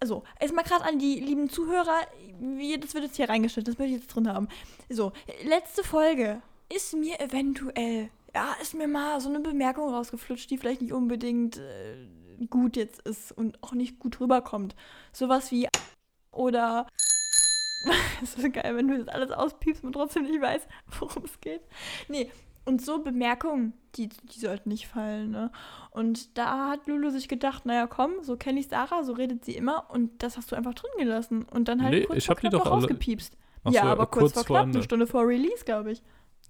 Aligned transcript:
also, 0.00 0.22
erstmal 0.38 0.64
gerade 0.64 0.84
an 0.84 0.98
die 0.98 1.20
lieben 1.20 1.50
Zuhörer, 1.50 1.98
wie, 2.40 2.78
das 2.78 2.94
wird 2.94 3.04
jetzt 3.04 3.16
hier 3.16 3.28
reingeschnitten, 3.28 3.72
das 3.72 3.78
möchte 3.78 3.94
ich 3.94 4.02
jetzt 4.02 4.14
drin 4.14 4.28
haben. 4.28 4.48
So, 4.88 5.12
letzte 5.44 5.84
Folge 5.84 6.40
ist 6.74 6.94
mir 6.94 7.20
eventuell, 7.20 8.10
ja, 8.34 8.54
ist 8.62 8.74
mir 8.74 8.88
mal 8.88 9.20
so 9.20 9.28
eine 9.28 9.40
Bemerkung 9.40 9.92
rausgeflutscht, 9.92 10.50
die 10.50 10.56
vielleicht 10.56 10.80
nicht 10.80 10.94
unbedingt 10.94 11.58
äh, 11.58 12.08
gut 12.48 12.76
jetzt 12.76 13.02
ist 13.02 13.32
und 13.32 13.62
auch 13.62 13.72
nicht 13.72 13.98
gut 13.98 14.20
rüberkommt. 14.20 14.74
Sowas 15.12 15.50
wie 15.50 15.68
oder 16.32 16.86
es 18.22 18.36
ist 18.36 18.52
geil, 18.54 18.76
wenn 18.76 18.88
du 18.88 18.98
das 19.04 19.08
alles 19.08 19.30
auspiepst 19.32 19.84
und 19.84 19.92
trotzdem 19.92 20.24
nicht 20.24 20.40
weißt, 20.40 20.66
worum 20.98 21.24
es 21.24 21.40
geht. 21.40 21.62
Nee, 22.08 22.30
und 22.70 22.80
so 22.82 23.02
Bemerkungen, 23.02 23.74
die, 23.96 24.08
die 24.08 24.38
sollten 24.40 24.68
nicht 24.70 24.86
fallen, 24.86 25.30
ne? 25.30 25.50
Und 25.90 26.38
da 26.38 26.70
hat 26.70 26.86
Lulu 26.86 27.10
sich 27.10 27.28
gedacht, 27.28 27.66
naja, 27.66 27.86
komm, 27.86 28.12
so 28.22 28.36
kenne 28.36 28.60
ich 28.60 28.68
Sarah, 28.68 29.02
so 29.02 29.12
redet 29.12 29.44
sie 29.44 29.52
immer 29.56 29.90
und 29.90 30.22
das 30.22 30.36
hast 30.36 30.50
du 30.52 30.56
einfach 30.56 30.74
drin 30.74 30.90
gelassen. 30.98 31.44
Und 31.50 31.68
dann 31.68 31.82
halt 31.82 31.92
Nee, 31.92 32.04
kurz 32.04 32.18
ich 32.18 32.26
vor 32.26 32.36
hab 32.36 32.40
die 32.40 32.48
knapp 32.48 32.52
doch 32.52 32.64
noch 32.66 32.72
alle- 32.72 32.80
rausgepiepst. 32.82 33.36
Ach 33.64 33.72
ja, 33.72 33.82
so, 33.82 33.88
aber 33.88 34.04
äh, 34.04 34.06
kurz, 34.06 34.32
vor 34.32 34.44
knapp, 34.44 34.62
Ende. 34.64 34.78
eine 34.78 34.84
Stunde 34.84 35.06
vor 35.06 35.26
Release, 35.26 35.64
glaube 35.64 35.92
ich. 35.92 36.02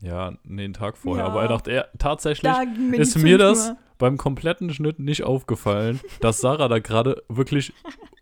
Ja, 0.02 0.33
nee, 0.45 0.64
einen 0.64 0.75
Tag 0.75 0.97
vorher. 0.97 1.25
Ja. 1.25 1.30
Aber 1.30 1.42
er 1.42 1.48
dachte, 1.48 1.73
er 1.73 1.88
tatsächlich 1.98 2.50
Da 2.50 2.62
ist 2.92 3.19
mir 3.19 3.37
das 3.39 3.73
beim 3.98 4.16
kompletten 4.16 4.73
Schnitt 4.73 4.98
nicht 4.98 5.25
aufgefallen, 5.25 6.00
dass 6.20 6.41
Sarah 6.41 6.69
da 6.69 6.78
gerade 6.78 7.23
wirklich 7.28 7.73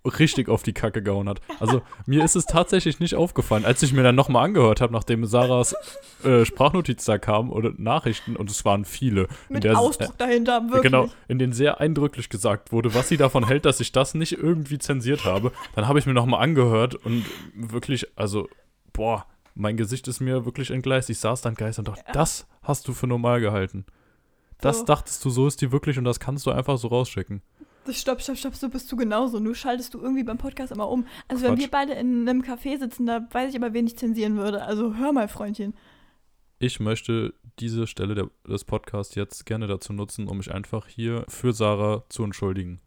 richtig 0.09 0.49
auf 0.49 0.63
die 0.63 0.73
Kacke 0.73 1.03
gehauen 1.03 1.29
hat. 1.29 1.41
Also 1.61 1.83
mir 2.07 2.25
ist 2.25 2.37
es 2.37 2.45
tatsächlich 2.47 3.01
nicht 3.01 3.15
aufgefallen, 3.15 3.65
als 3.65 3.83
ich 3.83 3.93
mir 3.93 4.03
dann 4.03 4.15
nochmal 4.15 4.45
angehört 4.45 4.81
habe, 4.81 4.93
nachdem 4.93 5.25
Sarahs 5.27 5.75
äh, 6.25 6.45
Sprachnotiz 6.45 7.05
da 7.05 7.19
kam 7.19 7.51
oder 7.51 7.73
Nachrichten 7.77 8.37
und 8.37 8.51
es 8.51 8.65
waren 8.65 8.85
viele. 8.85 9.23
in 9.49 9.55
Mit 9.55 9.65
der- 9.65 9.79
Ausdruck 9.79 10.17
dahinter, 10.19 10.63
wirklich. 10.65 10.83
Genau, 10.83 11.09
in 11.29 11.39
denen 11.39 11.53
sehr 11.53 11.81
eindrücklich 11.81 12.29
gesagt 12.29 12.73
wurde, 12.73 12.95
was 12.95 13.09
sie 13.09 13.17
davon 13.17 13.47
hält, 13.47 13.65
dass 13.65 13.81
ich 13.81 13.93
das 13.93 14.15
nicht 14.15 14.33
irgendwie 14.33 14.79
zensiert 14.79 15.25
habe. 15.25 15.53
Dann 15.75 15.87
habe 15.89 15.99
ich 15.99 16.07
mir 16.07 16.15
nochmal 16.15 16.43
angehört 16.43 16.95
und 16.95 17.25
wirklich, 17.55 18.07
also, 18.17 18.49
boah, 18.93 19.27
mein 19.55 19.77
Gesicht 19.77 20.07
ist 20.09 20.21
mir 20.21 20.45
wirklich 20.45 20.71
entgleist. 20.71 21.11
Ich 21.11 21.19
saß 21.19 21.41
dann 21.43 21.55
geist 21.55 21.79
und 21.79 21.89
dachte, 21.89 22.03
Ja. 22.07 22.13
das 22.13 22.47
hast 22.63 22.87
du 22.89 22.93
für 22.95 23.07
normal 23.07 23.41
gehalten. 23.41 23.85
Das 24.61 24.79
So. 24.81 24.85
dachtest 24.85 25.25
du, 25.25 25.31
so 25.31 25.47
ist 25.47 25.61
die 25.61 25.71
wirklich 25.73 25.99
und 25.99 26.05
das 26.05 26.19
kannst 26.21 26.47
du 26.47 26.51
einfach 26.51 26.79
so 26.79 26.89
rausschicken. 26.89 27.43
Stopp, 27.93 28.21
stopp, 28.21 28.37
stopp, 28.37 28.55
so 28.55 28.69
bist 28.69 28.91
du 28.91 28.97
genauso. 28.97 29.39
Nur 29.41 29.55
schaltest 29.55 29.95
du 29.95 30.01
irgendwie 30.01 30.25
beim 30.25 30.39
Podcast 30.39 30.73
immer 30.73 30.89
um. 30.89 31.07
Also 31.29 31.45
wenn 31.45 31.53
Quatsch. 31.53 31.61
wir 31.61 31.71
beide 31.71 31.93
in 31.95 32.29
einem 32.29 32.43
Café 32.43 32.79
sitzen, 32.79 33.07
da 33.07 33.27
weiß 33.31 33.51
ich 33.51 33.57
aber, 33.57 33.73
wen 33.73 33.87
ich 33.87 33.97
zensieren 33.97 34.37
würde. 34.37 34.63
Also 34.63 34.97
hör 34.97 35.13
mal, 35.13 35.29
Freundchen. 35.29 35.75
Ich 36.59 36.81
möchte 36.81 37.35
diese 37.61 37.87
Stelle 37.87 38.15
der, 38.15 38.31
des 38.47 38.65
Podcasts 38.65 39.15
jetzt 39.15 39.47
gerne 39.47 39.67
dazu 39.67 39.93
nutzen, 39.93 40.29
um 40.29 40.39
mich 40.39 40.53
einfach 40.53 40.87
hier 40.87 41.25
für 41.29 41.53
Sarah 41.53 42.05
zu 42.09 42.25
entschuldigen. 42.25 42.81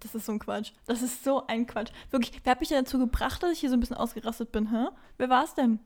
Das 0.00 0.14
ist 0.14 0.26
so 0.26 0.32
ein 0.32 0.38
Quatsch. 0.38 0.72
Das 0.86 1.02
ist 1.02 1.24
so 1.24 1.46
ein 1.46 1.66
Quatsch. 1.66 1.92
Wirklich, 2.10 2.32
wer 2.42 2.52
hat 2.52 2.60
mich 2.60 2.70
denn 2.70 2.82
dazu 2.82 2.98
gebracht, 2.98 3.42
dass 3.42 3.52
ich 3.52 3.60
hier 3.60 3.68
so 3.68 3.76
ein 3.76 3.80
bisschen 3.80 3.96
ausgerastet 3.96 4.50
bin, 4.52 4.70
hä? 4.70 4.88
Wer 5.18 5.28
war 5.28 5.44
es 5.44 5.54
denn? 5.54 5.80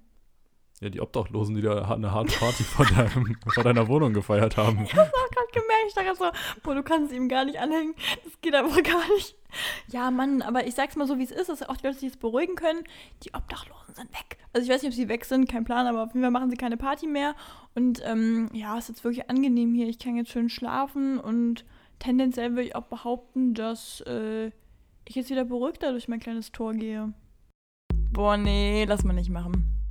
Ja, 0.81 0.89
die 0.89 1.01
Obdachlosen, 1.01 1.55
die 1.55 1.63
da 1.63 1.89
eine 1.91 2.13
harte 2.13 2.37
Party 2.37 2.63
vor, 2.65 2.85
deinem, 2.85 3.37
vor 3.47 3.63
deiner 3.63 3.87
Wohnung 3.89 4.13
gefeiert 4.13 4.57
haben. 4.57 4.83
Ich 4.85 4.95
hab's 4.95 5.13
auch 5.15 5.31
gerade 5.31 5.53
gemerkt. 5.53 5.85
Ich 5.89 5.95
dachte 5.95 6.15
so, 6.17 6.61
boah, 6.63 6.75
du 6.75 6.83
kannst 6.83 7.13
ihm 7.13 7.29
gar 7.29 7.45
nicht 7.45 7.59
anhängen. 7.59 7.95
Das 8.25 8.41
geht 8.41 8.55
einfach 8.55 8.83
gar 8.83 9.09
nicht. 9.15 9.37
Ja, 9.89 10.11
Mann, 10.11 10.43
aber 10.43 10.67
ich 10.67 10.75
sag's 10.75 10.97
mal 10.97 11.07
so, 11.07 11.19
wie 11.19 11.23
es 11.23 11.31
ist, 11.31 11.49
dass 11.49 11.63
auch 11.63 11.77
die 11.77 11.87
Leute 11.87 12.01
sich 12.01 12.11
jetzt 12.11 12.21
beruhigen 12.21 12.57
können. 12.57 12.83
Die 13.23 13.33
Obdachlosen 13.35 13.95
sind 13.95 14.11
weg. 14.11 14.39
Also 14.53 14.67
ich 14.67 14.73
weiß 14.73 14.83
nicht, 14.83 14.91
ob 14.91 14.97
sie 14.97 15.09
weg 15.09 15.25
sind, 15.25 15.49
kein 15.49 15.65
Plan, 15.65 15.87
aber 15.87 16.03
auf 16.03 16.09
jeden 16.13 16.23
Fall 16.23 16.33
machen 16.33 16.51
sie 16.51 16.57
keine 16.57 16.77
Party 16.77 17.07
mehr. 17.07 17.37
Und 17.77 18.03
ähm, 18.05 18.51
ja, 18.53 18.77
es 18.77 18.85
ist 18.85 18.97
jetzt 18.97 19.05
wirklich 19.05 19.31
angenehm 19.31 19.75
hier. 19.75 19.89
Ich 19.89 20.01
kann 20.01 20.17
jetzt 20.17 20.31
schön 20.31 20.49
schlafen 20.49 21.21
und 21.21 21.65
tendenziell 22.01 22.51
würde 22.51 22.65
ich 22.65 22.77
auch 22.77 22.87
behaupten, 22.87 23.55
dass 23.55 24.01
äh, 24.03 24.47
ich 25.05 25.15
jetzt 25.15 25.31
wieder 25.31 25.45
beruhigter 25.45 25.93
durch 25.93 26.09
mein 26.09 26.21
kleines 26.21 26.51
Tor 26.51 26.73
gehe. 26.73 27.13
Boah, 28.11 28.37
nee, 28.37 28.85
lass 28.87 29.05
mal 29.05 29.13
nicht 29.13 29.31
machen. 29.31 29.84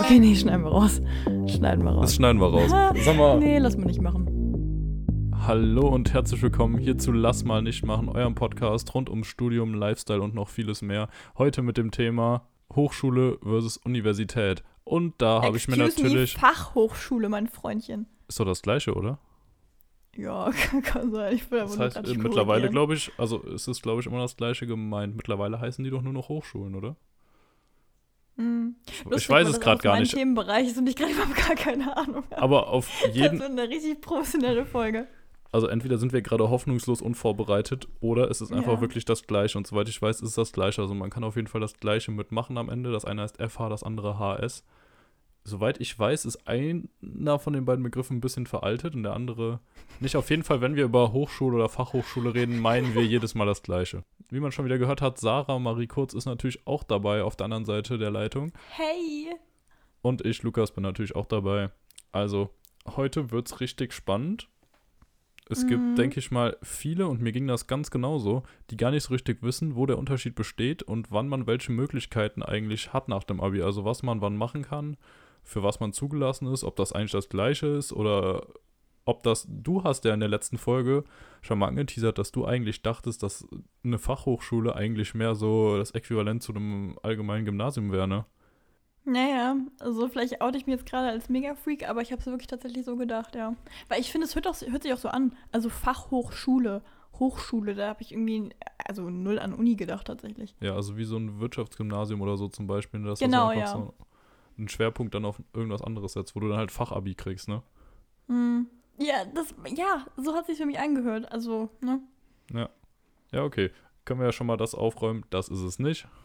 Okay, 0.00 0.18
nee, 0.18 0.34
schneiden 0.34 0.64
wir 0.64 0.70
raus. 0.70 1.02
Schneiden 1.46 1.84
wir 1.84 1.90
Das 1.90 1.96
raus. 2.00 2.14
schneiden 2.14 2.40
wir 2.40 2.46
raus. 2.48 2.70
Sag 3.04 3.16
mal, 3.18 3.38
Nee, 3.38 3.58
lass 3.58 3.76
mal 3.76 3.84
nicht 3.84 4.00
machen. 4.00 5.36
Hallo 5.46 5.88
und 5.88 6.12
herzlich 6.14 6.40
willkommen 6.42 6.78
hier 6.78 6.96
zu 6.96 7.12
Lass 7.12 7.44
mal 7.44 7.60
nicht 7.60 7.84
machen, 7.84 8.08
eurem 8.08 8.34
Podcast 8.34 8.94
rund 8.94 9.10
um 9.10 9.24
Studium, 9.24 9.74
Lifestyle 9.74 10.22
und 10.22 10.34
noch 10.34 10.48
vieles 10.48 10.80
mehr. 10.80 11.08
Heute 11.36 11.60
mit 11.60 11.76
dem 11.76 11.90
Thema 11.90 12.46
Hochschule 12.74 13.36
versus 13.42 13.76
Universität. 13.76 14.62
Und 14.84 15.14
da 15.18 15.42
habe 15.42 15.58
ich 15.58 15.68
mir 15.68 15.76
natürlich. 15.76 16.34
Me, 16.34 16.40
Fachhochschule, 16.40 17.28
mein 17.28 17.46
Freundchen. 17.46 18.06
Ist 18.26 18.40
doch 18.40 18.46
das 18.46 18.62
gleiche, 18.62 18.94
oder? 18.94 19.18
Ja, 20.16 20.50
kann, 20.82 21.10
sein. 21.12 21.34
Ich 21.34 21.50
will 21.50 21.60
aber 21.60 21.68
Das 21.68 21.78
heißt, 21.78 21.96
äh, 21.98 22.02
nicht 22.02 22.18
mittlerweile 22.22 22.68
glaube 22.68 22.94
ich, 22.94 23.12
also 23.16 23.38
ist 23.42 23.68
es 23.68 23.80
glaube 23.82 24.00
ich 24.00 24.06
immer 24.06 24.18
das 24.20 24.36
gleiche 24.36 24.66
gemeint. 24.66 25.16
Mittlerweile 25.16 25.60
heißen 25.60 25.84
die 25.84 25.90
doch 25.90 26.02
nur 26.02 26.12
noch 26.12 26.28
Hochschulen, 26.28 26.74
oder? 26.74 26.96
Hm. 28.36 28.76
Ich 28.88 29.04
Lustig, 29.04 29.28
weiß 29.28 29.30
weil 29.30 29.42
es 29.46 29.52
das 29.52 29.60
gerade 29.60 29.82
gar 29.82 29.98
nicht. 30.00 30.14
Themenbereich 30.14 30.66
ist 30.68 30.78
und 30.78 30.88
ich 30.88 30.96
gerade 30.96 31.12
überhaupt 31.14 31.36
gar 31.36 31.56
keine 31.56 31.96
Ahnung. 31.96 32.24
Aber 32.30 32.68
auf 32.68 32.88
Das 33.04 33.14
jeden, 33.14 33.38
wird 33.38 33.50
eine 33.50 33.68
richtig 33.68 34.00
professionelle 34.00 34.64
Folge. 34.66 35.06
also 35.52 35.66
entweder 35.66 35.98
sind 35.98 36.12
wir 36.12 36.22
gerade 36.22 36.48
hoffnungslos 36.48 37.02
unvorbereitet 37.02 37.88
oder 38.00 38.30
es 38.30 38.40
ist 38.40 38.52
einfach 38.52 38.74
Ja. 38.74 38.80
wirklich 38.80 39.04
das 39.04 39.26
Gleiche. 39.26 39.58
Und 39.58 39.66
soweit 39.66 39.88
ich 39.88 40.00
weiß, 40.00 40.16
ist 40.22 40.28
es 40.30 40.34
das 40.34 40.52
Gleiche. 40.52 40.80
Also 40.82 40.94
man 40.94 41.10
kann 41.10 41.24
auf 41.24 41.36
jeden 41.36 41.48
Fall 41.48 41.60
das 41.60 41.74
Gleiche 41.74 42.10
mitmachen 42.10 42.56
am 42.58 42.68
Ende. 42.68 42.90
Das 42.92 43.04
eine 43.04 43.22
heißt 43.22 43.36
FH, 43.42 43.68
das 43.68 43.82
andere 43.82 44.18
HS. 44.18 44.64
Soweit 45.42 45.80
ich 45.80 45.98
weiß, 45.98 46.26
ist 46.26 46.46
einer 46.46 47.38
von 47.38 47.52
den 47.54 47.64
beiden 47.64 47.82
Begriffen 47.82 48.18
ein 48.18 48.20
bisschen 48.20 48.46
veraltet 48.46 48.94
und 48.94 49.02
der 49.04 49.14
andere 49.14 49.60
nicht. 49.98 50.16
Auf 50.16 50.28
jeden 50.30 50.42
Fall, 50.42 50.60
wenn 50.60 50.76
wir 50.76 50.84
über 50.84 51.12
Hochschule 51.12 51.56
oder 51.56 51.68
Fachhochschule 51.68 52.34
reden, 52.34 52.60
meinen 52.60 52.94
wir 52.94 53.04
jedes 53.04 53.34
Mal 53.34 53.46
das 53.46 53.62
Gleiche. 53.62 54.04
Wie 54.28 54.40
man 54.40 54.52
schon 54.52 54.64
wieder 54.66 54.78
gehört 54.78 55.00
hat, 55.02 55.18
Sarah 55.18 55.58
Marie 55.58 55.86
Kurz 55.86 56.12
ist 56.14 56.26
natürlich 56.26 56.66
auch 56.66 56.82
dabei 56.84 57.22
auf 57.22 57.36
der 57.36 57.46
anderen 57.46 57.64
Seite 57.64 57.98
der 57.98 58.10
Leitung. 58.10 58.52
Hey! 58.70 59.28
Und 60.02 60.24
ich, 60.24 60.42
Lukas, 60.42 60.72
bin 60.72 60.82
natürlich 60.82 61.16
auch 61.16 61.26
dabei. 61.26 61.70
Also, 62.12 62.50
heute 62.96 63.30
wird's 63.30 63.60
richtig 63.60 63.92
spannend. 63.92 64.48
Es 65.48 65.64
Mhm. 65.64 65.68
gibt, 65.68 65.98
denke 65.98 66.20
ich 66.20 66.30
mal, 66.30 66.56
viele, 66.62 67.08
und 67.08 67.20
mir 67.20 67.32
ging 67.32 67.48
das 67.48 67.66
ganz 67.66 67.90
genauso, 67.90 68.44
die 68.70 68.76
gar 68.76 68.92
nicht 68.92 69.02
so 69.04 69.12
richtig 69.12 69.42
wissen, 69.42 69.74
wo 69.74 69.84
der 69.86 69.98
Unterschied 69.98 70.34
besteht 70.36 70.82
und 70.82 71.10
wann 71.10 71.28
man 71.28 71.46
welche 71.46 71.72
Möglichkeiten 71.72 72.42
eigentlich 72.42 72.92
hat 72.92 73.08
nach 73.08 73.24
dem 73.24 73.40
Abi. 73.40 73.62
Also, 73.62 73.84
was 73.84 74.02
man 74.04 74.20
wann 74.20 74.36
machen 74.36 74.62
kann, 74.62 74.96
für 75.42 75.62
was 75.62 75.80
man 75.80 75.92
zugelassen 75.92 76.52
ist, 76.52 76.64
ob 76.64 76.76
das 76.76 76.92
eigentlich 76.92 77.12
das 77.12 77.28
Gleiche 77.28 77.66
ist 77.66 77.92
oder 77.92 78.46
ob 79.04 79.22
das, 79.22 79.46
du 79.48 79.82
hast 79.82 80.04
ja 80.04 80.14
in 80.14 80.20
der 80.20 80.28
letzten 80.28 80.58
Folge 80.58 81.04
schon 81.42 81.58
mal 81.58 81.68
angeteasert, 81.68 82.18
dass 82.18 82.32
du 82.32 82.44
eigentlich 82.44 82.82
dachtest, 82.82 83.22
dass 83.22 83.46
eine 83.82 83.98
Fachhochschule 83.98 84.74
eigentlich 84.74 85.14
mehr 85.14 85.34
so 85.34 85.76
das 85.78 85.92
Äquivalent 85.92 86.42
zu 86.42 86.52
einem 86.52 86.98
allgemeinen 87.02 87.44
Gymnasium 87.44 87.92
wäre, 87.92 88.06
ne? 88.06 88.24
Naja, 89.04 89.56
also 89.80 90.08
vielleicht 90.08 90.42
oute 90.42 90.58
ich 90.58 90.66
mich 90.66 90.76
jetzt 90.76 90.86
gerade 90.86 91.08
als 91.08 91.28
Mega-Freak, 91.30 91.88
aber 91.88 92.02
ich 92.02 92.12
habe 92.12 92.20
es 92.20 92.26
wirklich 92.26 92.46
tatsächlich 92.46 92.84
so 92.84 92.96
gedacht, 92.96 93.34
ja. 93.34 93.56
Weil 93.88 94.00
ich 94.00 94.12
finde, 94.12 94.26
es 94.26 94.34
hört, 94.34 94.46
auch, 94.46 94.60
hört 94.60 94.82
sich 94.82 94.92
auch 94.92 94.98
so 94.98 95.08
an. 95.08 95.34
Also 95.52 95.70
Fachhochschule, 95.70 96.82
Hochschule, 97.18 97.74
da 97.74 97.88
habe 97.88 98.02
ich 98.02 98.12
irgendwie, 98.12 98.50
also 98.86 99.08
null 99.08 99.38
an 99.38 99.54
Uni 99.54 99.74
gedacht 99.74 100.06
tatsächlich. 100.06 100.54
Ja, 100.60 100.74
also 100.74 100.96
wie 100.98 101.04
so 101.04 101.16
ein 101.16 101.40
Wirtschaftsgymnasium 101.40 102.20
oder 102.20 102.36
so 102.36 102.48
zum 102.48 102.66
Beispiel, 102.66 103.00
Genau, 103.00 103.08
das 103.08 103.22
einfach 103.22 103.56
ja. 103.56 103.66
so 103.66 103.94
einen 104.60 104.68
Schwerpunkt 104.68 105.14
dann 105.14 105.24
auf 105.24 105.42
irgendwas 105.52 105.82
anderes 105.82 106.12
setzt, 106.12 106.36
wo 106.36 106.40
du 106.40 106.48
dann 106.48 106.58
halt 106.58 106.70
Fachabi 106.70 107.14
kriegst, 107.14 107.48
ne? 107.48 107.62
Hm. 108.28 108.68
Ja, 108.98 109.24
das, 109.34 109.54
ja, 109.74 110.06
so 110.16 110.34
hat 110.34 110.46
sich 110.46 110.58
für 110.58 110.66
mich 110.66 110.78
angehört. 110.78 111.32
Also, 111.32 111.70
ne? 111.80 112.00
Ja, 113.32 113.44
okay. 113.44 113.70
Können 114.04 114.20
wir 114.20 114.26
ja 114.26 114.32
schon 114.32 114.46
mal 114.46 114.56
das 114.56 114.74
aufräumen. 114.74 115.24
Das 115.30 115.48
ist 115.48 115.60
es 115.60 115.78
nicht. 115.78 116.06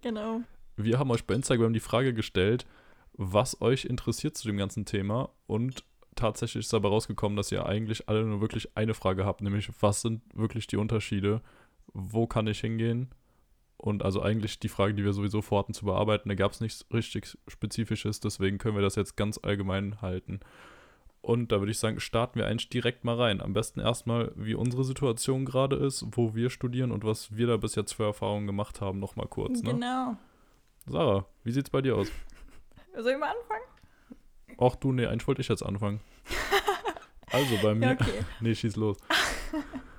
Genau. 0.00 0.40
Wir 0.76 0.98
haben 0.98 1.10
euch 1.10 1.26
bei 1.26 1.34
Instagram 1.34 1.74
die 1.74 1.80
Frage 1.80 2.14
gestellt, 2.14 2.64
was 3.12 3.60
euch 3.60 3.84
interessiert 3.84 4.36
zu 4.36 4.46
dem 4.46 4.56
ganzen 4.56 4.86
Thema 4.86 5.28
und 5.46 5.84
tatsächlich 6.14 6.64
ist 6.64 6.72
dabei 6.72 6.88
rausgekommen, 6.88 7.36
dass 7.36 7.52
ihr 7.52 7.66
eigentlich 7.66 8.08
alle 8.08 8.24
nur 8.24 8.40
wirklich 8.40 8.74
eine 8.76 8.94
Frage 8.94 9.26
habt, 9.26 9.42
nämlich 9.42 9.68
was 9.80 10.00
sind 10.00 10.22
wirklich 10.32 10.66
die 10.68 10.78
Unterschiede? 10.78 11.42
Wo 11.92 12.26
kann 12.26 12.46
ich 12.46 12.60
hingehen? 12.60 13.10
Und 13.82 14.04
also 14.04 14.22
eigentlich 14.22 14.60
die 14.60 14.68
Frage, 14.68 14.94
die 14.94 15.02
wir 15.02 15.12
sowieso 15.12 15.42
vorhatten 15.42 15.74
zu 15.74 15.86
bearbeiten, 15.86 16.28
da 16.28 16.36
gab 16.36 16.52
es 16.52 16.60
nichts 16.60 16.86
richtig 16.92 17.36
Spezifisches, 17.48 18.20
deswegen 18.20 18.58
können 18.58 18.76
wir 18.76 18.82
das 18.82 18.94
jetzt 18.94 19.16
ganz 19.16 19.40
allgemein 19.42 20.00
halten. 20.00 20.38
Und 21.20 21.50
da 21.50 21.58
würde 21.60 21.72
ich 21.72 21.80
sagen, 21.80 21.98
starten 21.98 22.38
wir 22.38 22.46
eigentlich 22.46 22.68
direkt 22.68 23.02
mal 23.02 23.16
rein. 23.16 23.40
Am 23.40 23.52
besten 23.52 23.80
erstmal, 23.80 24.30
wie 24.36 24.54
unsere 24.54 24.84
Situation 24.84 25.44
gerade 25.44 25.74
ist, 25.74 26.06
wo 26.12 26.36
wir 26.36 26.48
studieren 26.48 26.92
und 26.92 27.04
was 27.04 27.36
wir 27.36 27.48
da 27.48 27.56
bis 27.56 27.74
jetzt 27.74 27.90
für 27.90 28.04
Erfahrungen 28.04 28.46
gemacht 28.46 28.80
haben, 28.80 29.00
nochmal 29.00 29.26
kurz. 29.26 29.62
Ne? 29.62 29.72
Genau. 29.72 30.16
Sarah, 30.86 31.26
wie 31.42 31.50
sieht's 31.50 31.70
bei 31.70 31.82
dir 31.82 31.96
aus? 31.96 32.06
Soll 32.96 33.12
ich 33.12 33.18
mal 33.18 33.34
anfangen? 33.34 34.58
Ach 34.58 34.76
du, 34.76 34.92
nee, 34.92 35.06
eigentlich 35.06 35.26
wollte 35.26 35.40
ich 35.40 35.48
jetzt 35.48 35.64
anfangen. 35.64 36.00
Also 37.32 37.56
bei 37.62 37.74
mir. 37.74 37.86
Ja, 37.86 37.92
okay. 37.94 38.24
Nee, 38.40 38.54
schieß 38.54 38.76
los. 38.76 38.98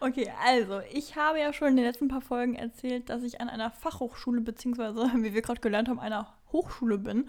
Okay, 0.00 0.30
also, 0.44 0.80
ich 0.92 1.16
habe 1.16 1.40
ja 1.40 1.52
schon 1.52 1.68
in 1.68 1.76
den 1.76 1.84
letzten 1.84 2.08
paar 2.08 2.20
Folgen 2.20 2.54
erzählt, 2.54 3.08
dass 3.08 3.22
ich 3.22 3.40
an 3.40 3.48
einer 3.48 3.70
Fachhochschule, 3.70 4.40
beziehungsweise, 4.40 5.10
wie 5.16 5.34
wir 5.34 5.42
gerade 5.42 5.60
gelernt 5.60 5.88
haben, 5.88 6.00
einer 6.00 6.32
Hochschule 6.52 6.98
bin. 6.98 7.28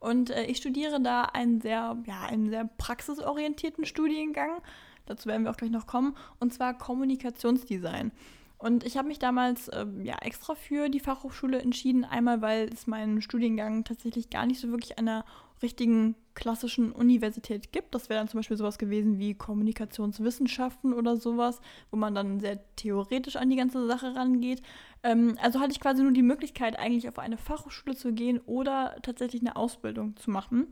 Und 0.00 0.30
äh, 0.30 0.44
ich 0.44 0.58
studiere 0.58 1.00
da 1.00 1.22
einen 1.22 1.60
sehr, 1.60 1.96
ja, 2.06 2.22
einen 2.28 2.50
sehr 2.50 2.68
praxisorientierten 2.76 3.86
Studiengang. 3.86 4.60
Dazu 5.06 5.28
werden 5.28 5.44
wir 5.44 5.50
auch 5.50 5.56
gleich 5.56 5.70
noch 5.70 5.86
kommen. 5.86 6.16
Und 6.40 6.52
zwar 6.52 6.76
Kommunikationsdesign. 6.76 8.12
Und 8.58 8.84
ich 8.84 8.96
habe 8.96 9.08
mich 9.08 9.18
damals 9.18 9.68
äh, 9.68 9.86
ja, 10.02 10.16
extra 10.22 10.54
für 10.54 10.88
die 10.88 11.00
Fachhochschule 11.00 11.60
entschieden. 11.60 12.04
Einmal, 12.04 12.40
weil 12.42 12.70
es 12.72 12.86
meinen 12.86 13.20
Studiengang 13.20 13.84
tatsächlich 13.84 14.30
gar 14.30 14.46
nicht 14.46 14.60
so 14.60 14.70
wirklich 14.70 14.98
einer 14.98 15.24
richtigen 15.62 16.14
klassischen 16.34 16.92
Universität 16.92 17.72
gibt. 17.72 17.94
Das 17.94 18.08
wäre 18.08 18.20
dann 18.20 18.28
zum 18.28 18.38
Beispiel 18.38 18.56
sowas 18.56 18.78
gewesen 18.78 19.18
wie 19.18 19.34
Kommunikationswissenschaften 19.34 20.92
oder 20.92 21.16
sowas, 21.16 21.60
wo 21.90 21.96
man 21.96 22.14
dann 22.14 22.40
sehr 22.40 22.60
theoretisch 22.76 23.36
an 23.36 23.50
die 23.50 23.56
ganze 23.56 23.86
Sache 23.86 24.14
rangeht. 24.14 24.62
Ähm, 25.02 25.38
also 25.40 25.60
hatte 25.60 25.72
ich 25.72 25.80
quasi 25.80 26.02
nur 26.02 26.12
die 26.12 26.22
Möglichkeit, 26.22 26.78
eigentlich 26.78 27.08
auf 27.08 27.18
eine 27.18 27.36
Fachhochschule 27.36 27.96
zu 27.96 28.12
gehen 28.12 28.40
oder 28.46 28.96
tatsächlich 29.02 29.42
eine 29.42 29.56
Ausbildung 29.56 30.16
zu 30.16 30.30
machen. 30.30 30.66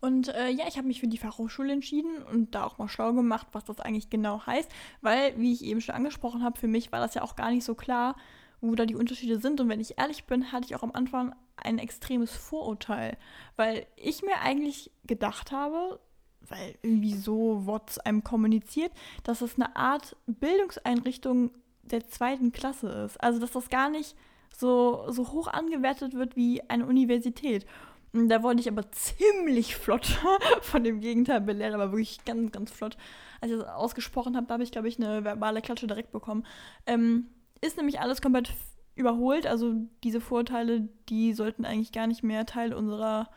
Und 0.00 0.34
äh, 0.34 0.48
ja, 0.48 0.64
ich 0.66 0.78
habe 0.78 0.88
mich 0.88 0.98
für 0.98 1.06
die 1.06 1.16
Fachhochschule 1.16 1.72
entschieden 1.72 2.22
und 2.24 2.56
da 2.56 2.64
auch 2.64 2.76
mal 2.78 2.88
schlau 2.88 3.12
gemacht, 3.12 3.46
was 3.52 3.64
das 3.64 3.78
eigentlich 3.78 4.10
genau 4.10 4.44
heißt, 4.44 4.68
weil, 5.00 5.38
wie 5.38 5.52
ich 5.52 5.62
eben 5.64 5.80
schon 5.80 5.94
angesprochen 5.94 6.42
habe, 6.42 6.58
für 6.58 6.66
mich 6.66 6.90
war 6.90 6.98
das 6.98 7.14
ja 7.14 7.22
auch 7.22 7.36
gar 7.36 7.52
nicht 7.52 7.62
so 7.62 7.76
klar, 7.76 8.16
wo 8.62 8.74
da 8.74 8.86
die 8.86 8.94
Unterschiede 8.94 9.38
sind. 9.38 9.60
Und 9.60 9.68
wenn 9.68 9.80
ich 9.80 9.98
ehrlich 9.98 10.24
bin, 10.24 10.52
hatte 10.52 10.66
ich 10.66 10.76
auch 10.76 10.82
am 10.82 10.92
Anfang 10.92 11.34
ein 11.56 11.78
extremes 11.78 12.32
Vorurteil, 12.32 13.18
weil 13.56 13.86
ich 13.96 14.22
mir 14.22 14.40
eigentlich 14.40 14.90
gedacht 15.04 15.52
habe, 15.52 16.00
weil 16.48 16.76
irgendwie 16.82 17.14
so 17.14 17.64
es 17.86 17.98
einem 17.98 18.24
kommuniziert, 18.24 18.92
dass 19.24 19.42
es 19.42 19.56
eine 19.56 19.76
Art 19.76 20.16
Bildungseinrichtung 20.26 21.50
der 21.82 22.06
zweiten 22.06 22.52
Klasse 22.52 22.88
ist. 22.88 23.20
Also 23.20 23.40
dass 23.40 23.52
das 23.52 23.68
gar 23.68 23.90
nicht 23.90 24.16
so, 24.56 25.10
so 25.10 25.32
hoch 25.32 25.48
angewertet 25.48 26.14
wird 26.14 26.36
wie 26.36 26.62
eine 26.70 26.86
Universität. 26.86 27.66
Da 28.12 28.42
wurde 28.42 28.60
ich 28.60 28.68
aber 28.68 28.90
ziemlich 28.92 29.74
flott 29.74 30.20
von 30.60 30.84
dem 30.84 31.00
Gegenteil 31.00 31.40
belehrt, 31.40 31.74
aber 31.74 31.92
wirklich 31.92 32.24
ganz, 32.24 32.52
ganz 32.52 32.70
flott. 32.70 32.96
Als 33.40 33.50
ich 33.50 33.58
das 33.58 33.68
ausgesprochen 33.68 34.36
habe, 34.36 34.46
da 34.46 34.54
habe 34.54 34.62
ich, 34.62 34.70
glaube 34.70 34.86
ich, 34.86 34.98
eine 34.98 35.24
verbale 35.24 35.62
Klatsche 35.62 35.86
direkt 35.86 36.12
bekommen. 36.12 36.46
Ähm, 36.86 37.28
ist 37.62 37.76
nämlich 37.78 38.00
alles 38.00 38.20
komplett 38.20 38.52
überholt. 38.94 39.46
Also 39.46 39.74
diese 40.04 40.20
Vorteile, 40.20 40.88
die 41.08 41.32
sollten 41.32 41.64
eigentlich 41.64 41.92
gar 41.92 42.06
nicht 42.06 42.22
mehr 42.22 42.44
Teil 42.44 42.74
unserer, 42.74 43.30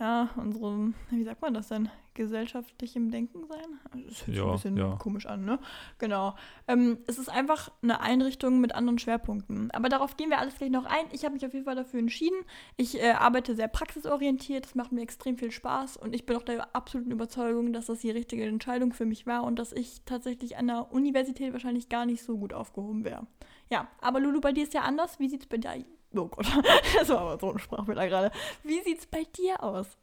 ja, 0.00 0.30
unserem, 0.36 0.94
wie 1.10 1.24
sagt 1.24 1.42
man 1.42 1.54
das 1.54 1.68
denn, 1.68 1.88
gesellschaftlichem 2.14 3.10
Denken 3.10 3.46
sein. 3.46 3.78
Das 4.06 4.26
hört 4.26 4.26
sich 4.26 4.36
Ja, 4.36 4.46
ein 4.46 4.52
bisschen 4.52 4.76
ja. 4.76 4.96
komisch 4.96 5.26
an, 5.26 5.44
ne? 5.44 5.58
Genau. 5.98 6.34
Ähm, 6.66 6.98
es 7.06 7.18
ist 7.18 7.28
einfach 7.28 7.70
eine 7.82 8.00
Einrichtung 8.00 8.58
mit 8.60 8.74
anderen 8.74 8.98
Schwerpunkten. 8.98 9.70
Aber 9.72 9.88
darauf 9.88 10.16
gehen 10.16 10.30
wir 10.30 10.38
alles 10.38 10.56
gleich 10.56 10.70
noch 10.70 10.86
ein. 10.86 11.04
Ich 11.12 11.24
habe 11.24 11.34
mich 11.34 11.44
auf 11.46 11.52
jeden 11.52 11.66
Fall 11.66 11.76
dafür 11.76 12.00
entschieden. 12.00 12.38
Ich 12.76 13.00
äh, 13.00 13.10
arbeite 13.10 13.54
sehr 13.54 13.68
praxisorientiert. 13.68 14.64
Das 14.64 14.74
macht 14.74 14.92
mir 14.92 15.02
extrem 15.02 15.36
viel 15.36 15.50
Spaß. 15.50 15.98
Und 15.98 16.14
ich 16.14 16.26
bin 16.26 16.36
auch 16.36 16.42
der 16.42 16.74
absoluten 16.74 17.10
Überzeugung, 17.12 17.72
dass 17.72 17.86
das 17.86 18.00
die 18.00 18.10
richtige 18.10 18.44
Entscheidung 18.44 18.92
für 18.94 19.04
mich 19.04 19.26
war 19.26 19.44
und 19.44 19.58
dass 19.58 19.72
ich 19.72 20.00
tatsächlich 20.06 20.56
an 20.56 20.68
der 20.68 20.90
Universität 20.90 21.52
wahrscheinlich 21.52 21.90
gar 21.90 22.06
nicht 22.06 22.22
so 22.22 22.38
gut 22.38 22.54
aufgehoben 22.54 23.04
wäre. 23.04 23.26
Ja, 23.70 23.88
aber 24.00 24.20
Lulu, 24.20 24.40
bei 24.40 24.52
dir 24.52 24.64
ist 24.64 24.74
ja 24.74 24.82
anders. 24.82 25.18
Wie 25.18 25.28
sieht 25.28 25.42
es 25.42 25.46
bei 25.46 25.56
dir 25.56 25.84
Oh 26.14 26.28
Gott, 26.28 26.46
das 26.98 27.08
war 27.08 27.18
aber 27.18 27.38
so 27.38 27.52
ein 27.52 27.58
Sprachfehler 27.58 28.08
gerade. 28.08 28.30
Wie 28.62 28.80
sieht 28.82 29.00
es 29.00 29.06
bei 29.06 29.24
dir 29.36 29.62
aus? 29.62 29.98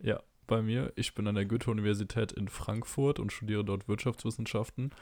Ja, 0.00 0.20
bei 0.46 0.62
mir. 0.62 0.92
Ich 0.96 1.14
bin 1.14 1.26
an 1.26 1.34
der 1.34 1.46
Goethe-Universität 1.46 2.32
in 2.32 2.48
Frankfurt 2.48 3.18
und 3.18 3.32
studiere 3.32 3.64
dort 3.64 3.88
Wirtschaftswissenschaften. 3.88 4.92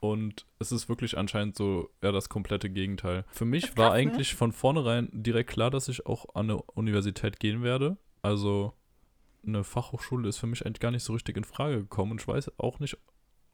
Und 0.00 0.46
es 0.58 0.72
ist 0.72 0.88
wirklich 0.88 1.16
anscheinend 1.16 1.56
so, 1.56 1.90
ja, 2.02 2.10
das 2.10 2.28
komplette 2.28 2.68
Gegenteil. 2.68 3.24
Für 3.30 3.44
mich 3.44 3.64
ist 3.64 3.78
war 3.78 3.90
krass, 3.90 4.04
ne? 4.04 4.10
eigentlich 4.10 4.34
von 4.34 4.52
vornherein 4.52 5.08
direkt 5.12 5.50
klar, 5.50 5.70
dass 5.70 5.86
ich 5.88 6.06
auch 6.06 6.34
an 6.34 6.50
eine 6.50 6.60
Universität 6.62 7.38
gehen 7.38 7.62
werde. 7.62 7.96
Also 8.20 8.72
eine 9.46 9.62
Fachhochschule 9.62 10.28
ist 10.28 10.38
für 10.38 10.48
mich 10.48 10.66
eigentlich 10.66 10.80
gar 10.80 10.90
nicht 10.90 11.04
so 11.04 11.12
richtig 11.12 11.36
in 11.36 11.44
Frage 11.44 11.78
gekommen. 11.78 12.12
Und 12.12 12.20
ich 12.20 12.26
weiß 12.26 12.58
auch 12.58 12.80
nicht, 12.80 12.98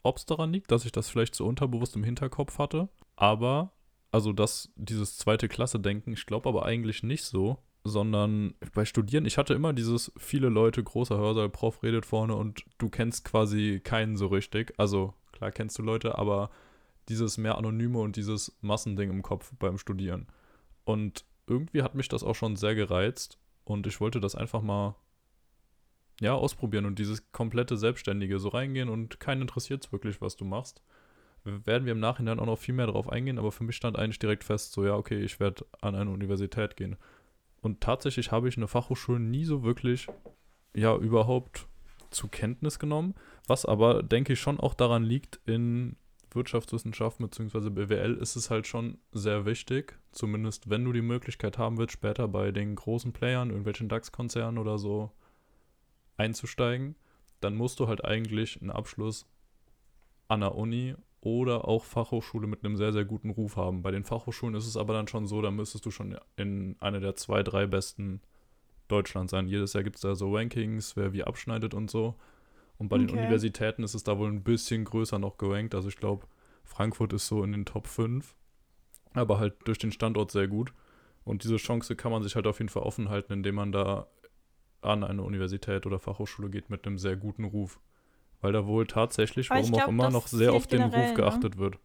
ob 0.02 0.16
es 0.16 0.26
daran 0.26 0.52
liegt, 0.52 0.70
dass 0.70 0.84
ich 0.84 0.92
das 0.92 1.08
vielleicht 1.08 1.34
so 1.34 1.46
unterbewusst 1.46 1.96
im 1.96 2.04
Hinterkopf 2.04 2.58
hatte. 2.58 2.88
Aber, 3.16 3.72
also 4.12 4.32
das, 4.32 4.70
dieses 4.76 5.18
zweite 5.18 5.48
Klasse-Denken, 5.48 6.12
ich 6.12 6.26
glaube 6.26 6.48
aber 6.48 6.64
eigentlich 6.64 7.02
nicht 7.02 7.24
so, 7.24 7.58
sondern 7.84 8.54
bei 8.74 8.84
Studieren, 8.84 9.26
ich 9.26 9.38
hatte 9.38 9.54
immer 9.54 9.72
dieses 9.72 10.12
viele 10.16 10.48
Leute, 10.48 10.82
großer 10.82 11.16
Hörsaal, 11.16 11.48
Prof 11.48 11.82
redet 11.82 12.06
vorne 12.06 12.36
und 12.36 12.64
du 12.78 12.88
kennst 12.88 13.24
quasi 13.24 13.80
keinen 13.82 14.16
so 14.16 14.26
richtig. 14.26 14.74
Also 14.76 15.14
klar 15.32 15.50
kennst 15.50 15.78
du 15.78 15.82
Leute, 15.82 16.18
aber 16.18 16.50
dieses 17.08 17.38
mehr 17.38 17.56
Anonyme 17.56 17.98
und 17.98 18.16
dieses 18.16 18.56
Massending 18.60 19.10
im 19.10 19.22
Kopf 19.22 19.52
beim 19.58 19.78
Studieren. 19.78 20.26
Und 20.84 21.24
irgendwie 21.46 21.82
hat 21.82 21.94
mich 21.94 22.08
das 22.08 22.22
auch 22.22 22.34
schon 22.34 22.56
sehr 22.56 22.74
gereizt 22.74 23.38
und 23.64 23.86
ich 23.86 24.00
wollte 24.00 24.20
das 24.20 24.34
einfach 24.34 24.62
mal 24.62 24.96
ja, 26.20 26.34
ausprobieren 26.34 26.86
und 26.86 26.98
dieses 26.98 27.30
komplette 27.32 27.76
Selbstständige 27.76 28.38
so 28.38 28.48
reingehen 28.48 28.88
und 28.88 29.20
keinen 29.20 29.42
interessiert 29.42 29.84
es 29.84 29.92
wirklich, 29.92 30.20
was 30.20 30.36
du 30.36 30.44
machst. 30.44 30.82
Werden 31.44 31.86
wir 31.86 31.92
im 31.92 32.00
Nachhinein 32.00 32.40
auch 32.40 32.46
noch 32.46 32.58
viel 32.58 32.74
mehr 32.74 32.86
darauf 32.86 33.08
eingehen, 33.08 33.38
aber 33.38 33.52
für 33.52 33.64
mich 33.64 33.76
stand 33.76 33.96
eigentlich 33.96 34.18
direkt 34.18 34.44
fest, 34.44 34.72
so 34.72 34.84
ja, 34.84 34.94
okay, 34.94 35.20
ich 35.20 35.40
werde 35.40 35.64
an 35.80 35.94
eine 35.94 36.10
Universität 36.10 36.76
gehen. 36.76 36.96
Und 37.60 37.80
tatsächlich 37.80 38.32
habe 38.32 38.48
ich 38.48 38.56
eine 38.56 38.68
Fachhochschule 38.68 39.20
nie 39.20 39.44
so 39.44 39.62
wirklich, 39.62 40.08
ja, 40.74 40.96
überhaupt 40.96 41.66
zur 42.10 42.30
Kenntnis 42.30 42.78
genommen, 42.78 43.14
was 43.46 43.64
aber, 43.64 44.02
denke 44.02 44.32
ich, 44.32 44.40
schon 44.40 44.60
auch 44.60 44.74
daran 44.74 45.04
liegt, 45.04 45.40
in 45.46 45.96
Wirtschaftswissenschaften 46.30 47.26
bzw. 47.26 47.70
BWL 47.70 48.16
ist 48.16 48.36
es 48.36 48.50
halt 48.50 48.66
schon 48.66 48.98
sehr 49.12 49.46
wichtig, 49.46 49.98
zumindest 50.12 50.68
wenn 50.68 50.84
du 50.84 50.92
die 50.92 51.02
Möglichkeit 51.02 51.58
haben 51.58 51.78
willst, 51.78 51.92
später 51.92 52.28
bei 52.28 52.52
den 52.52 52.74
großen 52.74 53.12
Playern, 53.12 53.50
irgendwelchen 53.50 53.88
DAX-Konzernen 53.88 54.58
oder 54.58 54.78
so 54.78 55.12
einzusteigen, 56.18 56.96
dann 57.40 57.56
musst 57.56 57.80
du 57.80 57.88
halt 57.88 58.04
eigentlich 58.04 58.60
einen 58.60 58.70
Abschluss 58.70 59.26
an 60.28 60.40
der 60.40 60.54
Uni 60.54 60.94
oder 61.20 61.66
auch 61.66 61.84
Fachhochschule 61.84 62.46
mit 62.46 62.64
einem 62.64 62.76
sehr, 62.76 62.92
sehr 62.92 63.04
guten 63.04 63.30
Ruf 63.30 63.56
haben. 63.56 63.82
Bei 63.82 63.90
den 63.90 64.04
Fachhochschulen 64.04 64.54
ist 64.54 64.66
es 64.66 64.76
aber 64.76 64.92
dann 64.94 65.08
schon 65.08 65.26
so, 65.26 65.42
da 65.42 65.50
müsstest 65.50 65.86
du 65.86 65.90
schon 65.90 66.18
in 66.36 66.76
einer 66.80 67.00
der 67.00 67.16
zwei, 67.16 67.42
drei 67.42 67.66
besten 67.66 68.20
Deutschland 68.88 69.30
sein. 69.30 69.48
Jedes 69.48 69.72
Jahr 69.74 69.84
gibt 69.84 69.96
es 69.96 70.02
da 70.02 70.14
so 70.14 70.34
Rankings, 70.34 70.96
wer 70.96 71.12
wie 71.12 71.24
abschneidet 71.24 71.74
und 71.74 71.90
so. 71.90 72.16
Und 72.78 72.88
bei 72.88 72.98
den 72.98 73.10
Okay. 73.10 73.10
Universitäten 73.10 73.82
ist 73.84 73.94
es 73.94 74.04
da 74.04 74.18
wohl 74.18 74.28
ein 74.30 74.44
bisschen 74.44 74.84
größer 74.84 75.18
noch 75.18 75.38
gerankt. 75.38 75.74
Also 75.74 75.88
ich 75.88 75.96
glaube, 75.96 76.26
Frankfurt 76.64 77.12
ist 77.12 77.26
so 77.28 77.44
in 77.44 77.52
den 77.52 77.66
Top 77.66 77.86
5, 77.88 78.36
aber 79.14 79.38
halt 79.38 79.56
durch 79.66 79.78
den 79.78 79.92
Standort 79.92 80.30
sehr 80.30 80.48
gut. 80.48 80.72
Und 81.24 81.44
diese 81.44 81.56
Chance 81.56 81.96
kann 81.96 82.12
man 82.12 82.22
sich 82.22 82.36
halt 82.36 82.46
auf 82.46 82.58
jeden 82.60 82.70
Fall 82.70 82.82
offen 82.84 83.08
halten, 83.10 83.32
indem 83.34 83.56
man 83.56 83.72
da 83.72 84.08
an 84.80 85.04
eine 85.04 85.22
Universität 85.22 85.86
oder 85.86 85.98
Fachhochschule 85.98 86.50
geht 86.50 86.70
mit 86.70 86.86
einem 86.86 86.98
sehr 86.98 87.16
guten 87.16 87.44
Ruf. 87.44 87.80
Weil 88.40 88.52
da 88.52 88.66
wohl 88.66 88.86
tatsächlich, 88.86 89.50
warum 89.50 89.74
auch 89.74 89.78
glaub, 89.78 89.88
immer, 89.88 90.04
das 90.04 90.12
noch 90.12 90.26
sehr 90.28 90.52
auf 90.52 90.66
den 90.66 90.82
Ruf 90.82 90.94
ne? 90.94 91.14
geachtet 91.14 91.58
wird. 91.58 91.78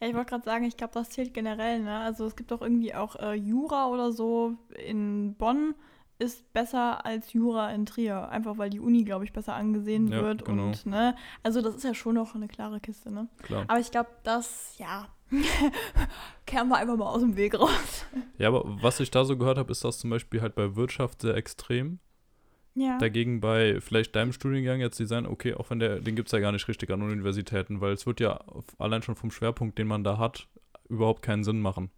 Ja, 0.00 0.08
ich 0.08 0.14
wollte 0.14 0.30
gerade 0.30 0.44
sagen, 0.44 0.64
ich 0.64 0.76
glaube, 0.76 0.92
das 0.92 1.10
zählt 1.10 1.32
generell, 1.32 1.80
ne? 1.80 2.00
Also 2.00 2.26
es 2.26 2.36
gibt 2.36 2.50
doch 2.50 2.60
irgendwie 2.60 2.94
auch 2.94 3.16
äh, 3.16 3.32
Jura 3.32 3.86
oder 3.86 4.12
so 4.12 4.54
in 4.76 5.34
Bonn 5.34 5.74
ist 6.18 6.52
besser 6.52 7.04
als 7.04 7.32
Jura 7.32 7.70
in 7.72 7.86
Trier. 7.86 8.28
Einfach 8.28 8.58
weil 8.58 8.70
die 8.70 8.80
Uni, 8.80 9.04
glaube 9.04 9.24
ich, 9.24 9.32
besser 9.32 9.54
angesehen 9.54 10.08
Ja, 10.08 10.22
wird. 10.22 10.44
genau. 10.44 10.66
Und, 10.66 10.86
ne? 10.86 11.16
Also 11.42 11.60
das 11.60 11.74
ist 11.74 11.84
ja 11.84 11.94
schon 11.94 12.14
noch 12.14 12.34
eine 12.34 12.48
klare 12.48 12.80
Kiste, 12.80 13.10
ne? 13.10 13.28
Klar. 13.42 13.64
Aber 13.66 13.80
ich 13.80 13.90
glaube, 13.90 14.10
das, 14.22 14.76
ja, 14.78 15.08
kehren 16.46 16.68
wir 16.68 16.76
einfach 16.76 16.96
mal 16.96 17.06
aus 17.06 17.20
dem 17.20 17.36
Weg 17.36 17.58
raus. 17.58 18.06
Ja, 18.38 18.48
aber 18.48 18.64
was 18.82 19.00
ich 19.00 19.10
da 19.10 19.24
so 19.24 19.36
gehört 19.36 19.58
habe, 19.58 19.72
ist 19.72 19.84
das 19.84 19.98
zum 19.98 20.10
Beispiel 20.10 20.40
halt 20.40 20.54
bei 20.54 20.76
Wirtschaft 20.76 21.22
sehr 21.22 21.36
extrem. 21.36 21.98
Ja. 22.74 22.98
Dagegen 22.98 23.40
bei 23.40 23.80
vielleicht 23.80 24.16
deinem 24.16 24.32
Studiengang 24.32 24.80
jetzt 24.80 24.98
Design, 24.98 25.26
okay, 25.26 25.54
auch 25.54 25.70
wenn 25.70 25.78
der, 25.78 26.00
den 26.00 26.16
gibt 26.16 26.28
es 26.28 26.32
ja 26.32 26.40
gar 26.40 26.50
nicht 26.52 26.66
richtig 26.66 26.90
an 26.90 27.02
Universitäten, 27.02 27.80
weil 27.80 27.92
es 27.92 28.06
wird 28.06 28.20
ja 28.20 28.40
allein 28.78 29.02
schon 29.02 29.14
vom 29.14 29.30
Schwerpunkt, 29.30 29.78
den 29.78 29.86
man 29.86 30.02
da 30.02 30.18
hat, 30.18 30.48
überhaupt 30.88 31.22
keinen 31.22 31.44
Sinn 31.44 31.60
machen. 31.60 31.90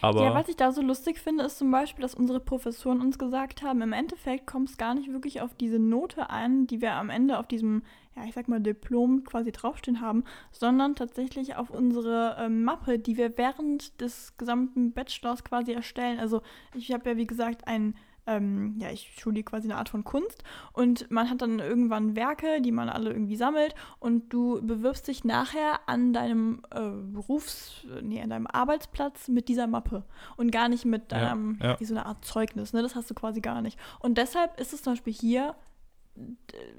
Aber 0.00 0.22
ja, 0.22 0.34
was 0.34 0.48
ich 0.48 0.56
da 0.56 0.72
so 0.72 0.82
lustig 0.82 1.18
finde, 1.18 1.44
ist 1.44 1.58
zum 1.58 1.70
Beispiel, 1.70 2.02
dass 2.02 2.14
unsere 2.14 2.40
Professoren 2.40 3.00
uns 3.00 3.18
gesagt 3.18 3.62
haben, 3.62 3.82
im 3.82 3.92
Endeffekt 3.92 4.46
kommt 4.46 4.70
es 4.70 4.76
gar 4.76 4.94
nicht 4.94 5.12
wirklich 5.12 5.40
auf 5.40 5.54
diese 5.54 5.78
Note 5.78 6.30
an, 6.30 6.66
die 6.66 6.80
wir 6.80 6.92
am 6.92 7.10
Ende 7.10 7.38
auf 7.38 7.46
diesem, 7.46 7.82
ja, 8.14 8.24
ich 8.24 8.34
sag 8.34 8.48
mal, 8.48 8.60
Diplom 8.60 9.24
quasi 9.24 9.52
draufstehen 9.52 10.00
haben, 10.00 10.24
sondern 10.52 10.94
tatsächlich 10.94 11.56
auf 11.56 11.70
unsere 11.70 12.36
ähm, 12.38 12.64
Mappe, 12.64 12.98
die 12.98 13.16
wir 13.16 13.36
während 13.38 14.00
des 14.00 14.36
gesamten 14.36 14.92
Bachelors 14.92 15.44
quasi 15.44 15.72
erstellen. 15.72 16.18
Also 16.18 16.42
ich 16.74 16.92
habe 16.92 17.10
ja, 17.10 17.16
wie 17.16 17.26
gesagt, 17.26 17.66
ein 17.66 17.94
ähm, 18.26 18.76
ja, 18.78 18.90
ich 18.90 19.12
studiere 19.18 19.44
quasi 19.44 19.68
eine 19.68 19.78
Art 19.78 19.88
von 19.88 20.04
Kunst 20.04 20.42
und 20.72 21.10
man 21.10 21.30
hat 21.30 21.42
dann 21.42 21.58
irgendwann 21.58 22.16
Werke, 22.16 22.60
die 22.60 22.72
man 22.72 22.88
alle 22.88 23.10
irgendwie 23.10 23.36
sammelt 23.36 23.74
und 24.00 24.32
du 24.32 24.60
bewirbst 24.62 25.06
dich 25.08 25.24
nachher 25.24 25.80
an 25.86 26.12
deinem 26.12 26.62
äh, 26.70 26.90
Berufs-, 27.12 27.86
nee, 28.02 28.20
an 28.20 28.30
deinem 28.30 28.46
Arbeitsplatz 28.46 29.28
mit 29.28 29.48
dieser 29.48 29.66
Mappe 29.66 30.04
und 30.36 30.50
gar 30.50 30.68
nicht 30.68 30.84
mit 30.84 31.12
Ja, 31.12 31.20
deinem, 31.20 31.58
ja. 31.62 31.78
wie 31.78 31.84
so 31.84 31.94
eine 31.94 32.06
Art 32.06 32.24
Zeugnis, 32.24 32.72
ne? 32.72 32.82
Das 32.82 32.94
hast 32.96 33.08
du 33.10 33.14
quasi 33.14 33.40
gar 33.40 33.62
nicht. 33.62 33.78
Und 34.00 34.18
deshalb 34.18 34.58
ist 34.60 34.72
es 34.72 34.82
zum 34.82 34.94
Beispiel 34.94 35.12
hier 35.12 35.54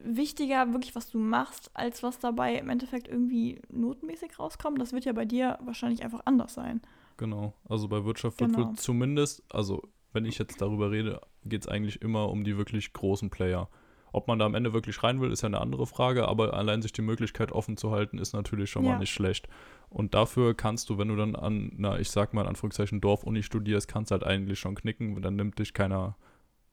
wichtiger, 0.03 0.71
wirklich, 0.73 0.95
was 0.95 1.09
du 1.11 1.19
machst, 1.19 1.71
als 1.73 2.03
was 2.03 2.19
dabei 2.19 2.55
im 2.55 2.69
Endeffekt 2.69 3.07
irgendwie 3.07 3.61
notmäßig 3.69 4.39
rauskommt. 4.39 4.79
Das 4.81 4.93
wird 4.93 5.05
ja 5.05 5.13
bei 5.13 5.25
dir 5.25 5.59
wahrscheinlich 5.61 6.03
einfach 6.03 6.21
anders 6.25 6.53
sein. 6.53 6.81
Genau, 7.17 7.53
also 7.67 7.87
bei 7.87 8.03
Wirtschaft 8.05 8.39
wird 8.39 8.53
Genau. 8.53 8.69
wohl 8.69 8.75
zumindest, 8.75 9.43
also 9.53 9.81
wenn 10.13 10.25
ich 10.25 10.37
jetzt 10.37 10.61
darüber 10.61 10.91
rede, 10.91 11.21
geht 11.45 11.61
es 11.61 11.67
eigentlich 11.67 12.01
immer 12.01 12.29
um 12.29 12.43
die 12.43 12.57
wirklich 12.57 12.93
großen 12.93 13.29
Player. 13.29 13.69
Ob 14.13 14.27
man 14.27 14.39
da 14.39 14.45
am 14.45 14.55
Ende 14.55 14.73
wirklich 14.73 15.03
rein 15.03 15.19
will, 15.21 15.31
ist 15.31 15.41
ja 15.43 15.47
eine 15.47 15.59
andere 15.61 15.85
Frage, 15.85 16.27
aber 16.27 16.53
allein 16.53 16.81
sich 16.81 16.93
die 16.93 17.01
Möglichkeit 17.01 17.51
offen 17.51 17.77
zu 17.77 17.91
halten, 17.91 18.17
ist 18.17 18.33
natürlich 18.33 18.69
schon 18.69 18.85
Ja. 18.85 18.91
mal 18.93 18.99
nicht 18.99 19.11
schlecht. 19.11 19.47
Und 19.89 20.13
dafür 20.15 20.53
kannst 20.55 20.89
du, 20.89 20.97
wenn 20.97 21.09
du 21.09 21.15
dann 21.15 21.35
an 21.35 21.73
einer, 21.77 21.99
ich 21.99 22.09
sag 22.09 22.33
mal 22.33 22.41
in 22.41 22.47
Anführungszeichen, 22.47 23.01
Dorfuni 23.01 23.43
studierst, 23.43 23.87
kannst 23.87 24.11
halt 24.11 24.23
eigentlich 24.23 24.59
schon 24.59 24.75
knicken, 24.75 25.21
dann 25.21 25.35
nimmt 25.35 25.59
dich 25.59 25.73
keiner 25.73 26.15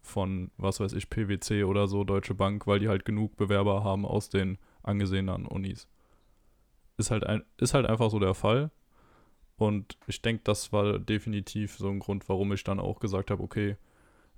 von, 0.01 0.51
was 0.59 0.81
weiß 0.81 0.93
ich, 0.93 1.11
PwC 1.11 1.65
oder 1.65 1.87
so, 1.87 2.05
Deutsche 2.05 2.35
Bank, 2.35 2.67
weil 2.67 2.79
die 2.79 2.89
halt 2.89 3.05
genug 3.05 3.37
Bewerber 3.37 3.83
haben 3.85 4.05
aus 4.07 4.29
den 4.29 4.59
angesehenen 4.83 5.47
Unis. 5.47 5.89
Ist 6.97 7.11
halt, 7.11 7.25
ein, 7.27 7.43
ist 7.57 7.75
halt 7.75 7.87
einfach 7.87 8.11
so 8.11 8.19
der 8.21 8.35
Fall. 8.35 8.71
Und 9.57 9.97
ich 10.07 10.21
denke, 10.21 10.43
das 10.45 10.73
war 10.73 10.99
definitiv 10.99 11.77
so 11.77 11.89
ein 11.89 12.01
Grund, 12.01 12.29
warum 12.29 12.53
ich 12.53 12.65
dann 12.65 12.81
auch 12.81 12.99
gesagt 13.01 13.31
habe, 13.31 13.43
okay, 13.43 13.77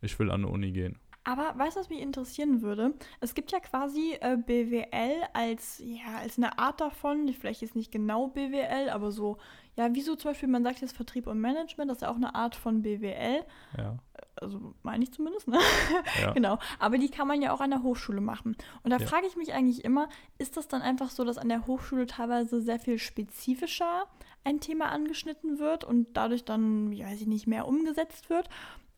ich 0.02 0.18
will 0.18 0.30
an 0.30 0.44
eine 0.44 0.52
Uni 0.52 0.72
gehen. 0.72 0.98
Aber 1.28 1.58
weißt 1.58 1.74
du, 1.74 1.80
was 1.80 1.88
mich 1.88 2.00
interessieren 2.00 2.62
würde? 2.62 2.94
Es 3.20 3.34
gibt 3.34 3.50
ja 3.50 3.58
quasi 3.58 4.16
äh, 4.20 4.36
BWL 4.36 5.22
als, 5.32 5.82
ja, 5.84 6.18
als 6.20 6.38
eine 6.38 6.56
Art 6.56 6.80
davon, 6.80 7.28
vielleicht 7.32 7.62
ist 7.62 7.74
nicht 7.74 7.90
genau 7.90 8.28
BWL, 8.28 8.90
aber 8.90 9.10
so, 9.10 9.36
ja, 9.74 9.92
wie 9.92 10.02
so 10.02 10.14
zum 10.14 10.30
Beispiel, 10.30 10.48
man 10.48 10.62
sagt 10.62 10.80
jetzt 10.82 10.96
Vertrieb 10.96 11.26
und 11.26 11.40
Management, 11.40 11.90
das 11.90 11.98
ist 11.98 12.02
ja 12.02 12.10
auch 12.10 12.16
eine 12.16 12.36
Art 12.36 12.54
von 12.54 12.82
BWL, 12.82 13.44
Ja, 13.76 13.96
also 14.40 14.72
meine 14.84 15.02
ich 15.02 15.12
zumindest, 15.12 15.48
ne? 15.48 15.58
ja. 16.22 16.30
Genau, 16.32 16.58
aber 16.78 16.96
die 16.96 17.10
kann 17.10 17.26
man 17.26 17.42
ja 17.42 17.52
auch 17.52 17.60
an 17.60 17.70
der 17.70 17.82
Hochschule 17.82 18.20
machen. 18.20 18.56
Und 18.84 18.90
da 18.92 18.98
Ja. 18.98 19.06
frage 19.06 19.26
ich 19.26 19.34
mich 19.34 19.52
eigentlich 19.52 19.84
immer, 19.84 20.08
ist 20.38 20.56
das 20.56 20.68
dann 20.68 20.80
einfach 20.80 21.10
so, 21.10 21.24
dass 21.24 21.38
an 21.38 21.48
der 21.48 21.66
Hochschule 21.66 22.06
teilweise 22.06 22.60
sehr 22.60 22.78
viel 22.78 22.98
spezifischer 23.00 24.04
ein 24.44 24.60
Thema 24.60 24.90
angeschnitten 24.92 25.58
wird 25.58 25.82
und 25.82 26.16
dadurch 26.16 26.44
dann, 26.44 26.92
ja, 26.92 27.06
weiß 27.06 27.20
ich 27.22 27.26
nicht, 27.26 27.48
mehr 27.48 27.66
umgesetzt 27.66 28.30
wird? 28.30 28.48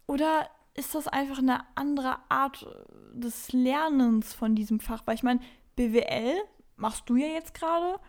Oder 0.07 0.49
ist 0.79 0.95
das 0.95 1.09
einfach 1.09 1.39
eine 1.39 1.61
andere 1.75 2.17
Art 2.29 2.67
des 3.13 3.53
Lernens 3.53 4.33
von 4.33 4.55
diesem 4.55 4.81
Fach? 4.81 5.03
Weil 5.05 5.17
ich 5.17 5.23
meine, 5.23 5.41
BWL 5.77 6.35
machst 6.77 7.09
du 7.11 7.17
ja 7.17 7.27
jetzt 7.27 7.53
gerade 7.53 8.01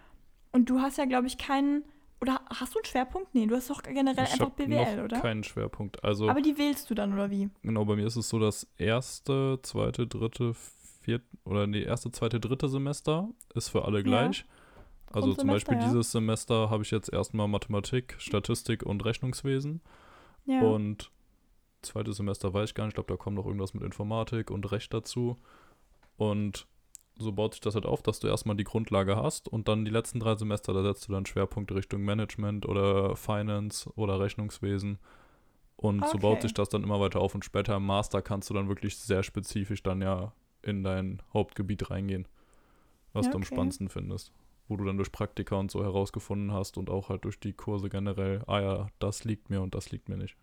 und 0.51 0.69
du 0.69 0.79
hast 0.79 0.97
ja, 0.97 1.05
glaube 1.05 1.27
ich, 1.27 1.37
keinen. 1.37 1.83
Oder 2.21 2.41
hast 2.49 2.75
du 2.75 2.79
einen 2.79 2.85
Schwerpunkt? 2.85 3.33
Nee, 3.33 3.45
du 3.45 3.55
hast 3.55 3.69
doch 3.69 3.81
generell 3.81 4.25
Ich 4.25 4.33
einfach 4.33 4.49
BWL, 4.49 4.97
noch 4.97 5.03
oder? 5.05 5.21
keinen 5.21 5.43
Schwerpunkt. 5.43 6.03
Also, 6.03 6.29
Aber 6.29 6.41
die 6.41 6.57
wählst 6.57 6.89
du 6.89 6.95
dann, 6.95 7.13
oder 7.13 7.31
wie? 7.31 7.49
genau, 7.61 7.85
bei 7.85 7.95
mir 7.95 8.05
ist 8.05 8.17
es 8.17 8.27
so, 8.27 8.39
das 8.39 8.67
erste, 8.77 9.59
zweite, 9.63 10.05
dritte, 10.05 10.53
vierte, 11.01 11.25
oder 11.45 11.65
nee, 11.65 11.81
erste, 11.81 12.11
zweite, 12.11 12.41
dritte 12.41 12.67
Semester 12.67 13.29
ist 13.55 13.69
für 13.69 13.85
alle 13.85 14.03
gleich. 14.03 14.45
Also 15.11 15.33
zum 15.33 15.47
Beispiel 15.47 15.77
ja. 15.77 15.85
dieses 15.85 16.11
Semester 16.11 16.69
habe 16.69 16.83
ich 16.83 16.91
jetzt 16.91 17.11
erstmal 17.11 17.47
Mathematik, 17.47 18.15
Statistik 18.19 18.83
und 18.83 19.03
Rechnungswesen. 19.05 19.81
Ja. 20.45 20.61
Und 20.61 21.09
zweites 21.81 22.17
Semester 22.17 22.53
weiß 22.53 22.69
ich 22.69 22.75
gar 22.75 22.85
nicht, 22.85 22.91
ich 22.91 22.95
glaube, 22.95 23.13
da 23.13 23.17
kommt 23.17 23.35
noch 23.37 23.45
irgendwas 23.45 23.73
mit 23.73 23.83
Informatik 23.83 24.51
und 24.51 24.71
Recht 24.71 24.93
dazu. 24.93 25.37
Und 26.17 26.67
so 27.17 27.31
baut 27.33 27.53
sich 27.53 27.61
das 27.61 27.75
halt 27.75 27.85
auf, 27.85 28.01
dass 28.01 28.19
du 28.19 28.27
erstmal 28.27 28.55
die 28.55 28.63
Grundlage 28.63 29.15
hast 29.15 29.47
und 29.49 29.67
dann 29.67 29.85
die 29.85 29.91
letzten 29.91 30.19
drei 30.19 30.35
Semester, 30.35 30.73
da 30.73 30.83
setzt 30.83 31.07
du 31.07 31.11
dann 31.13 31.25
Schwerpunkte 31.25 31.75
Richtung 31.75 32.01
Management 32.03 32.65
oder 32.65 33.15
Finance 33.15 33.89
oder 33.95 34.19
Rechnungswesen. 34.19 34.99
Und 35.77 36.07
so 36.07 36.19
baut 36.19 36.37
Okay. 36.37 36.43
sich 36.43 36.53
das 36.53 36.69
dann 36.69 36.83
immer 36.83 36.99
weiter 36.99 37.21
auf 37.21 37.35
und 37.35 37.45
später 37.45 37.75
im 37.77 37.85
Master 37.85 38.21
kannst 38.21 38.49
du 38.49 38.53
dann 38.53 38.67
wirklich 38.69 38.97
sehr 38.97 39.23
spezifisch 39.23 39.81
dann 39.83 40.01
ja 40.01 40.33
in 40.61 40.83
dein 40.83 41.21
Hauptgebiet 41.33 41.89
reingehen, 41.89 42.27
was 43.13 43.27
Ja, 43.27 43.31
du 43.31 43.37
am 43.37 43.43
okay. 43.43 43.45
spannendsten 43.45 43.89
findest. 43.89 44.31
Wo 44.67 44.77
du 44.77 44.85
dann 44.85 44.97
durch 44.97 45.11
Praktika 45.11 45.55
und 45.55 45.71
so 45.71 45.83
herausgefunden 45.83 46.53
hast 46.53 46.77
und 46.77 46.89
auch 46.89 47.09
halt 47.09 47.25
durch 47.25 47.39
die 47.39 47.53
Kurse 47.53 47.89
generell, 47.89 48.43
ah 48.47 48.61
ja, 48.61 48.87
das 48.99 49.23
liegt 49.23 49.49
mir 49.49 49.61
und 49.61 49.75
das 49.75 49.91
liegt 49.91 50.09
mir 50.09 50.17
nicht. 50.17 50.35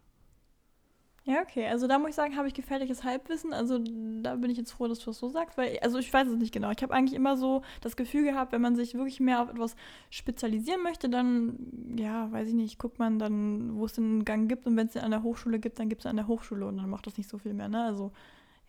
Ja, 1.28 1.42
okay. 1.42 1.66
Also 1.66 1.88
da 1.88 1.98
muss 1.98 2.10
ich 2.10 2.14
sagen, 2.14 2.36
habe 2.36 2.46
ich 2.46 2.54
gefährliches 2.54 3.02
Halbwissen. 3.02 3.52
Also 3.52 3.80
da 4.22 4.36
bin 4.36 4.48
ich 4.48 4.56
jetzt 4.58 4.70
froh, 4.70 4.86
dass 4.86 5.00
du 5.00 5.06
das 5.06 5.18
so 5.18 5.28
sagst, 5.28 5.58
weil, 5.58 5.76
also 5.82 5.98
ich 5.98 6.12
weiß 6.12 6.28
es 6.28 6.36
nicht 6.36 6.54
genau. 6.54 6.70
Ich 6.70 6.80
habe 6.84 6.94
eigentlich 6.94 7.14
immer 7.16 7.36
so 7.36 7.62
das 7.80 7.96
Gefühl 7.96 8.22
gehabt, 8.22 8.52
wenn 8.52 8.60
man 8.60 8.76
sich 8.76 8.94
wirklich 8.94 9.18
mehr 9.18 9.42
auf 9.42 9.50
etwas 9.50 9.74
spezialisieren 10.10 10.84
möchte, 10.84 11.08
dann, 11.08 11.96
ja, 11.98 12.30
weiß 12.30 12.46
ich 12.48 12.54
nicht, 12.54 12.78
guckt 12.78 13.00
man 13.00 13.18
dann, 13.18 13.76
wo 13.76 13.86
es 13.86 13.94
den 13.94 14.24
Gang 14.24 14.48
gibt 14.48 14.66
und 14.66 14.76
wenn 14.76 14.86
es 14.86 14.92
den 14.92 15.02
an 15.02 15.10
der 15.10 15.24
Hochschule 15.24 15.58
gibt, 15.58 15.80
dann 15.80 15.88
gibt 15.88 16.02
es 16.02 16.06
an 16.06 16.14
der 16.14 16.28
Hochschule 16.28 16.64
und 16.64 16.76
dann 16.76 16.88
macht 16.88 17.08
das 17.08 17.16
nicht 17.18 17.28
so 17.28 17.38
viel 17.38 17.54
mehr, 17.54 17.68
ne? 17.68 17.82
Also, 17.82 18.12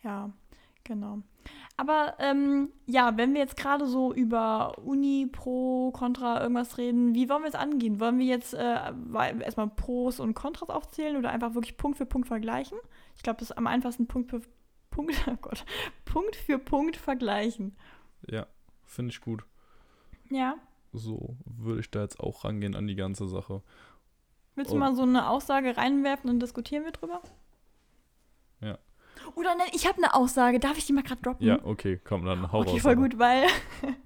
ja, 0.02 0.30
genau. 0.88 1.18
Aber 1.76 2.14
ähm, 2.18 2.70
ja, 2.86 3.16
wenn 3.16 3.34
wir 3.34 3.40
jetzt 3.40 3.56
gerade 3.56 3.86
so 3.86 4.12
über 4.12 4.76
Uni, 4.78 5.28
Pro, 5.30 5.92
Contra, 5.92 6.40
irgendwas 6.42 6.76
reden, 6.76 7.14
wie 7.14 7.28
wollen 7.28 7.42
wir 7.42 7.48
es 7.48 7.54
angehen? 7.54 8.00
Wollen 8.00 8.18
wir 8.18 8.26
jetzt 8.26 8.52
äh, 8.54 8.92
erstmal 9.40 9.68
Pros 9.68 10.18
und 10.18 10.34
Kontras 10.34 10.70
aufzählen 10.70 11.16
oder 11.16 11.30
einfach 11.30 11.54
wirklich 11.54 11.76
Punkt 11.76 11.96
für 11.98 12.06
Punkt 12.06 12.26
vergleichen? 12.26 12.78
Ich 13.14 13.22
glaube, 13.22 13.38
das 13.38 13.50
ist 13.50 13.56
am 13.56 13.68
einfachsten 13.68 14.08
Punkt 14.08 14.30
für 14.30 14.40
Punkt, 14.90 15.14
oh 15.30 15.36
Gott, 15.40 15.64
Punkt 16.04 16.34
für 16.34 16.58
Punkt 16.58 16.96
vergleichen. 16.96 17.76
Ja, 18.28 18.46
finde 18.84 19.10
ich 19.12 19.20
gut. 19.20 19.44
Ja. 20.30 20.56
So 20.92 21.36
würde 21.44 21.80
ich 21.80 21.90
da 21.92 22.00
jetzt 22.00 22.18
auch 22.18 22.44
rangehen 22.44 22.74
an 22.74 22.88
die 22.88 22.96
ganze 22.96 23.28
Sache. 23.28 23.62
Willst 24.56 24.72
du 24.72 24.76
Oh. 24.76 24.80
mal 24.80 24.96
so 24.96 25.02
eine 25.02 25.28
Aussage 25.28 25.76
reinwerfen 25.76 26.28
und 26.28 26.40
diskutieren 26.40 26.84
wir 26.84 26.90
drüber? 26.92 27.22
Oder 29.34 29.54
nein, 29.54 29.68
ich 29.72 29.86
habe 29.86 29.98
eine 29.98 30.14
Aussage. 30.14 30.58
Darf 30.60 30.78
ich 30.78 30.86
die 30.86 30.92
mal 30.92 31.02
gerade 31.02 31.22
droppen? 31.22 31.46
Ja, 31.46 31.58
okay, 31.64 32.00
komm, 32.02 32.24
dann 32.24 32.50
hau 32.52 32.60
Okay, 32.60 32.70
raus. 32.72 32.82
voll 32.82 32.92
aber. 32.92 33.02
gut, 33.02 33.18
weil 33.18 33.46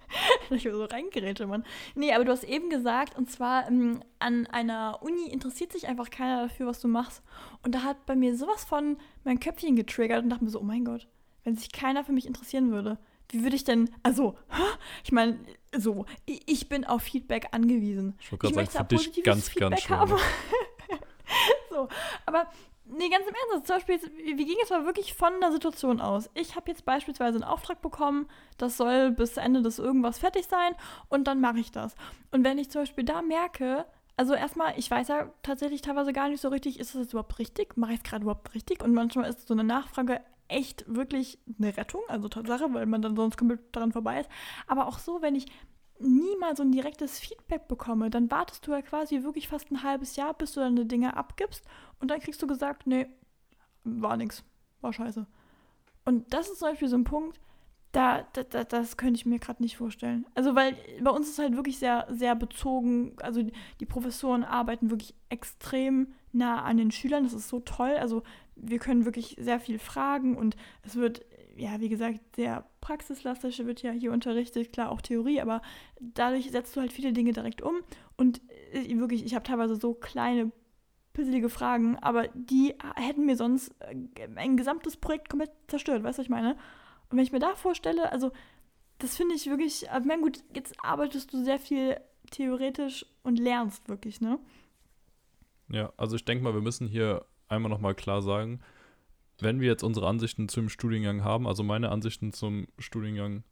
ich 0.50 0.62
so 0.62 0.84
reingerätsche, 0.84 1.46
Mann. 1.46 1.64
Nee, 1.94 2.12
aber 2.12 2.24
du 2.24 2.32
hast 2.32 2.44
eben 2.44 2.70
gesagt, 2.70 3.16
und 3.16 3.30
zwar 3.30 3.66
ähm, 3.68 4.00
an 4.18 4.46
einer 4.46 4.98
Uni 5.02 5.28
interessiert 5.30 5.72
sich 5.72 5.88
einfach 5.88 6.10
keiner 6.10 6.42
dafür, 6.42 6.66
was 6.66 6.80
du 6.80 6.88
machst. 6.88 7.22
Und 7.62 7.74
da 7.74 7.82
hat 7.82 8.04
bei 8.06 8.14
mir 8.16 8.36
sowas 8.36 8.64
von 8.64 8.96
mein 9.24 9.40
Köpfchen 9.40 9.76
getriggert 9.76 10.22
und 10.22 10.30
dachte 10.30 10.44
mir 10.44 10.50
so, 10.50 10.60
oh 10.60 10.64
mein 10.64 10.84
Gott, 10.84 11.08
wenn 11.44 11.56
sich 11.56 11.72
keiner 11.72 12.04
für 12.04 12.12
mich 12.12 12.26
interessieren 12.26 12.70
würde, 12.70 12.98
wie 13.30 13.42
würde 13.42 13.56
ich 13.56 13.64
denn, 13.64 13.88
also, 14.02 14.36
ich 15.04 15.12
meine, 15.12 15.38
so, 15.74 16.04
ich 16.26 16.68
bin 16.68 16.84
auf 16.84 17.02
Feedback 17.02 17.48
angewiesen. 17.52 18.14
Ich 18.20 18.30
Ich 18.32 18.54
möchte 18.54 18.72
sagen, 18.74 18.86
da 18.90 18.96
für 18.96 18.96
dich 18.96 19.06
positives 19.06 19.24
ganz, 19.24 19.54
ganz 19.54 19.80
Feedback 19.80 19.80
schwer. 19.80 19.98
haben. 20.00 20.12
so, 21.70 21.88
aber 22.26 22.46
nee, 22.96 23.08
ganz 23.08 23.26
im 23.26 23.34
Ernst, 23.52 23.66
zum 23.66 23.76
Beispiel, 23.76 23.94
jetzt- 23.96 24.10
wir 24.16 24.34
gehen 24.36 24.56
jetzt 24.58 24.70
mal 24.70 24.84
wirklich 24.84 25.14
von 25.14 25.32
der 25.40 25.52
Situation 25.52 26.00
aus. 26.00 26.30
Ich 26.34 26.56
habe 26.56 26.70
jetzt 26.70 26.84
beispielsweise 26.84 27.36
einen 27.36 27.44
Auftrag 27.44 27.82
bekommen, 27.82 28.26
das 28.58 28.76
soll 28.76 29.10
bis 29.10 29.36
Ende 29.36 29.62
des 29.62 29.78
irgendwas 29.78 30.18
fertig 30.18 30.46
sein 30.46 30.74
und 31.08 31.26
dann 31.26 31.40
mache 31.40 31.58
ich 31.58 31.70
das. 31.70 31.94
Und 32.30 32.44
wenn 32.44 32.58
ich 32.58 32.70
zum 32.70 32.82
Beispiel 32.82 33.04
da 33.04 33.22
merke, 33.22 33.86
also 34.16 34.34
erstmal, 34.34 34.78
ich 34.78 34.90
weiß 34.90 35.08
ja 35.08 35.30
tatsächlich 35.42 35.82
teilweise 35.82 36.12
gar 36.12 36.28
nicht 36.28 36.40
so 36.40 36.48
richtig, 36.48 36.78
ist 36.78 36.94
das 36.94 37.02
jetzt 37.02 37.12
überhaupt 37.12 37.38
richtig? 37.38 37.76
Mache 37.76 37.92
ich 37.92 37.98
es 37.98 38.04
gerade 38.04 38.22
überhaupt 38.22 38.54
richtig? 38.54 38.82
Und 38.82 38.92
manchmal 38.94 39.28
ist 39.28 39.48
so 39.48 39.54
eine 39.54 39.64
Nachfrage 39.64 40.20
echt 40.48 40.84
wirklich 40.86 41.38
eine 41.58 41.74
Rettung, 41.76 42.02
also 42.08 42.28
Tatsache, 42.28 42.72
weil 42.74 42.84
man 42.86 43.00
dann 43.00 43.16
sonst 43.16 43.38
komplett 43.38 43.60
daran 43.74 43.92
vorbei 43.92 44.20
ist. 44.20 44.28
Aber 44.66 44.86
auch 44.86 44.98
so, 44.98 45.22
wenn 45.22 45.34
ich 45.34 45.46
nie 46.02 46.36
mal 46.38 46.56
so 46.56 46.62
ein 46.62 46.72
direktes 46.72 47.18
Feedback 47.18 47.68
bekomme, 47.68 48.10
dann 48.10 48.30
wartest 48.30 48.66
du 48.66 48.72
ja 48.72 48.82
quasi 48.82 49.22
wirklich 49.22 49.48
fast 49.48 49.70
ein 49.70 49.82
halbes 49.82 50.16
Jahr, 50.16 50.34
bis 50.34 50.52
du 50.52 50.60
deine 50.60 50.86
Dinge 50.86 51.16
abgibst 51.16 51.64
und 52.00 52.10
dann 52.10 52.20
kriegst 52.20 52.42
du 52.42 52.46
gesagt, 52.46 52.86
nee, 52.86 53.06
war 53.84 54.16
nix, 54.16 54.44
war 54.80 54.92
scheiße. 54.92 55.26
Und 56.04 56.32
das 56.32 56.48
ist 56.48 56.58
zum 56.58 56.68
Beispiel 56.68 56.88
so 56.88 56.96
ein 56.96 57.04
Punkt, 57.04 57.40
da, 57.92 58.26
da, 58.32 58.42
da 58.42 58.64
das 58.64 58.96
könnte 58.96 59.18
ich 59.18 59.26
mir 59.26 59.38
gerade 59.38 59.62
nicht 59.62 59.76
vorstellen. 59.76 60.26
Also, 60.34 60.54
weil 60.54 60.76
bei 61.02 61.10
uns 61.10 61.28
ist 61.28 61.38
halt 61.38 61.56
wirklich 61.56 61.78
sehr, 61.78 62.06
sehr 62.10 62.34
bezogen, 62.34 63.14
also 63.20 63.42
die, 63.42 63.52
die 63.80 63.86
Professoren 63.86 64.44
arbeiten 64.44 64.90
wirklich 64.90 65.14
extrem 65.28 66.14
nah 66.32 66.62
an 66.62 66.78
den 66.78 66.90
Schülern, 66.90 67.24
das 67.24 67.34
ist 67.34 67.48
so 67.48 67.60
toll. 67.60 67.96
Also, 67.98 68.22
wir 68.56 68.78
können 68.78 69.04
wirklich 69.04 69.36
sehr 69.38 69.60
viel 69.60 69.78
fragen 69.78 70.36
und 70.36 70.56
es 70.82 70.96
wird, 70.96 71.22
ja, 71.56 71.80
wie 71.80 71.88
gesagt, 71.88 72.20
sehr 72.36 72.66
praxislastig 72.80 73.64
wird 73.64 73.82
ja 73.82 73.92
hier 73.92 74.12
unterrichtet, 74.12 74.72
klar 74.72 74.90
auch 74.90 75.00
Theorie, 75.00 75.40
aber 75.40 75.62
dadurch 76.00 76.50
setzt 76.50 76.76
du 76.76 76.80
halt 76.80 76.92
viele 76.92 77.12
Dinge 77.12 77.32
direkt 77.32 77.62
um 77.62 77.76
und 78.16 78.40
äh, 78.72 78.98
wirklich, 78.98 79.24
ich 79.24 79.34
habe 79.34 79.44
teilweise 79.44 79.76
so 79.76 79.94
kleine 79.94 80.52
pisselige 81.12 81.48
Fragen, 81.48 81.96
aber 81.98 82.28
die 82.34 82.74
hätten 82.96 83.26
mir 83.26 83.36
sonst 83.36 83.74
äh, 83.80 84.28
ein 84.36 84.56
gesamtes 84.56 84.96
Projekt 84.96 85.28
komplett 85.28 85.52
zerstört, 85.68 86.02
weißt 86.02 86.18
du, 86.18 86.20
was 86.20 86.26
ich 86.26 86.30
meine? 86.30 86.52
Und 87.10 87.18
wenn 87.18 87.24
ich 87.24 87.32
mir 87.32 87.38
da 87.38 87.54
vorstelle, 87.54 88.10
also 88.10 88.32
das 88.98 89.16
finde 89.16 89.34
ich 89.34 89.46
wirklich, 89.46 89.90
also, 89.90 90.02
ich 90.02 90.06
meine, 90.06 90.22
gut, 90.22 90.42
jetzt 90.54 90.74
arbeitest 90.82 91.32
du 91.32 91.44
sehr 91.44 91.58
viel 91.58 92.00
theoretisch 92.30 93.04
und 93.22 93.38
lernst 93.38 93.88
wirklich, 93.88 94.20
ne? 94.20 94.38
Ja, 95.68 95.92
also 95.96 96.16
ich 96.16 96.24
denke 96.24 96.44
mal, 96.44 96.54
wir 96.54 96.60
müssen 96.60 96.86
hier 96.86 97.24
einmal 97.48 97.70
nochmal 97.70 97.94
klar 97.94 98.22
sagen, 98.22 98.60
wenn 99.42 99.60
wir 99.60 99.68
jetzt 99.68 99.82
unsere 99.82 100.06
Ansichten 100.08 100.48
zum 100.48 100.68
Studiengang 100.68 101.24
haben, 101.24 101.46
also 101.46 101.62
meine 101.62 101.90
Ansichten 101.90 102.32
zum 102.32 102.66
Studiengang 102.78 103.44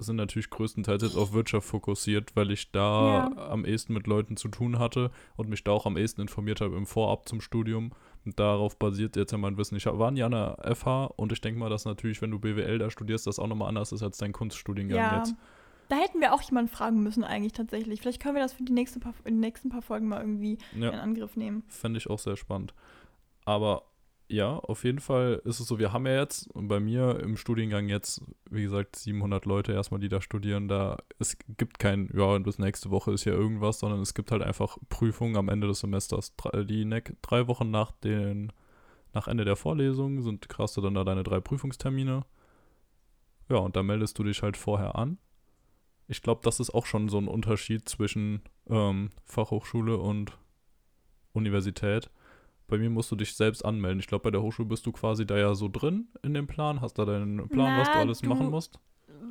sind 0.00 0.14
natürlich 0.14 0.48
größtenteils 0.50 1.02
jetzt 1.02 1.16
auf 1.16 1.32
Wirtschaft 1.32 1.66
fokussiert, 1.66 2.36
weil 2.36 2.52
ich 2.52 2.70
da 2.70 3.28
Ja. 3.34 3.48
am 3.50 3.64
ehesten 3.64 3.92
mit 3.94 4.06
Leuten 4.06 4.36
zu 4.36 4.46
tun 4.48 4.78
hatte 4.78 5.10
und 5.36 5.48
mich 5.48 5.64
da 5.64 5.72
auch 5.72 5.86
am 5.86 5.96
ehesten 5.96 6.20
informiert 6.20 6.60
habe 6.60 6.76
im 6.76 6.86
Vorab 6.86 7.28
zum 7.28 7.40
Studium. 7.40 7.90
Und 8.24 8.38
darauf 8.38 8.78
basiert 8.78 9.16
jetzt 9.16 9.32
ja 9.32 9.38
mein 9.38 9.56
Wissen. 9.56 9.74
Ich 9.74 9.86
war 9.86 10.12
ja 10.12 10.26
an 10.26 10.32
der 10.32 10.56
FH 10.76 11.06
und 11.16 11.32
ich 11.32 11.40
denke 11.40 11.58
mal, 11.58 11.68
dass 11.68 11.84
natürlich, 11.84 12.22
wenn 12.22 12.30
du 12.30 12.38
BWL 12.38 12.78
da 12.78 12.90
studierst, 12.90 13.26
das 13.26 13.40
auch 13.40 13.48
nochmal 13.48 13.68
anders 13.68 13.90
ist 13.90 14.02
als 14.04 14.18
dein 14.18 14.32
Kunststudiengang 14.32 14.98
Ja. 14.98 15.18
jetzt. 15.18 15.34
Da 15.88 15.96
hätten 15.96 16.20
wir 16.20 16.32
auch 16.34 16.42
jemanden 16.42 16.70
fragen 16.70 17.02
müssen 17.02 17.24
eigentlich 17.24 17.54
tatsächlich. 17.54 18.00
Vielleicht 18.00 18.22
können 18.22 18.34
wir 18.36 18.42
das 18.42 18.52
für 18.52 18.62
die 18.62 18.72
nächste 18.74 19.00
paar, 19.00 19.14
in 19.24 19.34
den 19.34 19.40
nächsten 19.40 19.68
paar 19.70 19.82
Folgen 19.82 20.06
mal 20.06 20.20
irgendwie 20.20 20.58
Ja. 20.78 20.90
in 20.90 20.98
Angriff 21.00 21.34
nehmen. 21.34 21.64
Fände 21.66 21.98
ich 21.98 22.08
auch 22.08 22.18
sehr 22.20 22.36
spannend. 22.36 22.72
Aber 23.46 23.82
ja, 24.30 24.56
auf 24.56 24.84
jeden 24.84 25.00
Fall 25.00 25.40
ist 25.44 25.58
es 25.58 25.66
so, 25.66 25.78
wir 25.78 25.92
haben 25.92 26.06
ja 26.06 26.16
jetzt 26.16 26.50
bei 26.52 26.80
mir 26.80 27.18
im 27.20 27.38
Studiengang 27.38 27.88
jetzt, 27.88 28.22
wie 28.50 28.62
gesagt, 28.62 28.96
700 28.96 29.46
Leute 29.46 29.72
erstmal, 29.72 30.00
die 30.00 30.10
da 30.10 30.20
studieren. 30.20 30.68
Da 30.68 30.98
es 31.18 31.38
gibt 31.56 31.78
kein, 31.78 32.10
ja, 32.14 32.36
bis 32.38 32.58
nächste 32.58 32.90
Woche 32.90 33.12
ist 33.12 33.24
ja 33.24 33.32
irgendwas, 33.32 33.78
sondern 33.78 34.00
es 34.00 34.12
gibt 34.12 34.30
halt 34.30 34.42
einfach 34.42 34.76
Prüfungen 34.90 35.36
am 35.36 35.48
Ende 35.48 35.66
des 35.66 35.80
Semesters. 35.80 36.34
Die 36.66 36.84
ne 36.84 37.02
drei 37.22 37.48
Wochen 37.48 37.70
nach 37.70 37.92
den, 37.92 38.52
nach 39.14 39.28
Ende 39.28 39.46
der 39.46 39.56
Vorlesung 39.56 40.20
sind, 40.20 40.46
du 40.46 40.80
dann 40.82 40.94
da 40.94 41.04
deine 41.04 41.24
drei 41.24 41.40
Prüfungstermine. 41.40 42.26
Ja, 43.48 43.56
und 43.56 43.76
da 43.76 43.82
meldest 43.82 44.18
du 44.18 44.24
dich 44.24 44.42
halt 44.42 44.58
vorher 44.58 44.96
an. 44.96 45.16
Ich 46.06 46.20
glaube, 46.20 46.42
das 46.44 46.60
ist 46.60 46.70
auch 46.70 46.84
schon 46.84 47.08
so 47.08 47.18
ein 47.18 47.28
Unterschied 47.28 47.88
zwischen 47.88 48.42
ähm, 48.68 49.08
Fachhochschule 49.24 49.96
und 49.96 50.36
Universität 51.32 52.10
bei 52.68 52.78
mir 52.78 52.90
musst 52.90 53.10
du 53.10 53.16
dich 53.16 53.34
selbst 53.34 53.64
anmelden. 53.64 53.98
Ich 54.00 54.06
glaube, 54.06 54.22
bei 54.22 54.30
der 54.30 54.42
Hochschule 54.42 54.68
bist 54.68 54.86
du 54.86 54.92
quasi 54.92 55.26
da 55.26 55.36
ja 55.36 55.54
so 55.54 55.68
drin 55.68 56.08
in 56.22 56.34
dem 56.34 56.46
Plan, 56.46 56.80
hast 56.80 56.98
da 56.98 57.04
deinen 57.04 57.48
Plan, 57.48 57.72
Na, 57.74 57.80
was 57.80 57.90
du 57.90 57.98
alles 57.98 58.20
du- 58.20 58.28
machen 58.28 58.50
musst. 58.50 58.78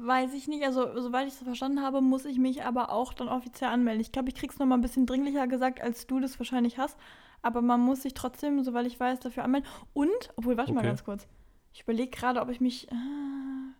Weiß 0.04 0.34
ich 0.34 0.48
nicht. 0.48 0.64
Also, 0.66 1.00
soweit 1.00 1.28
ich 1.28 1.34
es 1.34 1.40
verstanden 1.44 1.82
habe, 1.82 2.02
muss 2.02 2.26
ich 2.26 2.38
mich 2.40 2.64
aber 2.64 2.92
auch 2.92 3.14
dann 3.14 3.28
offiziell 3.30 3.70
anmelden. 3.70 4.02
Ich 4.02 4.12
glaube, 4.12 4.30
ich 4.30 4.36
krieg's 4.36 4.58
noch 4.60 4.66
mal 4.66 4.76
ein 4.76 4.82
bisschen 4.82 5.06
dringlicher 5.06 5.48
gesagt, 5.48 5.82
als 5.82 6.08
du 6.08 6.20
das 6.20 6.40
wahrscheinlich 6.40 6.78
hast. 6.78 6.98
Aber 7.42 7.62
man 7.62 7.80
muss 7.82 8.02
sich 8.02 8.14
trotzdem, 8.14 8.64
soweit 8.64 8.88
ich 8.88 9.00
weiß, 9.00 9.20
dafür 9.20 9.44
anmelden. 9.44 9.70
Und, 9.94 10.10
obwohl, 10.36 10.58
warte 10.58 10.74
mal 10.74 10.80
Okay. 10.80 10.88
ganz 10.90 11.04
kurz. 11.04 11.28
Ich 11.74 11.82
überlege 11.84 12.10
gerade, 12.10 12.42
ob 12.42 12.50
ich 12.50 12.60
mich. 12.60 12.88
ah, 12.92 13.74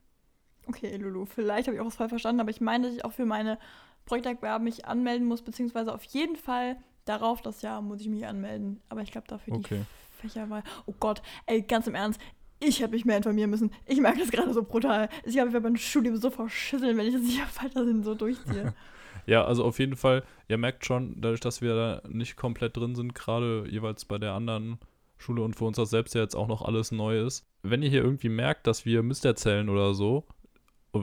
Okay, 0.68 0.98
Lulu, 0.98 1.26
vielleicht 1.26 1.68
habe 1.68 1.76
ich 1.76 1.82
auch 1.82 1.86
was 1.88 1.96
falsch 1.96 2.10
verstanden, 2.10 2.42
aber 2.42 2.50
ich 2.52 2.60
meine, 2.62 2.88
dass 2.88 2.96
ich 2.96 3.06
auch 3.06 3.14
für 3.14 3.26
meine 3.26 3.58
Projektwerbe 4.06 4.64
mich 4.64 4.86
anmelden 4.86 5.26
muss, 5.28 5.42
beziehungsweise 5.42 5.94
auf 5.94 6.04
jeden 6.04 6.36
Fall 6.36 6.78
darauf 7.08 7.42
das 7.42 7.62
Jahr 7.62 7.82
muss 7.82 8.02
ich 8.02 8.10
mich 8.10 8.26
anmelden. 8.26 8.82
Aber 8.90 9.02
ich 9.02 9.12
glaube, 9.12 9.28
dafür 9.28 9.56
Okay. 9.56 9.82
die 9.82 10.28
Fächerwahl. 10.28 10.64
Oh 10.86 10.94
Gott, 11.00 11.22
ey, 11.46 11.62
ganz 11.62 11.88
im 11.88 11.96
Ernst. 11.96 12.20
Ich 12.60 12.80
hätte 12.80 12.92
mich 12.94 13.06
mehr 13.06 13.18
informieren 13.18 13.52
müssen. 13.52 13.72
Ich 13.86 14.00
merke 14.00 14.20
das 14.20 14.32
gerade 14.32 14.52
so 14.54 14.64
brutal. 14.64 15.10
Ich 15.26 15.34
glaube, 15.34 15.50
ich 15.50 15.54
werde 15.54 15.70
mein 15.70 15.78
Studium 15.78 16.18
so 16.18 16.30
verschütteln, 16.32 16.98
wenn 16.98 17.06
ich 17.08 17.14
das 17.14 17.24
hier 17.24 17.44
weiterhin 17.62 18.04
so 18.04 18.16
durchziehe. 18.16 18.74
Ja, 19.26 19.44
also 19.44 19.66
auf 19.66 19.78
jeden 19.80 19.98
Fall, 19.98 20.24
ihr 20.48 20.58
merkt 20.58 20.86
schon, 20.86 21.20
dadurch, 21.20 21.42
dass 21.42 21.62
wir 21.62 21.76
da 21.76 22.02
nicht 22.08 22.38
komplett 22.38 22.78
drin 22.78 22.96
sind, 22.96 23.14
gerade 23.14 23.66
jeweils 23.68 24.06
bei 24.06 24.18
der 24.18 24.32
anderen 24.32 24.78
Schule 25.18 25.42
und 25.42 25.54
für 25.56 25.66
uns 25.66 25.76
das 25.76 25.90
selbst 25.90 26.16
ja 26.16 26.22
jetzt 26.22 26.36
auch 26.36 26.48
noch 26.48 26.62
alles 26.62 26.94
neu 26.94 27.20
ist. 27.26 27.46
Wenn 27.62 27.84
ihr 27.84 27.90
hier 27.90 28.04
irgendwie 28.04 28.30
merkt, 28.30 28.68
dass 28.68 28.86
wir 28.86 29.04
Mist 29.04 29.26
erzählen 29.26 29.68
oder 29.68 29.94
so, 29.94 30.24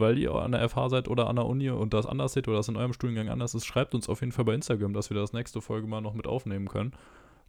weil 0.00 0.18
ihr 0.18 0.34
an 0.34 0.52
der 0.52 0.68
FH 0.68 0.88
seid 0.88 1.08
oder 1.08 1.28
an 1.28 1.36
der 1.36 1.46
Uni 1.46 1.70
und 1.70 1.94
das 1.94 2.06
anders 2.06 2.32
seht 2.32 2.48
oder 2.48 2.58
das 2.58 2.68
in 2.68 2.76
eurem 2.76 2.92
Studiengang 2.92 3.28
anders 3.28 3.54
ist, 3.54 3.64
schreibt 3.66 3.94
uns 3.94 4.08
auf 4.08 4.20
jeden 4.20 4.32
Fall 4.32 4.44
bei 4.44 4.54
Instagram, 4.54 4.92
dass 4.94 5.10
wir 5.10 5.16
das 5.16 5.32
nächste 5.32 5.60
Folge 5.60 5.86
mal 5.86 6.00
noch 6.00 6.14
mit 6.14 6.26
aufnehmen 6.26 6.68
können, 6.68 6.92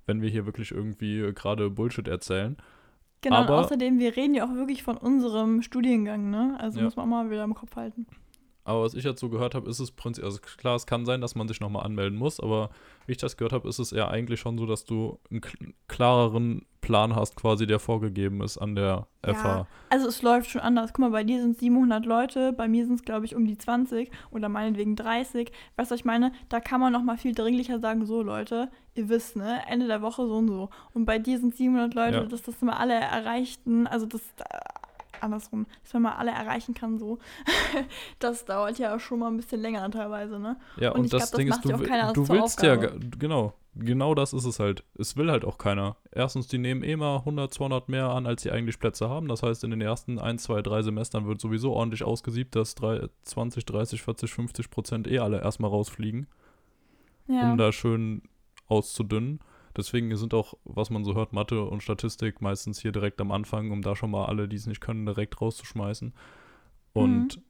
wenn 0.06 0.22
wir 0.22 0.30
hier 0.30 0.46
wirklich 0.46 0.72
irgendwie 0.72 1.20
äh, 1.20 1.34
gerade 1.34 1.70
Bullshit 1.70 2.08
erzählen. 2.08 2.58
Genau, 3.22 3.38
Aber- 3.38 3.60
außerdem, 3.62 3.98
wir 4.00 4.16
reden 4.16 4.36
ja 4.36 4.46
auch 4.46 4.54
wirklich 4.54 4.84
von 4.84 4.98
unserem 4.98 5.62
Studiengang, 5.62 6.30
ne? 6.30 6.58
Also 6.60 6.80
Ja. 6.80 6.86
muss 6.86 6.96
man 6.96 7.06
auch 7.06 7.10
mal 7.10 7.30
wieder 7.32 7.44
im 7.44 7.56
Kopf 7.56 7.76
halten. 7.76 8.06
Aber 8.66 8.82
was 8.82 8.94
ich 8.96 9.04
jetzt 9.04 9.20
so 9.22 9.30
gehört 9.30 9.56
habe, 9.56 9.70
ist 9.70 9.80
es 9.80 9.92
prinzipiell, 9.92 10.30
also 10.30 10.42
klar, 10.58 10.76
es 10.76 10.86
kann 10.88 11.06
sein, 11.06 11.22
dass 11.22 11.36
man 11.36 11.48
sich 11.48 11.60
nochmal 11.62 11.86
anmelden 11.86 12.18
muss, 12.18 12.40
aber 12.40 12.72
wie 13.06 13.12
ich 13.14 13.18
das 13.20 13.38
gehört 13.38 13.54
habe, 13.54 13.70
ist 13.70 13.80
es 13.80 13.92
eher 13.94 14.10
eigentlich 14.10 14.40
schon 14.40 14.58
so, 14.58 14.66
dass 14.66 14.84
du 14.86 15.20
einen 15.32 15.42
kl- 15.42 15.74
klareren 15.88 16.66
Plan 16.82 17.16
hast, 17.16 17.36
quasi, 17.36 17.66
der 17.66 17.80
vorgegeben 17.80 18.42
ist 18.42 18.58
an 18.58 18.76
der 18.76 19.08
Ja. 19.26 19.34
FH. 19.34 19.68
Also 19.90 20.08
es 20.08 20.22
läuft 20.22 20.50
schon 20.52 20.62
anders. 20.62 20.94
Guck 20.94 21.00
mal, 21.00 21.10
bei 21.12 21.24
dir 21.24 21.42
sind 21.42 21.52
es 21.52 21.60
700 21.60 22.06
Leute, 22.06 22.54
bei 22.54 22.68
mir 22.68 22.86
sind 22.86 22.96
es, 22.96 23.04
glaube 23.04 23.26
ich, 23.26 23.36
um 23.36 23.46
die 23.46 23.58
20 23.58 24.12
oder 24.32 24.50
meinetwegen 24.50 24.96
30. 24.96 25.52
Weißt 25.78 25.90
du, 25.90 25.94
was 25.94 26.00
ich 26.00 26.06
meine? 26.06 26.32
Da 26.50 26.60
kann 26.60 26.80
man 26.80 26.94
noch 26.94 27.02
mal 27.04 27.18
viel 27.18 27.34
dringlicher 27.34 27.80
sagen, 27.80 28.06
so 28.06 28.22
Leute, 28.22 28.70
ihr 28.94 29.10
wisst, 29.10 29.36
ne, 29.36 29.62
Ende 29.68 29.88
der 29.88 30.02
Woche 30.04 30.28
so 30.28 30.36
und 30.38 30.48
so. 30.48 30.70
Und 30.94 31.06
bei 31.06 31.18
dir 31.18 31.40
sind 31.40 31.56
700 31.56 31.94
Leute, 31.96 32.18
Ja. 32.18 32.24
dass 32.24 32.44
das 32.44 32.62
mal 32.62 32.74
alle 32.74 32.94
erreichten, 32.96 33.88
also 33.88 34.06
das, 34.06 34.22
andersrum, 35.22 35.66
dass 35.84 35.94
man 35.94 36.04
mal 36.04 36.14
alle 36.14 36.32
erreichen 36.32 36.74
kann 36.74 36.98
so. 36.98 37.20
das 38.20 38.46
dauert 38.46 38.78
ja 38.80 39.00
schon 39.00 39.20
mal 39.20 39.28
ein 39.28 39.38
bisschen 39.38 39.62
länger 39.62 39.90
teilweise, 39.92 40.40
ne? 40.40 40.58
Ja, 40.78 40.92
Und 40.92 41.00
und, 41.00 41.06
ich 41.06 41.12
das 41.12 41.32
glaub, 41.32 41.32
das 41.32 41.38
Ding 41.38 41.50
macht 41.50 41.66
ist, 41.66 41.80
du, 41.80 41.84
keiner 41.86 42.14
du 42.14 42.28
willst 42.30 42.62
ja, 42.62 42.76
genau, 42.76 43.54
genau 43.76 44.16
das 44.16 44.34
ist 44.34 44.46
es 44.46 44.60
halt. 44.60 44.84
Es 44.98 45.16
will 45.18 45.32
halt 45.32 45.46
auch 45.46 45.58
keiner. 45.58 45.98
Erstens, 46.12 46.48
die 46.48 46.58
nehmen 46.58 46.84
eh 46.84 46.96
mal 46.96 47.18
100, 47.18 47.54
200 47.54 47.90
mehr 47.90 48.10
an, 48.10 48.26
als 48.26 48.44
sie 48.44 48.52
eigentlich 48.52 48.80
Plätze 48.80 49.10
haben. 49.10 49.28
Das 49.28 49.44
heißt, 49.44 49.64
in 49.64 49.72
den 49.72 49.82
ersten 49.82 50.20
1, 50.20 50.44
2, 50.44 50.62
3 50.62 50.82
Semestern 50.84 51.28
wird 51.28 51.42
sowieso 51.42 51.74
ordentlich 51.74 52.04
ausgesiebt, 52.04 52.56
dass 52.56 52.76
drei, 52.76 53.08
20, 53.24 53.66
30, 53.66 54.02
40, 54.02 54.34
50 54.34 54.70
Prozent 54.70 55.08
eh 55.08 55.20
alle 55.20 55.42
erstmal 55.42 55.70
rausfliegen. 55.70 56.28
Ja. 57.28 57.52
um 57.52 57.58
da 57.58 57.72
schön 57.72 58.22
auszudünnen. 58.68 59.40
Deswegen 59.78 60.16
sind 60.16 60.34
auch, 60.34 60.54
was 60.64 60.90
man 60.90 61.04
so 61.04 61.16
hört, 61.16 61.34
Mathe 61.34 61.64
und 61.64 61.84
Statistik 61.84 62.42
meistens 62.42 62.80
hier 62.80 62.92
direkt 62.92 63.20
am 63.20 63.32
Anfang, 63.32 63.72
um 63.72 63.82
da 63.82 63.96
schon 63.96 64.12
mal 64.12 64.26
alle, 64.26 64.48
die 64.48 64.56
es 64.56 64.68
nicht 64.68 64.82
können, 64.82 65.06
direkt 65.06 65.42
rauszuschmeißen. 65.42 66.14
Und 66.94 67.42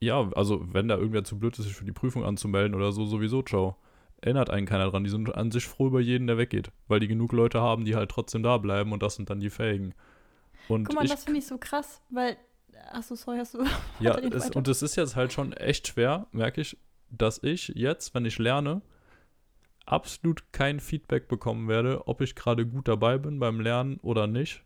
ja, 0.00 0.28
also 0.34 0.66
wenn 0.72 0.88
da 0.88 0.96
irgendwer 0.96 1.24
zu 1.24 1.38
blöd 1.38 1.58
ist, 1.58 1.64
sich 1.64 1.74
für 1.74 1.84
die 1.84 1.92
Prüfung 1.92 2.24
anzumelden 2.24 2.74
oder 2.74 2.92
so, 2.92 3.06
sowieso, 3.06 3.42
ciao. 3.42 3.76
Erinnert 4.20 4.50
einen 4.50 4.66
keiner 4.66 4.90
dran. 4.90 5.04
Die 5.04 5.10
sind 5.10 5.34
an 5.34 5.50
sich 5.50 5.66
froh 5.66 5.86
über 5.86 6.00
jeden, 6.00 6.26
der 6.26 6.38
weggeht. 6.38 6.70
Weil 6.88 6.98
die 6.98 7.08
genug 7.08 7.32
Leute 7.32 7.60
haben, 7.60 7.84
die 7.84 7.94
halt 7.94 8.10
trotzdem 8.10 8.42
da 8.42 8.58
bleiben 8.58 8.92
und 8.92 9.02
das 9.02 9.16
sind 9.16 9.30
dann 9.30 9.40
die 9.40 9.50
Fähigen. 9.50 9.94
Und 10.68 10.86
Guck 10.86 10.96
mal, 10.96 11.04
ich 11.04 11.10
das 11.10 11.24
finde 11.24 11.38
ich 11.38 11.46
so 11.46 11.58
krass, 11.58 12.00
weil. 12.10 12.36
Achso, 12.90 13.14
sorry, 13.14 13.38
hast 13.38 13.54
du. 13.54 13.64
ja, 14.00 14.16
es, 14.18 14.50
und 14.50 14.66
es 14.66 14.82
ist 14.82 14.96
jetzt 14.96 15.14
halt 15.14 15.32
schon 15.32 15.52
echt 15.52 15.88
schwer, 15.88 16.26
merke 16.32 16.60
ich, 16.60 16.76
dass 17.10 17.42
ich 17.42 17.68
jetzt, 17.68 18.14
wenn 18.14 18.24
ich 18.24 18.38
lerne, 18.38 18.82
absolut 19.86 20.52
kein 20.52 20.80
Feedback 20.80 21.28
bekommen 21.28 21.68
werde, 21.68 22.06
ob 22.08 22.20
ich 22.20 22.34
gerade 22.34 22.66
gut 22.66 22.88
dabei 22.88 23.18
bin 23.18 23.38
beim 23.38 23.60
Lernen 23.60 23.98
oder 24.02 24.26
nicht, 24.26 24.64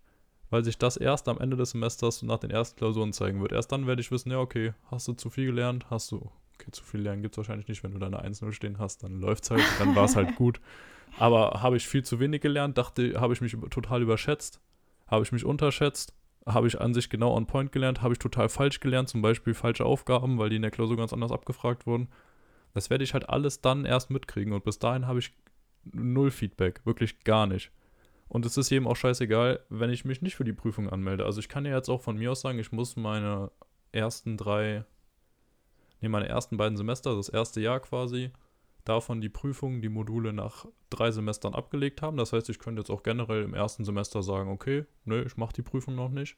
weil 0.51 0.65
sich 0.65 0.79
das 0.79 0.97
erst 0.97 1.29
am 1.29 1.39
Ende 1.39 1.57
des 1.57 1.71
Semesters 1.71 2.23
nach 2.23 2.39
den 2.39 2.51
ersten 2.51 2.77
Klausuren 2.77 3.13
zeigen 3.13 3.41
wird. 3.41 3.53
Erst 3.53 3.73
dann 3.73 3.87
werde 3.87 4.01
ich 4.01 4.11
wissen, 4.11 4.31
ja, 4.31 4.39
okay, 4.39 4.75
hast 4.91 5.09
du 5.09 5.13
zu 5.15 5.31
viel 5.31 5.47
gelernt, 5.47 5.87
hast 5.91 6.13
du, 6.13 6.31
okay, 6.55 6.71
zu 6.71 6.85
viel 6.85 7.01
lernen 7.01 7.23
gibt 7.23 7.35
es 7.35 7.39
wahrscheinlich 7.39 7.69
nicht, 7.69 7.83
wenn 7.83 7.93
du 7.93 7.99
deine 7.99 8.25
1-0 8.25 8.53
stehen 8.53 8.79
hast, 8.79 9.03
dann 9.03 9.21
läuft's 9.21 9.51
halt, 9.51 9.63
dann 9.79 9.95
war 9.97 10.05
es 10.05 10.17
halt 10.17 10.37
gut. 10.37 10.61
Aber 11.17 11.63
habe 11.63 11.77
ich 11.77 11.89
viel 11.89 12.05
zu 12.05 12.21
wenig 12.21 12.43
gelernt, 12.43 12.79
dachte, 12.79 13.21
habe 13.21 13.33
ich 13.33 13.41
mich 13.41 13.57
total 13.71 14.03
überschätzt, 14.03 14.61
habe 15.07 15.25
ich 15.25 15.33
mich 15.33 15.45
unterschätzt, 15.45 16.15
habe 16.47 16.67
ich 16.67 16.81
an 16.81 16.95
sich 16.95 17.11
genau 17.11 17.35
on 17.35 17.47
point 17.47 17.73
gelernt, 17.73 18.03
habe 18.03 18.15
ich 18.15 18.19
total 18.19 18.49
falsch 18.49 18.81
gelernt, 18.81 19.09
zum 19.09 19.23
Beispiel 19.23 19.55
falsche 19.55 19.85
Aufgaben, 19.85 20.39
weil 20.39 20.51
die 20.51 20.57
in 20.57 20.63
der 20.63 20.71
Klausur 20.71 20.97
ganz 20.97 21.13
anders 21.13 21.33
abgefragt 21.33 21.87
wurden. 21.87 22.09
Das 22.79 22.91
werde 22.91 23.03
ich 23.03 23.13
halt 23.13 23.29
alles 23.29 23.61
dann 23.61 23.85
erst 23.85 24.09
mitkriegen 24.09 24.53
und 24.53 24.63
bis 24.63 24.79
dahin 24.79 25.09
habe 25.09 25.19
ich 25.19 25.33
null 25.83 26.31
Feedback, 26.31 26.81
wirklich 26.87 27.25
gar 27.25 27.49
nicht. 27.49 27.73
Und 28.29 28.47
es 28.47 28.57
ist 28.57 28.71
jedem 28.71 28.87
auch 28.87 28.95
scheißegal, 28.95 29.59
wenn 29.69 29.91
ich 29.91 30.05
mich 30.05 30.23
nicht 30.23 30.37
für 30.37 30.45
die 30.45 30.53
Prüfung 30.53 30.89
anmelde. 30.89 31.25
Also 31.25 31.41
ich 31.41 31.49
kann 31.49 31.65
ja 31.65 31.75
jetzt 31.75 31.89
auch 31.89 32.03
von 32.03 32.17
mir 32.17 32.31
aus 32.31 32.41
sagen, 32.41 32.61
ich 32.61 32.71
muss 32.71 32.95
meine 32.95 33.51
ersten 33.91 34.37
drei, 34.37 34.85
nee, 36.01 36.09
meine 36.09 36.29
ersten 36.29 36.57
beiden 36.57 36.77
Semester, 36.77 37.17
das 37.17 37.29
erste 37.29 37.61
Jahr 37.61 37.81
quasi, 37.81 38.31
davon 38.85 39.21
die 39.21 39.29
Prüfungen, 39.29 39.83
die 39.83 39.89
Module 39.89 40.33
nach 40.33 40.65
drei 40.89 41.11
Semestern 41.11 41.55
abgelegt 41.55 42.01
haben. 42.01 42.17
Das 42.17 42.33
heißt, 42.33 42.49
ich 42.49 42.61
könnte 42.61 42.83
jetzt 42.83 42.91
auch 42.91 43.03
generell 43.03 43.43
im 43.43 43.55
ersten 43.55 43.85
Semester 43.85 44.23
sagen, 44.23 44.53
okay, 44.53 44.85
nö, 45.05 45.25
ich 45.27 45.37
mache 45.37 45.55
die 45.55 45.63
Prüfung 45.63 45.97
noch 45.97 46.11
nicht 46.11 46.37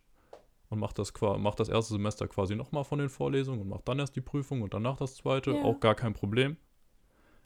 und 0.71 0.79
mache 0.79 0.95
das, 0.95 1.13
qua- 1.13 1.37
mach 1.39 1.55
das 1.55 1.69
erste 1.69 1.93
Semester 1.95 2.27
quasi 2.29 2.57
nochmal 2.57 2.85
von 2.85 2.99
den 2.99 3.09
Vorlesungen 3.09 3.61
und 3.61 3.69
mache 3.69 3.83
dann 3.85 3.99
erst 3.99 4.17
die 4.17 4.21
Prüfung 4.21 4.63
und 4.63 4.73
danach 4.73 4.97
das 4.97 5.17
zweite. 5.17 5.51
Ja. 5.53 5.63
Auch 5.63 5.79
gar 5.81 5.95
kein 5.95 6.15
Problem. 6.15 6.57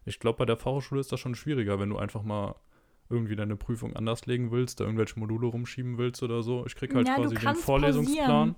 Ich 0.04 0.20
glaube, 0.20 0.36
bei 0.38 0.44
der 0.44 0.56
Fachhochschule 0.58 1.00
ist 1.00 1.10
das 1.10 1.18
schon 1.20 1.34
schwieriger, 1.34 1.80
wenn 1.80 1.88
du 1.88 1.96
einfach 1.98 2.22
mal 2.22 2.54
irgendwie 3.08 3.36
deine 3.36 3.56
Prüfung 3.56 3.94
anders 3.96 4.26
legen 4.26 4.50
willst, 4.50 4.80
da 4.80 4.84
irgendwelche 4.84 5.18
Module 5.18 5.46
rumschieben 5.48 5.98
willst 5.98 6.22
oder 6.22 6.42
so. 6.42 6.64
Ich 6.66 6.74
krieg 6.74 6.94
halt 6.94 7.06
Ja, 7.08 7.16
quasi 7.16 7.34
den 7.34 7.54
Vorlesungsplan. 7.54 8.26
pausieren. 8.26 8.56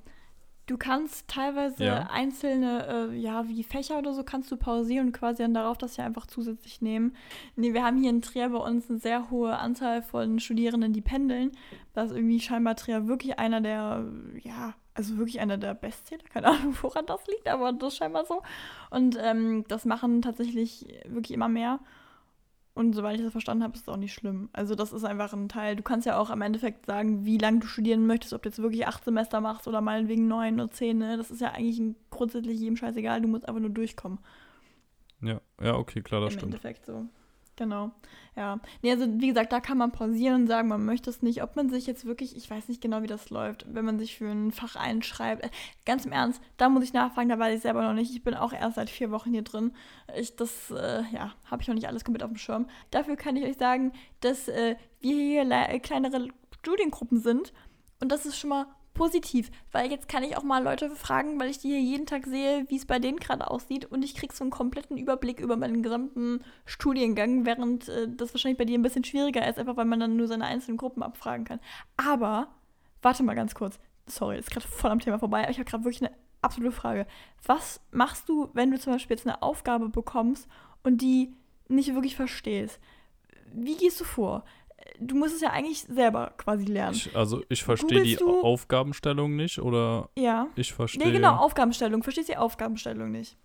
Du 0.66 0.76
kannst 0.76 1.28
teilweise 1.28 1.84
Ja. 1.84 2.08
einzelne, 2.10 3.10
äh, 3.12 3.14
ja, 3.16 3.46
wie 3.48 3.62
Fächer 3.62 3.98
oder 3.98 4.12
so, 4.14 4.24
kannst 4.24 4.50
du 4.50 4.56
pausieren 4.56 5.06
und 5.08 5.12
quasi 5.12 5.42
dann 5.44 5.54
darauf 5.54 5.78
das 5.78 5.96
ja 5.96 6.04
einfach 6.04 6.26
zusätzlich 6.26 6.82
nehmen. 6.82 7.14
Nee, 7.54 7.72
wir 7.72 7.84
haben 7.84 7.98
hier 7.98 8.10
in 8.10 8.20
Trier 8.20 8.48
bei 8.48 8.58
uns 8.58 8.90
eine 8.90 8.98
sehr 8.98 9.30
hohe 9.30 9.56
Anzahl 9.58 10.02
von 10.02 10.40
Studierenden, 10.40 10.92
die 10.92 11.02
pendeln. 11.02 11.52
Da 11.92 12.02
ist 12.02 12.10
irgendwie 12.10 12.40
scheinbar 12.40 12.74
Trier 12.74 13.06
wirklich 13.06 13.38
einer 13.38 13.60
der, 13.60 14.04
ja, 14.42 14.74
also 14.94 15.18
wirklich 15.18 15.38
einer 15.40 15.56
der 15.56 15.74
Bestseller. 15.74 16.24
Keine 16.32 16.48
Ahnung, 16.48 16.76
woran 16.82 17.06
das 17.06 17.24
liegt, 17.28 17.46
aber 17.48 17.72
das 17.72 17.92
ist 17.92 17.98
scheinbar 17.98 18.24
so. 18.24 18.42
Und 18.90 19.16
ähm, 19.20 19.64
das 19.68 19.84
machen 19.84 20.20
tatsächlich 20.20 20.86
wirklich 21.06 21.32
immer 21.32 21.48
mehr. 21.48 21.78
Und 22.76 22.92
soweit 22.92 23.16
ich 23.16 23.22
das 23.22 23.32
verstanden 23.32 23.64
habe, 23.64 23.74
ist 23.74 23.84
es 23.84 23.88
auch 23.88 23.96
nicht 23.96 24.12
schlimm. 24.12 24.50
Also 24.52 24.74
das 24.74 24.92
ist 24.92 25.02
einfach 25.02 25.32
ein 25.32 25.48
Teil. 25.48 25.76
Du 25.76 25.82
kannst 25.82 26.06
ja 26.06 26.18
auch 26.18 26.28
am 26.28 26.42
Endeffekt 26.42 26.84
sagen, 26.84 27.24
wie 27.24 27.38
lange 27.38 27.60
du 27.60 27.66
studieren 27.66 28.06
möchtest, 28.06 28.34
ob 28.34 28.42
du 28.42 28.50
jetzt 28.50 28.60
wirklich 28.60 28.86
acht 28.86 29.02
Semester 29.02 29.40
machst 29.40 29.66
oder 29.66 29.80
meinetwegen 29.80 30.28
neun 30.28 30.56
oder 30.56 30.70
zehn. 30.70 30.98
Ne? 30.98 31.16
Das 31.16 31.30
ist 31.30 31.40
ja 31.40 31.52
eigentlich 31.52 31.80
grundsätzlich 32.10 32.60
jedem 32.60 32.76
scheißegal. 32.76 33.22
Du 33.22 33.28
musst 33.28 33.48
einfach 33.48 33.62
nur 33.62 33.70
durchkommen. 33.70 34.18
Ja, 35.22 35.40
ja, 35.58 35.74
okay, 35.74 36.02
klar, 36.02 36.20
das 36.20 36.34
Im 36.34 36.40
stimmt. 36.40 36.52
Endeffekt 36.52 36.84
so. 36.84 37.06
Genau. 37.58 37.90
Ja. 38.36 38.60
Nee, 38.82 38.92
also 38.92 39.06
wie 39.18 39.28
gesagt, 39.28 39.50
da 39.50 39.60
kann 39.60 39.78
man 39.78 39.90
pausieren 39.90 40.42
und 40.42 40.46
sagen, 40.46 40.68
man 40.68 40.84
möchte 40.84 41.08
es 41.08 41.22
nicht. 41.22 41.42
Ob 41.42 41.56
man 41.56 41.70
sich 41.70 41.86
jetzt 41.86 42.04
wirklich, 42.04 42.36
ich 42.36 42.50
weiß 42.50 42.68
nicht 42.68 42.82
genau, 42.82 43.00
wie 43.00 43.06
das 43.06 43.30
läuft, 43.30 43.64
wenn 43.72 43.86
man 43.86 43.98
sich 43.98 44.16
für 44.18 44.26
ein 44.28 44.52
Fach 44.52 44.76
einschreibt. 44.76 45.42
Äh, 45.42 45.48
Ganz 45.86 46.04
im 46.04 46.12
Ernst, 46.12 46.42
da 46.58 46.68
muss 46.68 46.84
ich 46.84 46.92
nachfragen, 46.92 47.30
da 47.30 47.38
weiß 47.38 47.56
ich 47.56 47.62
selber 47.62 47.80
noch 47.82 47.94
nicht. 47.94 48.10
Ich 48.14 48.22
bin 48.22 48.34
auch 48.34 48.52
erst 48.52 48.76
seit 48.76 48.90
vier 48.90 49.10
Wochen 49.10 49.30
hier 49.32 49.40
drin. 49.40 49.72
Ich, 50.18 50.36
das, 50.36 50.70
äh, 50.70 51.02
ja, 51.14 51.32
habe 51.46 51.62
ich 51.62 51.68
noch 51.68 51.74
nicht 51.74 51.88
alles 51.88 52.04
komplett 52.04 52.24
auf 52.24 52.30
dem 52.30 52.36
Schirm. 52.36 52.66
Dafür 52.90 53.16
kann 53.16 53.36
ich 53.36 53.44
euch 53.44 53.56
sagen, 53.56 53.92
dass 54.20 54.48
äh, 54.48 54.76
wir 55.00 55.14
hier 55.14 55.44
le- 55.44 55.80
kleinere 55.80 56.28
Studiengruppen 56.58 57.20
sind. 57.20 57.54
Und 58.02 58.12
das 58.12 58.26
ist 58.26 58.38
schon 58.38 58.50
mal 58.50 58.66
positiv, 58.96 59.50
weil 59.72 59.90
jetzt 59.90 60.08
kann 60.08 60.24
ich 60.24 60.36
auch 60.36 60.42
mal 60.42 60.62
Leute 60.62 60.90
fragen, 60.90 61.38
weil 61.38 61.50
ich 61.50 61.58
die 61.58 61.68
hier 61.68 61.80
jeden 61.80 62.06
Tag 62.06 62.26
sehe, 62.26 62.64
wie 62.68 62.76
es 62.76 62.86
bei 62.86 62.98
denen 62.98 63.18
gerade 63.18 63.48
aussieht 63.50 63.84
und 63.84 64.02
ich 64.02 64.14
kriege 64.14 64.34
so 64.34 64.42
einen 64.42 64.50
kompletten 64.50 64.96
Überblick 64.96 65.38
über 65.38 65.56
meinen 65.56 65.82
gesamten 65.82 66.40
Studiengang, 66.64 67.44
während 67.44 67.88
äh, 67.88 68.08
das 68.08 68.34
wahrscheinlich 68.34 68.58
bei 68.58 68.64
dir 68.64 68.78
ein 68.78 68.82
bisschen 68.82 69.04
schwieriger 69.04 69.46
ist, 69.46 69.58
einfach 69.58 69.76
weil 69.76 69.84
man 69.84 70.00
dann 70.00 70.16
nur 70.16 70.26
seine 70.26 70.46
einzelnen 70.46 70.78
Gruppen 70.78 71.02
abfragen 71.02 71.44
kann. 71.44 71.60
Aber, 71.96 72.48
warte 73.02 73.22
mal 73.22 73.34
ganz 73.34 73.54
kurz, 73.54 73.78
sorry, 74.06 74.38
ist 74.38 74.50
gerade 74.50 74.66
voll 74.66 74.90
am 74.90 75.00
Thema 75.00 75.18
vorbei, 75.18 75.42
aber 75.42 75.50
ich 75.50 75.58
habe 75.58 75.68
gerade 75.68 75.84
wirklich 75.84 76.02
eine 76.02 76.16
absolute 76.40 76.74
Frage. 76.74 77.06
Was 77.44 77.80
machst 77.90 78.28
du, 78.28 78.48
wenn 78.54 78.70
du 78.70 78.78
zum 78.78 78.94
Beispiel 78.94 79.16
jetzt 79.16 79.26
eine 79.26 79.42
Aufgabe 79.42 79.88
bekommst 79.88 80.48
und 80.82 81.02
die 81.02 81.34
nicht 81.68 81.94
wirklich 81.94 82.16
verstehst? 82.16 82.80
Wie 83.52 83.76
gehst 83.76 84.00
du 84.00 84.04
vor? 84.04 84.44
Du 85.00 85.14
musst 85.14 85.34
es 85.34 85.40
ja 85.40 85.50
eigentlich 85.50 85.82
selber 85.82 86.32
quasi 86.36 86.64
lernen. 86.64 86.94
Ich, 86.96 87.14
also 87.16 87.42
ich 87.48 87.64
verstehe 87.64 88.02
die 88.02 88.16
du- 88.16 88.42
Aufgabenstellung 88.42 89.36
nicht 89.36 89.58
oder 89.60 90.08
Ja. 90.16 90.48
ich 90.56 90.72
verstehe. 90.72 91.06
Nee, 91.06 91.12
genau, 91.12 91.36
Aufgabenstellung. 91.36 92.02
Verstehst 92.02 92.28
du 92.28 92.32
die 92.32 92.38
Aufgabenstellung 92.38 93.10
nicht? 93.10 93.36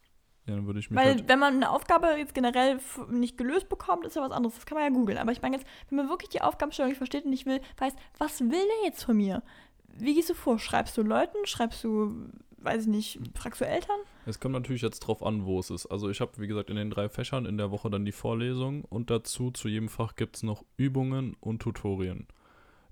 Ja, 0.47 0.55
dann 0.55 0.65
würde 0.65 0.79
ich 0.79 0.89
mich 0.89 0.97
Weil, 0.99 1.15
halt, 1.15 1.27
wenn 1.29 1.37
man 1.39 1.55
eine 1.55 1.69
Aufgabe 1.69 2.07
jetzt 2.17 2.33
generell 2.33 2.79
nicht 3.09 3.37
gelöst 3.37 3.69
bekommt, 3.69 4.05
ist 4.05 4.15
ja 4.15 4.23
was 4.23 4.31
anderes. 4.31 4.55
Das 4.55 4.65
kann 4.65 4.75
man 4.75 4.83
ja 4.83 4.89
googeln. 4.89 5.17
Aber 5.19 5.31
ich 5.31 5.41
meine 5.41 5.57
jetzt, 5.57 5.67
wenn 5.89 5.97
man 5.97 6.09
wirklich 6.09 6.29
die 6.29 6.41
Aufgabenstellung 6.41 6.89
nicht 6.89 6.97
versteht 6.97 7.25
und 7.25 7.29
nicht 7.29 7.45
will, 7.45 7.61
weiß, 7.77 7.93
was 8.17 8.39
will 8.41 8.49
der 8.49 8.85
jetzt 8.85 9.03
von 9.03 9.15
mir? 9.17 9.43
Wie 9.87 10.15
gehst 10.15 10.29
du 10.29 10.33
vor? 10.33 10.57
Schreibst 10.57 10.97
du 10.97 11.03
Leuten? 11.03 11.37
Schreibst 11.45 11.83
du, 11.83 12.29
weiß 12.63 12.83
ich 12.83 12.87
nicht, 12.87 13.19
fragst 13.35 13.61
du 13.61 13.65
Eltern? 13.65 13.99
es 14.25 14.39
kommt 14.39 14.53
natürlich 14.53 14.81
jetzt 14.81 14.99
drauf 15.01 15.23
an, 15.23 15.45
wo 15.45 15.59
es 15.59 15.69
ist. 15.69 15.87
Also 15.87 16.09
ich 16.09 16.21
habe, 16.21 16.31
wie 16.37 16.47
gesagt, 16.47 16.69
in 16.69 16.75
den 16.75 16.89
drei 16.89 17.09
Fächern 17.09 17.45
in 17.45 17.57
der 17.57 17.71
Woche 17.71 17.89
dann 17.89 18.05
die 18.05 18.11
Vorlesung 18.11 18.85
und 18.85 19.09
dazu 19.09 19.51
zu 19.51 19.67
jedem 19.67 19.89
Fach 19.89 20.15
gibt 20.15 20.37
es 20.37 20.43
noch 20.43 20.63
Übungen 20.77 21.35
und 21.39 21.61
Tutorien. 21.61 22.27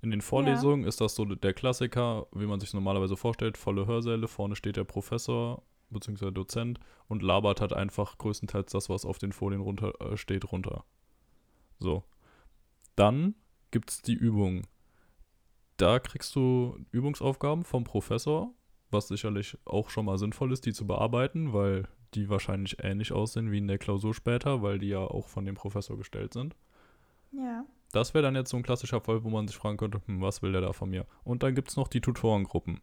In 0.01 0.11
den 0.11 0.21
Vorlesungen 0.21 0.85
ist 0.85 1.01
das 1.01 1.15
so 1.15 1.25
der 1.25 1.53
Klassiker, 1.53 2.27
wie 2.33 2.45
man 2.45 2.59
sich 2.59 2.73
normalerweise 2.73 3.17
vorstellt, 3.17 3.57
volle 3.57 3.85
Hörsäle, 3.85 4.27
vorne 4.27 4.55
steht 4.55 4.77
der 4.77 4.85
Professor 4.85 5.61
bzw. 5.89 6.31
Dozent 6.31 6.79
und 7.07 7.21
labert 7.21 7.61
halt 7.61 7.73
einfach 7.73 8.17
größtenteils 8.17 8.71
das, 8.71 8.89
was 8.89 9.05
auf 9.05 9.19
den 9.19 9.33
Folien 9.33 9.61
runter 9.61 9.93
äh, 9.99 10.17
steht, 10.17 10.51
runter. 10.51 10.85
So. 11.79 12.03
Dann 12.95 13.35
gibt 13.71 13.91
es 13.91 14.01
die 14.01 14.13
Übung. 14.13 14.63
Da 15.77 15.99
kriegst 15.99 16.35
du 16.35 16.77
Übungsaufgaben 16.91 17.63
vom 17.63 17.83
Professor, 17.83 18.53
was 18.91 19.07
sicherlich 19.07 19.57
auch 19.65 19.89
schon 19.89 20.05
mal 20.05 20.17
sinnvoll 20.17 20.51
ist, 20.51 20.65
die 20.65 20.73
zu 20.73 20.87
bearbeiten, 20.87 21.53
weil 21.53 21.87
die 22.13 22.29
wahrscheinlich 22.29 22.77
ähnlich 22.83 23.11
aussehen 23.11 23.51
wie 23.51 23.59
in 23.59 23.67
der 23.67 23.77
Klausur 23.77 24.13
später, 24.13 24.61
weil 24.61 24.79
die 24.79 24.89
ja 24.89 24.99
auch 24.99 25.27
von 25.27 25.45
dem 25.45 25.55
Professor 25.55 25.97
gestellt 25.97 26.33
sind. 26.33 26.55
Ja. 27.31 27.65
Das 27.91 28.13
wäre 28.13 28.23
dann 28.23 28.35
jetzt 28.35 28.49
so 28.49 28.57
ein 28.57 28.63
klassischer 28.63 29.01
Fall, 29.01 29.23
wo 29.23 29.29
man 29.29 29.47
sich 29.47 29.57
fragen 29.57 29.77
könnte, 29.77 30.01
hm, 30.05 30.21
was 30.21 30.41
will 30.41 30.51
der 30.51 30.61
da 30.61 30.73
von 30.73 30.89
mir? 30.89 31.05
Und 31.23 31.43
dann 31.43 31.55
gibt 31.55 31.69
es 31.69 31.77
noch 31.77 31.87
die 31.87 32.01
Tutorengruppen, 32.01 32.81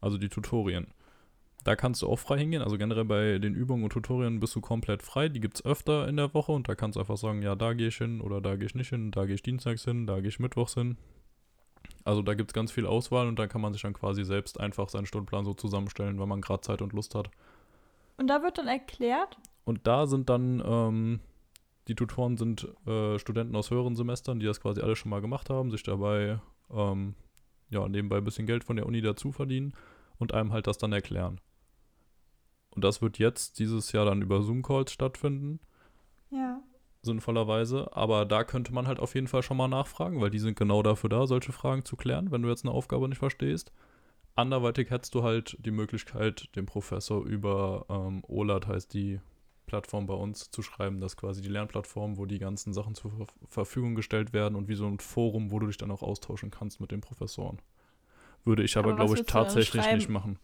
also 0.00 0.18
die 0.18 0.28
Tutorien. 0.28 0.88
Da 1.64 1.76
kannst 1.76 2.02
du 2.02 2.08
auch 2.08 2.18
frei 2.18 2.38
hingehen, 2.38 2.62
also 2.62 2.76
generell 2.76 3.04
bei 3.04 3.38
den 3.38 3.54
Übungen 3.54 3.84
und 3.84 3.92
Tutorien 3.92 4.40
bist 4.40 4.56
du 4.56 4.60
komplett 4.60 5.02
frei. 5.02 5.28
Die 5.28 5.38
gibt 5.38 5.56
es 5.56 5.64
öfter 5.64 6.08
in 6.08 6.16
der 6.16 6.34
Woche 6.34 6.50
und 6.50 6.68
da 6.68 6.74
kannst 6.74 6.96
du 6.96 7.00
einfach 7.00 7.16
sagen, 7.16 7.42
ja, 7.42 7.54
da 7.54 7.72
gehe 7.72 7.88
ich 7.88 7.98
hin 7.98 8.20
oder 8.20 8.40
da 8.40 8.56
gehe 8.56 8.66
ich 8.66 8.74
nicht 8.74 8.88
hin, 8.88 9.12
da 9.12 9.26
gehe 9.26 9.36
ich 9.36 9.42
dienstags 9.42 9.84
hin, 9.84 10.06
da 10.06 10.18
gehe 10.18 10.28
ich 10.28 10.40
mittwochs 10.40 10.74
hin. 10.74 10.96
Also 12.04 12.22
da 12.22 12.34
gibt 12.34 12.50
es 12.50 12.54
ganz 12.54 12.72
viel 12.72 12.86
Auswahl 12.86 13.28
und 13.28 13.38
da 13.38 13.46
kann 13.46 13.60
man 13.60 13.72
sich 13.72 13.82
dann 13.82 13.92
quasi 13.92 14.24
selbst 14.24 14.58
einfach 14.58 14.88
seinen 14.88 15.06
Stundenplan 15.06 15.44
so 15.44 15.54
zusammenstellen, 15.54 16.18
wenn 16.20 16.28
man 16.28 16.40
gerade 16.40 16.60
Zeit 16.60 16.82
und 16.82 16.92
Lust 16.92 17.14
hat. 17.14 17.30
Und 18.16 18.26
da 18.26 18.42
wird 18.42 18.58
dann 18.58 18.68
erklärt, 18.68 19.38
Und 19.64 19.86
da 19.86 20.06
sind 20.06 20.28
dann, 20.28 20.62
ähm, 20.64 21.20
die 21.88 21.94
Tutoren 21.94 22.36
sind 22.36 22.68
äh, 22.86 23.18
Studenten 23.18 23.56
aus 23.56 23.70
höheren 23.70 23.96
Semestern, 23.96 24.40
die 24.40 24.46
das 24.46 24.60
quasi 24.60 24.80
alle 24.80 24.96
schon 24.96 25.10
mal 25.10 25.20
gemacht 25.20 25.50
haben, 25.50 25.70
sich 25.70 25.82
dabei 25.82 26.40
ähm, 26.70 27.14
ja, 27.70 27.88
nebenbei 27.88 28.18
ein 28.18 28.24
bisschen 28.24 28.46
Geld 28.46 28.64
von 28.64 28.76
der 28.76 28.86
Uni 28.86 29.00
dazu 29.00 29.32
verdienen 29.32 29.72
und 30.18 30.34
einem 30.34 30.52
halt 30.52 30.66
das 30.66 30.78
dann 30.78 30.92
erklären. 30.92 31.40
Und 32.70 32.84
das 32.84 33.02
wird 33.02 33.18
jetzt 33.18 33.58
dieses 33.58 33.92
Jahr 33.92 34.04
dann 34.04 34.22
über 34.22 34.42
Zoom-Calls 34.42 34.92
stattfinden, 34.92 35.60
ja. 36.30 36.62
Sinnvollerweise. 37.02 37.88
Aber 37.96 38.24
da 38.24 38.44
könnte 38.44 38.72
man 38.72 38.86
halt 38.86 39.00
auf 39.00 39.14
jeden 39.14 39.26
Fall 39.28 39.42
schon 39.42 39.56
mal 39.56 39.68
nachfragen, 39.68 40.20
weil 40.20 40.30
die 40.30 40.38
sind 40.38 40.56
genau 40.58 40.82
dafür 40.82 41.10
da, 41.10 41.26
solche 41.26 41.52
Fragen 41.52 41.84
zu 41.84 41.96
klären, 41.96 42.30
wenn 42.30 42.42
du 42.42 42.48
jetzt 42.48 42.64
eine 42.64 42.72
Aufgabe 42.74 43.08
nicht 43.08 43.18
verstehst. 43.18 43.72
Anderweitig 44.34 44.90
hättest 44.90 45.14
du 45.14 45.22
halt 45.22 45.58
die 45.60 45.70
Möglichkeit, 45.70 46.48
dem 46.56 46.64
Professor 46.64 47.24
über 47.24 47.84
ähm, 47.90 48.22
OLAT 48.26 48.66
heißt 48.66 48.94
die 48.94 49.20
Plattform 49.66 50.06
bei 50.06 50.14
uns 50.14 50.50
zu 50.50 50.62
schreiben, 50.62 51.00
das 51.00 51.12
ist 51.12 51.16
quasi 51.16 51.40
die 51.42 51.48
Lernplattform, 51.48 52.16
wo 52.16 52.26
die 52.26 52.38
ganzen 52.38 52.72
Sachen 52.72 52.94
zur 52.94 53.10
Ver 53.10 53.26
Verfügung 53.48 53.94
gestellt 53.94 54.32
werden 54.32 54.54
und 54.54 54.68
wie 54.68 54.74
so 54.74 54.86
ein 54.86 54.98
Forum, 54.98 55.50
wo 55.50 55.58
du 55.58 55.66
dich 55.66 55.76
dann 55.76 55.90
auch 55.90 56.02
austauschen 56.02 56.50
kannst 56.50 56.80
mit 56.80 56.90
den 56.90 57.00
Professoren. 57.00 57.58
Würde 58.44 58.64
ich 58.64 58.76
aber, 58.76 58.90
Aber 58.90 58.96
glaube 59.04 59.14
ich, 59.20 59.26
tatsächlich 59.26 59.90
nicht 59.92 60.08
machen. 60.08 60.38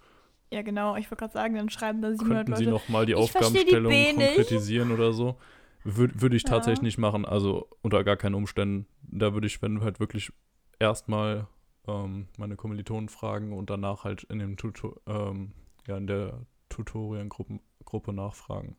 Ja, 0.53 0.63
genau. 0.63 0.97
Ich 0.97 1.11
wollte 1.11 1.17
gerade 1.17 1.33
sagen, 1.33 1.55
dann 1.57 1.69
schreiben 1.69 2.01
da 2.01 2.11
700 2.11 2.47
Könnten 2.47 2.57
Sie 2.57 2.65
Leute. 2.65 2.75
nochmal 2.75 3.07
die 3.07 3.13
Ich 3.13 3.19
die 3.19 3.23
Aufgabenstellung 3.23 3.93
nicht. 3.93 4.15
konkretisieren 4.17 4.93
oder 4.93 5.13
so? 5.13 5.37
Würde 5.85 6.21
würd 6.21 6.35
ich 6.35 6.43
Ja. 6.43 6.51
tatsächlich 6.51 6.83
nicht 6.83 6.99
machen, 6.99 7.25
also 7.25 7.69
unter 7.83 8.05
gar 8.05 8.17
keinen 8.17 8.35
Umständen. 8.35 8.87
Da 9.03 9.33
würde 9.33 9.47
ich, 9.47 9.63
wenn 9.63 9.81
halt 9.81 10.01
wirklich 10.01 10.33
erstmal 10.79 11.47
ähm, 11.87 12.29
meine 12.37 12.57
Kommilitonen 12.57 13.09
fragen 13.09 13.53
und 13.53 13.71
danach 13.71 14.05
halt 14.05 14.25
in 14.25 14.39
dem 14.39 14.57
Tutor, 14.57 15.01
ähm, 15.07 15.53
ja, 15.87 15.97
in 15.97 16.07
der 16.07 16.47
Tutoriengruppe 16.69 17.61
Gruppe 17.85 18.13
nachfragen. 18.13 18.77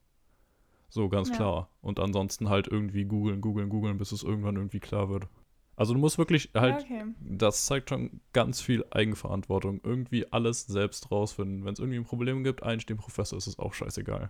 So, 0.90 1.10
ganz 1.10 1.30
Ja. 1.30 1.36
klar. 1.36 1.70
Und 1.82 2.00
ansonsten 2.00 2.50
halt 2.50 2.68
irgendwie 2.68 3.06
googeln, 3.06 3.42
googeln, 3.42 3.70
googeln, 3.70 3.98
bis 3.98 4.12
es 4.12 4.22
irgendwann 4.22 4.56
irgendwie 4.56 4.80
klar 4.80 5.10
wird. 5.10 5.28
Also 5.76 5.94
du 5.94 6.00
musst 6.00 6.18
wirklich 6.20 6.52
halt 6.54 6.82
ja, 6.82 6.86
okay. 6.86 7.06
das 7.20 7.66
zeigt 7.66 7.90
schon 7.90 8.22
ganz 8.34 8.62
viel 8.62 8.86
Eigenverantwortung. 8.92 9.82
Irgendwie 9.84 10.32
alles 10.32 10.68
selbst 10.68 11.10
rausfinden. 11.10 11.66
Wenn 11.66 11.74
es 11.74 11.80
irgendwie 11.80 11.98
ein 11.98 12.06
Problem 12.06 12.44
gibt, 12.44 12.62
eigentlich 12.62 12.86
dem 12.86 12.98
Professor 12.98 13.38
ist 13.38 13.48
es 13.48 13.58
auch 13.58 13.74
scheißegal. 13.74 14.30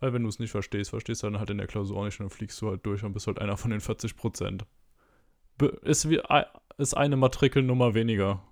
Weil 0.00 0.12
wenn 0.12 0.22
du 0.22 0.28
es 0.28 0.38
nicht 0.38 0.50
verstehst, 0.50 0.90
verstehst 0.90 1.22
du 1.22 1.26
dann 1.28 1.38
halt 1.38 1.50
in 1.50 1.58
der 1.58 1.66
Klausur 1.66 1.98
auch 1.98 2.04
nicht 2.04 2.20
und 2.20 2.26
dann 2.26 2.36
fliegst 2.36 2.60
du 2.60 2.68
halt 2.68 2.84
durch 2.84 3.04
und 3.04 3.12
bist 3.12 3.26
halt 3.26 3.38
einer 3.38 3.56
von 3.56 3.70
den 3.70 3.80
40 3.80 4.16
Prozent. 4.16 4.66
Ist, 5.82 6.10
wie, 6.10 6.20
ist 6.78 6.94
eine 6.94 7.16
Matrikelnummer 7.16 7.94
weniger. 7.94 8.42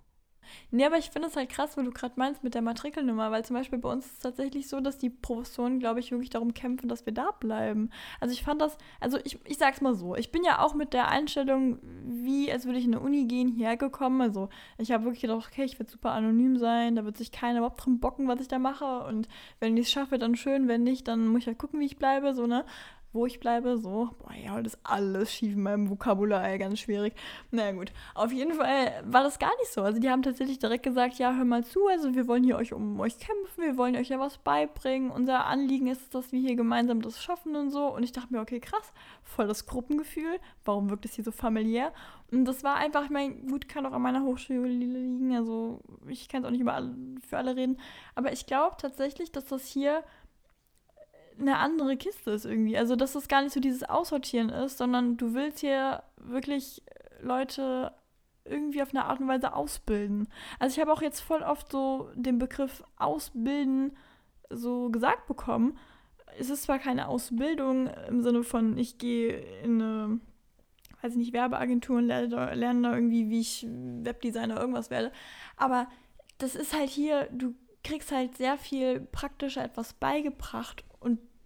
Nee, 0.70 0.85
aber 0.85 0.98
ich 0.98 1.11
finde 1.11 1.28
es 1.28 1.37
halt 1.37 1.48
krass, 1.50 1.76
wo 1.76 1.83
du 1.83 1.90
gerade 1.90 2.14
meinst 2.16 2.44
mit 2.44 2.55
der 2.55 2.62
Matrikelnummer, 2.62 3.31
weil 3.31 3.44
zum 3.44 3.55
Beispiel 3.57 3.78
bei 3.78 3.90
uns 3.90 4.07
ist 4.07 4.12
es 4.14 4.18
tatsächlich 4.20 4.68
so, 4.68 4.81
dass 4.81 4.98
die 4.98 5.11
Professoren, 5.11 5.78
glaube 5.78 6.00
ich, 6.00 6.11
wirklich 6.11 6.31
darum 6.31 6.55
kämpfen, 6.55 6.88
dass 6.88 7.07
wir 7.07 7.12
da 7.12 7.31
bleiben. 7.33 7.90
Also 8.20 8.33
ich 8.33 8.42
fand 8.42 8.61
das, 8.61 8.76
also 9.00 9.18
ich, 9.24 9.38
ich 9.44 9.59
sag's 9.59 9.81
mal 9.81 9.94
so, 9.94 10.16
ich 10.16 10.33
bin 10.33 10.44
ja 10.44 10.61
auch 10.61 10.74
mit 10.74 10.92
der 10.92 11.09
Einstellung, 11.09 11.78
wie 12.05 12.50
als 12.50 12.64
würde 12.66 12.78
ich 12.78 12.85
in 12.85 12.94
eine 12.94 13.05
Uni 13.05 13.24
gehen, 13.26 13.48
hierher 13.48 13.76
gekommen. 13.76 14.20
Also 14.20 14.48
ich 14.78 14.92
habe 14.92 15.05
wirklich 15.05 15.22
gedacht, 15.22 15.48
okay, 15.50 15.64
ich 15.64 15.78
werde 15.78 15.90
super 15.90 16.12
anonym 16.12 16.57
sein, 16.59 16.96
da 16.96 17.05
wird 17.05 17.16
sich 17.16 17.33
keiner 17.33 17.59
überhaupt 17.59 17.85
drum 17.85 18.00
bocken, 18.00 18.28
was 18.28 18.40
ich 18.40 18.48
da 18.48 18.59
mache. 18.59 19.05
Und 19.05 19.28
wenn 19.61 19.76
ich 19.76 19.87
es 19.87 19.92
schaffe, 19.92 20.18
dann 20.18 20.37
schön, 20.37 20.68
wenn 20.68 20.83
nicht, 20.83 21.09
dann 21.09 21.28
muss 21.28 21.42
ich 21.42 21.46
halt 21.46 21.59
gucken, 21.59 21.81
wie 21.81 21.87
ich 21.87 21.98
bleibe, 21.98 22.35
so, 22.35 22.46
ne? 22.46 22.64
Wo 23.14 23.27
ich 23.27 23.40
bleibe, 23.40 23.77
so. 23.77 24.09
Boah, 24.18 24.33
ja, 24.42 24.53
heute 24.53 24.68
ist 24.68 24.79
alles 24.85 25.31
schief 25.35 25.53
in 25.53 25.62
meinem 25.62 25.90
Vokabular, 25.90 26.57
ganz 26.57 26.79
schwierig. 26.79 27.12
Naja, 27.51 27.72
gut. 27.72 27.92
Auf 28.14 28.33
jeden 28.33 28.55
Fall 28.55 29.03
war 29.05 29.22
das 29.22 29.38
gar 29.38 29.55
nicht 29.59 29.70
so. 29.70 29.83
Also 29.83 30.01
die 30.01 30.09
haben 30.09 30.22
tatsächlich 30.22 30.59
direkt 30.59 30.83
gesagt, 30.83 31.18
ja, 31.18 31.35
hör 31.35 31.44
mal 31.44 31.62
zu, 31.62 31.87
also 31.88 32.14
wir 32.14 32.27
wollen 32.27 32.42
hier 32.42 32.57
euch 32.57 32.72
um 32.72 32.98
euch 33.01 33.18
kämpfen, 33.18 33.64
wir 33.64 33.77
wollen 33.77 33.96
euch 33.96 34.09
ja 34.09 34.18
was 34.18 34.38
beibringen. 34.38 35.11
Unser 35.11 35.44
Anliegen 35.44 35.88
ist, 35.88 36.14
dass 36.14 36.33
wir 36.33 36.40
hier 36.40 36.57
gemeinsam 36.57 37.03
das 37.03 37.22
schaffen 37.22 37.55
und 37.55 37.70
so. 37.70 37.87
Und 37.88 38.03
ich 38.03 38.12
dachte 38.12 38.33
mir, 38.33 38.40
okay, 38.40 38.61
krass, 38.61 38.94
voll 39.22 39.46
das 39.46 39.66
Gruppengefühl. 39.66 40.40
Warum 40.64 40.88
wirkt 40.88 41.05
es 41.05 41.12
hier 41.12 41.25
so 41.25 41.33
familiär? 41.33 41.92
Und 42.31 42.46
das 42.46 42.64
war 42.64 42.77
einfach, 42.77 43.05
ich 43.05 43.11
meine, 43.11 43.35
gut, 43.35 43.68
kann 43.68 43.85
auch 43.85 43.92
an 43.92 44.01
meiner 44.01 44.22
Hochschule 44.22 44.66
liegen. 44.66 45.37
Also 45.37 45.81
ich 46.09 46.31
kann 46.31 46.40
es 46.40 46.46
auch 46.46 46.51
nicht 46.51 46.62
über 46.62 46.72
alle, 46.72 46.96
für 47.29 47.37
alle 47.37 47.57
reden. 47.57 47.77
Aber 48.14 48.33
ich 48.33 48.46
glaube 48.46 48.77
tatsächlich, 48.79 49.33
dass 49.33 49.44
das 49.44 49.66
hier 49.66 50.03
eine 51.38 51.59
andere 51.59 51.97
Kiste 51.97 52.31
ist 52.33 52.45
irgendwie. 52.45 52.77
Also, 52.77 52.97
dass 52.97 53.12
das 53.12 53.29
gar 53.29 53.42
nicht 53.42 53.53
so 53.53 53.61
dieses 53.61 53.85
Aussortieren 53.85 54.51
ist, 54.51 54.79
sondern 54.79 55.16
du 55.16 55.35
willst 55.35 55.61
hier 55.61 56.03
wirklich 56.16 56.83
Leute 57.21 57.92
irgendwie 58.45 58.83
auf 58.83 58.90
eine 58.90 59.05
Art 59.05 59.21
und 59.21 59.29
Weise 59.29 59.55
ausbilden. 59.55 60.29
Also, 60.59 60.75
ich 60.75 60.81
habe 60.81 60.92
auch 60.92 61.03
jetzt 61.03 61.21
voll 61.21 61.42
oft 61.42 61.71
so 61.71 62.11
den 62.14 62.38
Begriff 62.38 62.85
ausbilden 62.97 63.92
so 64.55 64.90
gesagt 64.90 65.27
bekommen. 65.27 65.79
Es 66.38 66.51
ist 66.51 66.62
zwar 66.62 66.79
keine 66.79 67.09
Ausbildung 67.09 67.88
im 68.09 68.23
Sinne 68.23 68.42
von, 68.42 68.79
ich 68.79 68.99
gehe 68.99 69.38
in 69.62 69.83
eine, 69.83 70.21
weiß 71.03 71.12
ich 71.12 71.18
nicht, 71.18 71.33
Werbeagentur 71.33 71.99
und 71.99 72.07
lerne 72.07 72.29
da, 72.29 72.53
lerne 72.53 72.83
da 72.83 72.95
irgendwie, 72.95 73.29
wie 73.29 73.40
ich 73.40 73.66
Webdesigner 73.68 74.59
irgendwas 74.59 74.90
werde, 74.90 75.12
aber 75.57 75.88
das 76.38 76.55
ist 76.55 76.75
halt 76.75 76.88
hier, 76.88 77.29
du 77.33 77.55
kriegst 77.85 78.12
halt 78.12 78.37
sehr 78.37 78.57
viel 78.57 79.01
praktischer 79.01 79.64
etwas 79.64 79.92
beigebracht 79.92 80.85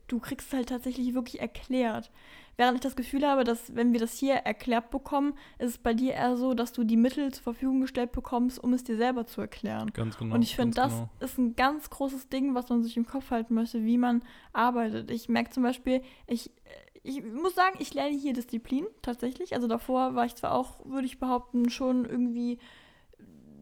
du 0.08 0.18
kriegst 0.18 0.48
es 0.48 0.54
halt 0.54 0.68
tatsächlich 0.68 1.14
wirklich 1.14 1.40
erklärt. 1.40 2.10
Während 2.56 2.76
ich 2.76 2.80
das 2.80 2.96
Gefühl 2.96 3.26
habe, 3.26 3.44
dass 3.44 3.74
wenn 3.76 3.92
wir 3.92 4.00
das 4.00 4.16
hier 4.16 4.34
erklärt 4.34 4.90
bekommen, 4.90 5.34
ist 5.58 5.70
es 5.70 5.78
bei 5.78 5.92
dir 5.92 6.14
eher 6.14 6.38
so, 6.38 6.54
dass 6.54 6.72
du 6.72 6.84
die 6.84 6.96
Mittel 6.96 7.32
zur 7.32 7.42
Verfügung 7.42 7.82
gestellt 7.82 8.12
bekommst, 8.12 8.62
um 8.62 8.72
es 8.72 8.82
dir 8.82 8.96
selber 8.96 9.26
zu 9.26 9.42
erklären. 9.42 9.92
Ganz 9.92 10.16
genau. 10.16 10.34
und 10.34 10.42
ich 10.42 10.56
finde, 10.56 10.74
das 10.74 10.92
genau. 10.92 11.10
ist 11.20 11.38
ein 11.38 11.54
ganz 11.54 11.90
großes 11.90 12.28
Ding, 12.30 12.54
was 12.54 12.70
man 12.70 12.82
sich 12.82 12.96
im 12.96 13.06
Kopf 13.06 13.30
halten 13.30 13.54
möchte, 13.54 13.84
wie 13.84 13.98
man 13.98 14.22
arbeitet. 14.54 15.10
Ich 15.10 15.28
merke 15.28 15.50
zum 15.50 15.64
Beispiel, 15.64 16.02
ich, 16.26 16.50
ich 17.02 17.22
muss 17.22 17.54
sagen, 17.54 17.76
ich 17.78 17.92
lerne 17.92 18.16
hier 18.16 18.32
Disziplin 18.32 18.86
tatsächlich. 19.02 19.54
Also 19.54 19.68
davor 19.68 20.14
war 20.14 20.24
ich 20.24 20.34
zwar 20.34 20.54
auch, 20.54 20.84
würde 20.86 21.06
ich 21.06 21.18
behaupten, 21.18 21.68
schon 21.68 22.06
irgendwie, 22.06 22.58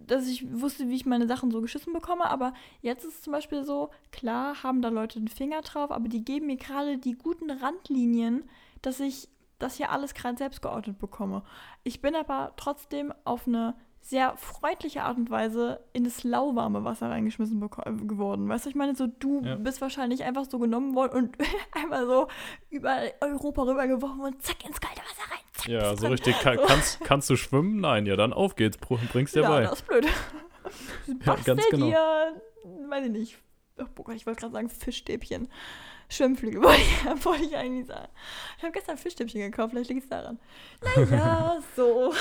dass 0.06 0.26
ich 0.26 0.60
wusste, 0.60 0.88
wie 0.88 0.96
ich 0.96 1.06
meine 1.06 1.26
Sachen 1.26 1.50
so 1.50 1.60
geschissen 1.60 1.92
bekomme, 1.92 2.26
aber 2.26 2.54
jetzt 2.82 3.04
ist 3.04 3.14
es 3.14 3.22
zum 3.22 3.32
Beispiel 3.32 3.64
so, 3.64 3.90
klar 4.12 4.62
haben 4.62 4.82
da 4.82 4.88
Leute 4.88 5.18
den 5.18 5.28
Finger 5.28 5.62
drauf, 5.62 5.90
aber 5.90 6.08
die 6.08 6.24
geben 6.24 6.46
mir 6.46 6.56
gerade 6.56 6.98
die 6.98 7.14
guten 7.14 7.50
Randlinien, 7.50 8.44
dass 8.82 9.00
ich 9.00 9.28
das 9.58 9.76
hier 9.76 9.90
alles 9.90 10.14
gerade 10.14 10.36
selbst 10.36 10.62
geordnet 10.62 10.98
bekomme. 10.98 11.42
Ich 11.84 12.00
bin 12.00 12.14
aber 12.14 12.52
trotzdem 12.56 13.12
auf 13.24 13.46
eine 13.46 13.74
sehr 14.04 14.36
freundliche 14.36 15.02
Art 15.02 15.16
und 15.16 15.30
Weise 15.30 15.80
in 15.94 16.04
das 16.04 16.24
lauwarme 16.24 16.84
Wasser 16.84 17.08
reingeschmissen 17.08 17.58
geworden. 18.06 18.48
Weißt 18.50 18.66
du, 18.66 18.68
ich 18.68 18.74
meine, 18.74 18.94
so 18.94 19.06
du 19.06 19.42
ja. 19.42 19.56
bist 19.56 19.80
wahrscheinlich 19.80 20.24
einfach 20.24 20.44
so 20.44 20.58
genommen 20.58 20.94
worden 20.94 21.16
und 21.16 21.36
einmal 21.72 22.06
so 22.06 22.28
über 22.68 22.98
Europa 23.22 23.62
rübergeworfen 23.62 24.20
und 24.20 24.42
zack 24.42 24.62
ins 24.66 24.78
kalte 24.78 25.00
Wasser 25.00 25.30
rein. 25.30 25.38
Zack, 25.54 25.68
ja, 25.68 25.96
so 25.96 26.08
richtig. 26.08 26.38
Kann, 26.40 26.58
so. 26.58 26.64
Kannst, 26.66 27.00
kannst 27.00 27.30
du 27.30 27.36
schwimmen? 27.36 27.80
Nein, 27.80 28.04
ja, 28.04 28.16
dann 28.16 28.34
auf 28.34 28.56
geht's. 28.56 28.76
Bringst 28.76 29.34
dir 29.34 29.40
ja, 29.40 29.48
bei. 29.48 29.62
Ja, 29.62 29.70
das 29.70 29.80
ist 29.80 29.88
blöd. 29.88 30.06
ja, 31.26 31.36
ganz 31.36 31.66
genau. 31.70 31.86
dir, 31.86 32.42
weiß 32.90 33.06
ich 33.06 33.10
nicht, 33.10 33.38
oh 33.78 34.10
ich 34.12 34.26
wollte 34.26 34.40
gerade 34.40 34.52
sagen 34.52 34.68
Fischstäbchen. 34.68 35.48
Schwimmflügel 36.08 36.62
wollte 36.62 36.80
ich, 36.80 37.24
wollte 37.24 37.44
ich 37.44 37.56
eigentlich 37.56 37.86
sagen. 37.86 38.08
Ich 38.56 38.62
habe 38.62 38.72
gestern 38.72 38.96
Fischstäbchen 38.96 39.40
gekauft, 39.40 39.72
vielleicht 39.72 39.90
liegt 39.90 40.02
es 40.02 40.08
daran. 40.08 40.38
Naja, 40.96 41.58
so. 41.76 42.12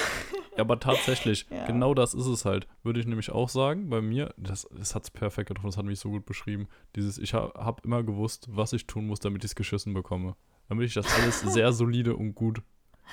Ja, 0.56 0.60
aber 0.60 0.80
tatsächlich, 0.80 1.46
ja. 1.52 1.65
genau 1.65 1.93
das 1.93 2.13
ist 2.13 2.28
es 2.28 2.46
halt. 2.46 2.67
Würde 2.84 3.00
ich 3.00 3.06
nämlich 3.06 3.32
auch 3.32 3.50
sagen, 3.50 3.89
bei 3.89 4.02
mir, 4.02 4.34
das, 4.38 4.67
das 4.72 4.96
hat 4.96 5.04
es 5.04 5.12
perfekt 5.12 5.50
getroffen, 5.50 5.67
das 5.67 5.78
hat 5.78 5.86
mich 5.86 6.00
so 6.00 6.10
gut 6.10 6.26
beschrieben. 6.26 6.67
Dieses, 6.96 7.17
ich 7.17 7.34
habe 7.34 7.54
hab 7.56 7.84
immer 7.86 8.04
gewusst, 8.04 8.48
was 8.50 8.74
ich 8.74 8.88
tun 8.88 9.08
muss, 9.08 9.19
damit 9.19 9.43
ich 9.43 9.52
es 9.52 9.56
geschissen 9.56 9.93
bekomme. 9.93 10.36
Damit 10.69 10.88
ich 10.88 10.93
das 10.93 11.13
alles 11.19 11.41
sehr 11.41 11.74
solide 11.74 12.15
und 12.15 12.36
gut 12.36 12.62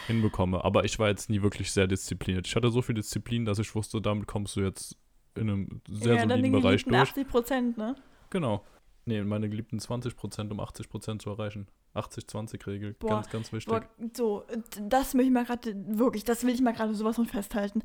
hinbekomme. 0.06 0.64
Aber 0.64 0.84
ich 0.84 0.98
war 0.98 1.08
jetzt 1.08 1.30
nie 1.30 1.42
wirklich 1.42 1.72
sehr 1.72 1.86
diszipliniert. 1.86 2.46
Ich 2.46 2.56
hatte 2.56 2.70
so 2.70 2.80
viel 2.80 2.94
Disziplin, 2.94 3.44
dass 3.44 3.58
ich 3.58 3.74
wusste, 3.74 4.00
damit 4.00 4.26
kommst 4.26 4.56
du 4.56 4.60
jetzt 4.60 4.96
in 5.34 5.50
einem 5.50 5.80
sehr 5.88 6.14
ja, 6.14 6.28
soliden 6.28 6.52
Bereich 6.52 6.84
durch. 6.84 6.96
80 6.96 7.28
Prozent, 7.28 7.78
ne? 7.78 7.96
Genau. 8.30 8.64
Nee, 9.10 9.22
meine 9.24 9.48
geliebten 9.48 9.78
20%, 9.78 10.52
um 10.52 10.60
80% 10.60 11.18
zu 11.18 11.30
erreichen. 11.30 11.66
80-20-Regel, 11.96 12.94
ganz, 13.00 13.28
ganz 13.28 13.52
wichtig. 13.52 13.68
Boah, 13.68 13.82
so, 14.16 14.44
das 14.80 15.14
will 15.14 15.24
ich 15.24 15.32
mal 15.32 15.44
gerade, 15.44 15.74
wirklich, 15.88 16.22
das 16.22 16.44
will 16.44 16.54
ich 16.54 16.60
mal 16.60 16.72
gerade 16.72 16.94
sowas 16.94 17.16
von 17.16 17.26
festhalten. 17.26 17.82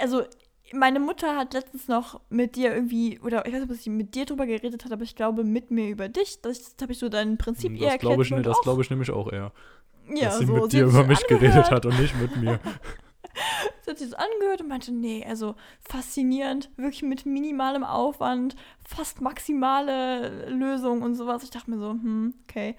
Also, 0.00 0.24
meine 0.72 0.98
Mutter 0.98 1.36
hat 1.36 1.54
letztens 1.54 1.86
noch 1.86 2.20
mit 2.30 2.56
dir 2.56 2.74
irgendwie, 2.74 3.20
oder 3.20 3.46
ich 3.46 3.52
weiß 3.52 3.60
nicht, 3.60 3.70
ob 3.70 3.76
sie 3.76 3.90
mit 3.90 4.16
dir 4.16 4.26
drüber 4.26 4.44
geredet 4.44 4.84
hat, 4.84 4.90
aber 4.90 5.04
ich 5.04 5.14
glaube 5.14 5.44
mit 5.44 5.70
mir 5.70 5.88
über 5.88 6.08
dich. 6.08 6.40
Das 6.42 6.74
habe 6.82 6.90
ich 6.90 6.98
so 6.98 7.08
dein 7.08 7.38
Prinzip 7.38 7.70
hm, 7.70 7.76
das 7.76 7.84
eher 7.84 7.92
erklärt. 7.92 8.20
Ich, 8.20 8.42
das 8.42 8.60
glaube 8.62 8.82
ich 8.82 8.90
nämlich 8.90 9.12
auch 9.12 9.30
eher. 9.30 9.52
Ja, 10.08 10.24
dass 10.24 10.40
sie 10.40 10.46
so, 10.46 10.54
mit 10.54 10.72
dir 10.72 10.86
über 10.86 11.04
mich 11.04 11.22
angehört. 11.22 11.28
geredet 11.28 11.70
hat 11.70 11.86
und 11.86 11.96
nicht 12.00 12.18
mit 12.20 12.36
mir. 12.38 12.58
sie 13.82 13.90
hat 13.90 13.98
sich 13.98 14.10
das 14.10 14.18
angehört 14.18 14.60
und 14.60 14.68
meinte, 14.68 14.92
nee, 14.92 15.24
also 15.26 15.54
faszinierend, 15.80 16.70
wirklich 16.76 17.02
mit 17.02 17.26
minimalem 17.26 17.84
Aufwand, 17.84 18.56
fast 18.86 19.20
maximale 19.20 20.48
Lösung 20.50 21.02
und 21.02 21.14
sowas. 21.14 21.42
Ich 21.42 21.50
dachte 21.50 21.70
mir 21.70 21.78
so, 21.78 21.90
hm, 21.90 22.34
okay. 22.48 22.76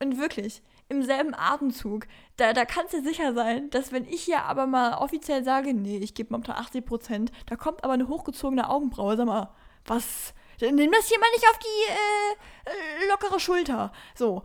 Und 0.00 0.18
wirklich, 0.18 0.62
im 0.88 1.02
selben 1.02 1.34
Atemzug, 1.34 2.06
da, 2.36 2.52
da 2.52 2.64
kannst 2.64 2.94
du 2.94 3.02
sicher 3.02 3.32
sein, 3.34 3.70
dass 3.70 3.92
wenn 3.92 4.04
ich 4.06 4.26
ja 4.26 4.42
aber 4.44 4.66
mal 4.66 4.94
offiziell 4.94 5.44
sage, 5.44 5.72
nee, 5.72 5.98
ich 5.98 6.14
gebe 6.14 6.32
momentan 6.32 6.56
80 6.56 6.84
Prozent, 6.84 7.32
da 7.46 7.56
kommt 7.56 7.84
aber 7.84 7.94
eine 7.94 8.08
hochgezogene 8.08 8.68
Augenbraue, 8.68 9.16
sag 9.16 9.26
mal, 9.26 9.50
was, 9.86 10.34
nimm 10.60 10.92
das 10.92 11.08
hier 11.08 11.18
mal 11.18 11.30
nicht 11.34 11.46
auf 11.48 11.58
die 11.58 11.92
äh, 11.92 13.08
lockere 13.08 13.40
Schulter. 13.40 13.92
So, 14.14 14.42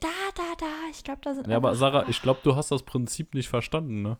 da, 0.00 0.08
da, 0.34 0.42
da, 0.58 0.66
ich 0.90 1.04
glaube, 1.04 1.20
da 1.22 1.34
sind. 1.34 1.46
Ja, 1.46 1.56
aber 1.56 1.74
Sarah, 1.74 2.04
ich 2.08 2.22
glaube, 2.22 2.40
du 2.42 2.56
hast 2.56 2.70
das 2.70 2.82
Prinzip 2.82 3.34
nicht 3.34 3.48
verstanden, 3.48 4.02
ne? 4.02 4.18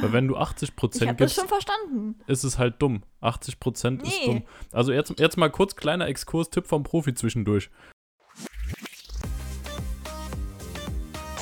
Weil 0.00 0.12
wenn 0.12 0.28
du 0.28 0.36
80 0.36 0.76
Prozent 0.76 1.18
gibst, 1.18 1.36
das 1.36 1.42
schon 1.42 1.48
verstanden. 1.48 2.16
ist 2.26 2.44
es 2.44 2.58
halt 2.58 2.82
dumm. 2.82 3.02
80 3.20 3.60
Prozent 3.60 4.02
nee. 4.02 4.08
ist 4.08 4.26
dumm. 4.26 4.42
Also 4.72 4.92
jetzt, 4.92 5.18
jetzt 5.18 5.36
mal 5.36 5.50
kurz 5.50 5.76
kleiner 5.76 6.06
Exkurs-Tipp 6.06 6.66
vom 6.66 6.82
Profi 6.82 7.14
zwischendurch. 7.14 7.70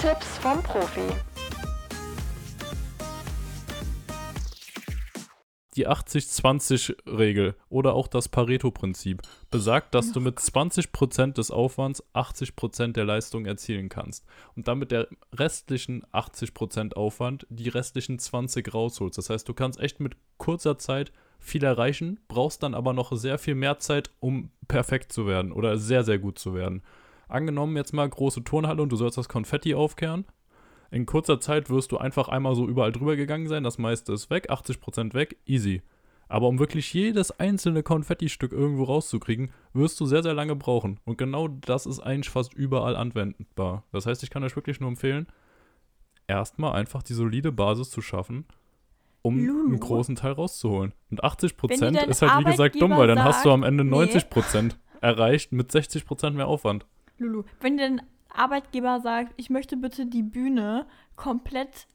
Tipps 0.01 0.39
vom 0.39 0.63
Profi. 0.63 1.01
Die 5.77 5.87
80-20-Regel 5.87 7.55
oder 7.69 7.95
auch 7.95 8.09
das 8.09 8.29
Pareto-Prinzip 8.29 9.21
besagt, 9.51 9.95
dass 9.95 10.11
du 10.11 10.21
mit 10.21 10.39
20% 10.39 11.35
des 11.35 11.51
Aufwands 11.51 12.03
80% 12.15 12.93
der 12.93 13.05
Leistung 13.05 13.45
erzielen 13.45 13.91
kannst 13.91 14.25
und 14.55 14.69
damit 14.69 14.91
der 14.91 15.09
restlichen 15.35 16.03
80% 16.13 16.95
Aufwand 16.95 17.47
die 17.51 17.69
restlichen 17.69 18.19
20 18.19 18.73
rausholst. 18.73 19.19
Das 19.19 19.29
heißt, 19.29 19.47
du 19.47 19.53
kannst 19.55 19.79
echt 19.79 20.01
mit 20.01 20.17
kurzer 20.39 20.79
Zeit 20.79 21.13
viel 21.39 21.63
erreichen, 21.63 22.21
brauchst 22.29 22.63
dann 22.63 22.75
aber 22.75 22.95
noch 22.95 23.13
sehr 23.13 23.39
viel 23.39 23.55
mehr 23.55 23.79
Zeit, 23.79 24.11
um 24.19 24.51
perfekt 24.69 25.13
zu 25.13 25.27
werden 25.27 25.53
oder 25.53 25.77
sehr, 25.77 26.05
sehr 26.05 26.19
gut 26.19 26.39
zu 26.39 26.55
werden. 26.55 26.83
Angenommen 27.29 27.77
jetzt 27.77 27.93
mal 27.93 28.09
große 28.09 28.45
Turnhalle 28.45 28.83
und 28.83 28.91
du 28.91 28.97
sollst 28.97 29.19
das 29.19 29.29
Konfetti 29.29 29.75
aufkehren, 29.75 30.25
in 30.91 31.07
kurzer 31.07 31.41
Zeit 31.41 31.71
wirst 31.71 31.93
du 31.93 31.99
einfach 31.99 32.29
einmal 32.29 32.55
so 32.55 32.67
überall 32.67 32.93
drüber 32.93 33.17
gegangen 33.17 33.49
sein, 33.49 33.65
das 33.65 33.79
meiste 33.79 34.13
ist 34.13 34.31
weg, 34.31 34.51
80% 34.51 35.15
weg, 35.15 35.39
easy. 35.47 35.83
Aber 36.29 36.49
um 36.49 36.59
wirklich 36.59 36.93
jedes 36.93 37.39
einzelne 37.39 37.83
Konfetti-Stück 37.83 38.53
irgendwo 38.53 38.85
rauszukriegen, 38.85 39.53
wirst 39.73 40.01
du 40.01 40.07
sehr, 40.07 40.23
sehr 40.23 40.35
lange 40.35 40.57
brauchen. 40.57 40.99
Und 41.05 41.19
genau 41.19 41.49
das 41.49 41.87
ist 41.87 42.01
eigentlich 42.01 42.31
fast 42.31 42.53
überall 42.55 42.97
anwendbar. 42.97 43.85
Das 43.93 44.07
heißt, 44.07 44.23
ich 44.23 44.31
kann 44.31 44.43
euch 44.43 44.57
wirklich 44.57 44.81
nur 44.81 44.89
empfehlen, 44.89 45.27
erstmal 46.27 46.73
einfach 46.73 47.03
die 47.03 47.15
solide 47.15 47.53
Basis 47.53 47.91
zu 47.91 48.01
schaffen, 48.01 48.45
um 49.23 49.45
Lulu. 49.45 49.69
einen 49.69 49.81
großen 49.81 50.17
Teil 50.17 50.33
rauszuholen. 50.33 50.93
Und 51.11 51.23
80% 51.23 52.07
ist 52.07 52.23
halt, 52.23 52.45
wie 52.45 52.51
gesagt, 52.51 52.81
dumm, 52.81 52.93
weil 52.93 53.07
dann 53.07 53.19
sagt, 53.19 53.29
hast 53.29 53.45
du 53.45 53.51
am 53.51 53.63
Ende 53.63 53.85
90% 53.85 54.63
nee. 54.63 54.71
erreicht 55.01 55.53
mit 55.53 55.71
60% 55.71 56.31
mehr 56.31 56.49
Aufwand. 56.49 56.87
Lulu, 57.19 57.45
wenn 57.61 57.77
dir 57.77 57.99
Arbeitgeber 58.29 59.01
sagt, 59.01 59.33
ich 59.37 59.51
möchte 59.51 59.77
bitte 59.77 60.07
die 60.07 60.23
Bühne 60.23 60.87
komplett 61.17 61.87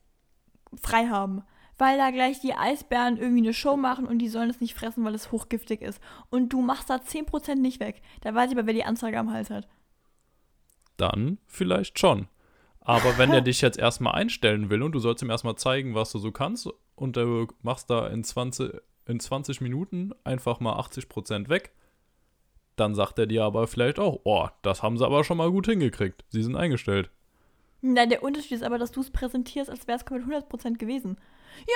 frei 0.81 1.07
haben, 1.07 1.43
weil 1.77 1.97
da 1.97 2.11
gleich 2.11 2.39
die 2.39 2.53
Eisbären 2.53 3.17
irgendwie 3.17 3.43
eine 3.43 3.53
Show 3.53 3.77
machen 3.77 4.05
und 4.05 4.19
die 4.19 4.29
sollen 4.29 4.49
es 4.49 4.61
nicht 4.61 4.75
fressen, 4.75 5.03
weil 5.03 5.15
es 5.15 5.31
hochgiftig 5.31 5.81
ist. 5.81 6.01
Und 6.29 6.53
du 6.53 6.61
machst 6.61 6.89
da 6.89 6.95
10% 6.95 7.55
nicht 7.55 7.79
weg. 7.79 8.01
Da 8.21 8.33
weiß 8.33 8.51
ich 8.51 8.57
aber, 8.57 8.67
wer 8.67 8.73
die 8.73 8.85
Anzeige 8.85 9.19
am 9.19 9.31
Hals 9.31 9.49
hat. 9.49 9.67
Dann 10.97 11.39
vielleicht 11.47 11.99
schon. 11.99 12.27
Aber 12.79 13.17
wenn 13.17 13.31
er 13.31 13.41
dich 13.41 13.61
jetzt 13.61 13.79
erstmal 13.79 14.13
einstellen 14.13 14.69
will 14.69 14.81
und 14.83 14.91
du 14.93 14.99
sollst 14.99 15.23
ihm 15.23 15.29
erstmal 15.29 15.55
zeigen, 15.55 15.95
was 15.95 16.11
du 16.11 16.19
so 16.19 16.31
kannst 16.31 16.69
und 16.95 17.15
du 17.15 17.47
machst 17.61 17.89
da 17.89 18.07
in 18.07 18.23
20, 18.23 18.73
in 19.07 19.19
20 19.19 19.61
Minuten 19.61 20.11
einfach 20.23 20.59
mal 20.59 20.79
80% 20.79 21.49
weg, 21.49 21.73
dann 22.75 22.95
sagt 22.95 23.19
er 23.19 23.27
dir 23.27 23.43
aber 23.43 23.67
vielleicht 23.67 23.99
auch, 23.99 24.19
oh, 24.23 24.47
das 24.61 24.83
haben 24.83 24.97
sie 24.97 25.05
aber 25.05 25.23
schon 25.23 25.37
mal 25.37 25.51
gut 25.51 25.67
hingekriegt. 25.67 26.23
Sie 26.29 26.43
sind 26.43 26.55
eingestellt. 26.55 27.09
Na, 27.81 28.05
der 28.05 28.23
Unterschied 28.23 28.51
ist 28.51 28.63
aber, 28.63 28.77
dass 28.77 28.91
du 28.91 29.01
es 29.01 29.09
präsentierst, 29.09 29.69
als 29.69 29.87
wäre 29.87 29.97
es 29.97 30.05
komplett 30.05 30.45
100% 30.45 30.77
gewesen. 30.77 31.17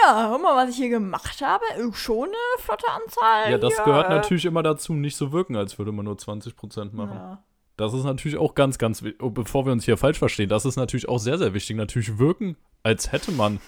Ja, 0.03 0.29
hör 0.29 0.37
mal, 0.37 0.55
was 0.55 0.69
ich 0.69 0.77
hier 0.77 0.89
gemacht 0.89 1.41
habe. 1.41 1.63
Schon 1.93 2.29
eine 2.29 2.63
flotte 2.63 2.87
Anzahl. 2.87 3.51
Ja, 3.51 3.57
das 3.57 3.75
hier. 3.75 3.85
gehört 3.85 4.09
natürlich 4.09 4.45
immer 4.45 4.63
dazu, 4.63 4.93
nicht 4.93 5.15
so 5.15 5.31
wirken, 5.31 5.55
als 5.55 5.77
würde 5.77 5.91
man 5.91 6.05
nur 6.05 6.15
20% 6.15 6.95
machen. 6.95 7.17
Ja. 7.17 7.43
Das 7.77 7.93
ist 7.93 8.03
natürlich 8.03 8.37
auch 8.37 8.55
ganz, 8.55 8.77
ganz 8.77 9.03
wichtig. 9.03 9.21
Oh, 9.21 9.31
bevor 9.31 9.65
wir 9.65 9.73
uns 9.73 9.83
hier 9.83 9.97
falsch 9.97 10.19
verstehen, 10.19 10.47
das 10.47 10.65
ist 10.65 10.77
natürlich 10.77 11.09
auch 11.09 11.17
sehr, 11.17 11.37
sehr 11.37 11.53
wichtig. 11.53 11.75
Natürlich 11.75 12.17
wirken, 12.17 12.55
als 12.83 13.11
hätte 13.11 13.31
man 13.31 13.59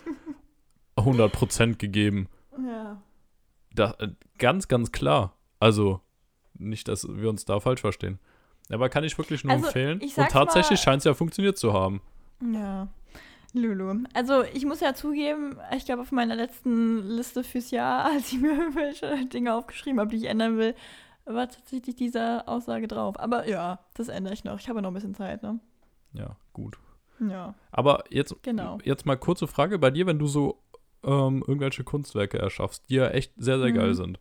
100% 0.96 1.76
gegeben. 1.76 2.30
Ja. 2.58 3.02
Da, 3.74 3.96
äh, 4.00 4.10
ganz, 4.38 4.68
ganz 4.68 4.92
klar. 4.92 5.34
Also, 5.60 6.02
nicht, 6.60 6.88
dass 6.88 7.08
wir 7.08 7.30
uns 7.30 7.46
da 7.46 7.60
falsch 7.60 7.82
verstehen. 7.82 8.20
Aber 8.70 8.90
kann 8.90 9.04
ich 9.04 9.18
wirklich 9.18 9.44
nur 9.44 9.54
also, 9.54 9.66
empfehlen. 9.68 10.02
Und 10.02 10.30
tatsächlich 10.30 10.80
scheint 10.80 11.00
es 11.00 11.06
ja 11.06 11.14
funktioniert 11.14 11.58
zu 11.58 11.74
haben. 11.74 12.02
Ja. 12.42 12.88
Lulu. 13.54 14.04
Also 14.14 14.44
ich 14.44 14.66
muss 14.66 14.82
ja 14.82 14.94
zugeben, 14.94 15.58
ich 15.76 15.86
glaube 15.86 16.02
auf 16.02 16.12
meiner 16.12 16.36
letzten 16.36 17.08
Liste 17.08 17.44
fürs 17.44 17.72
Jahr, 17.72 18.06
als 18.12 18.32
ich 18.32 18.40
mir 18.40 18.52
irgendwelche 18.52 19.26
Dinge 19.26 19.54
aufgeschrieben 19.56 20.00
habe, 20.00 20.12
die 20.12 20.18
ich 20.18 20.26
ändern 20.26 20.58
will, 20.58 20.76
war 21.26 21.50
tatsächlich 21.50 21.96
diese 21.96 22.48
Aussage 22.48 22.88
drauf. 22.88 23.20
Aber 23.20 23.48
ja, 23.48 23.80
das 23.96 24.10
ändere 24.10 24.34
ich 24.34 24.44
noch. 24.44 24.60
Ich 24.60 24.70
habe 24.70 24.82
noch 24.82 24.92
ein 24.92 24.94
bisschen 24.94 25.16
Zeit, 25.16 25.44
ne? 25.44 25.60
Ja, 26.14 26.36
gut. 26.54 26.78
Ja. 27.20 27.56
Aber 27.72 28.04
jetzt, 28.10 28.36
genau. 28.44 28.78
jetzt 28.84 29.06
mal 29.06 29.18
kurze 29.18 29.48
Frage 29.48 29.80
bei 29.80 29.92
dir, 29.92 30.06
wenn 30.06 30.20
du 30.20 30.28
so 30.28 30.62
ähm, 31.04 31.44
irgendwelche 31.48 31.84
Kunstwerke 31.84 32.38
erschaffst, 32.38 32.90
die 32.90 32.96
ja 32.96 33.08
echt 33.08 33.34
sehr, 33.38 33.60
sehr 33.60 33.70
mhm. 33.70 33.76
geil 33.76 33.94
sind 33.96 34.20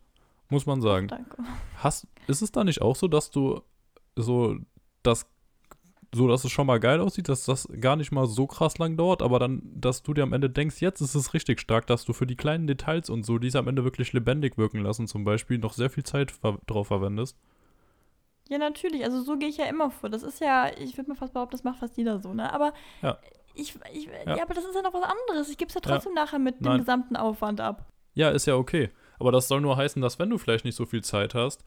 muss 0.48 0.66
man 0.66 0.80
sagen. 0.82 1.08
Danke. 1.08 1.36
Hast, 1.78 2.06
ist 2.26 2.42
es 2.42 2.52
da 2.52 2.64
nicht 2.64 2.82
auch 2.82 2.96
so, 2.96 3.08
dass 3.08 3.30
du 3.30 3.60
so 4.16 4.56
das 5.02 5.26
so, 6.14 6.28
dass 6.28 6.44
es 6.44 6.50
schon 6.52 6.66
mal 6.66 6.80
geil 6.80 7.00
aussieht, 7.00 7.28
dass 7.28 7.44
das 7.44 7.68
gar 7.80 7.96
nicht 7.96 8.10
mal 8.12 8.26
so 8.26 8.46
krass 8.46 8.78
lang 8.78 8.96
dauert, 8.96 9.20
aber 9.22 9.38
dann, 9.38 9.60
dass 9.74 10.02
du 10.02 10.14
dir 10.14 10.22
am 10.22 10.32
Ende 10.32 10.48
denkst, 10.48 10.80
jetzt 10.80 11.00
ist 11.00 11.14
es 11.14 11.34
richtig 11.34 11.60
stark, 11.60 11.86
dass 11.88 12.04
du 12.04 12.12
für 12.12 12.26
die 12.26 12.36
kleinen 12.36 12.66
Details 12.66 13.10
und 13.10 13.26
so, 13.26 13.38
die 13.38 13.48
es 13.48 13.56
am 13.56 13.68
Ende 13.68 13.84
wirklich 13.84 14.12
lebendig 14.14 14.56
wirken 14.56 14.78
lassen, 14.82 15.08
zum 15.08 15.24
Beispiel, 15.24 15.58
noch 15.58 15.72
sehr 15.74 15.90
viel 15.90 16.04
Zeit 16.04 16.30
ver 16.30 16.58
drauf 16.66 16.86
verwendest? 16.86 17.36
Ja, 18.48 18.56
natürlich. 18.58 19.04
Also 19.04 19.20
so 19.22 19.36
gehe 19.36 19.48
ich 19.48 19.56
ja 19.56 19.66
immer 19.66 19.90
vor. 19.90 20.08
Das 20.08 20.22
ist 20.22 20.40
ja, 20.40 20.70
ich 20.78 20.96
würde 20.96 21.10
mal 21.10 21.16
fast 21.16 21.32
behaupten, 21.34 21.52
das 21.52 21.64
macht 21.64 21.80
fast 21.80 21.96
jeder 21.98 22.20
so, 22.20 22.32
ne? 22.32 22.50
Aber 22.52 22.72
Ja. 23.02 23.18
ich, 23.54 23.74
ich 23.92 24.06
Ja. 24.06 24.36
ja. 24.36 24.42
aber 24.44 24.54
das 24.54 24.64
ist 24.64 24.74
ja 24.76 24.82
noch 24.82 24.94
was 24.94 25.02
anderes. 25.02 25.50
Ich 25.50 25.58
gebe 25.58 25.68
es 25.68 25.74
ja 25.74 25.80
Ja. 25.84 25.90
trotzdem 25.96 26.14
nachher 26.14 26.38
mit 26.38 26.60
dem 26.60 26.66
Nein. 26.66 26.78
gesamten 26.78 27.16
Aufwand 27.16 27.60
ab. 27.60 27.84
Ja, 28.14 28.30
ist 28.30 28.46
ja 28.46 28.54
okay. 28.54 28.90
Aber 29.18 29.32
das 29.32 29.48
soll 29.48 29.60
nur 29.60 29.76
heißen, 29.76 30.02
dass 30.02 30.18
wenn 30.18 30.30
du 30.30 30.38
vielleicht 30.38 30.64
nicht 30.64 30.76
so 30.76 30.86
viel 30.86 31.02
Zeit 31.02 31.34
hast 31.34 31.64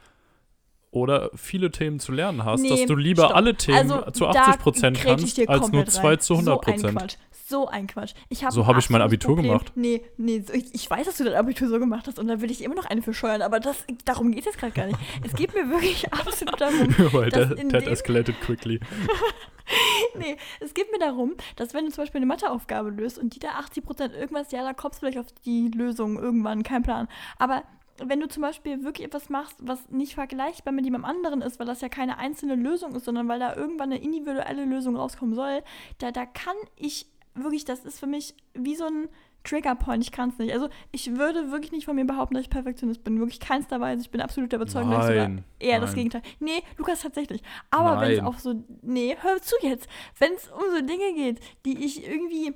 oder 0.92 1.30
viele 1.36 1.70
Themen 1.72 2.00
zu 2.00 2.12
lernen 2.12 2.44
hast, 2.46 2.62
Nee, 2.62 2.70
dass 2.70 2.86
du 2.86 2.96
lieber 2.96 3.24
stopp. 3.26 3.36
alle 3.36 3.56
Themen 3.56 3.78
Also, 3.78 4.12
zu 4.12 4.24
da 4.26 4.32
80 4.32 4.62
Prozent 4.62 5.00
kannst, 5.00 5.40
als 5.40 5.48
nur 5.50 5.60
komplett 5.60 5.92
2 5.92 6.08
rein. 6.08 6.20
zu 6.20 6.34
100 6.34 6.46
So 6.46 6.60
ein 6.60 6.74
Prozent. 6.76 6.98
Quatsch. 6.98 7.16
So 7.48 7.68
ein 7.68 7.88
Quatsch. 7.88 8.14
Ich 8.30 8.44
hab 8.44 8.52
So 8.52 8.66
habe 8.68 8.80
ich 8.80 8.90
mein 8.90 9.02
Abitur 9.02 9.36
Problem. 9.36 9.52
gemacht. 9.54 9.72
Nee, 9.76 10.04
nee, 10.18 10.42
so, 10.46 10.54
ich, 10.54 10.74
ich 10.74 10.90
weiß, 10.90 11.06
dass 11.08 11.18
du 11.18 11.24
dein 11.24 11.34
Abitur 11.36 11.68
so 11.68 11.80
gemacht 11.80 12.06
hast 12.08 12.18
und 12.20 12.28
da 12.28 12.42
will 12.42 12.50
ich 12.52 12.64
immer 12.64 12.76
noch 12.76 12.86
eine 12.86 13.02
verscheuern, 13.02 13.42
aber 13.42 13.60
das, 13.60 13.86
darum 14.06 14.32
geht 14.32 14.46
es 14.48 14.58
gerade 14.58 14.72
gar 14.74 14.86
nicht. 14.88 15.00
Es 15.24 15.34
geht 15.34 15.54
mir 15.56 15.70
wirklich 15.70 16.12
absolut 16.14 16.60
darum, 16.62 16.88
Weil 17.14 17.30
dass 17.30 17.50
that, 17.50 17.70
that 17.70 17.88
escalated 17.88 18.40
quickly. 18.42 18.80
nee, 20.18 20.38
es 20.60 20.74
geht 20.74 20.92
mir 20.92 21.00
darum, 21.00 21.34
dass 21.56 21.74
wenn 21.74 21.86
du 21.86 21.92
zum 21.92 22.04
Beispiel 22.04 22.20
eine 22.20 22.26
Matheaufgabe 22.26 22.90
löst 22.90 23.18
und 23.20 23.36
die 23.36 23.40
da 23.40 23.50
80% 23.60 24.14
irgendwas, 24.14 24.52
ja, 24.52 24.64
da 24.64 24.74
kommst 24.74 24.98
du 24.98 25.06
vielleicht 25.06 25.20
auf 25.20 25.32
die 25.46 25.70
Lösung 25.76 26.18
irgendwann, 26.18 26.64
kein 26.64 26.84
Plan. 26.84 27.08
Aber 27.38 27.64
wenn 28.06 28.20
du 28.20 28.28
zum 28.28 28.42
Beispiel 28.42 28.84
wirklich 28.84 29.06
etwas 29.06 29.30
machst, 29.30 29.58
was 29.62 29.90
nicht 29.90 30.16
vergleichbar 30.16 30.74
mit 30.74 30.86
jemandem 30.86 31.10
anderen 31.10 31.42
ist, 31.42 31.60
weil 31.60 31.68
das 31.68 31.82
ja 31.82 31.90
keine 31.90 32.18
einzelne 32.18 32.56
Lösung 32.56 32.96
ist, 32.96 33.06
sondern 33.06 33.28
weil 33.28 33.40
da 33.40 33.56
irgendwann 33.56 33.92
eine 33.92 34.02
individuelle 34.02 34.66
Lösung 34.66 34.96
rauskommen 34.96 35.36
soll, 35.36 35.64
da, 35.98 36.12
da 36.12 36.26
kann 36.26 36.56
ich 36.76 37.08
wirklich, 37.36 37.66
das 37.66 37.86
ist 37.86 38.00
für 38.00 38.08
mich 38.08 38.36
wie 38.54 38.76
so 38.76 38.86
ein 38.86 39.10
Triggerpoint, 39.44 40.04
ich 40.04 40.12
kann 40.12 40.30
es 40.30 40.38
nicht. 40.38 40.54
Also 40.54 40.70
ich 40.92 41.16
würde 41.16 41.52
wirklich 41.52 41.72
nicht 41.72 41.86
von 41.86 41.96
mir 41.96 42.06
behaupten, 42.06 42.36
dass 42.36 42.44
ich 42.44 42.50
Perfektionist 42.50 43.04
bin. 43.04 43.20
Wirklich 43.20 43.40
keinster 43.40 43.80
Weise. 43.80 44.02
Ich 44.02 44.12
bin 44.12 44.22
absolut 44.22 44.52
der 44.52 44.58
Überzeugung, 44.58 44.92
dass 44.92 45.06
ich 45.06 45.12
sogar 45.12 45.30
Nein, 45.30 45.46
eher 45.60 45.80
das 45.80 45.92
nein. 45.92 45.96
Gegenteil. 45.96 46.22
Nee, 46.40 46.62
Lukas 46.78 47.02
tatsächlich. 47.02 47.42
Aber 47.72 48.02
wenn 48.02 48.12
es 48.12 48.20
auf 48.20 48.40
so. 48.40 48.64
Nee, 48.82 49.16
hör 49.22 49.42
zu 49.42 49.56
jetzt. 49.62 49.88
Wenn 50.18 50.34
es 50.34 50.50
um 50.50 50.64
so 50.72 50.82
Dinge 50.82 51.14
geht, 51.16 51.40
die 51.66 51.86
ich 51.86 52.06
irgendwie 52.06 52.54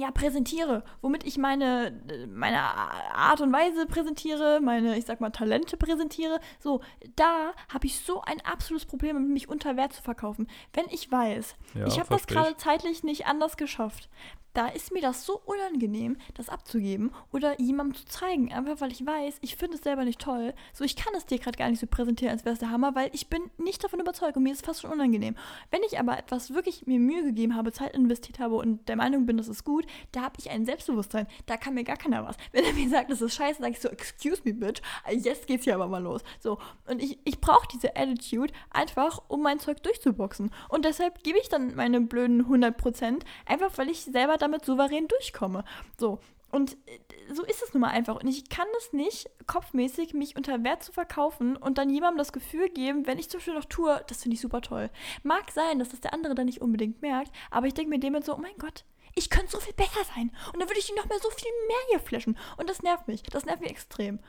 ja, 0.00 0.10
präsentiere, 0.10 0.82
womit 1.02 1.24
ich 1.24 1.36
meine, 1.36 2.00
meine 2.32 2.60
Art 2.60 3.40
und 3.40 3.52
Weise 3.52 3.86
präsentiere, 3.86 4.60
meine, 4.60 4.96
ich 4.96 5.04
sag 5.04 5.20
mal, 5.20 5.30
Talente 5.30 5.76
präsentiere, 5.76 6.40
so, 6.58 6.80
da 7.16 7.52
habe 7.72 7.86
ich 7.86 8.00
so 8.00 8.22
ein 8.22 8.40
absolutes 8.40 8.86
Problem 8.86 9.32
mich 9.32 9.48
unter 9.48 9.76
Wert 9.76 9.92
zu 9.92 10.02
verkaufen. 10.02 10.48
Wenn 10.72 10.86
ich 10.90 11.12
weiß, 11.12 11.54
Ja, 11.74 11.86
ich 11.86 11.98
habe 11.98 12.08
das 12.08 12.26
gerade 12.26 12.52
ich. 12.52 12.56
zeitlich 12.56 13.02
nicht 13.02 13.26
anders 13.26 13.56
geschafft, 13.58 14.08
da 14.54 14.66
ist 14.68 14.92
mir 14.92 15.00
das 15.00 15.24
so 15.24 15.40
unangenehm, 15.44 16.16
das 16.34 16.48
abzugeben 16.48 17.12
oder 17.32 17.60
jemandem 17.60 17.96
zu 17.96 18.04
zeigen, 18.06 18.52
einfach 18.52 18.80
weil 18.80 18.92
ich 18.92 19.04
weiß, 19.04 19.38
ich 19.40 19.56
finde 19.56 19.76
es 19.76 19.82
selber 19.82 20.04
nicht 20.04 20.20
toll. 20.20 20.54
So, 20.72 20.84
ich 20.84 20.96
kann 20.96 21.14
es 21.16 21.26
dir 21.26 21.38
gerade 21.38 21.56
gar 21.56 21.68
nicht 21.70 21.80
so 21.80 21.86
präsentieren, 21.86 22.32
als 22.32 22.44
wäre 22.44 22.54
es 22.54 22.58
der 22.58 22.70
Hammer, 22.70 22.94
weil 22.94 23.10
ich 23.12 23.28
bin 23.28 23.50
nicht 23.58 23.82
davon 23.84 24.00
überzeugt 24.00 24.36
und 24.36 24.42
mir 24.42 24.52
ist 24.52 24.60
es 24.60 24.66
fast 24.66 24.80
schon 24.80 24.90
unangenehm. 24.90 25.36
Wenn 25.70 25.82
ich 25.84 25.98
aber 25.98 26.18
etwas 26.18 26.52
wirklich 26.52 26.86
mir 26.86 26.98
Mühe 26.98 27.22
gegeben 27.22 27.54
habe, 27.54 27.72
Zeit 27.72 27.94
investiert 27.94 28.38
habe 28.38 28.56
und 28.56 28.88
der 28.88 28.96
Meinung 28.96 29.26
bin, 29.26 29.36
das 29.36 29.48
ist 29.48 29.64
gut, 29.64 29.86
da 30.12 30.22
habe 30.22 30.36
ich 30.38 30.50
ein 30.50 30.64
Selbstbewusstsein. 30.64 31.26
Da 31.46 31.56
kann 31.56 31.74
mir 31.74 31.84
gar 31.84 31.96
keiner 31.96 32.26
was. 32.26 32.36
Wenn 32.52 32.64
er 32.64 32.72
mir 32.72 32.88
sagt, 32.88 33.10
das 33.10 33.22
ist 33.22 33.34
scheiße, 33.34 33.60
sage 33.60 33.72
ich 33.72 33.80
so, 33.80 33.88
excuse 33.88 34.42
me, 34.44 34.52
bitch, 34.52 34.82
jetzt 35.10 35.46
geht's 35.46 35.64
hier 35.64 35.74
aber 35.74 35.86
mal 35.86 36.02
los. 36.02 36.22
So, 36.40 36.58
und 36.88 37.02
ich, 37.02 37.18
ich 37.24 37.40
brauche 37.40 37.68
diese 37.72 37.96
Attitude 37.96 38.52
einfach, 38.70 39.22
um 39.28 39.42
mein 39.42 39.60
Zeug 39.60 39.82
durchzuboxen. 39.82 40.50
Und 40.68 40.84
deshalb 40.84 41.22
gebe 41.22 41.38
ich 41.38 41.48
dann 41.48 41.74
meine 41.76 42.00
blöden 42.00 42.44
100%, 42.46 43.20
einfach 43.46 43.78
weil 43.78 43.88
ich 43.88 44.02
selber 44.02 44.38
damit 44.42 44.64
souverän 44.64 45.08
durchkomme. 45.08 45.64
So, 45.98 46.18
und 46.50 46.72
äh, 46.86 46.98
so 47.32 47.44
ist 47.44 47.62
es 47.62 47.72
nun 47.72 47.82
mal 47.82 47.90
einfach. 47.90 48.16
Und 48.16 48.26
ich 48.26 48.48
kann 48.48 48.66
es 48.78 48.92
nicht, 48.92 49.30
kopfmäßig 49.46 50.14
mich 50.14 50.36
unter 50.36 50.62
Wert 50.64 50.82
zu 50.82 50.92
verkaufen 50.92 51.56
und 51.56 51.78
dann 51.78 51.90
jemandem 51.90 52.18
das 52.18 52.32
Gefühl 52.32 52.68
geben, 52.68 53.06
wenn 53.06 53.18
ich 53.18 53.30
zum 53.30 53.38
Beispiel 53.38 53.54
noch 53.54 53.64
tue, 53.64 54.02
das 54.08 54.22
finde 54.22 54.34
ich 54.34 54.40
super 54.40 54.60
toll. 54.60 54.90
Mag 55.22 55.50
sein, 55.52 55.78
dass 55.78 55.90
das 55.90 56.00
der 56.00 56.12
andere 56.14 56.34
dann 56.34 56.46
nicht 56.46 56.60
unbedingt 56.60 57.02
merkt, 57.02 57.32
aber 57.50 57.66
ich 57.66 57.74
denke 57.74 57.90
mir 57.90 58.00
dem 58.00 58.20
so, 58.22 58.34
oh 58.34 58.40
mein 58.40 58.58
Gott, 58.58 58.84
ich 59.14 59.30
könnte 59.30 59.50
so 59.50 59.60
viel 59.60 59.74
besser 59.74 60.04
sein. 60.14 60.32
Und 60.52 60.60
dann 60.60 60.68
würde 60.68 60.78
ich 60.78 60.88
ihn 60.88 60.96
noch 60.96 61.08
mehr 61.08 61.18
so 61.20 61.30
viel 61.30 61.50
mehr 61.68 61.78
hier 61.90 62.00
flashen. 62.00 62.38
Und 62.56 62.68
das 62.68 62.82
nervt 62.82 63.08
mich. 63.08 63.22
Das 63.22 63.44
nervt 63.44 63.60
mich 63.60 63.70
extrem. 63.70 64.20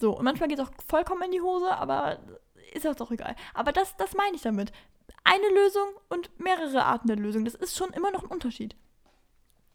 So, 0.00 0.16
und 0.16 0.24
manchmal 0.24 0.48
geht 0.48 0.58
es 0.58 0.64
auch 0.64 0.72
vollkommen 0.88 1.22
in 1.22 1.32
die 1.32 1.40
Hose, 1.40 1.76
aber 1.76 2.20
ist 2.72 2.86
auch 2.86 2.94
doch 2.94 3.10
egal. 3.10 3.34
Aber 3.54 3.72
das, 3.72 3.96
das 3.96 4.14
meine 4.14 4.36
ich 4.36 4.42
damit. 4.42 4.72
Eine 5.24 5.48
Lösung 5.48 5.88
und 6.08 6.30
mehrere 6.38 6.84
Arten 6.84 7.08
der 7.08 7.16
Lösung. 7.16 7.44
Das 7.44 7.54
ist 7.54 7.76
schon 7.76 7.90
immer 7.90 8.10
noch 8.10 8.22
ein 8.22 8.30
Unterschied. 8.30 8.76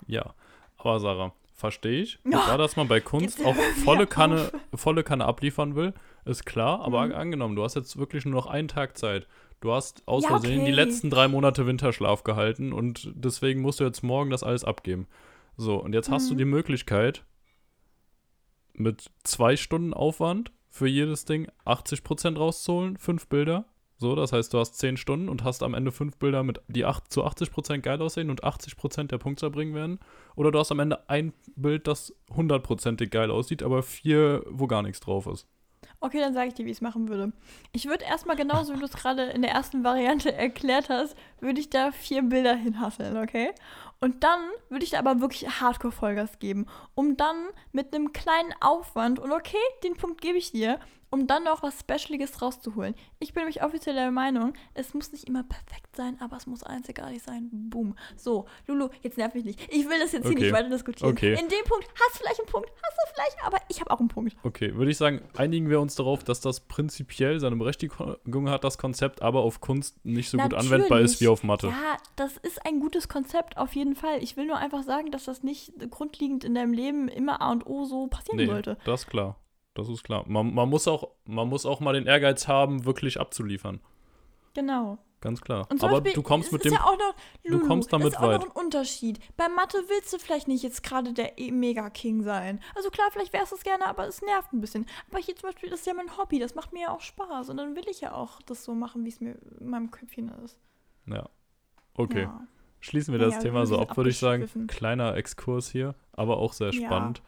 Ja, 0.08 0.34
aber 0.78 1.00
Sarah, 1.00 1.34
verstehe 1.54 2.02
ich. 2.02 2.20
Ja. 2.26 2.40
Klar, 2.44 2.58
dass 2.58 2.76
man 2.76 2.88
bei 2.88 3.00
Kunst 3.00 3.44
auch 3.46 3.56
volle 3.84 4.04
auf. 4.04 4.10
Kanne, 4.10 4.52
volle 4.74 5.04
Kanne 5.04 5.26
abliefern 5.26 5.76
will, 5.76 5.94
ist 6.26 6.46
klar. 6.46 6.82
Aber 6.82 7.06
Mhm. 7.08 7.14
angenommen, 7.14 7.56
du 7.56 7.64
hast 7.64 7.76
jetzt 7.76 7.98
wirklich 7.98 8.26
nur 8.26 8.34
noch 8.34 8.48
einen 8.48 8.68
Tag 8.68 8.98
Zeit. 8.98 9.28
Du 9.62 9.72
hast 9.72 10.04
aus 10.08 10.24
Ja, 10.24 10.30
Versehen 10.30 10.66
die 10.66 10.72
okay. 10.74 10.82
letzten 10.84 11.10
drei 11.10 11.28
Monate 11.30 11.66
Winterschlaf 11.66 12.24
gehalten 12.24 12.74
und 12.74 13.12
deswegen 13.16 13.62
musst 13.62 13.80
du 13.80 13.86
jetzt 13.86 14.04
morgen 14.04 14.30
das 14.30 14.44
alles 14.44 14.66
abgeben. 14.66 15.08
So, 15.56 15.76
und 15.78 15.94
jetzt 15.94 16.10
hast 16.10 16.30
du 16.30 16.34
Mhm. 16.34 16.38
die 16.40 16.46
Möglichkeit, 16.46 17.24
mit 18.74 19.12
zwei 19.24 19.56
Stunden 19.56 19.94
Aufwand 19.94 20.52
für 20.70 20.88
jedes 20.88 21.26
Ding 21.26 21.48
80% 21.66 22.38
rauszuholen, 22.38 22.98
fünf 22.98 23.28
Bilder. 23.28 23.66
So, 24.04 24.16
das 24.16 24.34
heißt, 24.34 24.54
du 24.54 24.60
hast 24.60 24.78
10 24.80 24.98
Stunden 24.98 25.30
und 25.30 25.46
hast 25.46 25.64
am 25.64 25.74
Ende 25.74 25.94
fünf 25.94 26.18
Bilder, 26.18 26.44
mit, 26.44 26.60
die 26.68 26.84
acht, 26.84 27.10
zu 27.10 27.24
80% 27.26 27.78
geil 27.78 28.02
aussehen 28.02 28.30
und 28.30 28.44
80% 28.44 29.08
der 29.08 29.18
Punktzahl 29.18 29.50
bringen 29.50 29.74
werden. 29.74 29.98
Oder 30.36 30.52
du 30.52 30.60
hast 30.60 30.74
am 30.74 30.80
Ende 30.80 31.10
ein 31.10 31.32
Bild, 31.56 31.88
das 31.88 32.14
100%ig 32.36 33.10
geil 33.10 33.32
aussieht, 33.32 33.64
aber 33.64 33.82
vier, 33.82 34.44
wo 34.50 34.68
gar 34.68 34.82
nichts 34.82 35.00
drauf 35.00 35.26
ist. 35.26 35.48
Okay, 36.02 36.20
dann 36.20 36.34
sage 36.34 36.50
ich 36.50 36.54
dir, 36.54 36.66
wie 36.66 36.72
ich 36.72 36.78
es 36.78 36.82
machen 36.82 37.08
würde. 37.08 37.32
Ich 37.72 37.86
würde 37.86 38.04
erstmal 38.04 38.36
genauso, 38.36 38.74
wie 38.74 38.80
du 38.80 38.86
es 38.86 38.92
gerade 38.98 39.24
in 39.24 39.42
der 39.42 39.52
ersten 39.52 39.86
Variante 39.86 40.34
erklärt 40.34 40.90
hast, 40.90 41.16
würde 41.40 41.62
ich 41.62 41.70
da 41.70 41.94
vier 41.94 42.24
Bilder 42.24 42.56
hinhasseln, 42.56 43.16
okay? 43.16 43.52
Und 44.04 44.24
dann 44.24 44.42
würde 44.70 44.84
ich 44.84 44.92
da 44.92 45.00
aber 45.00 45.22
wirklich 45.22 45.48
Hardcore-Vollgas 45.62 46.40
geben, 46.40 46.66
um 46.94 47.16
dann 47.16 47.38
mit 47.72 47.96
einem 47.96 48.12
kleinen 48.12 48.54
Aufwand, 48.60 49.18
und 49.18 49.32
okay, 49.32 49.56
den 49.84 49.94
Punkt 49.94 50.20
gebe 50.20 50.38
ich 50.38 50.52
dir, 50.52 50.78
um 51.10 51.28
dann 51.28 51.44
noch 51.44 51.62
was 51.62 51.80
Specialiges 51.80 52.42
rauszuholen. 52.42 52.96
Ich 53.20 53.34
bin 53.34 53.42
nämlich 53.42 53.62
offiziell 53.64 53.94
der 53.94 54.10
Meinung, 54.10 54.54
es 54.74 54.96
muss 54.96 55.12
nicht 55.12 55.26
immer 55.26 55.44
perfekt 55.44 55.96
sein, 55.96 56.18
aber 56.20 56.38
es 56.38 56.48
muss 56.48 56.64
einzigartig 56.64 57.22
sein. 57.22 57.50
Boom. 57.52 57.96
So, 58.18 58.48
Lulu, 58.66 58.90
jetzt 59.04 59.20
nerv 59.20 59.36
mich 59.36 59.46
nicht. 59.46 59.60
Ich 59.72 59.88
will 59.88 60.00
das 60.00 60.12
jetzt 60.12 60.24
hier 60.24 60.32
Okay. 60.32 60.46
nicht 60.46 60.54
weiter 60.54 60.70
diskutieren. 60.70 61.12
Okay. 61.12 61.34
In 61.34 61.48
dem 61.50 61.64
Punkt 61.66 61.88
hast 61.88 62.16
du 62.16 62.18
vielleicht 62.18 62.40
einen 62.40 62.50
Punkt, 62.50 62.72
hast 62.82 62.98
du 62.98 63.14
vielleicht, 63.14 63.46
aber 63.46 63.60
ich 63.70 63.80
habe 63.80 63.92
auch 63.92 64.00
einen 64.00 64.08
Punkt. 64.08 64.36
Okay, 64.42 64.74
würde 64.74 64.90
ich 64.90 64.98
sagen, 64.98 65.22
einigen 65.38 65.70
wir 65.70 65.80
uns 65.80 65.94
darauf, 65.94 66.24
dass 66.24 66.42
das 66.42 66.62
prinzipiell 66.62 67.40
seine 67.40 67.58
Berechtigung 67.58 68.50
hat, 68.50 68.64
das 68.64 68.80
Konzept, 68.80 69.22
aber 69.22 69.42
auf 69.42 69.62
Kunst 69.62 70.04
nicht 70.04 70.32
so 70.32 70.40
gut 70.40 70.56
anwendbar 70.56 71.00
ist 71.02 71.22
wie 71.22 71.28
auf 71.28 71.44
Mathe. 71.44 71.68
Ja, 71.68 71.98
das 72.16 72.38
ist 72.38 72.66
ein 72.66 72.80
gutes 72.80 73.08
Konzept 73.08 73.58
auf 73.58 73.76
jeden 73.76 73.93
Fall. 73.96 74.22
Ich 74.24 74.38
will 74.38 74.46
nur 74.46 74.58
einfach 74.58 74.84
sagen, 74.84 75.12
dass 75.12 75.26
das 75.26 75.44
nicht 75.44 75.74
grundlegend 75.90 76.44
in 76.44 76.56
deinem 76.56 76.74
Leben 76.74 77.08
immer 77.08 77.42
A 77.42 77.52
und 77.52 77.66
O 77.68 77.86
so 77.86 78.08
passieren 78.08 78.38
Nee, 78.38 78.46
sollte. 78.48 78.78
das 78.86 79.02
ist 79.02 79.08
klar. 79.08 79.38
Das 79.74 79.90
ist 79.90 80.04
klar. 80.04 80.24
Man, 80.28 80.54
man, 80.54 80.70
muss 80.70 80.88
auch, 80.88 81.10
man 81.26 81.50
muss 81.50 81.66
auch 81.66 81.80
mal 81.80 81.94
den 81.94 82.06
Ehrgeiz 82.06 82.48
haben, 82.48 82.86
wirklich 82.86 83.20
abzuliefern. 83.20 83.80
Genau. 84.54 85.00
Ganz 85.20 85.40
klar. 85.40 85.66
Aber 85.70 86.02
Beispiel, 86.02 86.14
du 86.14 86.22
kommst 86.22 86.52
mit 86.52 86.66
dem. 86.66 86.74
ja 86.74 86.84
auch 86.84 86.98
noch, 86.98 87.16
du 87.46 87.54
Lulu, 87.54 87.66
kommst 87.66 87.94
damit 87.94 88.10
ist 88.10 88.18
auch 88.18 88.24
weit. 88.24 88.42
noch 88.42 88.48
ein 88.56 88.62
Unterschied. 88.66 89.20
Bei 89.38 89.48
Mathe 89.48 89.78
willst 89.88 90.12
du 90.12 90.20
vielleicht 90.20 90.50
nicht 90.50 90.64
jetzt 90.64 90.84
gerade 90.84 91.14
der 91.14 91.40
e- 91.40 91.50
Mega-King 91.50 92.24
sein. 92.24 92.60
Also 92.76 92.90
klar, 92.90 93.08
vielleicht 93.10 93.32
wärst 93.32 93.54
du 93.54 93.56
es 93.56 93.64
gerne, 93.64 93.86
aber 93.86 94.06
es 94.06 94.22
nervt 94.22 94.52
ein 94.52 94.60
bisschen. 94.60 94.86
Aber 95.10 95.20
hier 95.20 95.34
zum 95.38 95.50
Beispiel, 95.50 95.70
das 95.70 95.80
ist 95.80 95.86
ja 95.88 95.94
mein 95.94 96.18
Hobby, 96.18 96.40
das 96.40 96.56
macht 96.56 96.74
mir 96.74 96.82
ja 96.82 96.92
auch 96.92 97.00
Spaß. 97.00 97.50
Und 97.50 97.58
dann 97.58 97.76
will 97.78 97.86
ich 97.90 98.02
ja 98.02 98.14
auch 98.14 98.42
das 98.42 98.66
so 98.66 98.76
machen, 98.76 99.06
wie 99.06 99.10
es 99.10 99.22
mir 99.22 99.38
in 99.62 99.70
meinem 99.70 99.92
Köpfchen 99.92 100.28
ist. 100.44 100.60
Ja. 101.06 101.30
Okay. 101.96 102.24
Ja. 102.24 102.46
Schließen 102.84 103.14
wir 103.14 103.20
Ja, 103.22 103.28
das 103.28 103.36
ja, 103.36 103.40
Thema 103.42 103.66
so 103.66 103.76
wir 103.76 103.80
sind 103.80 103.90
ab, 103.92 103.98
würde 103.98 104.10
ich 104.10 104.18
sagen. 104.18 104.68
Kleiner 104.68 105.16
Exkurs 105.16 105.72
hier, 105.72 105.96
aber 106.12 106.38
auch 106.38 106.52
sehr 106.52 106.72
Ja. 106.74 106.86
spannend. 106.88 107.22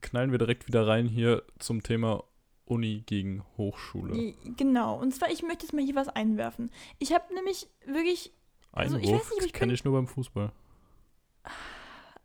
Knallen 0.00 0.30
wir 0.32 0.38
direkt 0.38 0.66
wieder 0.66 0.86
rein 0.86 1.06
hier 1.06 1.42
zum 1.58 1.82
Thema 1.82 2.24
Uni 2.64 3.02
gegen 3.04 3.44
Hochschule. 3.58 4.32
Genau. 4.56 4.98
Und 4.98 5.14
zwar, 5.14 5.30
ich 5.30 5.42
möchte 5.42 5.66
jetzt 5.66 5.74
mal 5.74 5.84
hier 5.84 5.94
was 5.94 6.08
einwerfen. 6.08 6.70
Ich 6.98 7.12
habe 7.12 7.34
nämlich 7.34 7.68
wirklich 7.86 8.32
also 8.72 8.96
ich 8.96 9.08
Einwurf 9.08 9.30
weiß 9.30 9.36
nicht, 9.36 9.46
ich 9.46 9.52
kenne 9.52 9.74
ich 9.74 9.84
nur 9.84 9.92
beim 9.92 10.06
Fußball. 10.06 10.50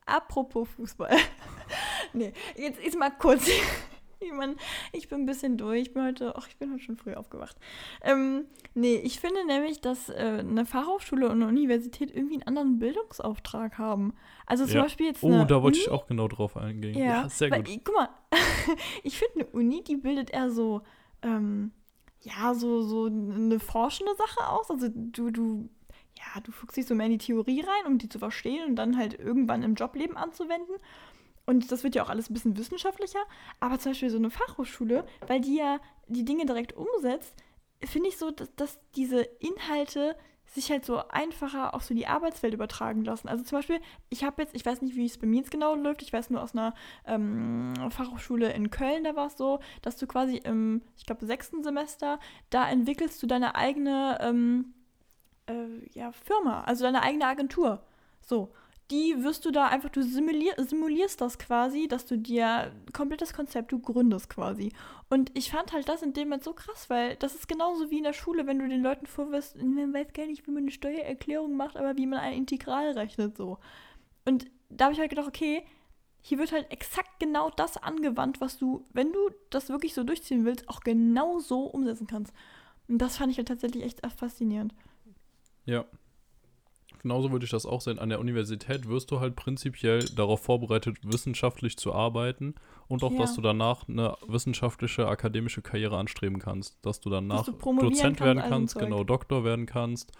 Apropos 0.06 0.70
Fußball. 0.70 1.18
nee, 2.14 2.32
jetzt 2.56 2.80
ist 2.80 2.98
mal 2.98 3.12
kurz. 3.12 3.50
Ich, 4.28 4.32
mein, 4.34 4.56
ich 4.94 5.08
bin 5.10 5.22
ein 5.22 5.26
bisschen 5.26 5.58
durch. 5.58 5.82
Ich 5.84 5.94
bin 5.94 6.04
heute, 6.04 6.34
ach, 6.36 6.48
ich 6.48 6.58
bin 6.58 6.72
heute 6.74 6.82
schon 6.82 6.98
früh 6.98 7.14
aufgewacht. 7.14 7.56
Ähm, 8.02 8.46
nee, 8.74 8.96
ich 8.96 9.20
finde 9.20 9.46
nämlich, 9.46 9.80
dass 9.82 10.10
äh, 10.10 10.38
eine 10.40 10.66
Fachhochschule 10.66 11.28
und 11.28 11.34
eine 11.42 11.48
Universität 11.48 12.10
irgendwie 12.16 12.36
einen 12.36 12.44
anderen 12.44 12.80
Bildungsauftrag 12.80 13.78
haben. 13.78 14.14
Also 14.48 14.66
zum 14.66 14.76
Ja. 14.78 14.82
Beispiel 14.84 15.06
jetzt 15.08 15.24
Oh, 15.24 15.28
eine 15.32 15.46
da 15.46 15.62
wollte 15.62 15.78
Uni, 15.78 15.86
ich 15.86 15.92
auch 15.92 16.08
genau 16.08 16.28
drauf 16.28 16.58
eingehen. 16.58 16.98
Ja, 16.98 17.06
Ja, 17.24 17.30
sehr 17.30 17.52
weil, 17.52 17.60
gut. 17.64 17.70
ich- 17.70 17.84
Guck 17.84 17.96
mal, 17.96 18.10
ich 19.04 19.18
finde 19.20 19.42
eine 19.42 19.46
Uni, 19.52 19.84
die 19.84 19.98
bildet 19.98 20.32
eher 20.32 20.50
so, 20.50 20.82
ähm, 21.22 21.72
ja, 22.22 22.54
so, 22.56 22.82
so 22.82 23.06
eine 23.06 23.60
forschende 23.60 24.16
Sache 24.16 24.50
aus. 24.50 24.72
Also 24.72 24.88
du, 24.94 25.30
du, 25.30 25.70
ja, 26.18 26.42
du 26.42 26.52
fuchst 26.52 26.76
dich 26.76 26.88
so 26.88 26.96
mehr 26.96 27.06
in 27.06 27.14
die 27.14 27.18
Theorie 27.20 27.62
rein, 27.62 27.86
um 27.92 28.00
die 28.00 28.10
zu 28.10 28.18
verstehen 28.20 28.68
und 28.70 28.76
dann 28.78 28.98
halt 28.98 29.18
irgendwann 29.20 29.62
im 29.64 29.76
Jobleben 29.76 30.18
anzuwenden. 30.18 30.76
Und 31.48 31.72
das 31.72 31.84
wird 31.84 31.96
ja 31.96 32.04
auch 32.04 32.10
alles 32.10 32.30
ein 32.30 32.34
bisschen 32.34 32.58
wissenschaftlicher. 32.58 33.24
Aber 33.60 33.80
zum 33.80 33.92
Beispiel 33.92 34.10
so 34.10 34.18
eine 34.18 34.30
Fachhochschule, 34.30 35.06
weil 35.28 35.42
die 35.42 35.56
ja 35.56 35.80
die 36.08 36.26
Dinge 36.26 36.46
direkt 36.46 36.74
umsetzt, 36.74 37.34
finde 37.84 38.10
ich 38.10 38.18
so, 38.18 38.32
dass, 38.32 38.54
dass 38.56 38.80
diese 38.96 39.22
Inhalte 39.22 40.16
sich 40.46 40.72
halt 40.72 40.86
so 40.86 41.00
einfacher 41.10 41.74
auf 41.74 41.84
so 41.84 41.94
die 41.94 42.08
Arbeitswelt 42.08 42.54
übertragen 42.54 43.04
lassen. 43.04 43.28
Also 43.28 43.44
zum 43.44 43.60
Beispiel, 43.60 43.80
ich 44.10 44.24
habe 44.24 44.42
jetzt, 44.42 44.56
ich 44.56 44.66
weiß 44.66 44.82
nicht, 44.82 44.96
wie 44.96 45.06
es 45.06 45.18
bei 45.18 45.28
mir 45.28 45.40
jetzt 45.40 45.52
genau 45.52 45.76
läuft, 45.76 46.02
ich 46.02 46.14
weiß 46.14 46.30
nur 46.30 46.42
aus 46.42 46.54
einer 46.54 46.74
ähm, 47.06 47.74
Fachhochschule 47.90 48.52
in 48.54 48.70
Köln, 48.70 49.04
da 49.04 49.16
war 49.16 49.28
es 49.28 49.38
so, 49.38 49.60
dass 49.82 49.98
du 49.98 50.08
quasi 50.08 50.38
im, 50.38 50.82
ich 50.98 51.06
glaube, 51.06 51.26
sechsten 51.26 51.64
Semester, 51.64 52.20
da 52.50 52.70
entwickelst 52.70 53.22
du 53.22 53.28
deine 53.28 53.56
eigene 53.56 54.18
ähm, 54.22 54.74
äh, 55.48 55.90
ja, 55.94 56.12
Firma, 56.14 56.64
also 56.64 56.86
deine 56.86 57.04
eigene 57.04 57.26
Agentur. 57.26 57.84
So 58.22 58.54
die 58.90 59.22
wirst 59.24 59.44
du 59.46 59.52
da 59.52 59.68
einfach, 59.68 59.90
du 59.90 60.02
simulier, 60.02 60.54
simulierst 60.58 61.20
das 61.20 61.38
quasi, 61.38 61.88
dass 61.88 62.06
du 62.06 62.18
dir 62.18 62.72
komplettes 62.94 63.34
Konzept, 63.34 63.72
du 63.72 63.80
gründest 63.80 64.30
quasi. 64.30 64.72
Und 65.10 65.32
ich 65.38 65.52
fand 65.52 65.74
halt 65.74 65.90
das 65.90 66.02
in 66.02 66.14
dem 66.14 66.30
Moment 66.30 66.44
so 66.44 66.54
krass, 66.54 66.90
weil 66.90 67.18
das 67.18 67.36
ist 67.36 67.50
genauso 67.50 67.92
wie 67.92 67.98
in 67.98 68.06
der 68.06 68.14
Schule, 68.14 68.48
wenn 68.48 68.60
du 68.60 68.68
den 68.68 68.82
Leuten 68.82 69.06
vorwirfst, 69.06 69.58
man 69.62 69.94
weiß 69.94 70.14
gar 70.14 70.26
nicht, 70.26 70.48
wie 70.48 70.52
man 70.52 70.64
eine 70.64 70.72
Steuererklärung 70.72 71.56
macht, 71.56 71.76
aber 71.76 71.98
wie 71.98 72.06
man 72.06 72.20
ein 72.20 72.34
Integral 72.34 72.92
rechnet, 72.92 73.36
so. 73.36 73.58
Und 74.26 74.48
da 74.70 74.86
habe 74.86 74.94
ich 74.94 75.00
halt 75.00 75.10
gedacht, 75.10 75.28
okay, 75.28 75.66
hier 76.22 76.40
wird 76.40 76.52
halt 76.52 76.72
exakt 76.72 77.20
genau 77.20 77.50
das 77.50 77.78
angewandt, 77.78 78.40
was 78.42 78.58
du, 78.58 78.86
wenn 78.94 79.12
du 79.12 79.30
das 79.50 79.70
wirklich 79.70 79.94
so 79.94 80.04
durchziehen 80.04 80.46
willst, 80.46 80.68
auch 80.70 80.82
genau 80.82 81.40
so 81.40 81.64
umsetzen 81.64 82.08
kannst. 82.08 82.34
Und 82.88 83.00
das 83.00 83.18
fand 83.18 83.32
ich 83.32 83.38
halt 83.38 83.50
tatsächlich 83.50 83.84
echt 83.84 84.02
faszinierend. 84.16 84.74
Ja, 85.66 85.86
genauso 87.08 87.32
würde 87.32 87.46
ich 87.46 87.52
das 87.52 87.66
auch 87.66 87.80
sehen. 87.80 88.00
An 88.00 88.10
der 88.10 88.20
Universität 88.20 88.88
wirst 88.90 89.12
du 89.12 89.22
halt 89.22 89.38
prinzipiell 89.38 90.04
darauf 90.16 90.42
vorbereitet, 90.42 90.98
wissenschaftlich 91.04 91.78
zu 91.78 91.94
arbeiten 91.94 92.56
und 92.90 93.02
auch, 93.02 93.14
ja. 93.14 93.20
dass 93.20 93.36
du 93.36 93.42
danach 93.42 93.88
eine 93.88 94.18
wissenschaftliche, 94.28 95.08
akademische 95.08 95.62
Karriere 95.62 95.98
anstreben 95.98 96.40
kannst. 96.40 96.86
Dass 96.86 97.00
du 97.00 97.10
danach 97.10 97.46
dass 97.46 97.58
du 97.58 97.80
Dozent 97.80 98.20
werden 98.20 98.44
kannst, 98.44 98.78
genau, 98.78 99.06
Doktor 99.06 99.46
werden 99.46 99.66
kannst, 99.66 100.12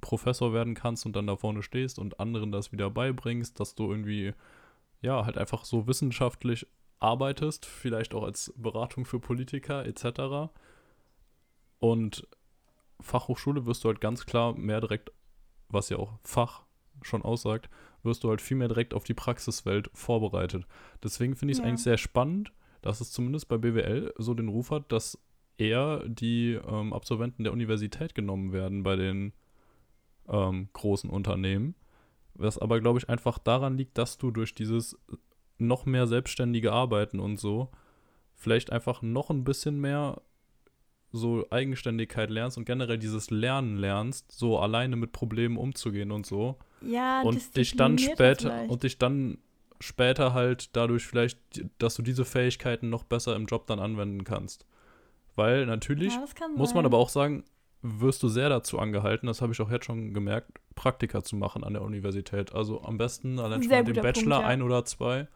Professor 0.00 0.52
werden 0.52 0.74
kannst 0.74 1.06
und 1.06 1.14
dann 1.14 1.28
da 1.28 1.36
vorne 1.36 1.62
stehst 1.62 2.00
und 2.00 2.18
anderen 2.18 2.50
das 2.50 2.72
wieder 2.72 2.90
beibringst, 2.90 3.60
dass 3.60 3.76
du 3.76 3.88
irgendwie, 3.88 4.34
ja, 5.02 5.24
halt 5.24 5.38
einfach 5.38 5.64
so 5.64 5.86
wissenschaftlich 5.86 6.66
arbeitest, 6.98 7.64
vielleicht 7.64 8.12
auch 8.12 8.24
als 8.24 8.52
Beratung 8.56 9.04
für 9.04 9.20
Politiker 9.20 9.86
etc. 9.86 10.50
Und 11.78 12.26
Fachhochschule 13.00 13.66
wirst 13.66 13.84
du 13.84 13.88
halt 13.88 14.00
ganz 14.00 14.26
klar 14.26 14.54
mehr 14.56 14.80
direkt 14.80 15.12
was 15.72 15.88
ja 15.88 15.98
auch 15.98 16.18
Fach 16.22 16.62
schon 17.02 17.22
aussagt, 17.22 17.68
wirst 18.02 18.24
du 18.24 18.28
halt 18.28 18.40
viel 18.40 18.56
mehr 18.56 18.68
direkt 18.68 18.94
auf 18.94 19.04
die 19.04 19.14
Praxiswelt 19.14 19.90
vorbereitet. 19.94 20.66
Deswegen 21.02 21.36
finde 21.36 21.52
ich 21.52 21.58
es 21.58 21.62
ja. 21.62 21.68
eigentlich 21.68 21.82
sehr 21.82 21.98
spannend, 21.98 22.52
dass 22.80 23.00
es 23.00 23.12
zumindest 23.12 23.48
bei 23.48 23.58
BWL 23.58 24.12
so 24.18 24.34
den 24.34 24.48
Ruf 24.48 24.70
hat, 24.70 24.90
dass 24.90 25.18
eher 25.58 26.02
die 26.08 26.58
ähm, 26.66 26.92
Absolventen 26.92 27.44
der 27.44 27.52
Universität 27.52 28.14
genommen 28.14 28.52
werden 28.52 28.82
bei 28.82 28.96
den 28.96 29.32
ähm, 30.28 30.68
großen 30.72 31.10
Unternehmen. 31.10 31.74
Was 32.34 32.58
aber, 32.58 32.80
glaube 32.80 32.98
ich, 32.98 33.08
einfach 33.08 33.38
daran 33.38 33.76
liegt, 33.76 33.98
dass 33.98 34.18
du 34.18 34.30
durch 34.30 34.54
dieses 34.54 34.98
noch 35.58 35.86
mehr 35.86 36.06
selbstständige 36.06 36.72
Arbeiten 36.72 37.20
und 37.20 37.38
so 37.38 37.70
vielleicht 38.34 38.72
einfach 38.72 39.02
noch 39.02 39.30
ein 39.30 39.44
bisschen 39.44 39.80
mehr 39.80 40.20
so 41.12 41.46
Eigenständigkeit 41.50 42.30
lernst 42.30 42.56
und 42.56 42.64
generell 42.64 42.98
dieses 42.98 43.30
Lernen 43.30 43.76
lernst, 43.76 44.32
so 44.32 44.58
alleine 44.58 44.96
mit 44.96 45.12
Problemen 45.12 45.56
umzugehen 45.56 46.10
und 46.10 46.26
so. 46.26 46.56
Ja, 46.80 47.22
und 47.22 47.56
dich 47.56 47.76
dann 47.76 47.98
später 47.98 48.64
und 48.68 48.82
dich 48.82 48.98
dann 48.98 49.38
später 49.78 50.32
halt 50.32 50.74
dadurch 50.74 51.06
vielleicht, 51.06 51.38
dass 51.78 51.94
du 51.94 52.02
diese 52.02 52.24
Fähigkeiten 52.24 52.88
noch 52.88 53.04
besser 53.04 53.36
im 53.36 53.46
Job 53.46 53.66
dann 53.66 53.78
anwenden 53.78 54.24
kannst. 54.24 54.66
Weil 55.34 55.66
natürlich 55.66 56.14
ja, 56.14 56.24
muss 56.56 56.74
man 56.74 56.84
aber 56.84 56.98
auch 56.98 57.08
sagen, 57.08 57.44
wirst 57.82 58.22
du 58.22 58.28
sehr 58.28 58.48
dazu 58.48 58.78
angehalten, 58.78 59.26
das 59.26 59.42
habe 59.42 59.52
ich 59.52 59.60
auch 59.60 59.70
jetzt 59.70 59.86
schon 59.86 60.14
gemerkt, 60.14 60.50
Praktika 60.74 61.22
zu 61.22 61.36
machen 61.36 61.64
an 61.64 61.72
der 61.72 61.82
Universität. 61.82 62.54
Also 62.54 62.82
am 62.82 62.96
besten 62.96 63.38
allein 63.38 63.62
schon 63.62 63.72
mit 63.84 63.96
dem 63.96 64.02
Bachelor 64.02 64.36
Punkt, 64.36 64.42
ja. 64.42 64.48
ein 64.48 64.62
oder 64.62 64.84
zwei 64.84 65.28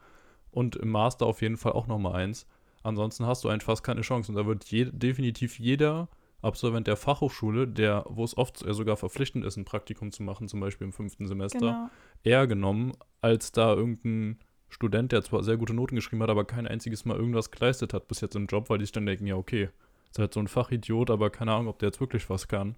und 0.51 0.75
im 0.75 0.89
Master 0.89 1.25
auf 1.25 1.41
jeden 1.41 1.57
Fall 1.57 1.73
auch 1.73 1.87
nochmal 1.87 2.15
eins. 2.15 2.47
Ansonsten 2.87 3.25
hast 3.25 3.43
du 3.43 3.49
einfach 3.49 3.83
keine 3.83 4.01
Chance. 4.01 4.31
Und 4.31 4.37
da 4.37 4.45
wird 4.45 4.63
je, 4.65 4.85
definitiv 4.85 5.59
jeder 5.59 6.07
Absolvent 6.41 6.87
der 6.87 6.95
Fachhochschule, 6.95 7.67
der, 7.67 8.05
wo 8.07 8.23
es 8.23 8.37
oft 8.37 8.59
sogar 8.59 8.95
verpflichtend 8.95 9.43
ist, 9.43 9.57
ein 9.57 9.65
Praktikum 9.65 10.11
zu 10.11 10.23
machen, 10.23 10.47
zum 10.47 10.59
Beispiel 10.59 10.85
im 10.85 10.93
fünften 10.93 11.27
Semester, 11.27 11.59
genau. 11.59 11.89
eher 12.23 12.45
genommen, 12.47 12.93
als 13.21 13.51
da 13.51 13.73
irgendein 13.73 14.39
Student, 14.69 15.11
der 15.11 15.23
zwar 15.23 15.43
sehr 15.43 15.57
gute 15.57 15.73
Noten 15.73 15.95
geschrieben 15.95 16.21
hat, 16.21 16.29
aber 16.29 16.45
kein 16.45 16.67
einziges 16.67 17.05
Mal 17.05 17.17
irgendwas 17.17 17.51
geleistet 17.51 17.93
hat 17.93 18.07
bis 18.07 18.21
jetzt 18.21 18.35
im 18.35 18.45
Job, 18.45 18.69
weil 18.69 18.77
die 18.77 18.85
sich 18.85 18.91
dann 18.91 19.05
denken, 19.05 19.25
ja, 19.25 19.35
okay, 19.35 19.69
ist 20.11 20.19
halt 20.19 20.33
so 20.33 20.39
ein 20.39 20.47
Fachidiot, 20.47 21.09
aber 21.09 21.29
keine 21.29 21.53
Ahnung, 21.53 21.67
ob 21.67 21.79
der 21.79 21.87
jetzt 21.87 21.99
wirklich 21.99 22.29
was 22.29 22.47
kann. 22.47 22.75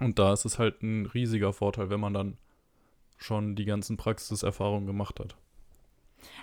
Und 0.00 0.18
da 0.18 0.32
ist 0.32 0.46
es 0.46 0.58
halt 0.58 0.82
ein 0.82 1.06
riesiger 1.06 1.52
Vorteil, 1.52 1.90
wenn 1.90 2.00
man 2.00 2.14
dann 2.14 2.38
schon 3.18 3.54
die 3.54 3.66
ganzen 3.66 3.96
Praxiserfahrungen 3.96 4.86
gemacht 4.86 5.20
hat. 5.20 5.36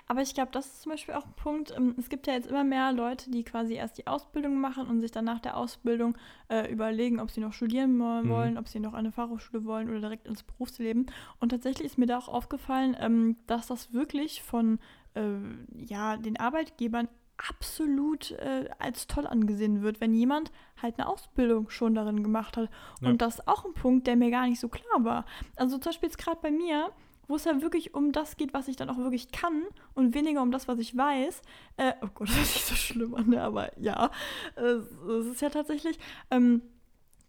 Aber 0.08 0.22
ich 0.22 0.34
glaube, 0.34 0.52
das 0.52 0.66
ist 0.68 0.82
zum 0.84 0.92
Beispiel 0.92 1.14
auch 1.16 1.26
ein 1.26 1.34
Punkt. 1.34 1.74
Ähm, 1.76 1.96
es 1.98 2.10
gibt 2.10 2.28
ja 2.28 2.34
jetzt 2.34 2.48
immer 2.48 2.64
mehr 2.64 2.92
Leute, 2.92 3.30
die 3.30 3.44
quasi 3.44 3.76
erst 3.76 3.98
die 3.98 4.08
Ausbildung 4.08 4.60
machen 4.60 4.88
und 4.88 5.02
sich 5.02 5.12
dann 5.12 5.26
nach 5.26 5.40
der 5.40 5.58
Ausbildung 5.58 6.18
äh, 6.50 6.72
überlegen, 6.72 7.20
ob 7.20 7.32
sie 7.32 7.42
noch 7.42 7.54
studieren 7.54 7.98
mhm. 7.98 8.30
wollen, 8.30 8.54
mhm. 8.54 8.60
ob 8.60 8.68
sie 8.68 8.80
noch 8.80 8.94
eine 8.94 9.12
Fachhochschule 9.12 9.66
wollen 9.66 9.90
oder 9.90 10.00
direkt 10.00 10.28
ins 10.28 10.44
Berufsleben. 10.44 11.08
Und 11.40 11.50
tatsächlich 11.50 11.86
ist 11.86 11.98
mir 11.98 12.08
da 12.08 12.18
auch 12.18 12.30
aufgefallen, 12.30 12.96
ähm, 13.00 13.38
dass 13.48 13.68
das 13.68 13.94
wirklich 13.94 14.44
von 14.44 14.80
äh, 15.16 15.38
ja, 15.76 16.18
den 16.18 16.40
Arbeitgebern 16.40 17.08
absolut 17.48 18.32
äh, 18.32 18.70
als 18.80 19.08
toll 19.08 19.26
angesehen 19.26 19.82
wird, 19.82 20.02
wenn 20.02 20.14
jemand 20.14 20.52
halt 20.82 21.00
eine 21.00 21.08
Ausbildung 21.08 21.70
schon 21.70 21.96
darin 21.96 22.24
gemacht 22.24 22.58
hat. 22.58 22.70
Und 23.02 23.08
ja. 23.08 23.14
das 23.14 23.36
ist 23.36 23.48
auch 23.48 23.66
ein 23.66 23.74
Punkt, 23.74 24.08
der 24.08 24.16
mir 24.16 24.30
gar 24.30 24.48
nicht 24.48 24.60
so 24.60 24.68
klar 24.68 25.04
war. 25.04 25.26
Also 25.56 25.78
zum 25.78 25.92
Beispiel 25.92 26.10
jetzt 26.10 26.18
gerade 26.18 26.40
bei 26.42 26.52
mir, 26.52 26.92
wo 27.30 27.36
es 27.36 27.46
ja 27.46 27.62
wirklich 27.62 27.94
um 27.94 28.12
das 28.12 28.36
geht, 28.36 28.54
was 28.54 28.68
ich 28.68 28.76
dann 28.76 28.90
auch 28.90 28.98
wirklich 28.98 29.32
kann 29.32 29.64
und 29.94 30.14
weniger 30.14 30.42
um 30.42 30.52
das, 30.52 30.68
was 30.68 30.80
ich 30.80 30.98
weiß. 30.98 31.42
Äh, 31.78 31.94
oh 32.02 32.10
Gott, 32.14 32.28
das 32.30 32.38
ist 32.38 32.56
nicht 32.56 32.66
so 32.66 32.76
schlimm 32.76 33.16
an, 33.16 33.30
ne? 33.30 33.42
aber 33.42 33.72
ja, 33.80 34.12
es 34.56 35.26
ist 35.28 35.42
ja 35.42 35.50
tatsächlich, 35.50 36.00
ähm, 36.32 36.64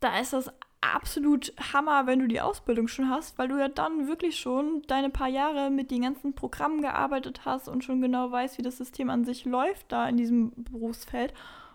da 0.01 0.19
ist 0.19 0.33
das 0.33 0.51
absolut 0.81 1.53
Hammer, 1.75 2.07
wenn 2.07 2.21
du 2.21 2.29
die 2.29 2.41
Ausbildung 2.41 2.89
schon 2.89 3.11
hast, 3.11 3.39
weil 3.39 3.49
du 3.49 3.59
ja 3.59 3.69
dann 3.69 4.09
wirklich 4.09 4.41
schon 4.41 4.83
deine 4.87 5.11
paar 5.11 5.29
Jahre 5.29 5.71
mit 5.71 5.91
den 5.91 6.03
ganzen 6.03 6.35
Programmen 6.35 6.81
gearbeitet 6.81 7.45
hast 7.45 7.69
und 7.69 7.85
schon 7.85 8.01
genau 8.01 8.33
weißt, 8.33 8.57
wie 8.57 8.63
das 8.63 8.79
System 8.79 9.11
an 9.11 9.27
sich 9.27 9.45
läuft 9.45 9.93
da 9.93 10.09
in 10.09 10.17
diesem 10.17 10.53
Berufsfeld. 10.57 11.35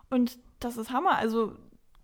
Und 0.09 0.39
das 0.59 0.77
ist 0.77 0.89
Hammer. 0.89 1.17
Also 1.17 1.55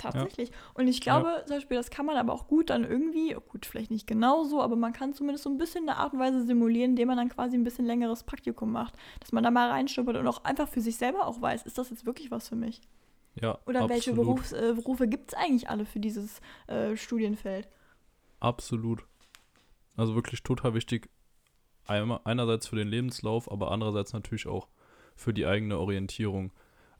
Tatsächlich. 0.01 0.49
Ja. 0.49 0.55
Und 0.73 0.87
ich 0.87 1.01
glaube, 1.01 1.27
ja. 1.27 1.45
zum 1.45 1.57
Beispiel, 1.57 1.77
das 1.77 1.89
kann 1.91 2.05
man 2.05 2.17
aber 2.17 2.33
auch 2.33 2.47
gut 2.47 2.69
dann 2.69 2.83
irgendwie, 2.83 3.35
gut, 3.49 3.65
vielleicht 3.65 3.91
nicht 3.91 4.07
genauso, 4.07 4.61
aber 4.61 4.75
man 4.75 4.93
kann 4.93 5.13
zumindest 5.13 5.43
so 5.43 5.49
ein 5.49 5.57
bisschen 5.57 5.87
eine 5.87 5.97
Art 5.97 6.13
und 6.13 6.19
Weise 6.19 6.43
simulieren, 6.45 6.91
indem 6.91 7.09
man 7.09 7.17
dann 7.17 7.29
quasi 7.29 7.55
ein 7.55 7.63
bisschen 7.63 7.85
längeres 7.85 8.23
Praktikum 8.23 8.71
macht. 8.71 8.95
Dass 9.19 9.31
man 9.31 9.43
da 9.43 9.51
mal 9.51 9.69
reinschnuppert 9.69 10.17
und 10.17 10.27
auch 10.27 10.43
einfach 10.43 10.67
für 10.67 10.81
sich 10.81 10.97
selber 10.97 11.27
auch 11.27 11.41
weiß, 11.41 11.63
ist 11.63 11.77
das 11.77 11.89
jetzt 11.89 12.05
wirklich 12.05 12.31
was 12.31 12.49
für 12.49 12.55
mich? 12.55 12.81
Ja. 13.35 13.59
Oder 13.65 13.81
absolut. 13.81 13.89
welche 13.89 14.13
Berufs, 14.13 14.51
äh, 14.51 14.73
Berufe 14.75 15.07
gibt 15.07 15.31
es 15.31 15.37
eigentlich 15.37 15.69
alle 15.69 15.85
für 15.85 15.99
dieses 15.99 16.41
äh, 16.67 16.95
Studienfeld? 16.97 17.67
Absolut. 18.39 19.05
Also 19.95 20.15
wirklich 20.15 20.43
total 20.43 20.73
wichtig. 20.73 21.09
Einerseits 21.85 22.67
für 22.67 22.75
den 22.75 22.87
Lebenslauf, 22.87 23.51
aber 23.51 23.71
andererseits 23.71 24.13
natürlich 24.13 24.47
auch 24.47 24.67
für 25.15 25.33
die 25.33 25.45
eigene 25.45 25.77
Orientierung. 25.77 26.51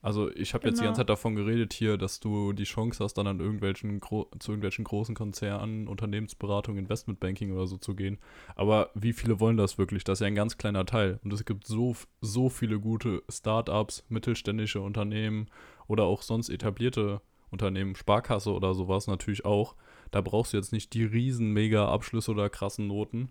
Also 0.01 0.31
ich 0.31 0.53
habe 0.53 0.63
genau. 0.63 0.71
jetzt 0.71 0.79
die 0.79 0.83
ganze 0.83 0.83
genau. 0.83 0.93
Zeit 0.95 1.09
davon 1.09 1.35
geredet 1.35 1.73
hier, 1.73 1.97
dass 1.97 2.19
du 2.19 2.53
die 2.53 2.63
Chance 2.63 3.03
hast, 3.03 3.13
dann 3.15 3.27
an 3.27 3.39
irgendwelchen 3.39 3.99
Gro 3.99 4.29
zu 4.39 4.51
irgendwelchen 4.51 4.83
großen 4.83 5.13
Konzernen, 5.13 5.87
Unternehmensberatung, 5.87 6.77
Investmentbanking 6.77 7.51
oder 7.51 7.67
so 7.67 7.77
zu 7.77 7.95
gehen. 7.95 8.17
Aber 8.55 8.89
wie 8.95 9.13
viele 9.13 9.39
wollen 9.39 9.57
das 9.57 9.77
wirklich? 9.77 10.03
Das 10.03 10.17
ist 10.17 10.21
ja 10.21 10.27
ein 10.27 10.35
ganz 10.35 10.57
kleiner 10.57 10.85
Teil. 10.85 11.19
Und 11.23 11.31
es 11.33 11.45
gibt 11.45 11.67
so, 11.67 11.95
so 12.19 12.49
viele 12.49 12.79
gute 12.79 13.21
Startups, 13.29 14.03
mittelständische 14.09 14.81
Unternehmen 14.81 15.47
oder 15.87 16.03
auch 16.05 16.23
sonst 16.23 16.49
etablierte 16.49 17.21
Unternehmen, 17.51 17.95
Sparkasse 17.95 18.51
oder 18.53 18.73
sowas 18.73 19.05
natürlich 19.05 19.45
auch. 19.45 19.75
Da 20.09 20.21
brauchst 20.21 20.53
du 20.53 20.57
jetzt 20.57 20.73
nicht 20.73 20.93
die 20.93 21.03
riesen 21.03 21.51
mega 21.51 21.87
Abschlüsse 21.87 22.31
oder 22.31 22.49
krassen 22.49 22.87
Noten. 22.87 23.29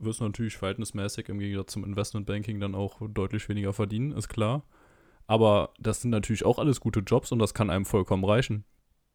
Wirst 0.00 0.20
natürlich 0.20 0.56
verhältnismäßig 0.56 1.28
im 1.28 1.38
Gegensatz 1.38 1.72
zum 1.72 1.84
Investmentbanking 1.84 2.58
dann 2.58 2.74
auch 2.74 3.00
deutlich 3.06 3.48
weniger 3.48 3.72
verdienen, 3.72 4.12
ist 4.12 4.28
klar. 4.28 4.64
Aber 5.30 5.70
das 5.78 6.02
sind 6.02 6.10
natürlich 6.10 6.44
auch 6.44 6.58
alles 6.58 6.80
gute 6.80 7.00
Jobs 7.06 7.30
und 7.30 7.38
das 7.38 7.54
kann 7.54 7.70
einem 7.70 7.84
vollkommen 7.84 8.24
reichen. 8.24 8.64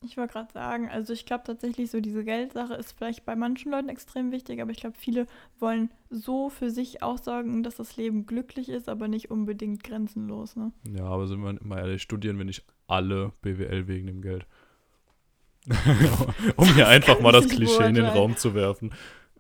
Ich 0.01 0.16
wollte 0.16 0.32
gerade 0.32 0.53
sagen, 0.53 0.88
also 0.88 1.11
ich 1.11 1.26
glaube 1.26 1.43
tatsächlich 1.45 1.91
so 1.91 1.99
diese 1.99 2.24
Geldsache 2.24 2.74
ist 2.76 2.93
vielleicht 2.97 3.26
bei 3.26 3.36
manchen 3.36 3.70
Leuten 3.70 3.89
extrem 3.89 4.32
wichtig, 4.32 4.61
aber 4.61 4.72
ich 4.72 4.78
glaube 4.78 4.95
viele 4.97 5.28
wollen 5.59 5.89
so 6.09 6.49
für 6.49 6.72
sich 6.72 7.03
aussagen, 7.03 7.63
dass 7.63 7.76
das 7.76 7.97
Leben 7.97 8.26
glücklich 8.26 8.70
ist, 8.70 8.88
aber 8.88 9.09
nicht 9.09 9.30
unbedingt 9.30 9.84
grenzenlos. 9.84 10.55
Ne? 10.55 10.72
Ja, 10.88 11.03
aber 11.03 11.28
sind 11.28 11.43
wir 11.43 11.57
mal 11.61 11.80
ehrlich, 11.80 12.01
studieren 12.01 12.38
wir 12.38 12.45
nicht 12.45 12.63
alle 12.88 13.34
BWL 13.41 13.89
wegen 13.89 14.07
dem 14.07 14.22
Geld. 14.22 14.47
um 16.55 16.74
hier 16.76 16.88
einfach 16.88 17.20
mal 17.20 17.34
das 17.34 17.49
Klischee 17.49 17.89
in 17.89 17.95
den 17.95 18.05
Raum 18.05 18.38
zu 18.38 18.53
werfen. 18.53 18.93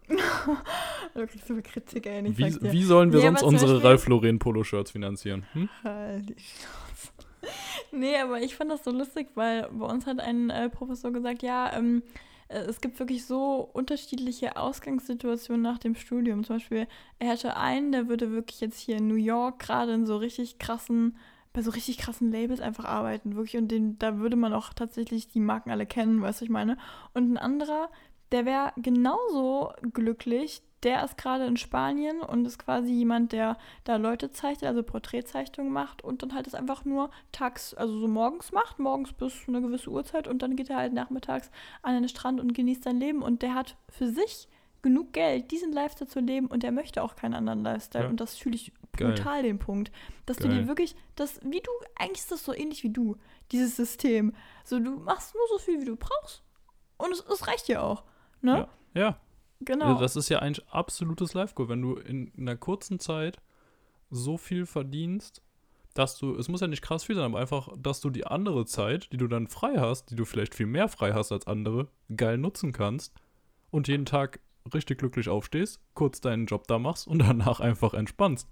du 1.13 1.27
kriegst 1.27 1.47
so 1.47 1.55
Kritik, 1.63 2.05
ey. 2.05 2.23
Wie, 2.37 2.61
wie, 2.61 2.83
sollen 2.83 3.11
wir 3.11 3.19
nee, 3.19 3.25
sonst 3.25 3.43
unsere 3.43 3.83
Ralph 3.83 4.07
Lauren 4.07 4.39
Polo-Shirts 4.39 4.91
finanzieren? 4.91 5.45
Hm? 5.53 5.69
Halt 5.83 6.35
Nee, 7.91 8.17
aber 8.17 8.41
ich 8.41 8.55
fand 8.55 8.71
das 8.71 8.83
so 8.83 8.91
lustig, 8.91 9.29
weil 9.35 9.69
bei 9.71 9.85
uns 9.85 10.05
hat 10.05 10.19
ein 10.19 10.49
äh, 10.49 10.69
Professor 10.69 11.11
gesagt, 11.11 11.43
ja, 11.43 11.71
ähm, 11.73 12.03
äh, 12.47 12.59
es 12.59 12.81
gibt 12.81 12.99
wirklich 12.99 13.25
so 13.25 13.69
unterschiedliche 13.73 14.57
Ausgangssituationen 14.57 15.61
nach 15.61 15.77
dem 15.77 15.95
Studium. 15.95 16.43
Zum 16.43 16.57
Beispiel, 16.57 16.87
er 17.19 17.29
hätte 17.29 17.57
einen, 17.57 17.91
der 17.91 18.07
würde 18.07 18.31
wirklich 18.31 18.61
jetzt 18.61 18.79
hier 18.79 18.97
in 18.97 19.07
New 19.07 19.15
York 19.15 19.59
gerade 19.59 19.93
in 19.93 20.05
so 20.05 20.17
richtig 20.17 20.59
krassen, 20.59 21.17
bei 21.53 21.61
so 21.61 21.71
richtig 21.71 21.97
krassen 21.97 22.31
Labels 22.31 22.59
einfach 22.59 22.85
arbeiten, 22.85 23.35
wirklich. 23.35 23.57
Und 23.57 23.69
den, 23.69 23.97
da 23.97 24.17
würde 24.17 24.35
man 24.35 24.53
auch 24.53 24.73
tatsächlich 24.73 25.27
die 25.27 25.39
Marken 25.39 25.71
alle 25.71 25.85
kennen, 25.85 26.21
weißt 26.21 26.41
du, 26.41 26.45
ich 26.45 26.51
meine. 26.51 26.77
Und 27.13 27.31
ein 27.31 27.37
anderer, 27.37 27.89
der 28.31 28.45
wäre 28.45 28.73
genauso 28.77 29.71
glücklich, 29.93 30.61
der 30.83 31.03
ist 31.03 31.17
gerade 31.17 31.45
in 31.45 31.57
Spanien 31.57 32.21
und 32.21 32.45
ist 32.45 32.59
quasi 32.59 32.91
jemand, 32.91 33.31
der 33.31 33.57
da 33.85 33.95
Leute 33.95 34.31
zeichnet, 34.31 34.67
also 34.69 34.83
Porträtzeichnungen 34.83 35.73
macht 35.73 36.03
und 36.03 36.21
dann 36.21 36.33
halt 36.35 36.45
das 36.45 36.53
einfach 36.53 36.85
nur 36.85 37.09
tags, 37.31 37.73
also 37.73 37.99
so 37.99 38.07
morgens 38.07 38.51
macht, 38.51 38.77
morgens 38.77 39.11
bis 39.13 39.33
eine 39.47 39.61
gewisse 39.61 39.89
Uhrzeit 39.89 40.27
und 40.27 40.41
dann 40.43 40.55
geht 40.55 40.69
er 40.69 40.77
halt 40.77 40.93
nachmittags 40.93 41.49
an 41.81 41.95
den 41.95 42.07
Strand 42.07 42.39
und 42.39 42.53
genießt 42.53 42.83
sein 42.83 42.99
Leben 42.99 43.23
und 43.23 43.41
der 43.41 43.55
hat 43.55 43.77
für 43.89 44.07
sich 44.07 44.47
genug 44.83 45.13
Geld, 45.13 45.49
diesen 45.49 45.71
Lifestyle 45.73 46.07
zu 46.09 46.19
leben 46.19 46.45
und 46.45 46.61
der 46.61 46.71
möchte 46.71 47.01
auch 47.01 47.15
keinen 47.15 47.33
anderen 47.33 47.63
Lifestyle 47.63 48.03
Ja. 48.03 48.09
und 48.11 48.19
das 48.19 48.37
fühle 48.37 48.55
ich 48.55 48.71
Geil. 48.95 49.13
brutal 49.13 49.41
den 49.41 49.57
Punkt, 49.57 49.91
dass 50.27 50.37
du 50.37 50.47
Geil. 50.47 50.59
dir 50.61 50.67
wirklich, 50.67 50.95
das, 51.15 51.39
wie 51.43 51.61
du, 51.61 51.71
eigentlich 51.95 52.19
ist 52.19 52.31
das 52.31 52.45
so 52.45 52.53
ähnlich 52.53 52.83
wie 52.83 52.91
du, 52.91 53.15
dieses 53.51 53.75
System, 53.75 54.33
so 54.63 54.79
du 54.79 54.91
machst 54.97 55.33
nur 55.33 55.47
so 55.49 55.57
viel, 55.57 55.81
wie 55.81 55.85
du 55.85 55.95
brauchst 55.95 56.43
und 56.97 57.11
es, 57.11 57.21
es 57.21 57.47
reicht 57.47 57.67
dir 57.67 57.81
auch, 57.81 58.03
ne? 58.41 58.67
Ja, 58.93 59.01
ja. 59.01 59.19
Genau. 59.61 59.85
Also 59.85 60.01
Das 60.01 60.15
ist 60.15 60.29
ja 60.29 60.39
ein 60.39 60.55
absolutes 60.69 61.33
Live-Goal, 61.33 61.69
wenn 61.69 61.81
du 61.81 61.95
in 61.95 62.31
einer 62.37 62.57
kurzen 62.57 62.99
Zeit 62.99 63.39
so 64.11 64.37
viel 64.37 64.65
verdienst, 64.65 65.41
dass 65.93 66.17
du, 66.17 66.35
es 66.35 66.49
muss 66.49 66.59
ja 66.61 66.67
nicht 66.67 66.81
krass 66.81 67.05
viel 67.05 67.15
sein, 67.15 67.25
aber 67.25 67.39
einfach, 67.39 67.69
dass 67.77 68.01
du 68.01 68.09
die 68.09 68.27
andere 68.27 68.65
Zeit, 68.65 69.11
die 69.13 69.17
du 69.17 69.27
dann 69.27 69.47
frei 69.47 69.75
hast, 69.77 70.11
die 70.11 70.15
du 70.15 70.25
vielleicht 70.25 70.53
viel 70.53 70.65
mehr 70.65 70.89
frei 70.89 71.13
hast 71.13 71.31
als 71.31 71.47
andere, 71.47 71.87
geil 72.15 72.37
nutzen 72.37 72.73
kannst 72.73 73.13
und 73.71 73.87
jeden 73.87 74.05
Tag 74.05 74.41
richtig 74.73 74.99
glücklich 74.99 75.29
aufstehst, 75.29 75.79
kurz 75.93 76.19
deinen 76.21 76.47
Job 76.47 76.67
da 76.67 76.77
machst 76.79 77.07
und 77.07 77.19
danach 77.19 77.59
einfach 77.61 77.93
entspannst. 77.93 78.49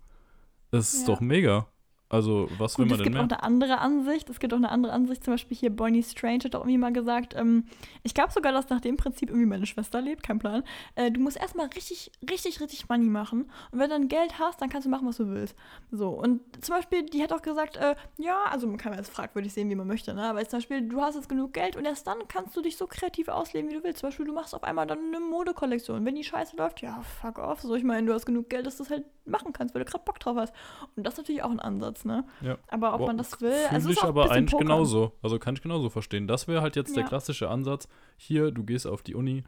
Das 0.71 0.93
ist 0.93 1.01
Ja. 1.07 1.13
doch 1.15 1.21
mega. 1.21 1.67
Also, 2.13 2.47
was 2.59 2.77
will 2.77 2.85
Gut, 2.85 2.91
man 2.91 2.99
es 2.99 3.03
denn 3.03 3.13
gibt 3.13 3.23
auch 3.23 3.27
mehr? 3.27 3.37
eine 3.39 3.43
andere 3.43 3.79
Ansicht. 3.79 4.29
Es 4.29 4.39
gibt 4.39 4.53
auch 4.53 4.57
eine 4.57 4.69
andere 4.69 4.93
Ansicht. 4.93 5.23
Zum 5.23 5.33
Beispiel 5.33 5.57
hier 5.57 5.75
Bonnie 5.75 6.03
Strange 6.03 6.43
hat 6.43 6.55
auch 6.55 6.61
irgendwie 6.61 6.77
mal 6.77 6.93
gesagt, 6.93 7.33
ähm, 7.35 7.65
ich 8.03 8.13
glaube 8.13 8.31
sogar, 8.31 8.51
dass 8.51 8.69
nach 8.69 8.81
dem 8.81 8.97
Prinzip 8.97 9.29
irgendwie 9.29 9.47
meine 9.47 9.65
Schwester 9.65 9.99
lebt, 9.99 10.21
kein 10.21 10.37
Plan. 10.37 10.63
Äh, 10.93 11.09
du 11.11 11.19
musst 11.19 11.37
erstmal 11.37 11.65
richtig, 11.67 12.11
richtig, 12.29 12.61
richtig 12.61 12.87
Money 12.87 13.09
machen. 13.09 13.49
Und 13.71 13.79
wenn 13.79 13.89
du 13.89 13.95
dann 13.95 14.07
Geld 14.09 14.37
hast, 14.37 14.61
dann 14.61 14.69
kannst 14.69 14.85
du 14.85 14.91
machen, 14.91 15.07
was 15.07 15.17
du 15.17 15.27
willst. 15.27 15.55
So, 15.89 16.09
und 16.09 16.41
zum 16.63 16.75
Beispiel, 16.75 17.03
die 17.03 17.23
hat 17.23 17.33
auch 17.33 17.41
gesagt, 17.41 17.77
äh, 17.77 17.95
ja, 18.17 18.43
also 18.51 18.67
man 18.67 18.77
kann 18.77 18.91
ja 18.93 18.99
jetzt 18.99 19.11
fragwürdig 19.11 19.51
sehen, 19.51 19.69
wie 19.71 19.75
man 19.75 19.87
möchte, 19.87 20.13
ne? 20.13 20.23
Aber 20.23 20.39
jetzt 20.39 20.51
zum 20.51 20.57
Beispiel, 20.59 20.87
du 20.87 21.01
hast 21.01 21.15
jetzt 21.15 21.29
genug 21.29 21.53
Geld 21.53 21.75
und 21.75 21.85
erst 21.85 22.05
dann 22.05 22.27
kannst 22.27 22.55
du 22.55 22.61
dich 22.61 22.77
so 22.77 22.85
kreativ 22.85 23.27
ausleben, 23.27 23.71
wie 23.71 23.75
du 23.75 23.83
willst. 23.83 24.01
Zum 24.01 24.09
Beispiel, 24.09 24.25
du 24.27 24.33
machst 24.33 24.53
auf 24.53 24.63
einmal 24.63 24.85
dann 24.85 24.99
eine 24.99 25.19
Modekollektion. 25.19 26.05
Wenn 26.05 26.13
die 26.13 26.23
Scheiße 26.23 26.55
läuft, 26.57 26.81
ja, 26.81 27.01
fuck 27.21 27.39
off. 27.39 27.61
So, 27.61 27.73
ich 27.73 27.83
meine, 27.83 28.05
du 28.05 28.13
hast 28.13 28.27
genug 28.27 28.49
Geld, 28.49 28.67
dass 28.67 28.77
du 28.77 28.83
es 28.83 28.91
halt 28.91 29.03
machen 29.25 29.53
kannst, 29.53 29.73
weil 29.73 29.83
du 29.83 29.89
gerade 29.91 30.03
Bock 30.03 30.19
drauf 30.19 30.35
hast. 30.37 30.53
Und 30.95 31.03
das 31.03 31.13
ist 31.13 31.17
natürlich 31.19 31.43
auch 31.43 31.51
ein 31.51 31.59
Ansatz, 31.59 32.05
ne? 32.05 32.25
Ja. 32.41 32.57
Aber 32.67 32.93
ob 32.93 32.99
Boah, 32.99 33.07
man 33.07 33.17
das 33.17 33.39
will, 33.41 33.53
also 33.69 33.89
ich 33.89 33.95
ist 33.95 33.99
auch 33.99 34.03
ein 34.03 34.09
aber 34.09 34.23
bisschen 34.23 34.37
eigentlich 34.37 34.59
genauso. 34.59 35.13
Also 35.21 35.39
kann 35.39 35.55
ich 35.55 35.61
genauso 35.61 35.89
verstehen. 35.89 36.27
Das 36.27 36.47
wäre 36.47 36.61
halt 36.61 36.75
jetzt 36.75 36.95
der 36.95 37.03
Ja. 37.03 37.09
klassische 37.09 37.49
Ansatz. 37.49 37.87
Hier, 38.17 38.51
du 38.51 38.63
gehst 38.63 38.85
auf 38.85 39.01
die 39.01 39.15
Uni, 39.15 39.43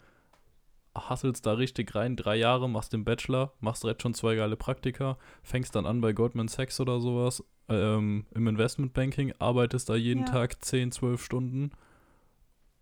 hasselst 0.96 1.46
da 1.46 1.54
richtig 1.54 1.94
rein, 1.94 2.16
drei 2.16 2.38
Jahre, 2.38 2.70
machst 2.70 2.94
den 2.94 3.04
Bachelor, 3.04 3.52
machst 3.60 3.84
direkt 3.84 4.02
schon 4.02 4.14
zwei 4.14 4.36
geile 4.36 4.56
Praktika, 4.56 5.18
fängst 5.44 5.76
dann 5.76 5.86
an 5.86 6.00
bei 6.00 6.14
Goldman 6.14 6.48
Sachs 6.48 6.80
oder 6.80 7.00
sowas 7.02 7.44
ähm, 7.68 8.26
im 8.34 8.48
Investmentbanking, 8.48 9.34
arbeitest 9.40 9.90
da 9.90 9.96
jeden 9.96 10.22
Ja. 10.26 10.32
Tag 10.32 10.64
10, 10.64 10.94
12 10.94 11.22
Stunden, 11.22 11.72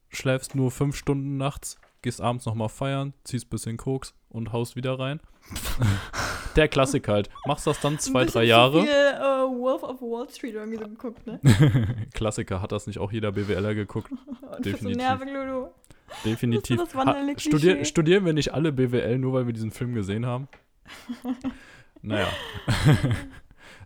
schläfst 0.09 0.53
nur 0.55 0.69
fünf 0.71 0.95
Stunden 0.95 1.37
nachts, 1.37 1.77
gehst 2.03 2.21
abends 2.21 2.45
nochmal 2.45 2.69
feiern, 2.69 3.13
ziehst 3.23 3.49
bisschen 3.49 3.77
Koks 3.77 4.13
und 4.29 4.51
haust 4.53 4.75
wieder 4.75 4.99
rein. 4.99 5.19
der 6.55 6.67
Klassiker 6.67 7.13
halt. 7.13 7.29
Machst 7.45 7.65
das 7.65 7.79
dann 7.81 7.97
zwei, 7.97 8.21
Ein 8.21 8.27
drei 8.27 8.43
Jahre. 8.43 8.81
Viel, 8.81 8.89
äh, 8.89 9.59
Wolf 9.59 9.81
of 9.83 10.01
Wall 10.01 10.29
Street 10.29 10.53
irgendwie 10.53 10.77
so 10.77 10.87
geguckt, 10.87 11.25
ne? 11.25 11.39
Klassiker, 12.13 12.61
hat 12.61 12.71
das 12.71 12.85
nicht 12.87 12.99
auch 12.99 13.11
jeder 13.11 13.31
BWLer 13.31 13.73
geguckt? 13.73 14.11
So 14.53 14.59
Definitiv. 14.59 15.19
Lulu. 15.33 15.67
Definitiv. 16.23 16.77
Das 16.77 16.89
das 16.91 17.05
Ha- 17.07 17.39
studier, 17.39 17.83
studieren 17.85 18.23
wir 18.23 18.33
nicht 18.33 18.53
alle 18.53 18.71
BWL, 18.71 19.17
nur 19.17 19.33
weil 19.33 19.47
wir 19.47 19.53
diesen 19.53 19.71
Film 19.71 19.95
gesehen 19.95 20.27
haben? 20.27 20.47
naja. 22.03 22.27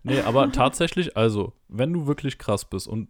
nee, 0.03 0.19
aber 0.19 0.51
tatsächlich, 0.51 1.15
also, 1.15 1.53
wenn 1.69 1.93
du 1.93 2.05
wirklich 2.05 2.37
krass 2.37 2.65
bist 2.65 2.85
und 2.89 3.07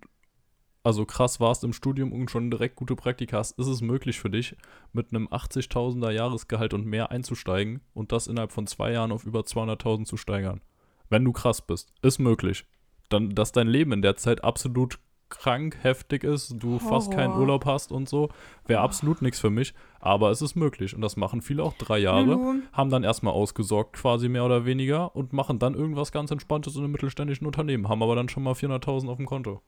also 0.88 1.06
krass 1.06 1.42
warst 1.42 1.66
im 1.66 1.74
Studium 1.74 2.14
und 2.14 2.32
schon 2.32 2.50
direkt 2.50 2.78
gute 2.78 2.96
Praktika 2.96 3.40
hast, 3.40 3.60
ist 3.60 3.68
es 3.68 3.82
möglich 3.82 4.22
für 4.22 4.30
dich, 4.30 4.56
mit 4.94 5.10
einem 5.10 5.28
80.000er 5.28 6.12
Jahresgehalt 6.12 6.74
und 6.74 6.86
mehr 6.86 7.12
einzusteigen 7.12 7.82
und 7.94 8.14
das 8.14 8.28
innerhalb 8.28 8.54
von 8.54 8.68
zwei 8.68 8.94
Jahren 8.94 9.12
auf 9.12 9.26
über 9.26 9.42
200.000 9.42 10.06
zu 10.06 10.16
steigern. 10.16 10.62
Wenn 11.10 11.26
du 11.26 11.34
krass 11.34 11.62
bist. 11.62 11.92
Ist 12.02 12.20
möglich. 12.20 12.64
Dann, 13.10 13.36
dass 13.36 13.52
dein 13.52 13.68
Leben 13.68 13.92
in 13.92 14.02
der 14.02 14.16
Zeit 14.16 14.46
absolut 14.46 14.98
krank, 15.28 15.78
heftig 15.82 16.24
ist, 16.24 16.56
du 16.58 16.80
fast 16.80 17.12
keinen 17.12 17.32
Horror. 17.32 17.42
Urlaub 17.42 17.66
hast 17.66 17.92
und 17.92 18.08
so, 18.08 18.30
wäre 18.66 18.80
absolut 18.80 19.22
nichts 19.22 19.42
für 19.42 19.50
mich. 19.50 19.74
Aber 20.00 20.32
es 20.32 20.42
ist 20.42 20.56
möglich. 20.56 20.96
Und 20.96 21.02
das 21.02 21.18
machen 21.18 21.42
viele 21.42 21.64
auch 21.64 21.74
drei 21.74 21.98
Jahre 21.98 22.24
Lulu, 22.24 22.62
haben 22.72 22.92
dann 22.92 23.04
erstmal 23.04 23.34
ausgesorgt, 23.34 23.98
quasi 23.98 24.30
mehr 24.30 24.46
oder 24.46 24.64
weniger, 24.64 25.14
und 25.18 25.34
machen 25.34 25.60
dann 25.60 25.76
irgendwas 25.76 26.14
ganz 26.14 26.32
Entspanntes 26.32 26.76
in 26.76 26.84
einem 26.84 26.94
mittelständischen 26.94 27.46
Unternehmen, 27.46 27.90
haben 27.90 28.04
aber 28.04 28.16
dann 28.16 28.30
schon 28.30 28.44
mal 28.44 28.54
400.000 28.54 29.10
auf 29.10 29.18
dem 29.18 29.26
Konto. 29.26 29.62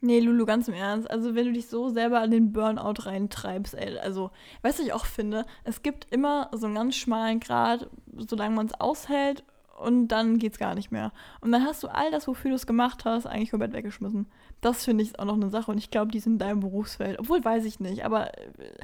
Nee, 0.00 0.20
Lulu, 0.20 0.46
ganz 0.46 0.68
im 0.68 0.74
Ernst. 0.74 1.10
Also, 1.10 1.34
wenn 1.34 1.46
du 1.46 1.52
dich 1.52 1.68
so 1.68 1.88
selber 1.88 2.20
an 2.20 2.30
den 2.30 2.52
Burnout 2.52 3.04
reintreibst, 3.06 3.74
ey, 3.74 3.98
also, 3.98 4.30
weißt 4.62 4.78
du, 4.78 4.82
was 4.82 4.86
ich 4.86 4.92
auch 4.92 5.06
finde? 5.06 5.44
Es 5.64 5.82
gibt 5.82 6.12
immer 6.12 6.50
so 6.52 6.66
einen 6.66 6.74
ganz 6.74 6.96
schmalen 6.96 7.40
Grad, 7.40 7.88
solange 8.16 8.54
man 8.54 8.66
es 8.66 8.80
aushält, 8.80 9.44
und 9.80 10.08
dann 10.08 10.38
geht's 10.38 10.58
gar 10.58 10.74
nicht 10.74 10.90
mehr. 10.92 11.10
Und 11.40 11.52
dann 11.52 11.64
hast 11.64 11.82
du 11.82 11.88
all 11.88 12.10
das, 12.10 12.28
wofür 12.28 12.50
du 12.50 12.54
es 12.54 12.66
gemacht 12.66 13.04
hast, 13.04 13.26
eigentlich 13.26 13.50
komplett 13.50 13.72
weggeschmissen. 13.72 14.26
Das 14.60 14.84
finde 14.84 15.02
ich 15.02 15.18
auch 15.18 15.24
noch 15.24 15.34
eine 15.34 15.48
Sache 15.48 15.70
und 15.70 15.78
ich 15.78 15.90
glaube, 15.90 16.12
die 16.12 16.18
ist 16.18 16.26
in 16.26 16.38
deinem 16.38 16.60
Berufsfeld. 16.60 17.18
Obwohl, 17.18 17.42
weiß 17.42 17.64
ich 17.64 17.80
nicht, 17.80 18.04
aber 18.04 18.34
äh, 18.38 18.74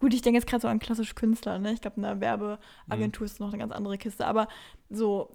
gut, 0.00 0.12
ich 0.12 0.20
denke 0.20 0.38
jetzt 0.38 0.46
gerade 0.46 0.60
so 0.60 0.68
an 0.68 0.80
klassische 0.80 1.14
Künstler, 1.14 1.58
ne? 1.58 1.72
Ich 1.72 1.80
glaube, 1.80 1.96
in 1.96 2.04
einer 2.04 2.20
Werbeagentur 2.20 3.24
ist 3.24 3.40
noch 3.40 3.48
eine 3.48 3.58
ganz 3.58 3.72
andere 3.72 3.96
Kiste, 3.96 4.26
aber 4.26 4.48
so, 4.90 5.30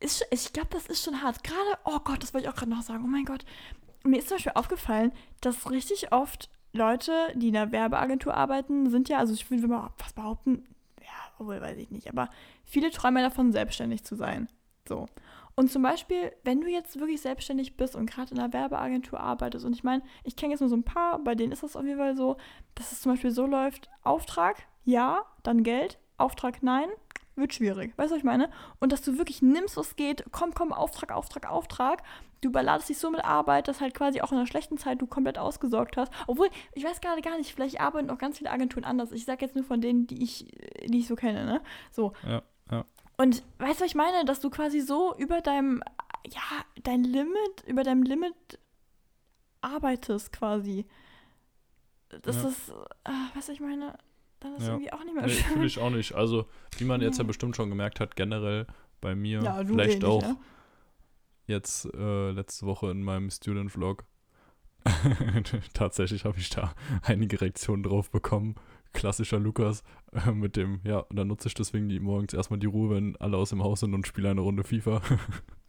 ist, 0.00 0.26
ich 0.30 0.52
glaube, 0.52 0.70
das 0.72 0.86
ist 0.86 1.04
schon 1.04 1.22
hart. 1.22 1.44
Gerade, 1.44 1.78
oh 1.84 2.00
Gott, 2.02 2.22
das 2.22 2.34
wollte 2.34 2.46
ich 2.46 2.52
auch 2.52 2.56
gerade 2.56 2.70
noch 2.70 2.82
sagen, 2.82 3.04
oh 3.04 3.08
mein 3.08 3.24
Gott. 3.24 3.44
Mir 4.08 4.18
ist 4.18 4.28
zum 4.28 4.36
Beispiel 4.36 4.52
aufgefallen, 4.54 5.12
dass 5.40 5.70
richtig 5.70 6.12
oft 6.12 6.48
Leute, 6.72 7.12
die 7.34 7.48
in 7.48 7.56
einer 7.56 7.72
Werbeagentur 7.72 8.34
arbeiten, 8.34 8.90
sind 8.90 9.08
ja, 9.08 9.18
also 9.18 9.34
ich 9.34 9.50
will 9.50 9.66
mal 9.66 9.90
was 9.98 10.14
behaupten, 10.14 10.64
ja, 11.00 11.32
obwohl 11.38 11.60
weiß 11.60 11.76
ich 11.76 11.90
nicht, 11.90 12.08
aber 12.08 12.30
viele 12.64 12.90
träumen 12.90 13.22
davon, 13.22 13.52
selbstständig 13.52 14.04
zu 14.04 14.16
sein. 14.16 14.48
So. 14.88 15.06
Und 15.54 15.70
zum 15.70 15.82
Beispiel, 15.82 16.32
wenn 16.44 16.60
du 16.60 16.68
jetzt 16.68 17.00
wirklich 17.00 17.20
selbstständig 17.20 17.76
bist 17.76 17.96
und 17.96 18.08
gerade 18.08 18.32
in 18.32 18.38
einer 18.38 18.52
Werbeagentur 18.52 19.20
arbeitest, 19.20 19.64
und 19.64 19.74
ich 19.74 19.84
meine, 19.84 20.02
ich 20.24 20.36
kenne 20.36 20.52
jetzt 20.52 20.60
nur 20.60 20.68
so 20.68 20.76
ein 20.76 20.84
paar, 20.84 21.18
bei 21.18 21.34
denen 21.34 21.52
ist 21.52 21.62
das 21.62 21.76
auf 21.76 21.84
jeden 21.84 21.98
Fall 21.98 22.16
so, 22.16 22.36
dass 22.76 22.92
es 22.92 23.02
zum 23.02 23.12
Beispiel 23.12 23.32
so 23.32 23.44
läuft: 23.44 23.90
Auftrag, 24.04 24.68
ja, 24.84 25.24
dann 25.42 25.64
Geld, 25.64 25.98
Auftrag, 26.16 26.62
nein, 26.62 26.88
wird 27.38 27.54
schwierig. 27.54 27.96
Weißt 27.96 28.10
du, 28.10 28.14
was 28.14 28.18
ich 28.18 28.24
meine? 28.24 28.50
Und 28.80 28.92
dass 28.92 29.02
du 29.02 29.16
wirklich 29.18 29.40
nimmst, 29.42 29.76
was 29.76 29.96
geht, 29.96 30.24
komm, 30.32 30.52
komm, 30.54 30.72
Auftrag, 30.72 31.12
Auftrag, 31.12 31.48
Auftrag. 31.50 32.02
Du 32.40 32.48
überladest 32.50 32.88
dich 32.88 32.98
so 32.98 33.10
mit 33.10 33.24
Arbeit, 33.24 33.66
dass 33.66 33.80
halt 33.80 33.94
quasi 33.94 34.20
auch 34.20 34.30
in 34.30 34.38
einer 34.38 34.46
schlechten 34.46 34.78
Zeit 34.78 35.00
du 35.00 35.06
komplett 35.06 35.38
ausgesorgt 35.38 35.96
hast. 35.96 36.12
Obwohl, 36.26 36.48
ich 36.72 36.84
weiß 36.84 37.00
gerade 37.00 37.20
gar 37.22 37.36
nicht, 37.36 37.52
vielleicht 37.54 37.80
arbeiten 37.80 38.10
auch 38.10 38.18
ganz 38.18 38.38
viele 38.38 38.50
Agenturen 38.50 38.84
anders. 38.84 39.10
Ich 39.12 39.24
sage 39.24 39.44
jetzt 39.44 39.54
nur 39.56 39.64
von 39.64 39.80
denen, 39.80 40.06
die 40.06 40.22
ich, 40.22 40.46
die 40.84 40.98
ich 41.00 41.08
so 41.08 41.16
kenne, 41.16 41.44
ne? 41.44 41.60
So. 41.90 42.12
Ja, 42.26 42.42
ja. 42.70 42.84
Und 43.16 43.42
weißt 43.58 43.80
du, 43.80 43.84
was 43.84 43.90
ich 43.90 43.94
meine? 43.96 44.24
Dass 44.24 44.40
du 44.40 44.50
quasi 44.50 44.80
so 44.80 45.16
über 45.16 45.40
deinem, 45.40 45.82
ja, 46.26 46.40
dein 46.84 47.02
Limit, 47.02 47.64
über 47.66 47.82
deinem 47.82 48.02
Limit 48.04 48.34
arbeitest 49.60 50.32
quasi. 50.32 50.86
Das 52.22 52.36
Ja. 52.42 52.48
ist, 52.48 52.68
äh, 53.04 53.36
weißt 53.36 53.48
du, 53.48 53.52
ich 53.52 53.60
meine, 53.60 53.98
dann 54.40 54.54
ist 54.56 54.62
Ja. 54.66 54.72
irgendwie 54.74 54.92
auch 54.92 55.04
nicht 55.04 55.14
mehr 55.14 55.26
Nee, 55.26 55.32
schön. 55.32 55.52
fühle 55.54 55.66
ich 55.66 55.78
auch 55.78 55.90
nicht. 55.90 56.14
Also, 56.14 56.46
wie 56.78 56.84
man 56.84 57.00
jetzt 57.00 57.18
ja 57.18 57.24
bestimmt 57.24 57.56
schon 57.56 57.68
gemerkt 57.68 58.00
hat, 58.00 58.16
generell 58.16 58.66
bei 59.00 59.14
mir, 59.14 59.42
Ja, 59.42 59.64
vielleicht 59.64 60.00
nicht, 60.00 60.04
auch 60.04 60.22
ne? 60.22 60.36
jetzt 61.46 61.86
äh, 61.94 62.30
letzte 62.30 62.66
Woche 62.66 62.90
in 62.90 63.02
meinem 63.02 63.30
Student-Vlog. 63.30 64.04
Tatsächlich 65.74 66.24
habe 66.24 66.38
ich 66.38 66.50
da 66.50 66.72
einige 67.02 67.40
Reaktionen 67.40 67.82
drauf 67.82 68.10
bekommen. 68.10 68.54
Klassischer 68.94 69.38
Lukas 69.38 69.82
äh, 70.12 70.30
mit 70.30 70.56
dem, 70.56 70.80
ja, 70.84 71.00
und 71.00 71.16
dann 71.16 71.28
nutze 71.28 71.48
ich 71.48 71.54
deswegen 71.54 71.88
die 71.88 72.00
morgens 72.00 72.32
erstmal 72.32 72.58
die 72.58 72.66
Ruhe, 72.66 72.94
wenn 72.96 73.16
alle 73.16 73.36
aus 73.36 73.50
dem 73.50 73.62
Haus 73.62 73.80
sind 73.80 73.92
und 73.94 74.06
spiele 74.06 74.30
eine 74.30 74.40
Runde 74.40 74.64
FIFA. 74.64 75.00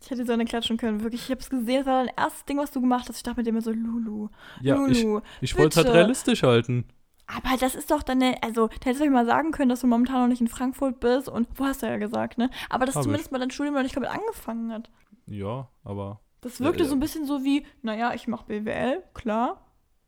Ich 0.01 0.09
hätte 0.09 0.26
so 0.26 0.32
eine 0.32 0.45
klatschen 0.45 0.78
können, 0.78 1.03
wirklich. 1.03 1.24
Ich 1.26 1.30
habe 1.30 1.41
es 1.41 1.49
gesehen, 1.49 1.80
das 1.80 1.86
war 1.86 2.05
dein 2.05 2.13
erstes 2.15 2.45
Ding, 2.45 2.57
was 2.57 2.72
du 2.72 2.80
gemacht 2.80 3.09
hast. 3.09 3.17
Ich 3.17 3.24
dachte 3.24 3.36
mit 3.36 3.47
dem 3.47 3.59
so, 3.59 3.72
Lulu, 3.74 4.30
ja, 4.61 4.88
ich, 4.88 5.03
Lulu. 5.03 5.20
ich 5.41 5.57
wollte 5.57 5.78
es 5.78 5.86
halt 5.86 5.93
realistisch 5.93 6.41
halten. 6.43 6.86
Aber 7.32 7.57
das 7.59 7.75
ist 7.75 7.91
doch 7.91 8.01
deine, 8.01 8.41
also, 8.41 8.67
da 8.67 8.86
hättest 8.86 9.01
du 9.01 9.09
mal 9.11 9.25
sagen 9.25 9.51
können, 9.51 9.69
dass 9.69 9.82
du 9.82 9.88
momentan 9.88 10.21
noch 10.21 10.27
nicht 10.27 10.41
in 10.41 10.47
Frankfurt 10.47 10.99
bist 10.99 11.30
und, 11.30 11.47
wo 11.55 11.65
hast 11.65 11.84
du 11.84 11.86
ja 11.86 11.97
gesagt, 11.97 12.39
ne? 12.39 12.49
Aber 12.69 12.86
dass 12.88 12.95
Hab 12.95 13.03
zumindest 13.03 13.32
mal 13.32 13.38
dein 13.38 13.51
Studium 13.51 13.75
noch 13.75 13.84
nicht 13.84 13.93
komplett 13.93 14.13
angefangen 14.15 14.71
hat. 14.73 14.89
Ja, 15.27 15.69
aber 15.84 16.21
Das 16.41 16.59
wirkte 16.59 16.80
Ja, 16.80 16.86
ja. 16.86 16.89
so 16.89 16.95
ein 16.95 16.99
bisschen 16.99 17.25
so 17.25 17.43
wie, 17.43 17.65
naja, 17.84 18.13
ich 18.15 18.27
mache 18.27 18.45
BWL, 18.45 19.03
klar, 19.13 19.63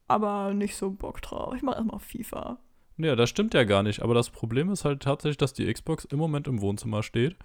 aber 0.08 0.54
nicht 0.56 0.76
so 0.76 0.90
Bock 0.90 1.22
drauf. 1.22 1.54
Ich 1.56 1.62
mache 1.62 1.76
erstmal 1.76 2.00
FIFA. 2.00 2.58
Ja, 2.98 3.16
das 3.16 3.30
stimmt 3.30 3.54
ja 3.54 3.64
gar 3.66 3.84
nicht. 3.84 4.02
Aber 4.02 4.14
das 4.14 4.30
Problem 4.30 4.72
ist 4.72 4.84
halt 4.84 5.04
tatsächlich, 5.04 5.38
dass 5.38 5.54
die 5.54 5.72
Xbox 5.72 6.06
im 6.06 6.18
Moment 6.20 6.48
im 6.48 6.62
Wohnzimmer 6.62 7.04
steht. 7.04 7.36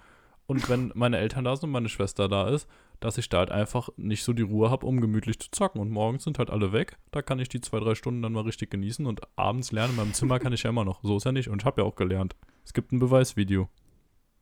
Und 0.47 0.69
wenn 0.69 0.91
meine 0.95 1.17
Eltern 1.17 1.43
da 1.43 1.55
sind 1.55 1.65
und 1.65 1.71
meine 1.71 1.89
Schwester 1.89 2.27
da 2.27 2.49
ist, 2.49 2.67
dass 2.99 3.17
ich 3.17 3.29
da 3.29 3.39
halt 3.39 3.51
einfach 3.51 3.89
nicht 3.97 4.23
so 4.23 4.33
die 4.33 4.43
Ruhe 4.43 4.69
habe, 4.69 4.85
um 4.85 5.01
gemütlich 5.01 5.39
zu 5.39 5.51
zocken. 5.51 5.79
Und 5.79 5.91
morgens 5.91 6.23
sind 6.23 6.39
halt 6.39 6.49
alle 6.49 6.71
weg. 6.71 6.97
Da 7.11 7.21
kann 7.21 7.39
ich 7.39 7.49
die 7.49 7.61
zwei, 7.61 7.79
drei 7.79 7.95
Stunden 7.95 8.21
dann 8.21 8.33
mal 8.33 8.41
richtig 8.41 8.71
genießen. 8.71 9.05
Und 9.05 9.21
abends 9.35 9.71
lernen 9.71 9.91
in 9.91 9.97
meinem 9.97 10.13
Zimmer 10.13 10.39
kann 10.39 10.53
ich 10.53 10.63
ja 10.63 10.69
immer 10.69 10.85
noch. 10.85 11.03
So 11.03 11.17
ist 11.17 11.25
ja 11.25 11.31
nicht. 11.31 11.49
Und 11.49 11.61
ich 11.61 11.65
habe 11.65 11.81
ja 11.81 11.87
auch 11.87 11.95
gelernt. 11.95 12.35
Es 12.65 12.73
gibt 12.73 12.91
ein 12.91 12.99
Beweisvideo. 12.99 13.69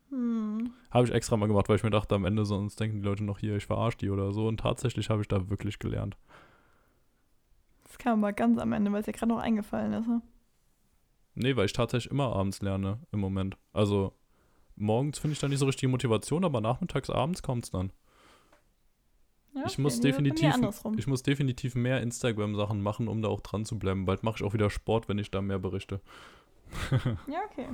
Hm. 0.09 0.71
Habe 0.89 1.05
ich 1.05 1.13
extra 1.13 1.35
mal 1.35 1.47
gemacht, 1.47 1.67
weil 1.67 1.75
ich 1.75 1.83
mir 1.83 1.89
dachte, 1.89 2.15
am 2.15 2.25
Ende 2.25 2.45
sonst 2.45 2.79
denken 2.79 3.01
die 3.01 3.05
Leute 3.05 3.23
noch 3.23 3.39
hier, 3.39 3.57
ich 3.57 3.65
verarsche 3.65 3.97
die 3.97 4.09
oder 4.09 4.31
so. 4.31 4.47
Und 4.47 4.61
tatsächlich 4.61 5.09
habe 5.09 5.21
ich 5.21 5.27
da 5.27 5.49
wirklich 5.49 5.79
gelernt. 5.79 6.15
Das 7.83 7.97
kam 7.97 8.23
aber 8.23 8.33
ganz 8.33 8.57
am 8.57 8.71
Ende, 8.73 8.91
weil 8.91 9.01
es 9.01 9.07
ja 9.07 9.13
gerade 9.13 9.31
noch 9.31 9.39
eingefallen 9.39 9.93
ist. 9.93 10.07
Ne? 10.07 10.21
Nee, 11.35 11.55
weil 11.55 11.65
ich 11.65 11.73
tatsächlich 11.73 12.11
immer 12.11 12.33
abends 12.33 12.61
lerne 12.61 12.99
im 13.11 13.19
Moment. 13.19 13.57
Also 13.73 14.13
morgens 14.75 15.19
finde 15.19 15.33
ich 15.33 15.39
da 15.39 15.47
nicht 15.47 15.59
so 15.59 15.65
richtig 15.65 15.81
die 15.81 15.87
Motivation, 15.87 16.45
aber 16.45 16.61
nachmittags, 16.61 17.09
abends 17.09 17.43
kommt 17.43 17.65
es 17.65 17.71
dann. 17.71 17.91
Ja, 19.55 19.63
ich, 19.65 19.77
muss 19.77 20.01
definitiv, 20.01 20.53
ich 20.97 21.07
muss 21.07 21.23
definitiv 21.23 21.75
mehr 21.75 22.01
Instagram-Sachen 22.01 22.81
machen, 22.81 23.07
um 23.07 23.21
da 23.21 23.29
auch 23.29 23.39
dran 23.39 23.63
zu 23.63 23.79
bleiben. 23.79 24.05
Bald 24.05 24.21
mache 24.21 24.35
ich 24.39 24.43
auch 24.43 24.53
wieder 24.53 24.69
Sport, 24.69 25.07
wenn 25.07 25.17
ich 25.17 25.31
da 25.31 25.41
mehr 25.41 25.59
berichte. 25.59 26.01
Ja, 27.27 27.39
okay. 27.49 27.69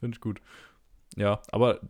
Finde 0.00 0.14
ich 0.16 0.20
gut. 0.20 0.40
Ja, 1.16 1.42
aber 1.52 1.80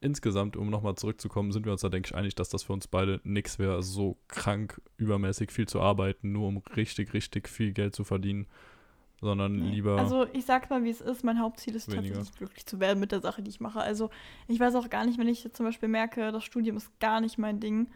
insgesamt, 0.00 0.56
um 0.56 0.70
nochmal 0.70 0.94
zurückzukommen, 0.96 1.52
sind 1.52 1.66
wir 1.66 1.72
uns 1.72 1.82
da, 1.82 1.88
denke 1.88 2.08
ich, 2.08 2.14
einig, 2.14 2.34
dass 2.34 2.48
das 2.48 2.62
für 2.64 2.72
uns 2.72 2.88
beide 2.88 3.20
nichts 3.24 3.58
wäre, 3.58 3.82
so 3.82 4.16
krank 4.28 4.80
übermäßig 4.96 5.52
viel 5.52 5.68
zu 5.68 5.80
arbeiten, 5.80 6.32
nur 6.32 6.48
um 6.48 6.56
richtig, 6.76 7.12
richtig 7.12 7.48
viel 7.48 7.72
Geld 7.72 7.94
zu 7.94 8.04
verdienen, 8.04 8.46
sondern 9.20 9.52
Nee. 9.56 9.70
lieber. 9.70 9.98
Also 9.98 10.26
ich 10.32 10.44
sag's 10.46 10.70
mal, 10.70 10.82
wie 10.84 10.90
es 10.90 11.00
ist. 11.00 11.22
Mein 11.24 11.40
Hauptziel 11.40 11.74
ist 11.74 11.88
Weniger. 11.90 12.14
tatsächlich 12.14 12.38
glücklich 12.38 12.66
zu 12.66 12.80
werden 12.80 12.98
mit 13.00 13.12
der 13.12 13.20
Sache, 13.20 13.42
die 13.42 13.50
ich 13.50 13.60
mache. 13.60 13.80
Also 13.80 14.10
ich 14.46 14.58
weiß 14.58 14.74
auch 14.76 14.88
gar 14.88 15.04
nicht, 15.04 15.18
wenn 15.18 15.28
ich 15.28 15.44
jetzt 15.44 15.56
zum 15.56 15.66
Beispiel 15.66 15.88
merke, 15.88 16.32
das 16.32 16.44
Studium 16.44 16.76
ist 16.76 16.98
gar 17.00 17.20
nicht 17.20 17.38
mein 17.38 17.60
Ding. 17.60 17.88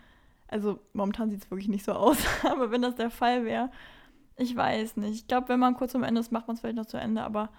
Also 0.52 0.78
momentan 0.92 1.30
sieht 1.30 1.42
es 1.44 1.50
wirklich 1.50 1.68
nicht 1.68 1.84
so 1.84 1.92
aus, 1.92 2.18
aber 2.44 2.70
wenn 2.70 2.82
das 2.82 2.94
der 2.94 3.10
Fall 3.10 3.44
wäre, 3.44 3.70
ich 4.36 4.54
weiß 4.54 4.96
nicht. 4.98 5.14
Ich 5.14 5.26
glaube, 5.26 5.48
wenn 5.48 5.60
man 5.60 5.74
kurz 5.74 5.94
am 5.94 6.02
Ende 6.04 6.20
ist, 6.20 6.32
macht 6.32 6.46
man 6.46 6.54
es 6.54 6.60
vielleicht 6.60 6.76
noch 6.76 6.86
zu 6.86 6.98
Ende, 6.98 7.22
aber 7.22 7.50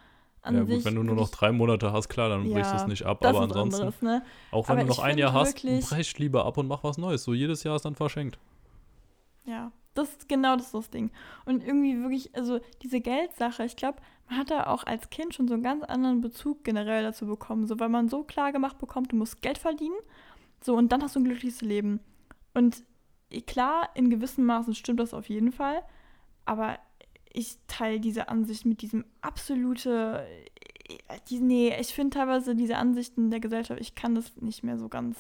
an 0.42 0.56
ja, 0.56 0.66
sich. 0.66 0.76
gut, 0.76 0.86
wenn 0.86 0.96
du 0.96 1.04
nur 1.04 1.16
noch 1.16 1.30
drei 1.30 1.52
Monate 1.52 1.92
hast, 1.94 2.10
klar, 2.10 2.30
dann 2.30 2.50
brichst 2.50 2.72
du 2.72 2.76
Ja, 2.78 2.82
es 2.82 2.88
nicht 2.88 3.06
ab. 3.06 3.26
Aber 3.26 3.42
ansonsten, 3.42 3.82
anderes, 3.82 4.02
ne? 4.02 4.24
auch 4.52 4.68
wenn 4.68 4.74
Aber 4.74 4.82
du 4.84 4.90
noch 4.90 5.00
ein 5.00 5.18
Jahr 5.18 5.34
hast, 5.34 5.56
brech 5.64 6.20
lieber 6.20 6.46
ab 6.46 6.58
und 6.58 6.68
mach 6.68 6.84
was 6.84 6.98
Neues. 6.98 7.24
So 7.24 7.34
jedes 7.34 7.64
Jahr 7.64 7.76
ist 7.78 7.86
dann 7.86 7.96
verschenkt. 7.96 8.38
Ja, 9.46 9.72
das 9.94 10.10
ist 10.10 10.30
genau 10.30 10.56
das, 10.56 10.68
ist 10.68 10.74
das 10.74 10.90
Ding. 10.90 11.12
Und 11.46 11.64
irgendwie 11.64 12.00
wirklich, 12.02 12.36
also 12.36 12.60
diese 12.82 13.00
Geldsache, 13.02 13.64
ich 13.64 13.76
glaube, 13.76 14.00
man 14.30 14.38
hat 14.40 14.52
da 14.52 14.68
auch 14.68 14.84
als 14.86 15.10
Kind 15.10 15.34
schon 15.34 15.48
so 15.48 15.54
einen 15.54 15.64
ganz 15.64 15.84
anderen 15.84 16.22
Bezug 16.22 16.64
generell 16.64 17.04
dazu 17.04 17.26
bekommen, 17.26 17.68
so 17.68 17.80
weil 17.80 17.90
man 17.90 18.10
so 18.10 18.24
klar 18.24 18.52
gemacht 18.52 18.78
bekommt, 18.80 19.12
du 19.12 19.16
musst 19.16 19.42
Geld 19.42 19.58
verdienen, 19.58 19.96
so 20.62 20.76
und 20.76 20.92
dann 20.92 21.04
hast 21.04 21.16
du 21.16 21.20
ein 21.20 21.26
glückliches 21.26 21.62
Leben. 21.62 22.00
Und 22.54 22.84
klar, 23.48 23.90
in 23.96 24.10
gewissem 24.10 24.46
Maßen 24.46 24.76
stimmt 24.76 25.00
das 25.00 25.14
auf 25.14 25.30
jeden 25.30 25.52
Fall, 25.52 25.84
aber 26.46 26.78
ich 27.32 27.58
teile 27.68 28.00
diese 28.00 28.30
Ansicht 28.30 28.66
mit 28.66 28.82
diesem 28.82 29.06
absolute, 29.22 30.28
nee, 31.32 31.76
ich 31.80 31.94
finde 31.94 32.18
teilweise 32.18 32.56
diese 32.56 32.78
Ansichten 32.78 33.32
der 33.32 33.40
Gesellschaft, 33.40 33.82
ich 33.82 33.96
kann 33.96 34.14
das 34.14 34.36
nicht 34.38 34.64
mehr 34.64 34.78
so 34.78 34.88
ganz, 34.88 35.18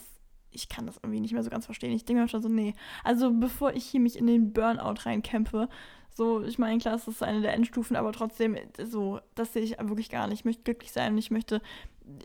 ich 0.52 0.70
kann 0.70 0.86
das 0.86 0.98
irgendwie 0.98 1.22
nicht 1.22 1.34
mehr 1.34 1.42
so 1.42 1.50
ganz 1.50 1.66
verstehen. 1.66 1.92
Ich 1.92 2.06
denke 2.06 2.22
mir 2.22 2.28
schon 2.28 2.44
so, 2.44 2.50
nee, 2.50 2.76
also 3.04 3.34
bevor 3.34 3.74
ich 3.74 3.86
hier 3.86 4.00
mich 4.00 4.18
in 4.18 4.28
den 4.28 4.54
Burnout 4.54 5.06
reinkämpfe, 5.06 5.70
so, 6.16 6.44
ich 6.44 6.60
meine, 6.60 6.78
klar, 6.78 6.94
es 6.94 7.08
ist 7.08 7.24
eine 7.24 7.42
der 7.42 7.54
Endstufen, 7.54 7.96
aber 7.96 8.12
trotzdem, 8.12 8.56
so, 8.84 9.20
das 9.34 9.54
sehe 9.54 9.64
ich 9.64 9.80
wirklich 9.80 10.12
gar 10.12 10.28
nicht. 10.28 10.42
Ich 10.42 10.46
möchte 10.46 10.62
glücklich 10.62 10.92
sein 10.92 11.14
und 11.14 11.18
ich 11.18 11.32
möchte, 11.32 11.60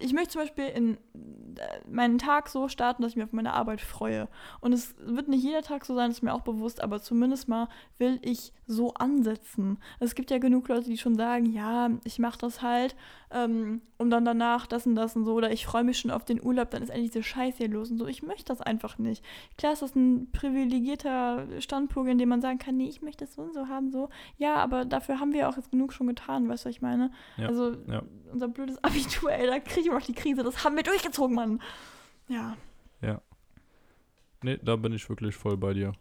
ich 0.01 0.13
möchte 0.13 0.31
zum 0.31 0.43
Beispiel 0.43 0.67
in 0.67 0.95
äh, 0.95 1.81
meinen 1.91 2.19
Tag 2.19 2.49
so 2.49 2.69
starten, 2.69 3.03
dass 3.03 3.13
ich 3.13 3.17
mich 3.17 3.25
auf 3.25 3.33
meine 3.33 3.53
Arbeit 3.53 3.81
freue. 3.81 4.29
Und 4.61 4.73
es 4.73 4.95
wird 4.99 5.29
nicht 5.29 5.43
jeder 5.43 5.63
Tag 5.63 5.85
so 5.85 5.95
sein, 5.95 6.11
ist 6.11 6.23
mir 6.23 6.35
auch 6.35 6.43
bewusst, 6.43 6.83
aber 6.83 7.01
zumindest 7.01 7.49
mal 7.49 7.69
will 7.99 8.19
ich 8.23 8.53
so 8.67 8.95
ansetzen. 8.95 9.79
Es 10.01 10.15
gibt 10.15 10.31
ja 10.31 10.39
genug 10.39 10.69
Leute, 10.69 10.89
die 10.91 10.99
schon 10.99 11.17
sagen, 11.17 11.47
ja, 11.47 11.91
ich 12.05 12.19
mache 12.19 12.39
das 12.39 12.63
halt, 12.63 12.97
ähm, 13.31 13.83
um 13.99 14.11
dann 14.11 14.25
danach 14.25 14.67
das 14.67 14.87
und 14.87 14.95
das 14.95 15.17
und 15.17 15.25
so, 15.25 15.35
oder 15.35 15.53
ich 15.53 15.67
freue 15.67 15.85
mich 15.85 15.99
schon 15.99 16.11
auf 16.11 16.25
den 16.25 16.43
Urlaub, 16.43 16.71
dann 16.71 16.83
ist 16.83 16.91
endlich 16.91 17.11
diese 17.11 17.23
Scheiße 17.23 17.59
hier 17.59 17.69
los 17.69 17.91
und 17.91 17.99
so. 17.99 18.07
Ich 18.07 18.23
möchte 18.23 18.47
das 18.47 18.61
einfach 18.61 18.99
nicht. 18.99 19.25
Klar 19.57 19.73
ist 19.73 19.83
das 19.83 19.95
ein 19.95 20.31
privilegierter 20.33 21.47
Standpunkt, 21.61 22.11
in 22.11 22.19
dem 22.19 22.29
man 22.29 22.41
sagen 22.41 22.59
kann, 22.59 22.77
nee, 22.77 22.89
ich 22.89 23.03
möchte 23.03 23.25
das 23.25 23.35
so 23.35 23.43
und 23.43 23.55
so 23.55 23.69
haben, 23.69 23.91
so. 23.91 24.09
Ja, 24.37 24.57
aber 24.57 24.85
dafür 24.85 25.21
haben 25.21 25.33
wir 25.33 25.49
auch 25.49 25.57
jetzt 25.57 25.71
genug 25.71 25.93
schon 25.93 26.07
getan, 26.07 26.49
weißt 26.49 26.65
du, 26.65 26.69
was 26.69 26.77
ich 26.77 26.83
meine? 26.83 27.11
Ja, 27.37 27.49
also, 27.49 27.77
ja. 27.87 28.03
unser 28.33 28.49
blödes 28.49 28.83
Abitur, 28.85 29.31
ey, 29.31 29.47
da 29.47 29.59
kriege 29.59 29.81
ich 29.81 29.87
immer 29.87 29.99
noch 29.99 30.07
die 30.07 30.15
Krise, 30.15 30.43
das 30.43 30.65
haben 30.65 30.77
wir 30.77 30.83
durchgezogen, 30.83 31.35
Mann. 31.35 31.61
Ja. 32.29 32.57
Nee, 34.43 34.59
da 34.63 34.77
bin 34.77 34.93
ich 34.93 35.09
wirklich 35.09 35.35
voll 35.35 35.57
bei 35.57 35.75
dir. 35.75 35.93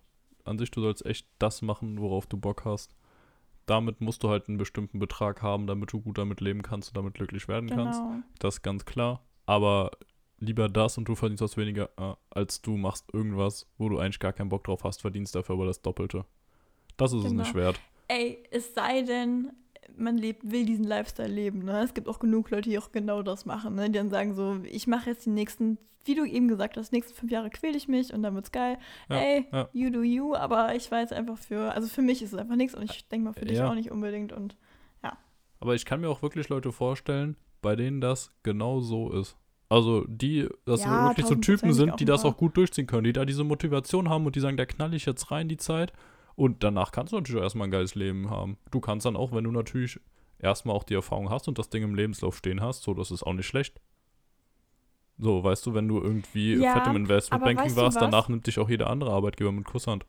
An 0.43 0.59
sich, 0.59 0.69
du 0.69 0.81
sollst 0.81 1.05
echt 1.05 1.27
das 1.39 1.61
machen, 1.61 1.99
worauf 1.99 2.27
du 2.27 2.37
Bock 2.37 2.65
hast. 2.65 2.95
Damit 3.67 4.01
musst 4.01 4.23
du 4.23 4.29
halt 4.29 4.47
einen 4.49 4.57
bestimmten 4.57 4.97
Betrag 4.97 5.41
haben, 5.43 5.67
damit 5.67 5.93
du 5.93 6.01
gut 6.01 6.17
damit 6.17 6.41
leben 6.41 6.63
kannst 6.63 6.89
und 6.89 6.97
damit 6.97 7.13
glücklich 7.13 7.47
werden 7.47 7.69
kannst. 7.69 7.99
Genau. 8.01 8.23
Das 8.39 8.55
ist 8.55 8.61
ganz 8.63 8.85
klar. 8.85 9.21
Aber 9.45 9.91
lieber 10.39 10.69
das 10.69 10.97
und 10.97 11.05
du 11.07 11.15
verdienst 11.15 11.41
was 11.43 11.57
weniger, 11.57 11.89
äh, 11.97 12.13
als 12.31 12.61
du 12.61 12.77
machst 12.77 13.05
irgendwas, 13.13 13.67
wo 13.77 13.89
du 13.89 13.99
eigentlich 13.99 14.19
gar 14.19 14.33
keinen 14.33 14.49
Bock 14.49 14.63
drauf 14.63 14.83
hast, 14.83 15.01
verdienst 15.01 15.35
dafür 15.35 15.55
aber 15.55 15.65
das 15.65 15.81
Doppelte. 15.81 16.25
Das 16.95 17.11
ist 17.13 17.23
es 17.23 17.29
Genau. 17.31 17.43
nicht 17.43 17.53
wert. 17.55 17.79
Ey, 18.07 18.41
es 18.51 18.73
sei 18.73 19.01
denn, 19.03 19.51
man 19.97 20.17
lebt, 20.17 20.49
will 20.49 20.65
diesen 20.65 20.85
Lifestyle 20.85 21.27
leben. 21.27 21.59
Ne? 21.65 21.81
Es 21.83 21.93
gibt 21.93 22.07
auch 22.07 22.19
genug 22.19 22.49
Leute, 22.51 22.69
die 22.69 22.79
auch 22.79 22.91
genau 22.91 23.21
das 23.21 23.45
machen. 23.45 23.75
Ne? 23.75 23.87
Die 23.89 23.97
dann 23.97 24.09
sagen 24.09 24.33
so, 24.33 24.59
ich 24.63 24.87
mache 24.87 25.09
jetzt 25.09 25.25
die 25.25 25.29
nächsten, 25.31 25.77
wie 26.07 26.15
du 26.15 26.25
eben 26.25 26.47
gesagt 26.47 26.77
hast, 26.77 26.91
nächsten 26.91 27.13
fünf 27.13 27.31
Jahre 27.31 27.49
quäle 27.49 27.77
ich 27.77 27.87
mich 27.87 28.13
und 28.13 28.23
dann 28.23 28.33
wird's 28.35 28.51
geil. 28.51 28.77
Ja, 29.09 29.17
Ey, 29.17 29.47
ja. 29.51 29.69
you 29.73 29.89
do 29.89 30.01
you, 30.01 30.35
aber 30.35 30.75
ich 30.75 30.89
weiß 30.91 31.11
einfach 31.11 31.37
für, 31.37 31.73
also 31.73 31.87
für 31.87 32.01
mich 32.01 32.21
ist 32.21 32.33
es 32.33 32.39
einfach 32.39 32.55
nichts 32.55 32.75
und 32.75 32.83
ich 32.83 33.07
denke 33.07 33.25
mal 33.25 33.33
für 33.33 33.45
dich 33.45 33.57
Ja. 33.57 33.69
auch 33.69 33.75
nicht 33.75 33.91
unbedingt 33.91 34.31
und 34.33 34.55
Aber 35.59 35.73
ich 35.73 35.85
kann 35.85 36.01
mir 36.01 36.09
auch 36.09 36.21
wirklich 36.21 36.49
Leute 36.49 36.71
vorstellen, 36.71 37.35
bei 37.63 37.75
denen 37.75 37.99
das 37.99 38.31
genau 38.43 38.79
so 38.79 39.11
ist. 39.11 39.35
Also 39.69 40.05
die, 40.07 40.47
dass 40.65 40.83
Ja, 40.83 41.07
wirklich 41.07 41.25
so 41.25 41.33
Typen 41.33 41.73
sind, 41.73 41.99
die 41.99 42.05
das 42.05 42.23
auch 42.25 42.37
gut 42.37 42.55
durchziehen 42.57 42.85
können, 42.85 43.05
die 43.05 43.11
da 43.13 43.25
diese 43.25 43.43
Motivation 43.43 44.07
haben 44.07 44.27
und 44.27 44.35
die 44.35 44.39
sagen, 44.39 44.55
da 44.55 44.67
knall 44.67 44.93
ich 44.93 45.07
jetzt 45.07 45.31
rein 45.31 45.49
die 45.49 45.57
Zeit. 45.57 45.93
Und 46.35 46.63
danach 46.63 46.91
kannst 46.91 47.11
du 47.11 47.17
natürlich 47.17 47.39
auch 47.39 47.43
erstmal 47.43 47.67
ein 47.67 47.71
geiles 47.71 47.95
Leben 47.95 48.29
haben. 48.29 48.57
Du 48.69 48.79
kannst 48.79 49.07
dann 49.07 49.15
auch, 49.15 49.31
wenn 49.31 49.43
du 49.45 49.51
natürlich 49.51 49.99
erstmal 50.37 50.75
auch 50.75 50.83
die 50.83 50.93
Erfahrung 50.93 51.31
hast 51.31 51.47
und 51.47 51.57
das 51.57 51.69
Ding 51.71 51.81
im 51.81 51.95
Lebenslauf 51.95 52.37
stehen 52.37 52.61
hast, 52.61 52.83
so, 52.83 52.93
das 52.93 53.09
ist 53.09 53.23
auch 53.23 53.33
nicht 53.33 53.47
schlecht. 53.47 53.81
So, 55.19 55.43
weißt 55.43 55.65
du, 55.65 55.73
wenn 55.73 55.87
du 55.87 55.99
irgendwie 56.01 56.55
Ja, 56.55 56.73
fett 56.73 56.87
im 56.87 56.95
Investmentbanking 56.95 57.75
warst, 57.75 58.01
danach 58.01 58.29
nimmt 58.29 58.45
dich 58.47 58.59
auch 58.59 58.69
jeder 58.69 58.89
andere 58.89 59.11
Arbeitgeber 59.11 59.51
mit 59.51 59.65
Kusshand. 59.65 60.05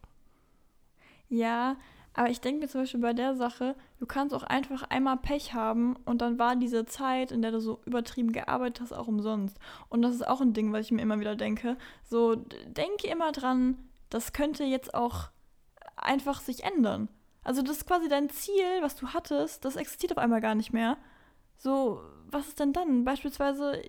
Ja, 1.28 1.76
aber 2.14 2.30
ich 2.30 2.40
denke 2.40 2.60
mir 2.60 2.68
zum 2.68 2.82
Beispiel 2.82 3.00
bei 3.00 3.12
der 3.12 3.36
Sache, 3.36 3.76
du 3.98 4.06
kannst 4.06 4.34
auch 4.34 4.42
einfach 4.42 4.82
einmal 4.84 5.18
Pech 5.18 5.54
haben 5.54 5.94
und 6.04 6.20
dann 6.20 6.38
war 6.38 6.56
diese 6.56 6.84
Zeit, 6.84 7.30
in 7.30 7.42
der 7.42 7.52
du 7.52 7.60
so 7.60 7.80
übertrieben 7.86 8.32
gearbeitet 8.32 8.80
hast, 8.80 8.92
auch 8.92 9.06
umsonst. 9.06 9.58
Und 9.88 10.02
das 10.02 10.14
ist 10.14 10.26
auch 10.26 10.40
ein 10.40 10.52
Ding, 10.52 10.72
was 10.72 10.86
ich 10.86 10.92
mir 10.92 11.02
immer 11.02 11.20
wieder 11.20 11.36
denke. 11.36 11.76
So, 12.04 12.34
denke 12.66 13.06
immer 13.08 13.32
dran, 13.32 13.78
das 14.10 14.32
könnte 14.32 14.64
jetzt 14.64 14.94
auch 14.94 15.30
einfach 15.96 16.40
sich 16.40 16.64
ändern. 16.64 17.08
Also 17.44 17.62
das 17.62 17.78
ist 17.78 17.86
quasi 17.86 18.08
dein 18.08 18.30
Ziel, 18.30 18.64
was 18.82 18.96
du 18.96 19.08
hattest, 19.08 19.64
das 19.64 19.76
existiert 19.76 20.12
auf 20.12 20.18
einmal 20.18 20.40
gar 20.40 20.54
nicht 20.54 20.72
mehr. 20.72 20.96
So, 21.56 22.00
was 22.30 22.48
ist 22.48 22.60
denn 22.60 22.72
dann? 22.72 23.04
Beispielsweise, 23.04 23.80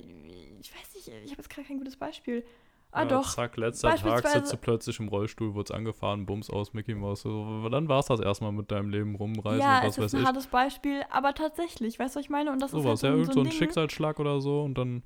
ich 0.62 0.74
weiß 0.74 0.96
nicht, 0.96 1.08
ich 1.08 1.32
habe 1.32 1.42
jetzt 1.42 1.50
gerade 1.50 1.68
kein 1.68 1.78
gutes 1.78 1.98
Beispiel. 1.98 2.44
Ah 2.92 3.02
ja, 3.04 3.06
doch, 3.06 3.30
Zack, 3.36 3.56
letzter 3.58 3.96
Tag 3.96 4.28
sitzt 4.28 4.52
du 4.52 4.58
plötzlich 4.58 5.00
im 5.00 5.10
Rollstuhl, 5.10 5.54
wurdest 5.54 5.72
angefahren, 5.74 6.26
Bums 6.26 6.50
aus, 6.50 6.74
Mickey 6.74 6.96
Mouse. 6.96 7.22
So, 7.22 7.70
dann 7.70 7.88
war 7.88 8.00
es 8.00 8.08
das 8.08 8.20
erstmal 8.20 8.52
mit 8.52 8.72
deinem 8.72 8.90
Leben 8.90 9.14
rumreisen 9.16 9.60
ja, 9.60 9.82
und 9.82 9.90
es 9.90 9.98
was 10.00 10.06
ist 10.08 10.14
ein 10.14 10.22
ich. 10.22 10.26
hartes 10.26 10.48
Beispiel, 10.48 11.04
aber 11.12 11.36
tatsächlich, 11.36 12.00
weißt 12.00 12.16
du, 12.16 12.20
was 12.20 12.26
ich 12.26 12.30
meine? 12.32 12.52
Und 12.52 12.60
das 12.62 12.72
ist 12.74 12.84
halt 12.84 12.84
Sowas, 12.84 13.02
ja, 13.04 13.10
so, 13.10 13.14
ein- 13.14 13.20
irgend 13.20 13.28
so 13.28 13.34
so 13.34 13.40
ein 13.42 13.44
Ding. 13.50 13.54
Schicksalsschlag 13.60 14.20
oder 14.20 14.42
so 14.42 14.64
und 14.64 14.76
dann. 14.78 15.04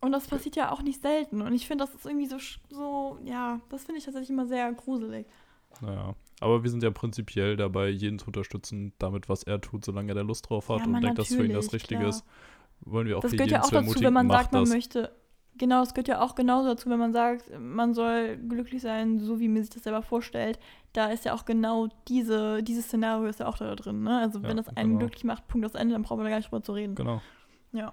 Und 0.00 0.12
das 0.12 0.26
passiert 0.28 0.56
ja 0.56 0.72
auch 0.72 0.82
nicht 0.82 1.02
selten. 1.02 1.42
Und 1.42 1.52
ich 1.54 1.66
finde, 1.66 1.84
das 1.84 1.94
ist 1.94 2.06
irgendwie 2.06 2.26
so, 2.26 2.38
so 2.70 3.18
ja, 3.24 3.60
das 3.68 3.84
finde 3.84 3.98
ich 3.98 4.04
tatsächlich 4.04 4.30
immer 4.30 4.46
sehr 4.46 4.72
gruselig. 4.72 5.26
Naja. 5.80 6.14
Aber 6.40 6.62
wir 6.62 6.70
sind 6.70 6.82
ja 6.82 6.90
prinzipiell 6.90 7.56
dabei, 7.56 7.88
jeden 7.90 8.18
zu 8.18 8.26
unterstützen, 8.28 8.92
damit, 8.98 9.28
was 9.28 9.42
er 9.42 9.60
tut, 9.60 9.84
solange 9.84 10.12
er 10.12 10.14
da 10.14 10.20
Lust 10.22 10.48
drauf 10.48 10.68
hat 10.70 10.78
Ja, 10.80 10.84
und 10.86 11.00
denkt, 11.02 11.18
dass 11.18 11.34
für 11.34 11.44
ihn 11.44 11.52
das 11.52 11.72
Richtige 11.72 12.00
klar. 12.00 12.08
ist. 12.08 12.24
Wollen 12.82 13.06
wir 13.06 13.18
auch 13.18 13.22
das 13.22 13.32
gehört 13.32 13.50
ja 13.50 13.60
auch 13.60 13.68
zu 13.68 13.74
dazu, 13.74 14.00
wenn 14.00 14.12
man 14.12 14.28
sagt, 14.28 14.52
man 14.52 14.62
das. 14.62 14.70
möchte. 14.70 15.12
Genau, 15.56 15.82
es 15.82 15.92
gehört 15.92 16.08
ja 16.08 16.22
auch 16.22 16.34
genauso 16.34 16.68
dazu, 16.70 16.88
wenn 16.88 16.98
man 16.98 17.12
sagt, 17.12 17.50
man 17.58 17.92
soll 17.92 18.38
glücklich 18.38 18.80
sein, 18.80 19.20
so 19.20 19.40
wie 19.40 19.48
man 19.48 19.62
sich 19.62 19.70
das 19.70 19.82
selber 19.82 20.00
vorstellt. 20.00 20.58
Da 20.94 21.06
ist 21.06 21.24
ja 21.26 21.34
auch 21.34 21.44
genau 21.44 21.88
diese, 22.08 22.62
dieses 22.62 22.86
Szenario 22.86 23.26
ist 23.26 23.40
ja 23.40 23.46
auch 23.46 23.58
da 23.58 23.74
drin. 23.74 24.02
Ne? 24.02 24.18
Also 24.18 24.38
Ja, 24.38 24.48
wenn 24.48 24.56
das 24.56 24.68
einen 24.68 24.90
genau. 24.90 24.98
glücklich 25.00 25.24
macht, 25.24 25.46
Punkt 25.48 25.66
aus 25.66 25.74
Ende, 25.74 25.92
dann 25.92 26.02
brauchen 26.02 26.20
wir 26.20 26.24
da 26.24 26.30
gar 26.30 26.36
nicht 26.38 26.50
drüber 26.50 26.62
zu 26.62 26.72
reden. 26.72 26.94
Genau. 26.94 27.20
Ja. 27.72 27.92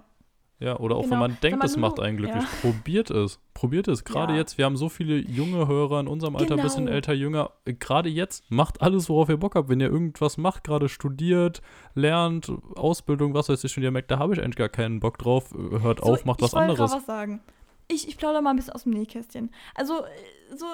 Ja, 0.60 0.80
oder 0.80 0.96
auch 0.96 1.02
Genau. 1.04 1.12
wenn 1.14 1.20
man 1.20 1.38
denkt, 1.44 1.60
mal, 1.60 1.66
es 1.66 1.78
macht 1.78 2.00
einen 2.00 2.18
glücklich, 2.18 2.42
ja. 2.44 2.50
probiert 2.62 3.12
es. 3.12 3.40
Probiert 3.54 3.88
es. 3.88 4.04
Gerade 4.04 4.34
Ja. 4.34 4.40
jetzt, 4.40 4.58
wir 4.58 4.66
haben 4.66 4.76
so 4.76 4.90
viele 4.90 5.18
junge 5.18 5.68
Hörer 5.68 6.00
in 6.00 6.08
unserem 6.08 6.36
Alter, 6.36 6.56
ein 6.56 6.62
bisschen 6.64 6.86
Genau. 6.86 6.96
älter, 6.96 7.14
jünger. 7.14 7.52
Gerade 7.66 8.10
jetzt, 8.10 8.44
macht 8.50 8.82
alles, 8.82 9.08
worauf 9.08 9.30
ihr 9.30 9.38
Bock 9.38 9.54
habt. 9.54 9.70
Wenn 9.70 9.80
ihr 9.80 9.90
irgendwas 9.90 10.38
macht, 10.38 10.64
gerade 10.64 10.90
studiert, 10.90 11.62
lernt, 11.94 12.52
Ausbildung, 12.76 13.36
was 13.36 13.50
weiß 13.50 13.64
ich, 13.66 13.78
und 13.78 13.84
ihr 13.84 13.92
merkt, 13.92 14.10
da 14.10 14.18
habe 14.18 14.34
ich 14.34 14.42
eigentlich 14.42 14.56
gar 14.56 14.70
keinen 14.70 15.00
Bock 15.00 15.20
drauf, 15.20 15.54
hört 15.54 16.02
auf, 16.02 16.26
macht 16.26 16.42
was 16.42 16.50
ich 16.50 16.56
wollte 16.56 16.72
anderes. 16.72 16.92
was 16.92 17.06
sagen. 17.06 17.40
Ich, 17.88 18.08
ich 18.08 18.18
plaudere 18.18 18.42
mal 18.42 18.50
ein 18.50 18.56
bisschen 18.56 18.74
aus 18.74 18.84
dem 18.84 18.94
Nähkästchen. 18.94 19.52
Also, 19.76 19.94
äh, 20.04 20.56
so, 20.58 20.66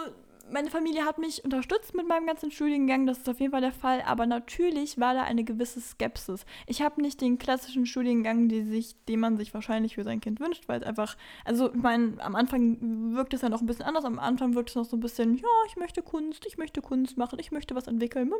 meine 0.53 0.69
Familie 0.69 1.03
hat 1.05 1.17
mich 1.17 1.43
unterstützt 1.43 1.95
mit 1.95 2.07
meinem 2.07 2.27
ganzen 2.27 2.51
Studiengang, 2.51 3.07
das 3.07 3.17
ist 3.17 3.29
auf 3.29 3.39
jeden 3.39 3.51
Fall 3.51 3.61
der 3.61 3.71
Fall, 3.71 4.03
aber 4.05 4.27
natürlich 4.27 4.99
war 4.99 5.15
da 5.15 5.23
eine 5.23 5.43
gewisse 5.43 5.81
Skepsis. 5.81 6.45
Ich 6.67 6.81
habe 6.81 7.01
nicht 7.01 7.19
den 7.21 7.39
klassischen 7.39 7.87
Studiengang, 7.87 8.47
die 8.47 8.61
sich, 8.61 8.95
den 9.05 9.19
man 9.19 9.35
sich 9.35 9.53
wahrscheinlich 9.53 9.95
für 9.95 10.03
sein 10.03 10.21
Kind 10.21 10.39
wünscht, 10.39 10.67
weil 10.67 10.79
es 10.79 10.85
einfach, 10.85 11.17
also 11.43 11.73
ich 11.73 11.81
meine, 11.81 12.23
am 12.23 12.35
Anfang 12.35 13.15
wirkt 13.15 13.33
es 13.33 13.41
ja 13.41 13.49
noch 13.49 13.61
ein 13.61 13.65
bisschen 13.65 13.85
anders, 13.85 14.05
am 14.05 14.19
Anfang 14.19 14.53
wirkt 14.53 14.69
es 14.69 14.75
noch 14.75 14.85
so 14.85 14.95
ein 14.95 14.99
bisschen, 14.99 15.37
ja, 15.37 15.47
ich 15.67 15.75
möchte 15.75 16.03
Kunst, 16.03 16.45
ich 16.45 16.57
möchte 16.57 16.81
Kunst 16.81 17.17
machen, 17.17 17.39
ich 17.39 17.51
möchte 17.51 17.73
was 17.73 17.87
entwickeln, 17.87 18.31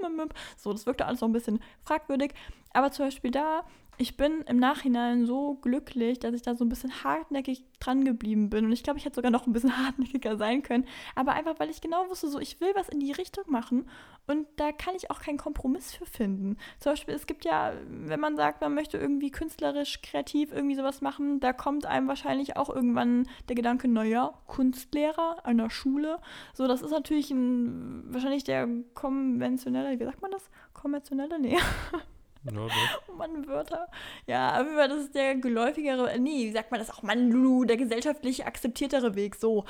so, 0.55 0.71
das 0.71 0.85
wirkte 0.85 1.05
alles 1.07 1.21
noch 1.21 1.29
ein 1.29 1.33
bisschen 1.33 1.59
fragwürdig, 1.81 2.33
aber 2.73 2.91
zum 2.91 3.05
Beispiel 3.05 3.31
da, 3.31 3.65
ich 3.97 4.17
bin 4.17 4.41
im 4.41 4.57
Nachhinein 4.57 5.25
so 5.25 5.55
glücklich, 5.55 6.19
dass 6.19 6.33
ich 6.33 6.41
da 6.41 6.55
so 6.55 6.65
ein 6.65 6.69
bisschen 6.69 7.03
hartnäckig 7.03 7.63
dran 7.79 8.03
geblieben 8.03 8.49
bin. 8.49 8.65
Und 8.65 8.71
ich 8.71 8.83
glaube, 8.83 8.99
ich 8.99 9.05
hätte 9.05 9.15
sogar 9.15 9.31
noch 9.31 9.47
ein 9.47 9.53
bisschen 9.53 9.77
hartnäckiger 9.85 10.37
sein 10.37 10.63
können. 10.63 10.85
Aber 11.15 11.33
einfach, 11.33 11.59
weil 11.59 11.69
ich 11.69 11.81
genau 11.81 12.09
wusste, 12.09 12.27
so, 12.29 12.39
ich 12.39 12.59
will 12.61 12.71
was 12.75 12.89
in 12.89 12.99
die 12.99 13.11
Richtung 13.11 13.43
machen. 13.47 13.87
Und 14.25 14.47
da 14.55 14.71
kann 14.71 14.95
ich 14.95 15.11
auch 15.11 15.21
keinen 15.21 15.37
Kompromiss 15.37 15.93
für 15.93 16.05
finden. 16.05 16.57
Zum 16.79 16.93
Beispiel, 16.93 17.13
es 17.13 17.27
gibt 17.27 17.45
ja, 17.45 17.73
wenn 17.87 18.19
man 18.19 18.37
sagt, 18.37 18.61
man 18.61 18.73
möchte 18.73 18.97
irgendwie 18.97 19.31
künstlerisch, 19.31 20.01
kreativ 20.01 20.53
irgendwie 20.53 20.75
sowas 20.75 21.01
machen, 21.01 21.39
da 21.39 21.51
kommt 21.51 21.85
einem 21.85 22.07
wahrscheinlich 22.07 22.55
auch 22.55 22.69
irgendwann 22.69 23.27
der 23.49 23.55
Gedanke, 23.55 23.87
naja, 23.87 24.33
Kunstlehrer 24.47 25.43
der 25.45 25.69
Schule. 25.69 26.19
So, 26.53 26.67
das 26.67 26.81
ist 26.81 26.91
natürlich 26.91 27.31
ein, 27.31 28.05
wahrscheinlich 28.13 28.43
der 28.43 28.67
konventionelle, 28.93 29.99
wie 29.99 30.05
sagt 30.05 30.21
man 30.21 30.31
das? 30.31 30.49
Konventionelle? 30.73 31.39
Nee. 31.39 31.57
Ja. 32.45 32.51
Oh 33.07 33.13
Mann, 33.13 33.47
Wörter. 33.47 33.87
Ja, 34.27 34.51
aber 34.51 34.87
das 34.87 35.03
ist 35.03 35.15
der 35.15 35.35
geläufigere, 35.35 36.17
nee, 36.19 36.47
wie 36.47 36.51
sagt 36.51 36.71
man 36.71 36.79
das 36.79 36.89
auch, 36.89 37.03
Mann, 37.03 37.29
Lulu, 37.31 37.65
der 37.65 37.77
gesellschaftlich 37.77 38.45
akzeptiertere 38.45 39.15
Weg, 39.15 39.35
so. 39.35 39.65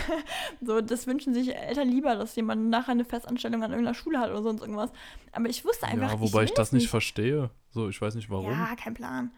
so, 0.60 0.80
das 0.80 1.06
wünschen 1.06 1.34
sich 1.34 1.54
Eltern 1.54 1.88
lieber, 1.88 2.14
dass 2.14 2.36
jemand 2.36 2.68
nachher 2.68 2.92
eine 2.92 3.04
Festanstellung 3.04 3.62
an 3.62 3.70
irgendeiner 3.70 3.94
Schule 3.94 4.18
hat 4.18 4.30
oder 4.30 4.42
sonst 4.42 4.60
irgendwas. 4.60 4.92
Aber 5.32 5.48
ich 5.48 5.64
wusste 5.64 5.86
einfach, 5.86 6.12
ja, 6.12 6.20
wobei 6.20 6.44
ich, 6.44 6.50
will 6.50 6.56
das 6.56 6.72
nicht 6.72 6.88
verstehe. 6.88 7.50
So, 7.70 7.88
ich 7.88 8.00
weiß 8.00 8.14
nicht 8.14 8.30
warum. 8.30 8.50
Ja, 8.50 8.74
kein 8.76 8.94
Plan. 8.94 9.32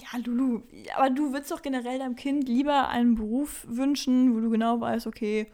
Ja, 0.00 0.18
Lulu, 0.24 0.62
aber 0.96 1.10
du 1.10 1.32
würdest 1.32 1.50
doch 1.50 1.62
generell 1.62 1.98
deinem 1.98 2.16
Kind 2.16 2.48
lieber 2.48 2.88
einen 2.88 3.16
Beruf 3.16 3.66
wünschen, 3.68 4.34
wo 4.34 4.40
du 4.40 4.50
genau 4.50 4.80
weißt, 4.80 5.06
okay, 5.06 5.50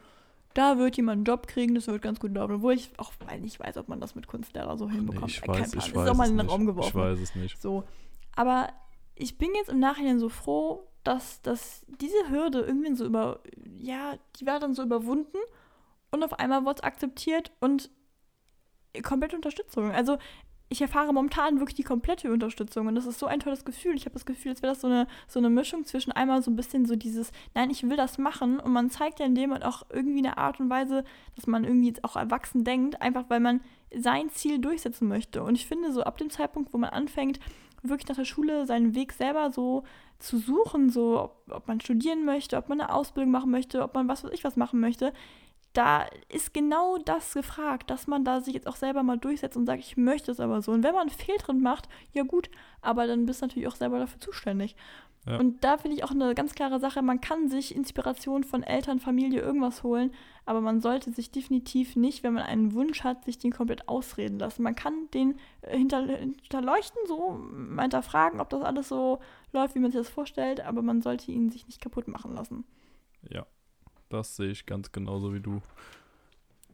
da 0.57 0.77
wird 0.77 0.97
jemand 0.97 1.17
einen 1.17 1.25
Job 1.25 1.47
kriegen, 1.47 1.75
das 1.75 1.87
wird 1.87 2.01
ganz 2.01 2.19
gut 2.19 2.33
laufen. 2.33 2.55
Obwohl 2.55 2.73
ich 2.73 2.91
auch 2.97 3.11
nicht 3.39 3.59
weiß, 3.59 3.77
ob 3.77 3.87
man 3.89 3.99
das 3.99 4.15
mit 4.15 4.27
Kunstlehrer 4.27 4.77
so 4.77 4.87
Nee, 4.87 4.95
hinbekommt. 4.95 5.31
ich 5.31 5.37
Äh, 5.43 5.45
kein 5.45 5.59
weiß, 5.61 5.71
Plan. 5.71 5.81
ich 5.83 5.87
ist 5.89 5.95
weiß 5.95 6.09
auch 6.09 6.15
mal 6.15 6.23
es 6.25 6.29
in 6.31 6.37
den 6.37 6.45
nicht. 6.45 6.53
Raum 6.53 6.65
geworfen. 6.65 6.87
Ich 6.89 6.95
weiß 6.95 7.19
es 7.19 7.35
nicht. 7.35 7.61
So. 7.61 7.83
Aber 8.35 8.69
ich 9.15 9.37
bin 9.37 9.49
jetzt 9.55 9.69
im 9.69 9.79
Nachhinein 9.79 10.19
so 10.19 10.29
froh, 10.29 10.87
dass, 11.03 11.41
dass 11.41 11.85
diese 12.01 12.29
Hürde 12.29 12.61
irgendwie 12.61 12.93
so 12.95 13.05
über, 13.05 13.39
ja, 13.79 14.15
die 14.39 14.45
war 14.45 14.59
dann 14.59 14.73
so 14.73 14.83
überwunden 14.83 15.37
und 16.11 16.23
auf 16.23 16.33
einmal 16.33 16.65
wurde 16.65 16.75
es 16.77 16.83
akzeptiert 16.83 17.51
und 17.59 17.89
komplette 19.03 19.35
Unterstützung. 19.35 19.91
Also 19.91 20.17
ich 20.69 20.81
erfahre 20.81 21.13
momentan 21.13 21.59
wirklich 21.59 21.75
die 21.75 21.83
komplette 21.83 22.31
Unterstützung 22.31 22.87
und 22.87 22.95
das 22.95 23.05
ist 23.05 23.19
so 23.19 23.25
ein 23.25 23.39
tolles 23.39 23.63
Gefühl. 23.63 23.95
Ich 23.95 24.05
habe 24.05 24.13
das 24.13 24.25
Gefühl, 24.25 24.51
als 24.51 24.61
wäre 24.61 24.73
das 24.73 24.81
so 24.81 24.87
eine, 24.87 25.07
so 25.27 25.39
eine 25.39 25.49
Mischung 25.49 25.85
zwischen 25.85 26.11
einmal 26.11 26.41
so 26.41 26.51
ein 26.51 26.55
bisschen 26.55 26.85
so 26.85 26.95
dieses, 26.95 27.31
nein, 27.55 27.69
ich 27.69 27.83
will 27.83 27.95
das 27.95 28.17
machen 28.17 28.59
und 28.59 28.73
man 28.73 28.89
zeigt 28.89 29.19
ja 29.19 29.25
in 29.25 29.35
dem 29.35 29.53
auch 29.53 29.83
irgendwie 29.89 30.19
eine 30.19 30.37
Art 30.37 30.59
und 30.59 30.69
Weise, 30.69 31.05
dass 31.35 31.47
man 31.47 31.63
irgendwie 31.63 31.87
jetzt 31.87 32.03
auch 32.03 32.17
erwachsen 32.17 32.63
denkt, 32.63 33.01
einfach 33.01 33.25
weil 33.29 33.39
man 33.39 33.61
sein 33.95 34.29
Ziel 34.29 34.59
durchsetzen 34.59 35.07
möchte. 35.07 35.41
Und 35.43 35.55
ich 35.55 35.65
finde 35.65 35.93
so 35.93 36.03
ab 36.03 36.17
dem 36.17 36.29
Zeitpunkt, 36.29 36.73
wo 36.73 36.77
man 36.77 36.89
anfängt, 36.89 37.39
wirklich 37.83 38.09
nach 38.09 38.17
der 38.17 38.25
Schule 38.25 38.65
seinen 38.65 38.95
Weg 38.95 39.13
selber 39.13 39.51
so 39.51 39.83
zu 40.19 40.37
suchen, 40.37 40.89
so 40.89 41.21
ob, 41.21 41.43
ob 41.49 41.67
man 41.67 41.79
studieren 41.79 42.25
möchte, 42.25 42.57
ob 42.57 42.69
man 42.69 42.81
eine 42.81 42.93
Ausbildung 42.93 43.31
machen 43.31 43.51
möchte, 43.51 43.83
ob 43.83 43.93
man 43.93 44.07
was 44.07 44.23
weiß 44.23 44.31
ich 44.33 44.43
was 44.43 44.57
machen 44.57 44.79
möchte, 44.79 45.13
da 45.77 46.07
ist 46.29 46.55
genau 46.55 46.97
das 46.97 47.35
gefragt, 47.35 47.91
dass 47.91 48.07
man 48.07 48.25
da 48.25 48.41
sich 48.41 48.55
jetzt 48.55 48.67
auch 48.67 48.75
selber 48.75 49.03
mal 49.03 49.19
durchsetzt 49.19 49.55
und 49.55 49.67
sagt, 49.67 49.79
ich 49.79 49.95
möchte 49.95 50.31
es 50.31 50.39
aber 50.39 50.61
so. 50.63 50.71
Und 50.71 50.81
wenn 50.81 50.93
man 50.93 51.01
einen 51.01 51.09
Fehltritt 51.11 51.61
macht, 51.61 51.87
ja 52.13 52.23
gut, 52.23 52.49
aber 52.81 53.05
dann 53.05 53.27
bist 53.27 53.41
du 53.41 53.45
natürlich 53.45 53.67
auch 53.67 53.75
selber 53.75 53.99
dafür 53.99 54.19
zuständig. 54.19 54.75
Ja. 55.27 55.37
Und 55.37 55.63
da 55.63 55.77
finde 55.77 55.95
ich 55.95 56.03
auch 56.03 56.11
eine 56.11 56.33
ganz 56.33 56.55
klare 56.55 56.79
Sache, 56.79 57.03
man 57.03 57.21
kann 57.21 57.47
sich 57.47 57.75
Inspiration 57.75 58.43
von 58.43 58.63
Eltern, 58.63 58.99
Familie, 58.99 59.41
irgendwas 59.41 59.83
holen, 59.83 60.13
aber 60.45 60.61
man 60.61 60.81
sollte 60.81 61.11
sich 61.11 61.29
definitiv 61.29 61.95
nicht, 61.95 62.23
wenn 62.23 62.33
man 62.33 62.43
einen 62.43 62.73
Wunsch 62.73 63.03
hat, 63.03 63.25
sich 63.25 63.37
den 63.37 63.51
komplett 63.51 63.87
ausreden 63.87 64.39
lassen. 64.39 64.63
Man 64.63 64.73
kann 64.73 65.09
den 65.13 65.37
äh, 65.61 65.77
hinter, 65.77 66.07
hinterleuchten, 66.07 67.01
so 67.07 67.37
mal 67.51 67.83
hinterfragen, 67.83 68.39
ob 68.39 68.49
das 68.49 68.63
alles 68.63 68.87
so 68.87 69.19
läuft, 69.51 69.75
wie 69.75 69.79
man 69.79 69.91
sich 69.91 69.99
das 69.99 70.09
vorstellt, 70.09 70.61
aber 70.61 70.81
man 70.81 71.03
sollte 71.03 71.31
ihn 71.31 71.51
sich 71.51 71.67
nicht 71.67 71.81
kaputt 71.81 72.07
machen 72.07 72.33
lassen. 72.33 72.63
Ja, 73.29 73.45
das 74.09 74.35
sehe 74.35 74.49
ich 74.51 74.65
ganz 74.65 74.91
genauso 74.91 75.33
wie 75.33 75.39
du. 75.39 75.61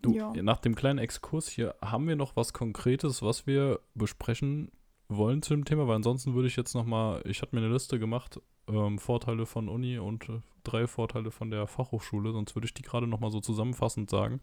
Du, 0.02 0.14
Ja. 0.14 0.34
nach 0.44 0.60
dem 0.60 0.76
kleinen 0.76 1.00
Exkurs 1.00 1.48
hier 1.48 1.76
haben 1.82 2.08
wir 2.08 2.16
noch 2.16 2.36
was 2.36 2.52
Konkretes, 2.54 3.22
was 3.22 3.48
wir 3.48 3.80
besprechen 3.96 4.72
wollen 5.08 5.42
zu 5.42 5.54
dem 5.54 5.64
Thema, 5.66 5.88
weil 5.88 5.96
ansonsten 5.96 6.34
würde 6.34 6.48
ich 6.48 6.56
jetzt 6.58 6.74
noch 6.74 6.86
mal, 6.86 7.22
ich 7.26 7.42
hatte 7.42 7.56
mir 7.56 7.62
eine 7.64 7.72
Liste 7.72 8.00
gemacht, 8.00 8.42
ähm, 8.68 9.00
Vorteile 9.00 9.46
von 9.46 9.70
Uni 9.70 9.98
und 10.00 10.28
äh, 10.30 10.42
drei 10.64 10.88
Vorteile 10.88 11.32
von 11.32 11.52
der 11.52 11.68
Fachhochschule, 11.68 12.32
sonst 12.34 12.56
würde 12.56 12.66
ich 12.66 12.74
die 12.74 12.82
gerade 12.82 13.08
noch 13.08 13.20
mal 13.20 13.32
so 13.32 13.40
zusammenfassend 13.40 14.10
sagen. 14.10 14.42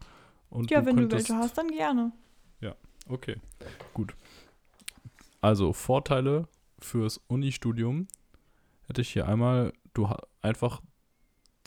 Und 0.49 0.69
Ja, 0.71 0.85
wenn 0.85 0.95
du 0.95 1.03
könntest- 1.03 1.29
welche 1.29 1.41
hast, 1.41 1.57
dann 1.57 1.67
gerne. 1.69 2.11
Okay, 3.09 3.35
gut. 3.95 4.13
Also 5.41 5.73
Vorteile 5.73 6.47
fürs 6.79 7.19
Uni-Studium 7.27 8.07
hätte 8.87 9.01
ich 9.01 9.09
hier 9.11 9.27
einmal, 9.27 9.73
du 9.95 10.07
hast 10.07 10.21
einfach 10.41 10.81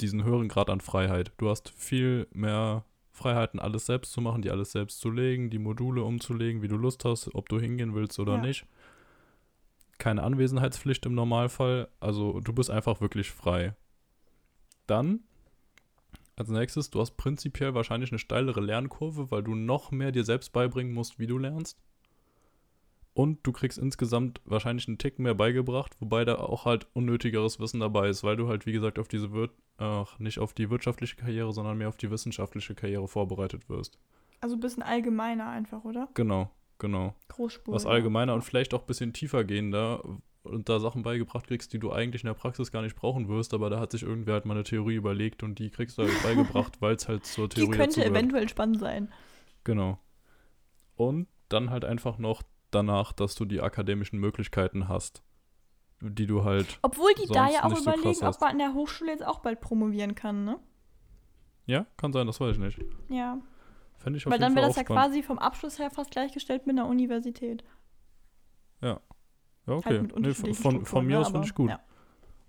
diesen 0.00 0.24
höheren 0.24 0.48
Grad 0.48 0.70
an 0.70 0.80
Freiheit. 0.80 1.32
Du 1.38 1.48
hast 1.48 1.70
viel 1.70 2.26
mehr 2.32 2.84
Freiheiten, 3.12 3.60
alles 3.60 3.86
selbst 3.86 4.12
zu 4.12 4.20
machen, 4.20 4.42
die 4.42 4.50
alles 4.50 4.72
selbst 4.72 5.00
zu 5.00 5.10
legen, 5.10 5.50
die 5.50 5.58
Module 5.58 6.02
umzulegen, 6.02 6.62
wie 6.62 6.68
du 6.68 6.76
Lust 6.76 7.04
hast, 7.04 7.34
ob 7.34 7.48
du 7.48 7.60
hingehen 7.60 7.94
willst 7.94 8.18
oder 8.18 8.36
Ja. 8.36 8.40
nicht. 8.42 8.66
Keine 9.98 10.24
Anwesenheitspflicht 10.24 11.06
im 11.06 11.14
Normalfall, 11.14 11.88
also 12.00 12.40
du 12.40 12.52
bist 12.52 12.70
einfach 12.70 13.00
wirklich 13.00 13.30
frei. 13.30 13.74
Dann 14.86 15.20
als 16.36 16.48
nächstes, 16.48 16.90
du 16.90 17.00
hast 17.00 17.12
prinzipiell 17.12 17.74
wahrscheinlich 17.74 18.10
eine 18.10 18.18
steilere 18.18 18.60
Lernkurve, 18.60 19.30
weil 19.30 19.44
du 19.44 19.54
noch 19.54 19.92
mehr 19.92 20.10
dir 20.10 20.24
selbst 20.24 20.52
beibringen 20.52 20.92
musst, 20.92 21.20
wie 21.20 21.28
du 21.28 21.38
lernst. 21.38 21.78
Und 23.14 23.46
du 23.46 23.52
kriegst 23.52 23.78
insgesamt 23.78 24.40
wahrscheinlich 24.44 24.88
einen 24.88 24.98
Tick 24.98 25.20
mehr 25.20 25.34
beigebracht, 25.34 25.94
wobei 26.00 26.24
da 26.24 26.34
auch 26.36 26.64
halt 26.64 26.88
unnötigeres 26.94 27.60
Wissen 27.60 27.78
dabei 27.78 28.08
ist, 28.08 28.24
weil 28.24 28.36
du 28.36 28.48
halt, 28.48 28.66
wie 28.66 28.72
gesagt, 28.72 28.98
auf 28.98 29.06
diese 29.06 29.32
Wir 29.32 29.50
ach, 29.78 30.18
nicht 30.18 30.40
auf 30.40 30.52
die 30.52 30.68
wirtschaftliche 30.68 31.16
Karriere, 31.16 31.52
sondern 31.52 31.78
mehr 31.78 31.88
auf 31.88 31.96
die 31.96 32.10
wissenschaftliche 32.10 32.74
Karriere 32.74 33.06
vorbereitet 33.06 33.68
wirst. 33.68 33.98
Also 34.40 34.56
ein 34.56 34.60
bisschen 34.60 34.82
allgemeiner 34.82 35.48
einfach, 35.48 35.84
oder? 35.84 36.08
Genau, 36.14 36.50
genau. 36.78 37.14
Großspur. 37.28 37.74
Was 37.74 37.84
ja. 37.84 37.90
allgemeiner 37.90 38.34
und 38.34 38.42
vielleicht 38.42 38.74
auch 38.74 38.80
ein 38.80 38.86
bisschen 38.86 39.12
tiefer 39.12 39.44
gehender 39.44 40.02
und 40.42 40.68
da 40.68 40.78
Sachen 40.78 41.02
beigebracht 41.02 41.46
kriegst, 41.46 41.72
die 41.72 41.78
du 41.78 41.90
eigentlich 41.92 42.22
in 42.22 42.26
der 42.26 42.34
Praxis 42.34 42.70
gar 42.70 42.82
nicht 42.82 42.96
brauchen 42.96 43.28
wirst, 43.28 43.54
aber 43.54 43.70
da 43.70 43.80
hat 43.80 43.92
sich 43.92 44.02
irgendwer 44.02 44.34
halt 44.34 44.44
mal 44.44 44.54
eine 44.54 44.64
Theorie 44.64 44.94
überlegt 44.94 45.42
und 45.42 45.58
die 45.58 45.70
kriegst 45.70 45.98
du 45.98 46.02
halt 46.02 46.22
beigebracht, 46.22 46.76
weil 46.80 46.96
es 46.96 47.08
halt 47.08 47.24
zur 47.24 47.48
Die 47.48 47.56
Theorie 47.56 47.70
könnte 47.70 48.00
dazugehört. 48.00 48.16
eventuell 48.16 48.48
spannend 48.48 48.80
sein. 48.80 49.12
Genau. 49.64 49.98
Und 50.96 51.28
dann 51.48 51.70
halt 51.70 51.84
einfach 51.84 52.18
noch 52.18 52.42
danach, 52.74 53.12
dass 53.12 53.34
du 53.34 53.44
die 53.44 53.60
akademischen 53.60 54.18
Möglichkeiten 54.18 54.88
hast, 54.88 55.22
die 56.00 56.26
du 56.26 56.44
halt. 56.44 56.78
Obwohl 56.82 57.12
die 57.14 57.26
da 57.26 57.48
ja 57.48 57.64
auch 57.64 57.76
so 57.76 57.82
überlegen, 57.82 58.22
hast. 58.22 58.36
ob 58.36 58.40
man 58.40 58.50
an 58.50 58.58
der 58.58 58.74
Hochschule 58.74 59.10
jetzt 59.10 59.24
auch 59.24 59.40
bald 59.40 59.60
promovieren 59.60 60.14
kann, 60.14 60.44
ne? 60.44 60.58
Ja, 61.66 61.86
kann 61.96 62.12
sein, 62.12 62.26
das 62.26 62.40
weiß 62.40 62.56
ich 62.56 62.62
nicht. 62.62 62.78
Ja. 63.08 63.38
Fände 63.96 64.18
ich 64.18 64.26
auf 64.26 64.30
Weil 64.30 64.38
jeden 64.38 64.54
dann 64.54 64.56
wäre 64.56 64.66
das 64.66 64.76
ja 64.76 64.84
quasi 64.84 65.22
vom 65.22 65.38
Abschluss 65.38 65.78
her 65.78 65.90
fast 65.90 66.10
gleichgestellt 66.10 66.66
mit 66.66 66.78
einer 66.78 66.86
Universität. 66.88 67.64
Ja, 68.82 69.00
okay. 69.66 70.00
Halt 70.00 70.14
mit 70.14 70.18
nee, 70.18 70.34
von, 70.34 70.54
von, 70.54 70.84
von 70.84 71.06
mir 71.06 71.20
aus 71.20 71.30
finde 71.30 71.46
ich 71.46 71.54
gut. 71.54 71.70
Ja. 71.70 71.80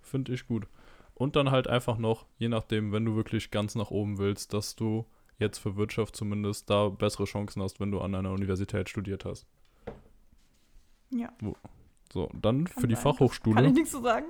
Finde 0.01 0.34
ich 0.34 0.47
gut. 0.47 0.67
Und 1.13 1.38
dann 1.38 1.49
halt 1.49 1.67
einfach 1.67 1.97
noch, 1.97 2.26
je 2.38 2.49
nachdem, 2.49 2.91
wenn 2.91 3.05
du 3.05 3.15
wirklich 3.15 3.51
ganz 3.51 3.76
nach 3.76 3.89
oben 3.89 4.17
willst, 4.17 4.53
dass 4.53 4.76
du 4.76 5.05
jetzt 5.38 5.59
für 5.59 5.78
Wirtschaft 5.78 6.15
zumindest 6.15 6.69
da 6.69 6.89
bessere 6.89 7.23
Chancen 7.23 7.61
hast, 7.61 7.80
wenn 7.80 7.91
du 7.91 8.01
an 8.01 8.15
einer 8.15 8.32
Universität 8.32 8.89
studiert 8.89 9.23
hast. 9.23 9.47
Ja. 11.12 11.32
So, 12.14 12.30
dann 12.39 12.66
Kann 12.66 12.82
für 12.82 12.88
die 12.88 12.95
sein. 12.95 13.03
Kann 13.03 13.14
Fachhochschule 13.14 13.68
ich 13.68 13.74
nichts 13.74 13.91
zu 13.91 14.01
sagen. 14.01 14.26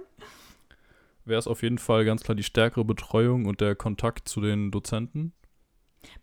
wäre 1.26 1.40
es 1.40 1.48
auf 1.48 1.62
jeden 1.64 1.78
Fall 1.78 2.06
ganz 2.06 2.24
klar 2.24 2.36
die 2.36 2.44
stärkere 2.44 2.86
Betreuung 2.86 3.46
und 3.46 3.62
der 3.62 3.76
Kontakt 3.76 4.28
zu 4.30 4.42
den 4.42 4.72
Dozenten. 4.72 5.34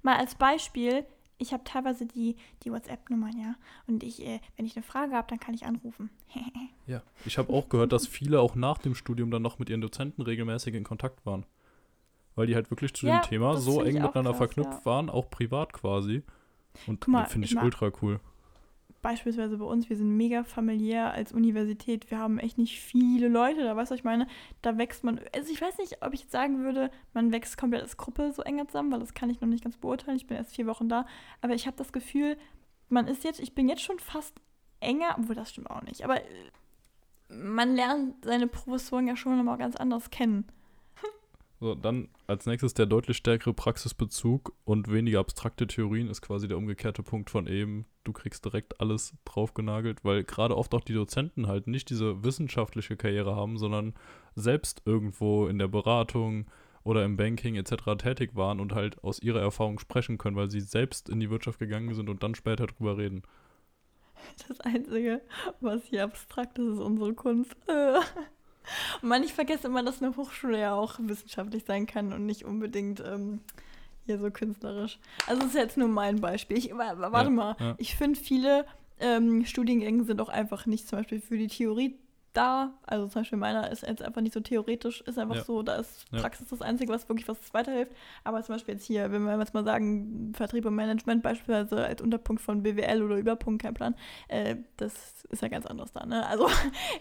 Mal 0.03 0.17
als 0.17 0.35
Beispiel, 0.37 1.05
ich 1.39 1.53
habe 1.53 1.65
teilweise 1.65 2.07
die, 2.07 2.37
die 2.63 2.71
WhatsApp-Nummern, 2.71 3.37
ja. 3.39 3.55
Und 3.89 4.03
ich, 4.05 4.25
äh, 4.25 4.41
wenn 4.57 4.65
ich 4.67 4.77
eine 4.77 4.85
Frage 4.85 5.13
habe, 5.15 5.27
dann 5.29 5.41
kann 5.41 5.55
ich 5.55 5.67
anrufen. 5.67 6.11
ja, 6.87 7.03
ich 7.25 7.37
habe 7.39 7.53
auch 7.53 7.69
gehört, 7.69 7.93
dass 7.93 8.07
viele 8.07 8.41
auch 8.41 8.55
nach 8.55 8.79
dem 8.79 8.95
Studium 8.95 9.31
dann 9.31 9.43
noch 9.43 9.59
mit 9.59 9.69
ihren 9.71 9.81
Dozenten 9.81 10.23
regelmäßig 10.23 10.75
in 10.75 10.85
Kontakt 10.85 11.25
waren. 11.27 11.45
Weil 12.35 12.47
die 12.47 12.55
halt 12.55 12.71
wirklich 12.71 12.95
zu 12.95 13.07
Ja, 13.07 13.21
dem 13.21 13.29
Thema 13.29 13.57
so 13.59 13.83
ich 13.83 13.89
eng 13.89 14.03
miteinander 14.03 14.31
krass, 14.31 14.39
verknüpft 14.39 14.73
ja. 14.81 14.85
waren, 14.85 15.11
auch 15.11 15.29
privat 15.31 15.73
quasi. 15.73 16.23
Und 16.87 17.05
finde 17.05 17.45
ich 17.47 17.55
mal- 17.55 17.65
ultra 17.65 17.91
cool. 18.01 18.21
Beispielsweise 19.03 19.59
bei 19.59 19.65
uns, 19.65 19.91
wir 19.91 19.97
sind 19.97 20.17
mega 20.17 20.45
familiär 20.45 21.13
als 21.13 21.33
Universität. 21.33 22.09
Wir 22.11 22.19
haben 22.19 22.39
echt 22.39 22.57
nicht 22.57 22.81
viele 22.81 23.27
Leute 23.27 23.65
da, 23.65 23.75
weißt 23.75 23.91
du, 23.91 23.95
was 23.95 23.99
ich 23.99 24.05
meine? 24.05 24.29
Da 24.63 24.79
wächst 24.79 25.03
man, 25.03 25.21
also 25.35 25.53
ich 25.53 25.61
weiß 25.61 25.79
nicht, 25.79 26.05
ob 26.05 26.15
ich 26.15 26.21
jetzt 26.21 26.31
sagen 26.31 26.63
würde, 26.63 26.89
man 27.13 27.33
wächst 27.33 27.59
komplett 27.59 27.83
als 27.83 27.97
Gruppe 27.97 28.33
so 28.33 28.43
enger 28.43 28.69
zusammen, 28.69 28.93
weil 28.93 29.01
das 29.01 29.13
kann 29.13 29.29
ich 29.29 29.41
noch 29.41 29.49
nicht 29.49 29.65
ganz 29.65 29.77
beurteilen. 29.77 30.17
Ich 30.17 30.29
bin 30.29 30.37
erst 30.37 30.55
vier 30.55 30.67
Wochen 30.67 30.89
da. 30.89 31.05
Aber 31.41 31.55
ich 31.55 31.67
habe 31.67 31.77
das 31.77 31.93
Gefühl, 31.93 32.37
man 32.89 33.09
ist 33.09 33.25
jetzt, 33.25 33.41
ich 33.41 33.57
bin 33.57 33.69
jetzt 33.69 33.83
schon 33.83 33.99
fast 33.99 34.41
enger, 34.79 35.17
obwohl 35.19 35.35
das 35.35 35.51
stimmt 35.51 35.71
auch 35.71 35.83
nicht. 35.83 36.05
Aber 36.05 36.21
man 37.29 37.75
lernt 37.75 38.25
seine 38.25 38.47
Professoren 38.47 39.09
ja 39.09 39.17
schon 39.17 39.41
immer 39.41 39.57
ganz 39.59 39.75
anders 39.75 40.11
kennen. 40.11 40.47
So, 41.63 41.77
dann 41.77 42.09
als 42.27 42.45
nächstes 42.47 42.75
der 42.75 42.87
deutlich 42.87 43.19
stärkere 43.19 43.55
Praxisbezug 43.55 44.53
und 44.65 44.91
weniger 44.91 45.21
abstrakte 45.21 45.69
Theorien 45.69 46.09
ist 46.09 46.21
quasi 46.21 46.49
der 46.49 46.57
umgekehrte 46.57 47.05
Punkt 47.05 47.31
von 47.31 47.47
eben. 47.47 47.87
Du 48.03 48.13
kriegst 48.13 48.45
direkt 48.45 48.81
alles 48.81 49.15
draufgenagelt, 49.25 50.05
weil 50.05 50.25
gerade 50.25 50.57
oft 50.57 50.75
auch 50.75 50.81
die 50.81 50.93
Dozenten 50.93 51.47
halt 51.47 51.69
nicht 51.69 51.89
diese 51.89 52.25
wissenschaftliche 52.25 52.97
Karriere 52.97 53.37
haben, 53.37 53.59
sondern 53.59 53.95
selbst 54.35 54.83
irgendwo 54.87 55.47
in 55.47 55.61
der 55.61 55.69
Beratung 55.69 56.47
oder 56.83 57.05
im 57.05 57.17
Banking 57.17 57.55
etc. 57.55 57.75
tätig 57.97 58.35
waren 58.35 58.59
und 58.59 58.75
halt 58.75 59.01
aus 59.05 59.21
ihrer 59.21 59.41
Erfahrung 59.41 59.79
sprechen 59.79 60.19
können, 60.19 60.35
weil 60.35 60.51
sie 60.51 60.63
selbst 60.63 61.09
in 61.09 61.21
die 61.21 61.31
Wirtschaft 61.31 61.61
gegangen 61.61 61.95
sind 61.95 62.11
und 62.11 62.25
dann 62.25 62.35
später 62.35 62.67
drüber 62.67 62.99
reden. 62.99 63.23
Das 64.49 64.59
Einzige, 64.63 65.23
was 65.61 65.85
hier 65.85 66.03
abstrakt 66.03 66.59
ist, 66.59 66.73
ist 66.73 66.81
unsere 66.81 67.15
Kunst. 67.15 67.55
Und 69.03 69.09
man, 69.09 69.23
ich 69.23 69.33
vergesse 69.33 69.67
immer, 69.67 69.83
dass 69.83 70.03
eine 70.03 70.17
Hochschule 70.17 70.59
ja 70.61 70.75
auch 70.75 70.95
wissenschaftlich 70.99 71.65
sein 71.67 71.87
kann 71.87 72.13
und 72.13 72.27
nicht 72.27 72.45
unbedingt 72.45 73.01
ähm, 73.01 73.41
hier 74.07 74.19
so 74.19 74.31
künstlerisch. 74.31 74.99
Also 75.27 75.43
das 75.43 75.51
ist 75.51 75.57
jetzt 75.57 75.77
nur 75.77 75.89
mein 75.89 76.21
Beispiel. 76.21 76.59
Ich, 76.59 76.73
wa- 76.73 76.95
wa- 76.99 77.13
warte 77.13 77.27
Ja, 77.29 77.31
mal, 77.31 77.57
ja. 77.61 77.75
ich 77.79 77.95
finde, 77.97 78.19
viele 78.19 78.67
ähm, 79.01 79.45
Studiengänge 79.45 80.05
sind 80.05 80.21
auch 80.21 80.29
einfach 80.29 80.67
nicht 80.67 80.89
zum 80.89 80.99
Beispiel 81.01 81.21
für 81.21 81.37
die 81.39 81.49
Theorie 81.49 81.99
da. 82.33 82.73
Also 82.87 83.07
zum 83.09 83.23
Beispiel 83.23 83.39
meiner 83.39 83.71
ist 83.71 83.83
jetzt 83.83 84.03
einfach 84.03 84.21
nicht 84.21 84.33
so 84.35 84.41
theoretisch, 84.41 85.01
ist 85.03 85.19
einfach 85.19 85.37
Ja. 85.37 85.45
so, 85.45 85.63
da 85.63 85.77
ist 85.77 86.07
Ja. 86.13 86.21
Praxis 86.21 86.49
das 86.49 86.63
Einzige, 86.63 86.93
was 86.93 87.09
wirklich 87.09 87.29
was 87.29 87.39
weiterhilft. 87.55 87.93
Aber 88.25 88.43
zum 88.43 88.55
Beispiel 88.55 88.75
jetzt 88.75 88.85
hier, 88.87 89.11
wenn 89.13 89.23
wir 89.25 89.39
jetzt 89.39 89.55
mal 89.55 89.65
sagen, 89.65 90.33
Vertrieb 90.35 90.65
und 90.67 90.75
Management 90.75 91.23
beispielsweise 91.23 91.85
als 91.85 92.01
Unterpunkt 92.03 92.43
von 92.43 92.63
BWL 92.63 93.03
oder 93.03 93.17
Überpunkt, 93.17 93.63
kein 93.63 93.75
Plan, 93.75 93.95
äh, 94.29 94.57
das 94.77 95.25
ist 95.31 95.43
ja 95.43 95.49
ganz 95.49 95.67
anders 95.67 95.93
da, 95.93 96.05
ne? 96.07 96.27
Also 96.27 96.49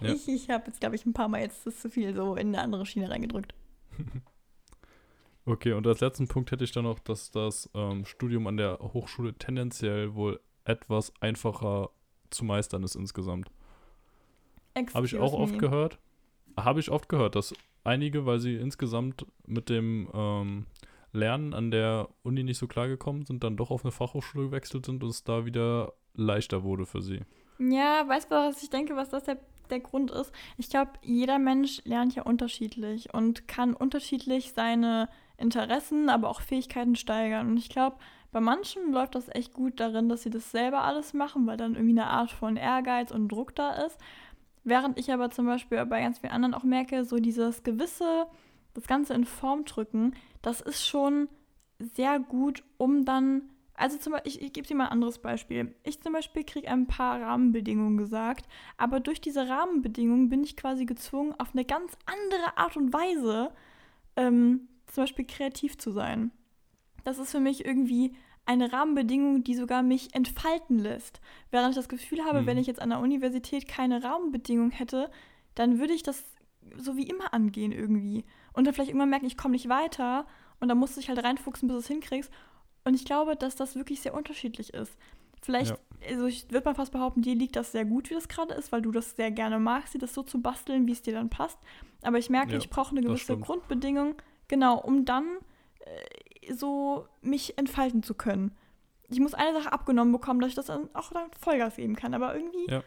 Ja. 0.01 0.11
ich, 0.13 0.27
ich 0.27 0.49
habe 0.49 0.65
jetzt, 0.67 0.79
glaube 0.79 0.95
ich, 0.95 1.05
ein 1.05 1.13
paar 1.13 1.27
Mal 1.27 1.41
jetzt 1.41 1.65
das 1.65 1.79
zu 1.81 1.89
viel 1.89 2.15
so 2.15 2.35
in 2.35 2.49
eine 2.49 2.61
andere 2.61 2.85
Schiene 2.85 3.09
reingedrückt. 3.09 3.53
Okay, 5.45 5.73
und 5.73 5.87
als 5.87 6.01
letzten 6.01 6.27
Punkt 6.27 6.51
hätte 6.51 6.63
ich 6.63 6.71
dann 6.71 6.83
noch, 6.83 6.99
dass 6.99 7.31
das 7.31 7.67
ähm, 7.73 8.05
Studium 8.05 8.45
an 8.45 8.57
der 8.57 8.77
Hochschule 8.79 9.33
tendenziell 9.33 10.13
wohl 10.13 10.39
etwas 10.65 11.11
einfacher 11.19 11.89
zu 12.29 12.45
meistern 12.45 12.83
ist 12.83 12.93
insgesamt. 12.95 13.49
Habe 14.75 15.05
ich 15.05 15.17
auch 15.17 15.23
Excuse 15.23 15.37
oft 15.37 15.53
me. 15.53 15.57
gehört. 15.57 15.99
Habe 16.57 16.79
ich 16.79 16.91
oft 16.91 17.09
gehört, 17.09 17.35
dass 17.35 17.53
einige, 17.83 18.25
weil 18.25 18.39
sie 18.39 18.55
insgesamt 18.55 19.25
mit 19.45 19.69
dem 19.69 20.09
ähm, 20.13 20.65
Lernen 21.13 21.53
an 21.53 21.71
der 21.71 22.09
Uni 22.23 22.43
nicht 22.43 22.57
so 22.57 22.67
klargekommen 22.67 23.25
sind, 23.25 23.43
dann 23.43 23.57
doch 23.57 23.71
auf 23.71 23.83
eine 23.83 23.91
Fachhochschule 23.91 24.45
gewechselt 24.45 24.85
sind 24.85 25.03
und 25.03 25.09
es 25.09 25.23
da 25.23 25.45
wieder 25.45 25.93
leichter 26.13 26.63
wurde 26.63 26.85
für 26.85 27.01
sie. 27.01 27.21
Ja, 27.59 28.07
weißt 28.07 28.31
du, 28.31 28.35
was 28.35 28.63
ich 28.63 28.69
denke, 28.69 28.95
was 28.95 29.09
das 29.09 29.23
der, 29.23 29.37
der 29.69 29.79
Grund 29.79 30.11
ist? 30.11 30.31
Ich 30.57 30.69
glaube, 30.69 30.91
jeder 31.03 31.37
Mensch 31.37 31.81
lernt 31.85 32.15
ja 32.15 32.23
unterschiedlich 32.23 33.13
und 33.13 33.47
kann 33.47 33.73
unterschiedlich 33.73 34.53
seine 34.53 35.09
Interessen, 35.37 36.09
aber 36.09 36.29
auch 36.29 36.41
Fähigkeiten 36.41 36.95
steigern. 36.95 37.49
Und 37.49 37.57
ich 37.57 37.69
glaube, 37.69 37.97
bei 38.31 38.39
manchen 38.39 38.93
läuft 38.93 39.15
das 39.15 39.27
echt 39.29 39.53
gut 39.53 39.79
darin, 39.79 40.07
dass 40.07 40.23
sie 40.23 40.29
das 40.29 40.51
selber 40.51 40.83
alles 40.83 41.13
machen, 41.13 41.45
weil 41.47 41.57
dann 41.57 41.75
irgendwie 41.75 41.99
eine 41.99 42.07
Art 42.09 42.31
von 42.31 42.55
Ehrgeiz 42.55 43.11
und 43.11 43.27
Druck 43.27 43.55
da 43.55 43.73
ist. 43.73 43.97
Während 44.63 44.99
ich 44.99 45.11
aber 45.11 45.31
zum 45.31 45.45
Beispiel 45.45 45.85
bei 45.85 46.01
ganz 46.01 46.19
vielen 46.19 46.33
anderen 46.33 46.53
auch 46.53 46.63
merke, 46.63 47.03
so 47.05 47.17
dieses 47.17 47.63
gewisse, 47.63 48.27
das 48.73 48.87
Ganze 48.87 49.13
in 49.13 49.25
Form 49.25 49.65
drücken, 49.65 50.13
das 50.41 50.61
ist 50.61 50.85
schon 50.85 51.27
sehr 51.79 52.19
gut, 52.19 52.63
um 52.77 53.05
dann 53.05 53.49
also 53.81 53.97
zum 53.97 54.13
Beispiel, 54.13 54.31
ich, 54.31 54.41
ich 54.43 54.53
gebe 54.53 54.67
dir 54.67 54.75
mal 54.75 54.85
ein 54.85 54.91
anderes 54.91 55.17
Beispiel. 55.17 55.73
Ich 55.83 55.99
zum 56.01 56.13
Beispiel 56.13 56.43
kriege 56.43 56.69
ein 56.69 56.85
paar 56.85 57.19
Rahmenbedingungen 57.19 57.97
gesagt, 57.97 58.47
aber 58.77 58.99
durch 58.99 59.21
diese 59.21 59.49
Rahmenbedingungen 59.49 60.29
bin 60.29 60.43
ich 60.43 60.55
quasi 60.55 60.85
gezwungen, 60.85 61.33
auf 61.39 61.49
eine 61.53 61.65
ganz 61.65 61.97
andere 62.05 62.57
Art 62.57 62.77
und 62.77 62.93
Weise 62.93 63.51
ähm, 64.15 64.67
zum 64.85 65.03
Beispiel 65.03 65.25
kreativ 65.25 65.79
zu 65.79 65.91
sein. 65.91 66.29
Das 67.03 67.17
ist 67.17 67.31
für 67.31 67.39
mich 67.39 67.65
irgendwie 67.65 68.13
eine 68.45 68.73
Rahmenbedingung, 68.73 69.43
die 69.43 69.55
sogar 69.55 69.83
mich 69.83 70.13
entfalten 70.13 70.79
lässt. 70.79 71.21
Während 71.51 71.69
ich 71.69 71.75
das 71.75 71.89
Gefühl 71.89 72.23
habe, 72.25 72.41
Mhm. 72.41 72.45
wenn 72.47 72.57
ich 72.57 72.67
jetzt 72.67 72.81
an 72.81 72.89
der 72.89 72.99
Universität 72.99 73.67
keine 73.67 74.03
Rahmenbedingungen 74.03 74.71
hätte, 74.71 75.09
dann 75.55 75.79
würde 75.79 75.93
ich 75.93 76.03
das 76.03 76.23
so 76.77 76.95
wie 76.97 77.07
immer 77.07 77.33
angehen 77.33 77.71
irgendwie. 77.71 78.25
Und 78.53 78.65
dann 78.65 78.73
vielleicht 78.73 78.89
irgendwann 78.89 79.09
merken, 79.09 79.25
ich 79.25 79.37
komme 79.37 79.53
nicht 79.53 79.69
weiter 79.69 80.25
und 80.59 80.67
dann 80.67 80.77
musst 80.77 80.95
du 80.95 80.99
dich 80.99 81.09
halt 81.09 81.23
reinfuchsen, 81.23 81.67
bis 81.67 81.75
du 81.75 81.79
es 81.79 81.87
hinkriegst. 81.87 82.31
Und 82.83 82.93
ich 82.95 83.05
glaube, 83.05 83.35
dass 83.35 83.55
das 83.55 83.75
wirklich 83.75 84.01
sehr 84.01 84.13
unterschiedlich 84.13 84.73
ist. 84.73 84.97
Vielleicht, 85.43 85.75
also 86.07 86.25
ich 86.27 86.51
würde 86.51 86.65
mal 86.65 86.75
fast 86.75 86.91
behaupten, 86.91 87.21
dir 87.23 87.33
liegt 87.35 87.55
das 87.55 87.71
sehr 87.71 87.85
gut, 87.85 88.09
wie 88.09 88.13
das 88.13 88.27
gerade 88.27 88.53
ist, 88.53 88.71
weil 88.71 88.81
du 88.81 88.91
das 88.91 89.15
sehr 89.15 89.31
gerne 89.31 89.59
magst, 89.59 89.93
dir 89.93 89.99
das 89.99 90.13
so 90.13 90.21
zu 90.23 90.39
basteln, 90.41 90.85
wie 90.87 90.91
es 90.91 91.01
dir 91.01 91.13
dann 91.13 91.29
passt. 91.29 91.57
Aber 92.03 92.19
ich 92.19 92.29
merke, 92.29 92.51
Ja, 92.53 92.57
ich 92.59 92.69
brauche 92.69 92.91
eine 92.91 93.01
gewisse. 93.01 93.37
Grundbedingung, 93.37 94.15
genau, 94.47 94.79
um 94.79 95.03
dann 95.05 95.25
äh, 95.79 96.01
so 96.49 97.07
mich 97.21 97.57
entfalten 97.57 98.03
zu 98.03 98.13
können. 98.13 98.55
Ich 99.09 99.19
muss 99.19 99.33
eine 99.33 99.53
Sache 99.61 99.73
abgenommen 99.73 100.11
bekommen, 100.13 100.39
dass 100.39 100.49
ich 100.49 100.55
das 100.55 100.67
dann 100.67 100.89
auch 100.93 101.11
dann 101.11 101.29
Vollgas 101.39 101.75
geben 101.75 101.95
kann. 101.95 102.13
Aber 102.13 102.35
irgendwie, 102.35 102.65
Ja. 102.69 102.83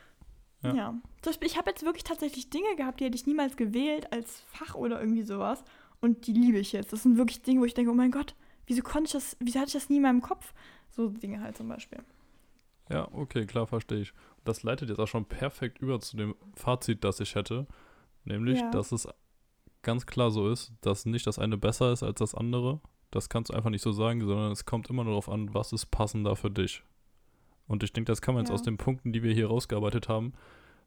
ja. 0.63 0.75
Ja. 0.75 0.89
Zum 1.23 1.31
Beispiel, 1.31 1.49
ich 1.49 1.59
habe 1.59 1.71
jetzt 1.71 1.85
wirklich 1.85 2.05
tatsächlich 2.05 2.49
Dinge 2.51 2.75
gehabt, 2.77 3.01
die 3.01 3.05
hätte 3.05 3.17
ich 3.17 3.27
niemals 3.27 3.57
gewählt 3.57 4.13
als 4.13 4.41
Fach 4.47 4.75
oder 4.75 5.01
irgendwie 5.01 5.23
sowas. 5.23 5.63
Und 6.01 6.27
die 6.27 6.33
liebe 6.33 6.59
ich 6.59 6.73
jetzt. 6.73 6.93
Das 6.93 7.03
sind 7.03 7.17
wirklich 7.19 7.43
Dinge, 7.43 7.61
wo 7.61 7.65
ich 7.65 7.75
denke, 7.75 7.91
oh 7.91 7.95
mein 7.95 8.11
Gott, 8.11 8.35
wieso 8.67 8.83
konnte 8.83 9.07
ich 9.07 9.13
das, 9.13 9.37
wieso 9.41 9.59
hatte 9.61 9.69
ich 9.69 9.75
das 9.75 9.89
nie 9.91 9.97
in 9.97 10.03
meinem 10.03 10.23
Kopf? 10.23 10.53
So 10.91 11.09
Dinge 11.09 11.41
halt 11.41 11.57
zum 11.57 11.69
Beispiel. 11.69 11.99
Ja, 12.91 13.09
okay, 13.13 13.47
klar, 13.47 13.67
verstehe 13.67 14.01
ich. 14.01 14.13
Das 14.45 14.63
leitet 14.63 14.89
jetzt 14.91 14.99
auch 14.99 15.09
schon 15.09 15.25
perfekt 15.27 15.79
über 15.81 16.01
zu 16.01 16.17
dem 16.17 16.35
Fazit, 16.55 17.03
das 17.05 17.21
ich 17.21 17.35
hätte. 17.35 17.67
Nämlich, 18.25 18.61
Ja. 18.61 18.71
dass 18.71 18.93
es 18.93 19.09
ganz 19.83 20.07
klar 20.07 20.31
so 20.31 20.51
ist, 20.51 20.73
dass 20.81 21.05
nicht 21.07 21.27
das 21.27 21.39
eine 21.39 21.57
besser 21.59 21.93
ist 21.93 22.03
als 22.03 22.19
das 22.19 22.35
andere. 22.35 22.81
Das 23.15 23.29
kannst 23.29 23.51
du 23.51 23.55
einfach 23.55 23.71
nicht 23.71 23.83
so 23.83 23.93
sagen, 23.93 24.21
sondern 24.27 24.53
es 24.53 24.65
kommt 24.65 24.91
immer 24.91 25.05
nur 25.05 25.12
darauf 25.12 25.29
an, 25.29 25.55
was 25.55 25.73
ist 25.73 25.87
passender 25.87 26.37
für 26.37 26.51
dich. 26.51 26.83
Und 27.67 27.83
ich 27.83 27.93
denke, 27.93 28.11
das 28.11 28.21
kann 28.21 28.35
man 28.35 28.43
jetzt 28.43 28.51
Ja. 28.51 28.55
aus 28.55 28.62
den 28.62 28.77
Punkten, 28.77 29.12
die 29.12 29.23
wir 29.23 29.33
hier 29.33 29.47
rausgearbeitet 29.47 30.09
haben, 30.09 30.33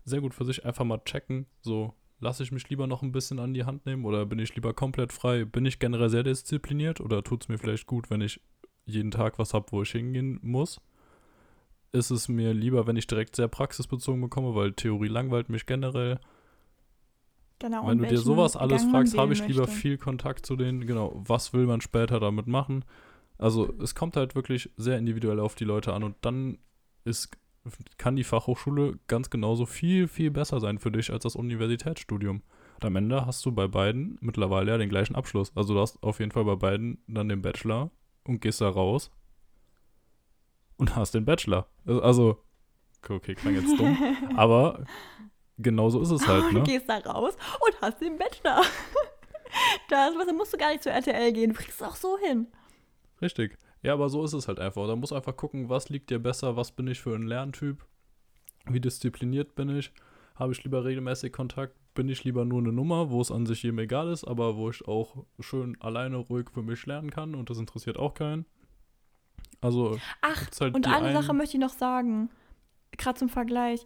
sehr 0.06 0.22
gut 0.22 0.34
für 0.34 0.46
sich 0.46 0.66
einfach 0.66 0.86
mal 0.86 1.02
checken. 1.06 1.46
So, 1.62 1.94
lasse 2.20 2.44
ich 2.44 2.52
mich 2.52 2.70
lieber 2.70 2.86
noch 2.88 3.02
ein 3.02 3.12
bisschen 3.12 3.40
an 3.40 3.54
die 3.54 3.64
Hand 3.64 3.86
nehmen 3.86 4.06
oder 4.06 4.26
bin 4.26 4.40
ich 4.40 4.54
lieber 4.56 4.74
komplett 4.74 5.12
frei? 5.14 5.46
Bin 5.46 5.66
ich 5.66 5.80
generell 5.80 6.10
sehr 6.10 6.24
diszipliniert 6.24 7.02
oder 7.02 7.24
tut 7.24 7.44
es 7.44 7.50
mir 7.50 7.58
vielleicht 7.58 7.88
gut, 7.88 8.10
wenn 8.10 8.22
ich 8.22 8.42
jeden 8.86 9.12
Tag 9.12 9.40
was 9.40 9.54
habe, 9.54 9.72
wo 9.72 9.82
ich 9.82 9.92
hingehen 9.92 10.40
muss? 10.42 10.82
ist 11.94 12.12
es 12.12 12.28
mir 12.28 12.54
lieber, 12.54 12.86
wenn 12.86 12.98
ich 12.98 13.08
direkt 13.08 13.38
sehr 13.38 13.48
praxisbezogen 13.48 14.22
bekomme, 14.22 14.54
weil 14.54 14.74
Theorie 14.74 15.08
langweilt 15.08 15.48
mich 15.50 15.66
generell. 15.66 16.20
Genau. 17.60 17.88
wenn 17.88 17.98
du 17.98 18.08
dir 18.08 18.18
sowas 18.18 18.56
alles 18.56 18.84
Gang 18.84 18.92
fragst, 18.92 19.18
habe 19.18 19.34
ich 19.34 19.46
lieber 19.48 19.62
möchte. 19.62 19.76
viel 19.76 19.98
Kontakt 19.98 20.46
zu 20.46 20.56
denen. 20.56 20.86
Genau, 20.86 21.14
was 21.16 21.54
will 21.54 21.66
man 21.66 21.82
später 21.82 22.20
damit 22.20 22.48
machen? 22.48 22.86
Also 23.38 23.74
es 23.82 23.96
kommt 23.96 24.16
halt 24.16 24.36
wirklich 24.36 24.72
sehr 24.78 24.98
individuell 24.98 25.40
auf 25.40 25.56
die 25.56 25.66
Leute 25.66 25.94
an 25.94 26.04
und 26.04 26.16
dann 26.22 26.58
ist, 27.04 27.38
kann 27.98 28.16
die 28.16 28.24
Fachhochschule 28.24 29.00
ganz 29.08 29.30
genauso 29.30 29.66
viel, 29.66 30.08
viel 30.08 30.32
besser 30.32 30.60
sein 30.60 30.80
für 30.80 30.92
dich 30.92 31.12
als 31.12 31.24
das 31.24 31.36
Universitätsstudium. 31.36 32.42
Und 32.76 32.86
am 32.86 32.96
Ende 32.96 33.26
hast 33.26 33.46
du 33.46 33.52
bei 33.52 33.68
beiden 33.68 34.18
mittlerweile 34.22 34.72
ja 34.72 34.78
den 34.78 34.90
gleichen 34.90 35.16
Abschluss. 35.16 35.52
Also 35.56 35.74
du 35.74 35.80
hast 35.80 36.02
auf 36.04 36.20
jeden 36.20 36.32
Fall 36.32 36.46
bei 36.46 36.56
beiden 36.56 37.00
dann 37.08 37.30
den 37.30 37.42
Bachelor 37.42 37.92
und 38.24 38.42
gehst 38.42 38.62
da 38.62 38.70
raus 38.70 39.12
und 40.78 40.96
hast 40.96 41.14
den 41.14 41.26
Bachelor. 41.26 41.68
Also, 41.86 42.44
okay, 43.08 43.36
klang 43.36 43.56
jetzt 43.56 43.80
dumm, 43.80 43.98
aber 44.36 44.86
genauso 45.58 46.02
ist 46.02 46.12
es 46.12 46.28
halt, 46.28 46.52
ne? 46.54 46.64
Gehst 46.64 46.88
da 46.90 46.98
raus 47.00 47.36
und 47.66 47.82
hast 47.82 48.02
den 48.02 48.18
Bachelor. 48.18 48.62
das, 49.90 50.16
was, 50.16 50.26
da 50.28 50.34
musst 50.34 50.54
du 50.54 50.58
gar 50.58 50.72
nicht 50.72 50.84
zu 50.84 50.90
RTL 50.90 51.32
gehen. 51.34 51.52
Du 51.52 51.56
kriegst 51.56 51.82
es 51.82 51.88
auch 51.88 51.96
so 51.96 52.18
hin. 52.18 52.48
Richtig. 53.22 53.58
Ja, 53.84 53.94
aber 53.94 54.10
so 54.10 54.24
ist 54.24 54.34
es 54.34 54.48
halt 54.48 54.60
einfach. 54.60 54.88
Da 54.88 54.96
muss 54.96 55.14
einfach 55.14 55.36
gucken, 55.36 55.70
was 55.70 55.90
liegt 55.90 56.10
dir 56.10 56.20
besser, 56.20 56.56
was 56.56 56.72
bin 56.72 56.88
ich 56.88 57.00
für 57.00 57.16
ein 57.16 57.24
Lerntyp, 57.24 57.86
wie 58.66 58.80
diszipliniert 58.82 59.56
bin 59.56 59.70
ich, 59.78 59.92
habe 60.36 60.52
ich 60.52 60.64
lieber 60.64 60.84
regelmäßig 60.84 61.32
Kontakt, 61.32 61.76
bin 61.94 62.10
ich 62.10 62.24
lieber 62.24 62.46
nur 62.46 62.60
eine 62.60 62.72
Nummer, 62.72 63.10
wo 63.10 63.22
es 63.22 63.32
an 63.32 63.46
sich 63.46 63.64
jedem 63.64 63.80
egal 63.80 64.12
ist, 64.12 64.24
aber 64.24 64.56
wo 64.56 64.70
ich 64.70 64.88
auch 64.88 65.26
schön 65.40 65.78
alleine 65.82 66.18
ruhig 66.18 66.48
für 66.54 66.62
mich 66.62 66.86
lernen 66.86 67.10
kann 67.10 67.34
und 67.34 67.50
das 67.50 67.58
interessiert 67.58 67.98
auch 67.98 68.14
keinen. 68.14 68.46
Also, 69.62 69.98
Ach, 70.22 70.48
halt 70.60 70.76
und 70.76 70.86
eine 70.88 71.08
einen- 71.08 71.22
Sache 71.22 71.34
möchte 71.34 71.58
ich 71.58 71.62
noch 71.62 71.72
sagen. 71.74 72.30
Gerade 72.98 73.18
zum 73.20 73.30
Vergleich. 73.30 73.86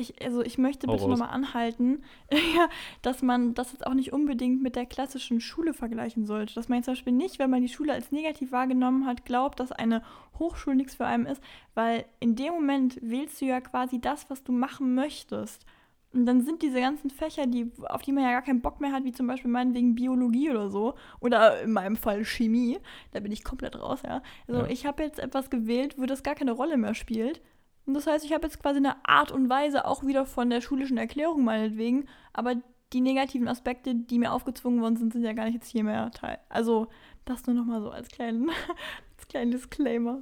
Ich, 0.00 0.22
also 0.24 0.42
ich 0.42 0.58
möchte 0.58 0.86
bitte 0.86 1.08
nochmal 1.08 1.30
anhalten, 1.30 2.02
ja, 2.32 2.68
dass 3.02 3.22
man 3.22 3.54
das 3.54 3.72
jetzt 3.72 3.86
auch 3.86 3.94
nicht 3.94 4.12
unbedingt 4.12 4.62
mit 4.62 4.76
der 4.76 4.86
klassischen 4.86 5.40
Schule 5.40 5.74
vergleichen 5.74 6.24
sollte. 6.26 6.54
Dass 6.54 6.68
man 6.68 6.78
jetzt 6.78 6.86
zum 6.86 6.92
Beispiel 6.92 7.12
nicht, 7.12 7.38
wenn 7.38 7.50
man 7.50 7.62
die 7.62 7.68
Schule 7.68 7.92
als 7.92 8.10
negativ 8.10 8.52
wahrgenommen 8.52 9.06
hat, 9.06 9.24
glaubt, 9.24 9.60
dass 9.60 9.72
eine 9.72 10.02
Hochschule 10.38 10.76
nichts 10.76 10.94
für 10.94 11.06
einen 11.06 11.26
ist, 11.26 11.42
weil 11.74 12.04
in 12.18 12.34
dem 12.34 12.54
Moment 12.54 12.98
wählst 13.02 13.40
du 13.40 13.44
ja 13.44 13.60
quasi 13.60 14.00
das, 14.00 14.30
was 14.30 14.42
du 14.42 14.52
machen 14.52 14.94
möchtest. 14.94 15.66
Und 16.12 16.26
dann 16.26 16.40
sind 16.40 16.62
diese 16.62 16.80
ganzen 16.80 17.08
Fächer, 17.08 17.46
die, 17.46 17.70
auf 17.88 18.02
die 18.02 18.10
man 18.10 18.24
ja 18.24 18.32
gar 18.32 18.42
keinen 18.42 18.62
Bock 18.62 18.80
mehr 18.80 18.90
hat, 18.90 19.04
wie 19.04 19.12
zum 19.12 19.28
Beispiel 19.28 19.50
meinetwegen 19.50 19.94
Biologie 19.94 20.50
oder 20.50 20.68
so, 20.68 20.94
oder 21.20 21.60
in 21.62 21.72
meinem 21.72 21.96
Fall 21.96 22.24
Chemie, 22.24 22.78
da 23.12 23.20
bin 23.20 23.30
ich 23.30 23.44
komplett 23.44 23.76
raus, 23.80 24.00
ja. 24.04 24.22
Also 24.48 24.62
Ja. 24.62 24.66
ich 24.66 24.86
habe 24.86 25.04
jetzt 25.04 25.20
etwas 25.20 25.50
gewählt, 25.50 25.96
wo 25.98 26.06
das 26.06 26.24
gar 26.24 26.34
keine 26.34 26.52
Rolle 26.52 26.76
mehr 26.78 26.94
spielt. 26.94 27.40
Und 27.86 27.94
das 27.94 28.06
heißt, 28.06 28.24
ich 28.24 28.32
habe 28.32 28.46
jetzt 28.46 28.60
quasi 28.60 28.78
eine 28.78 29.04
Art 29.06 29.32
und 29.32 29.48
Weise 29.48 29.84
auch 29.84 30.04
wieder 30.04 30.26
von 30.26 30.50
der 30.50 30.60
schulischen 30.60 30.98
Erklärung 30.98 31.44
meinetwegen, 31.44 32.08
aber 32.32 32.56
die 32.92 33.00
negativen 33.00 33.48
Aspekte, 33.48 33.94
die 33.94 34.18
mir 34.18 34.32
aufgezwungen 34.32 34.80
worden 34.80 34.96
sind, 34.96 35.12
sind 35.12 35.24
ja 35.24 35.32
gar 35.32 35.44
nicht 35.44 35.54
jetzt 35.54 35.68
hier 35.68 35.84
mehr 35.84 36.10
Teil. 36.10 36.38
Also 36.48 36.88
das 37.24 37.46
nur 37.46 37.54
nochmal 37.54 37.80
so 37.80 37.90
als 37.90 38.08
kleinen, 38.08 38.50
als 39.16 39.28
kleinen 39.28 39.50
Disclaimer. 39.50 40.20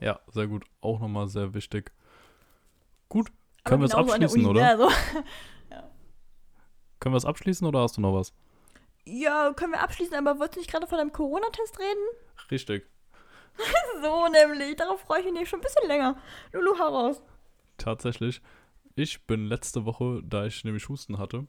ja, 0.00 0.20
sehr 0.28 0.46
gut. 0.46 0.64
Auch 0.80 1.00
nochmal 1.00 1.28
sehr 1.28 1.54
wichtig. 1.54 1.92
Gut. 3.08 3.28
Können 3.64 3.82
wir 3.82 3.86
es 3.86 3.94
abschließen, 3.94 4.40
Uni, 4.40 4.50
oder? 4.50 4.60
ne? 4.60 4.68
Also, 4.68 4.88
Können 7.00 7.12
wir 7.14 7.18
es 7.18 7.24
abschließen 7.24 7.66
oder 7.66 7.80
hast 7.80 7.96
du 7.96 8.00
noch 8.00 8.14
was? 8.14 8.32
ja, 9.04 9.52
können 9.54 9.72
wir 9.72 9.80
abschließen, 9.80 10.14
aber 10.14 10.38
wolltest 10.38 10.56
du 10.56 10.60
nicht 10.60 10.70
gerade 10.70 10.86
von 10.86 10.98
deinem 10.98 11.12
Corona-Test 11.12 11.78
reden? 11.78 12.04
Richtig. 12.50 12.86
So 14.02 14.28
nämlich, 14.28 14.76
darauf 14.76 15.00
freue 15.00 15.18
ich 15.20 15.24
mich 15.24 15.34
nämlich 15.34 15.48
schon 15.48 15.58
ein 15.58 15.62
bisschen 15.62 15.88
länger. 15.88 16.16
Lulu, 16.52 16.78
heraus. 16.78 17.22
Tatsächlich. 17.76 18.40
Ich 18.94 19.22
bin 19.26 19.46
letzte 19.46 19.84
Woche, 19.84 20.22
da 20.24 20.46
ich 20.46 20.64
nämlich 20.64 20.88
Husten 20.88 21.18
hatte, 21.18 21.46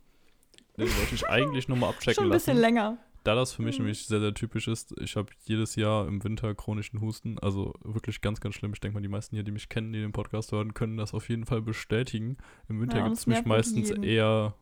den 0.78 0.88
wollte 0.98 1.16
ich 1.16 1.28
eigentlich 1.28 1.68
nochmal 1.68 1.90
abchecken 1.92 2.16
Schon 2.24 2.26
ein 2.26 2.30
bisschen 2.32 2.54
lassen. 2.58 2.62
länger. 2.62 2.98
Da 3.24 3.36
das 3.36 3.54
für 3.54 3.62
mich 3.64 3.78
Mhm. 3.78 3.86
nämlich 3.86 4.06
sehr, 4.08 4.20
sehr 4.22 4.34
typisch 4.34 4.68
ist, 4.68 4.94
ich 5.00 5.16
habe 5.16 5.30
jedes 5.44 5.76
Jahr 5.76 6.08
im 6.08 6.24
Winter 6.24 6.56
chronischen 6.56 7.02
Husten, 7.02 7.38
also 7.40 7.74
wirklich 7.84 8.22
ganz, 8.22 8.40
ganz 8.40 8.56
schlimm. 8.56 8.72
Ich 8.74 8.80
denke 8.80 8.96
mal, 8.96 9.02
die 9.02 9.10
meisten 9.10 9.36
hier, 9.36 9.44
die 9.44 9.52
mich 9.52 9.68
kennen, 9.70 9.92
die 9.92 10.00
den 10.00 10.12
Podcast 10.14 10.52
hören, 10.52 10.74
können 10.74 10.96
das 10.98 11.14
auf 11.14 11.28
jeden 11.30 11.46
Fall 11.46 11.62
bestätigen. 11.62 12.38
Im 12.70 12.80
Winter 12.82 13.00
Ja, 13.00 13.04
gibt 13.06 13.18
es 13.18 13.28
mich 13.28 13.44
meistens 13.46 13.90
jeden. 13.90 14.04
eher, 14.04 14.56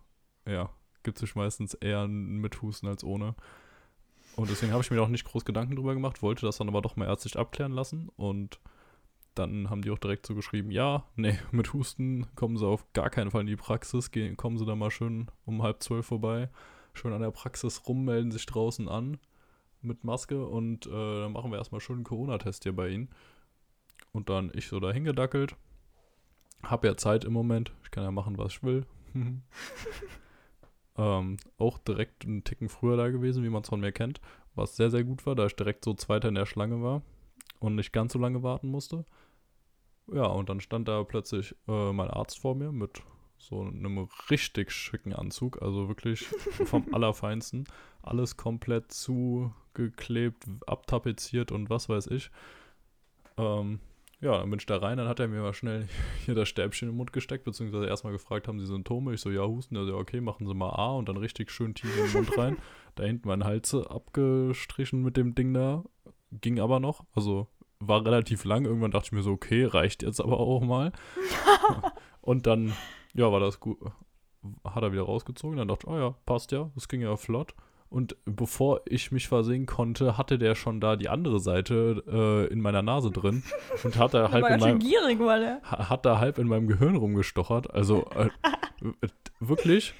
ja, 0.47 0.69
gibt 1.03 1.17
es 1.17 1.21
mich 1.21 1.35
meistens 1.35 1.75
eher 1.75 2.07
mit 2.07 2.61
Husten 2.61 2.87
als 2.87 3.03
ohne. 3.03 3.35
Und 4.37 4.51
deswegen 4.51 4.71
habe 4.71 4.83
ich 4.83 4.91
mir 4.91 5.01
auch 5.01 5.07
nicht 5.07 5.25
groß 5.25 5.45
Gedanken 5.45 5.75
drüber 5.75 5.95
gemacht, 5.95 6.21
wollte 6.21 6.45
das 6.45 6.57
dann 6.57 6.67
aber 6.69 6.83
doch 6.83 6.95
mal 6.95 7.07
ärztlich 7.07 7.39
abklären 7.39 7.71
lassen 7.71 8.09
und 8.17 8.59
dann 9.33 9.71
haben 9.71 9.81
die 9.81 9.89
auch 9.89 9.97
direkt 9.97 10.27
so 10.27 10.35
geschrieben, 10.35 10.69
ja, 10.69 11.05
nee, 11.15 11.39
mit 11.51 11.73
Husten 11.73 12.27
kommen 12.35 12.55
sie 12.55 12.65
auf 12.65 12.85
gar 12.93 13.09
keinen 13.09 13.31
Fall 13.31 13.41
in 13.41 13.47
die 13.47 13.55
Praxis, 13.55 14.11
gehen, 14.11 14.37
kommen 14.37 14.59
sie 14.59 14.65
da 14.65 14.75
mal 14.75 14.91
schön 14.91 15.31
um 15.45 15.63
halb 15.63 15.81
zwölf 15.81 16.05
vorbei, 16.05 16.49
schön 16.93 17.13
an 17.13 17.21
der 17.21 17.31
Praxis 17.31 17.81
rum, 17.87 18.05
melden 18.05 18.31
sich 18.31 18.45
draußen 18.45 18.87
an 18.87 19.17
mit 19.81 20.03
Maske 20.03 20.45
und 20.45 20.85
äh, 20.85 21.21
dann 21.21 21.31
machen 21.31 21.49
wir 21.51 21.57
erstmal 21.57 21.81
schön 21.81 21.97
einen 21.97 22.03
Corona-Test 22.03 22.61
hier 22.63 22.75
bei 22.75 22.89
ihnen. 22.89 23.09
Und 24.11 24.29
dann 24.29 24.51
ich 24.53 24.67
so 24.67 24.79
dahin 24.79 25.03
gedackelt, 25.03 25.55
hab 26.61 26.83
ja 26.85 26.95
Zeit 26.95 27.25
im 27.25 27.33
Moment, 27.33 27.71
ich 27.83 27.91
kann 27.91 28.03
ja 28.03 28.11
machen, 28.11 28.37
was 28.37 28.53
ich 28.53 28.63
will. 28.63 28.85
ähm, 30.97 31.37
auch 31.57 31.77
direkt 31.77 32.25
einen 32.25 32.43
Ticken 32.43 32.69
früher 32.69 32.97
da 32.97 33.09
gewesen, 33.09 33.43
wie 33.43 33.49
man 33.49 33.61
es 33.61 33.69
von 33.69 33.79
mir 33.79 33.91
kennt, 33.91 34.19
was 34.55 34.75
sehr, 34.75 34.89
sehr 34.89 35.03
gut 35.03 35.25
war, 35.25 35.35
da 35.35 35.45
ich 35.45 35.55
direkt 35.55 35.85
so 35.85 35.93
Zweiter 35.93 36.29
in 36.29 36.35
der 36.35 36.45
Schlange 36.45 36.81
war 36.81 37.01
und 37.59 37.75
nicht 37.75 37.93
ganz 37.93 38.13
so 38.13 38.19
lange 38.19 38.43
warten 38.43 38.69
musste. 38.69 39.05
Ja, 40.11 40.25
und 40.25 40.49
dann 40.49 40.61
stand 40.61 40.87
da 40.87 41.03
plötzlich 41.03 41.55
äh, 41.67 41.91
mein 41.91 42.09
Arzt 42.09 42.39
vor 42.39 42.55
mir 42.55 42.71
mit 42.71 43.01
so 43.37 43.61
einem 43.61 44.07
richtig 44.29 44.71
schicken 44.71 45.13
Anzug, 45.13 45.61
also 45.61 45.87
wirklich 45.87 46.25
vom 46.65 46.93
Allerfeinsten. 46.93 47.65
Alles 48.01 48.37
komplett 48.37 48.91
zugeklebt, 48.91 50.45
abtapeziert 50.65 51.51
und 51.51 51.69
was 51.69 51.89
weiß 51.89 52.07
ich. 52.07 52.31
Ähm, 53.37 53.79
ja, 54.19 54.39
dann 54.39 54.49
bin 54.49 54.59
ich 54.59 54.65
da 54.65 54.77
rein, 54.77 54.97
dann 54.97 55.07
hat 55.07 55.19
er 55.19 55.27
mir 55.27 55.41
mal 55.41 55.53
schnell 55.53 55.87
hier 56.25 56.35
das 56.35 56.49
Stäbchen 56.49 56.89
im 56.89 56.95
Mund 56.95 57.13
gesteckt, 57.13 57.43
beziehungsweise 57.43 57.85
erstmal 57.85 58.13
gefragt, 58.13 58.47
haben 58.47 58.59
Sie 58.59 58.65
Symptome? 58.65 59.13
Ich 59.13 59.21
so, 59.21 59.29
ja, 59.29 59.45
Husten. 59.45 59.75
Er 59.75 59.85
so, 59.85 59.91
ja, 59.91 59.97
okay, 59.97 60.21
machen 60.21 60.47
Sie 60.47 60.53
mal 60.53 60.71
A 60.71 60.91
und 60.93 61.07
dann 61.07 61.17
richtig 61.17 61.51
schön 61.51 61.75
tief 61.75 61.95
in 61.97 62.05
den 62.05 62.13
Mund 62.13 62.37
rein. 62.37 62.57
da 62.95 63.03
hinten 63.03 63.27
mein 63.27 63.43
Hals 63.43 63.73
abgestrichen 63.75 65.03
mit 65.03 65.17
dem 65.17 65.35
Ding 65.35 65.53
da. 65.53 65.83
Ging 66.31 66.59
aber 66.59 66.79
noch, 66.79 67.05
also 67.13 67.47
war 67.79 68.03
relativ 68.05 68.43
lang. 68.43 68.65
Irgendwann 68.65 68.91
dachte 68.91 69.07
ich 69.07 69.11
mir 69.11 69.21
so, 69.21 69.31
okay, 69.31 69.65
reicht 69.65 70.01
jetzt 70.01 70.19
aber 70.19 70.39
auch 70.39 70.61
mal. 70.61 70.91
und 72.21 72.47
dann, 72.47 72.73
ja, 73.13 73.31
war 73.31 73.39
das 73.39 73.59
gut. 73.59 73.77
Hat 74.63 74.83
er 74.83 74.91
wieder 74.91 75.03
rausgezogen. 75.03 75.57
Dann 75.57 75.67
dachte 75.67 75.85
ich, 75.87 75.93
oh 75.93 75.97
ja, 75.97 76.15
passt 76.25 76.51
ja, 76.51 76.71
das 76.73 76.87
ging 76.87 77.01
ja 77.01 77.15
flott. 77.17 77.53
Und 77.89 78.17
bevor 78.25 78.81
ich 78.85 79.11
mich 79.11 79.27
versehen 79.27 79.65
konnte, 79.65 80.17
hatte 80.17 80.37
der 80.37 80.55
schon 80.55 80.81
da 80.81 80.95
die 80.95 81.07
andere 81.09 81.39
Seite 81.39 82.03
äh, 82.07 82.51
in 82.51 82.61
meiner 82.61 82.81
Nase 82.81 83.11
drin 83.11 83.43
und 83.83 83.97
hat 83.97 84.13
da 84.13 84.29
halb 84.31 84.49
in 84.49 84.59
meinem, 84.59 84.79
gierig, 84.79 85.19
hat 85.63 86.05
da 86.05 86.19
halb 86.19 86.37
in 86.37 86.47
meinem 86.47 86.67
Gehirn 86.67 86.97
rumgestochert. 86.97 87.73
Also 87.73 88.05
äh, 88.15 88.29
wirklich, 89.39 89.93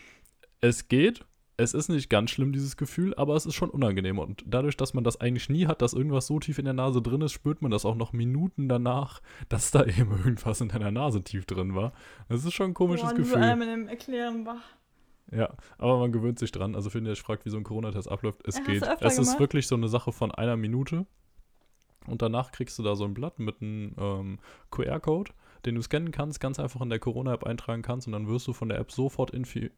es 0.62 0.88
geht. 0.88 1.26
Es 1.60 1.74
ist 1.74 1.90
nicht 1.90 2.12
ganz 2.12 2.30
schlimm, 2.30 2.54
dieses 2.54 2.78
Gefühl, 2.78 3.16
aber 3.16 3.36
es 3.36 3.48
ist 3.48 3.56
schon 3.56 3.72
unangenehm. 3.72 4.20
Und 4.20 4.44
dadurch, 4.46 4.78
dass 4.78 4.94
man 4.94 5.04
das 5.04 5.20
eigentlich 5.20 5.50
nie 5.50 5.66
hat, 5.66 5.82
dass 5.82 5.94
irgendwas 5.94 6.28
so 6.28 6.40
tief 6.40 6.60
in 6.60 6.66
der 6.66 6.76
Nase 6.76 7.02
drin 7.02 7.22
ist, 7.22 7.32
spürt 7.32 7.64
man 7.64 7.72
das 7.72 7.84
auch 7.84 7.96
noch 7.96 8.14
Minuten 8.14 8.70
danach, 8.70 9.22
dass 9.50 9.72
da 9.72 9.84
eben 9.86 10.12
irgendwas 10.12 10.62
in 10.62 10.68
deiner 10.70 10.92
Nase 10.92 11.24
tief 11.24 11.48
drin 11.48 11.74
war. 11.74 11.94
Das 12.30 12.46
ist 12.46 12.54
schon 12.54 12.72
ein 12.72 12.74
komisches 12.76 13.10
Boah, 13.10 13.16
Gefühl. 13.16 13.38
einer 13.38 13.56
mit 13.56 13.70
dem 13.70 13.88
Erklären. 13.88 14.48
Ja, 15.32 15.54
aber 15.78 16.00
man 16.00 16.12
gewöhnt 16.12 16.40
sich 16.40 16.52
dran. 16.52 16.76
Also, 16.76 16.94
wenn 16.94 17.06
ihr 17.06 17.12
euch 17.12 17.22
fragt, 17.22 17.46
wie 17.46 17.50
so 17.50 17.58
ein 17.58 17.64
Corona-Test 17.64 18.10
abläuft, 18.10 18.42
es 18.48 18.58
hast 18.58 18.66
geht. 18.66 18.84
Es 19.02 19.18
ist 19.18 19.26
gemacht? 19.26 19.40
wirklich 19.40 19.68
so 19.68 19.76
eine 19.76 19.90
Sache 19.90 20.12
von 20.12 20.32
einer 20.32 20.56
Minute. 20.56 21.06
Und 22.08 22.22
danach 22.22 22.52
kriegst 22.52 22.80
du 22.80 22.84
da 22.84 22.96
so 22.96 23.04
ein 23.04 23.14
Blatt 23.14 23.38
mit 23.38 23.62
einem 23.62 23.94
ähm, 23.98 24.40
QR-Code, 24.72 25.32
den 25.66 25.76
du 25.76 25.82
scannen 25.82 26.12
kannst, 26.12 26.40
ganz 26.40 26.60
einfach 26.60 26.82
in 26.82 26.90
der 26.90 27.00
Corona-App 27.00 27.44
eintragen 27.44 27.82
kannst 27.82 28.08
und 28.08 28.14
dann 28.14 28.28
wirst 28.28 28.48
du 28.48 28.54
von 28.54 28.70
der 28.70 28.80
App 28.80 28.92
sofort 28.92 29.32
infi 29.32 29.72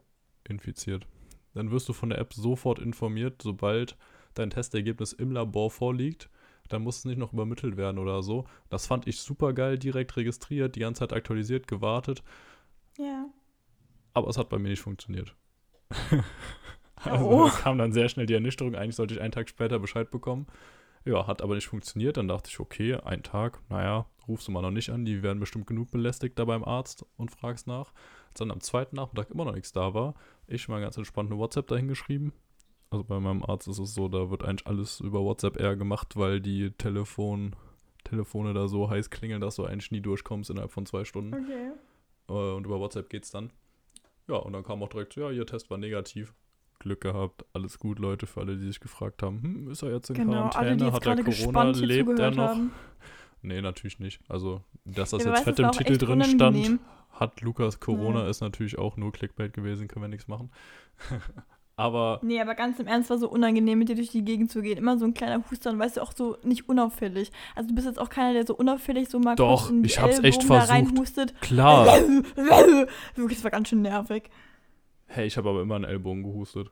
infiziert. 0.47 1.07
Dann 1.55 1.71
wirst 1.71 1.89
du 1.89 1.93
von 1.93 2.09
der 2.09 2.19
App 2.19 2.33
sofort 2.33 2.79
informiert, 2.79 3.41
sobald 3.41 3.97
dein 4.35 4.51
Testergebnis 4.51 5.13
im 5.13 5.31
Labor 5.31 5.71
vorliegt. 5.71 6.29
Dann 6.69 6.83
muss 6.83 6.99
es 6.99 7.05
nicht 7.05 7.17
noch 7.17 7.33
übermittelt 7.33 7.77
werden 7.77 7.97
oder 7.97 8.21
so. 8.21 8.45
Das 8.69 8.85
fand 8.85 9.07
ich 9.07 9.19
super 9.19 9.53
geil, 9.53 9.79
direkt 9.79 10.15
registriert, 10.15 10.75
die 10.75 10.81
ganze 10.81 10.99
Zeit 10.99 11.13
aktualisiert, 11.13 11.67
gewartet 11.67 12.23
Ja. 12.97 13.25
Aber 14.13 14.27
es 14.29 14.37
hat 14.37 14.49
bei 14.49 14.57
mir 14.57 14.69
nicht 14.69 14.81
funktioniert. 14.81 15.35
also 17.03 17.25
Oh. 17.25 17.47
es 17.47 17.57
kam 17.57 17.77
dann 17.77 17.93
sehr 17.93 18.09
schnell 18.09 18.25
die 18.25 18.33
Ernüchterung, 18.33 18.75
eigentlich 18.75 18.95
sollte 18.95 19.13
ich 19.13 19.21
einen 19.21 19.31
Tag 19.31 19.49
später 19.49 19.79
Bescheid 19.79 20.11
bekommen. 20.11 20.47
Ja, 21.05 21.27
hat 21.27 21.41
aber 21.41 21.55
nicht 21.55 21.67
funktioniert. 21.67 22.17
Dann 22.17 22.27
dachte 22.27 22.49
ich, 22.49 22.59
okay, 22.59 22.95
ein 22.95 23.23
Tag, 23.23 23.61
naja, 23.69 24.05
rufst 24.27 24.47
du 24.47 24.51
mal 24.51 24.61
noch 24.61 24.71
nicht 24.71 24.89
an, 24.89 25.05
die 25.05 25.23
werden 25.23 25.39
bestimmt 25.39 25.65
genug 25.65 25.91
belästigt 25.91 26.37
da 26.37 26.45
beim 26.45 26.63
Arzt 26.63 27.05
und 27.17 27.31
fragst 27.31 27.67
nach. 27.67 27.93
Als 28.29 28.39
dann 28.39 28.51
am 28.51 28.59
zweiten 28.59 28.95
Nachmittag 28.97 29.31
immer 29.31 29.45
noch 29.45 29.55
nichts 29.55 29.71
da 29.71 29.93
war, 29.93 30.13
ich 30.47 30.67
mal 30.67 30.81
ganz 30.81 30.97
entspannt 30.97 31.31
eine 31.31 31.39
WhatsApp 31.39 31.67
dahin 31.67 31.87
geschrieben. 31.87 32.33
Also 32.91 33.03
bei 33.03 33.19
meinem 33.19 33.43
Arzt 33.43 33.67
ist 33.67 33.79
es 33.79 33.93
so, 33.93 34.07
da 34.07 34.29
wird 34.29 34.43
eigentlich 34.43 34.67
alles 34.67 34.99
über 34.99 35.21
WhatsApp 35.21 35.59
eher 35.59 35.75
gemacht, 35.75 36.15
weil 36.15 36.41
die 36.41 36.71
Telefon, 36.71 37.55
Telefone 38.03 38.53
da 38.53 38.67
so 38.67 38.89
heiß 38.89 39.09
klingeln, 39.09 39.41
dass 39.41 39.55
du 39.55 39.65
eigentlich 39.65 39.91
nie 39.91 40.01
durchkommst 40.01 40.49
innerhalb 40.49 40.71
von 40.71 40.85
zwei 40.85 41.05
Stunden. 41.05 41.33
Okay. 41.33 41.71
Äh, 42.29 42.55
und 42.55 42.65
über 42.65 42.79
WhatsApp 42.79 43.09
geht's 43.09 43.31
dann. 43.31 43.51
Ja, 44.29 44.35
und 44.35 44.53
dann 44.53 44.63
kam 44.63 44.83
auch 44.83 44.89
direkt, 44.89 45.15
ja, 45.15 45.31
ihr 45.31 45.45
Test 45.45 45.69
war 45.69 45.77
negativ. 45.77 46.33
Glück 46.77 47.01
gehabt, 47.01 47.43
alles 47.51 47.77
gut, 47.77 47.99
Leute, 47.99 48.25
für 48.25 48.39
alle, 48.39 48.55
die 48.55 48.67
sich 48.67 48.79
gefragt 48.79 49.21
haben, 49.21 49.41
hm, 49.41 49.71
ist 49.71 49.81
er 49.81 49.91
jetzt 49.91 50.09
in 50.11 50.15
Genau, 50.15 50.43
alle, 50.43 50.49
Quarantäne, 50.51 50.85
jetzt 50.85 50.93
hat 50.93 51.05
er 51.07 51.23
Corona, 51.23 51.71
lebt 51.71 52.19
er 52.19 52.31
noch? 52.31 52.49
haben. 52.49 52.71
Nee, 53.41 53.61
natürlich 53.61 53.99
nicht. 53.99 54.21
Also, 54.29 54.63
dass 54.85 55.09
das 55.09 55.23
Ja, 55.25 55.31
jetzt 55.31 55.43
fett 55.43 55.59
im 55.59 55.71
Titel 55.71 55.97
drin 55.97 56.23
stand, 56.23 56.79
hat 57.11 57.41
Lukas 57.41 57.79
Corona, 57.81 58.23
Ja. 58.23 58.29
ist 58.29 58.39
natürlich 58.41 58.77
auch 58.77 58.95
nur 58.97 59.11
Clickbait 59.11 59.51
gewesen, 59.51 59.87
können 59.87 60.03
wir 60.03 60.09
nichts 60.09 60.27
machen. 60.27 60.51
Aber 61.79 62.19
Nee, 62.23 62.41
aber 62.41 62.55
ganz 62.55 62.77
im 62.79 62.87
Ernst 62.87 63.09
war 63.09 63.17
so 63.17 63.29
unangenehm, 63.29 63.79
mit 63.79 63.87
dir 63.87 63.95
durch 63.95 64.09
die 64.09 64.25
Gegend 64.25 64.51
zu 64.51 64.61
gehen. 64.61 64.77
Immer 64.77 64.97
so 64.97 65.05
ein 65.05 65.13
kleiner 65.13 65.41
Huster 65.49 65.69
und 65.69 65.79
weißt 65.79 65.95
du, 65.95 66.01
auch 66.01 66.11
so 66.13 66.35
nicht 66.43 66.67
unauffällig. 66.67 67.31
Also 67.55 67.69
du 67.69 67.75
bist 67.75 67.87
jetzt 67.87 67.99
auch 67.99 68.09
keiner, 68.09 68.33
der 68.33 68.45
so 68.45 68.53
unauffällig 68.53 69.07
so 69.07 69.17
mal 69.17 69.35
Doch, 69.35 69.71
ich 69.83 69.97
hab's 70.01 70.19
echt 70.19 70.41
Ellbogen 70.41 70.47
da 70.49 70.55
versucht. 70.65 70.73
reinhustet. 70.73 71.41
klar, 71.41 71.85
Wirklich, 73.15 73.37
das 73.37 73.43
war 73.45 73.51
ganz 73.51 73.69
schön 73.69 73.81
nervig. 73.81 74.29
hey, 75.07 75.25
ich 75.25 75.37
habe 75.37 75.49
aber 75.49 75.61
immer 75.61 75.75
einen 75.75 75.85
Ellbogen 75.85 76.23
gehustet. 76.23 76.69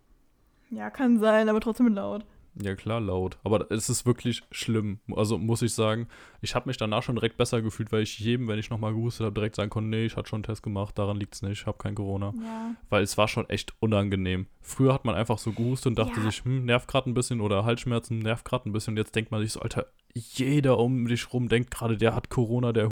Ja, 0.72 0.90
kann 0.90 1.20
sein, 1.20 1.48
aber 1.48 1.62
trotzdem 1.62 1.88
laut. 1.96 2.26
Ja, 2.62 2.76
klar, 2.76 3.00
laut. 3.00 3.38
Aber 3.44 3.70
es 3.72 3.88
ist 3.90 4.06
wirklich 4.06 4.42
schlimm. 4.52 5.00
Also 5.16 5.38
muss 5.38 5.62
ich 5.62 5.74
sagen, 5.74 6.08
ich 6.42 6.56
habe 6.56 6.68
mich 6.68 6.78
danach 6.78 7.04
schon 7.04 7.16
direkt 7.16 7.38
besser 7.38 7.62
gefühlt, 7.62 7.92
weil 7.92 8.02
ich 8.02 8.18
jedem, 8.20 8.48
wenn 8.48 8.58
ich 8.58 8.70
nochmal 8.70 8.94
gehustet 8.94 9.26
habe, 9.26 9.34
direkt 9.36 9.56
sagen 9.56 9.70
konnte, 9.70 9.90
nee, 9.90 10.06
ich 10.06 10.16
hatte 10.16 10.30
schon 10.30 10.38
einen 10.38 10.44
Test 10.44 10.64
gemacht, 10.64 10.98
daran 10.98 11.18
liegt 11.18 11.36
es 11.36 11.42
nicht, 11.44 11.62
ich 11.62 11.66
habe 11.68 11.78
kein 11.78 11.94
Corona. 11.94 12.34
Ja. 12.42 12.72
Weil 12.90 13.04
es 13.04 13.18
war 13.18 13.28
schon 13.28 13.48
echt 13.50 13.74
unangenehm. 13.80 14.48
Früher 14.62 14.94
hat 14.94 15.06
man 15.06 15.14
einfach 15.14 15.38
so 15.38 15.52
gehustet 15.52 15.92
und 15.92 16.00
dachte 16.00 16.20
Ja. 16.20 16.26
sich, 16.26 16.44
hm, 16.44 16.66
nervt 16.66 16.88
gerade 16.88 17.10
ein 17.10 17.14
bisschen 17.14 17.42
oder 17.42 17.64
Halsschmerzen, 17.64 18.20
nervt 18.20 18.46
gerade 18.46 18.68
ein 18.68 18.74
bisschen. 18.74 18.94
Und 18.94 18.98
jetzt 18.98 19.16
denkt 19.16 19.30
man 19.32 19.42
sich 19.42 19.52
so, 19.52 19.60
Alter, 19.60 19.86
jeder 20.16 20.80
um 20.80 21.08
dich 21.08 21.32
rum 21.34 21.50
denkt 21.50 21.70
gerade, 21.70 21.96
der 21.98 22.16
hat 22.16 22.30
Corona, 22.30 22.74
der 22.74 22.90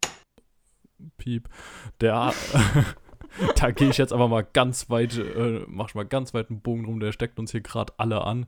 Piep, 1.17 1.49
der 2.01 2.33
da 3.57 3.71
gehe 3.71 3.89
ich 3.89 3.97
jetzt 3.97 4.13
aber 4.13 4.27
mal 4.27 4.43
ganz 4.43 4.89
weit, 4.89 5.17
äh, 5.17 5.61
mach 5.67 5.89
ich 5.89 5.95
mal 5.95 6.05
ganz 6.05 6.33
weit 6.33 6.49
einen 6.49 6.61
Bogen 6.61 6.85
rum, 6.85 6.99
der 6.99 7.11
steckt 7.11 7.39
uns 7.39 7.51
hier 7.51 7.61
gerade 7.61 7.93
alle 7.97 8.21
an. 8.23 8.45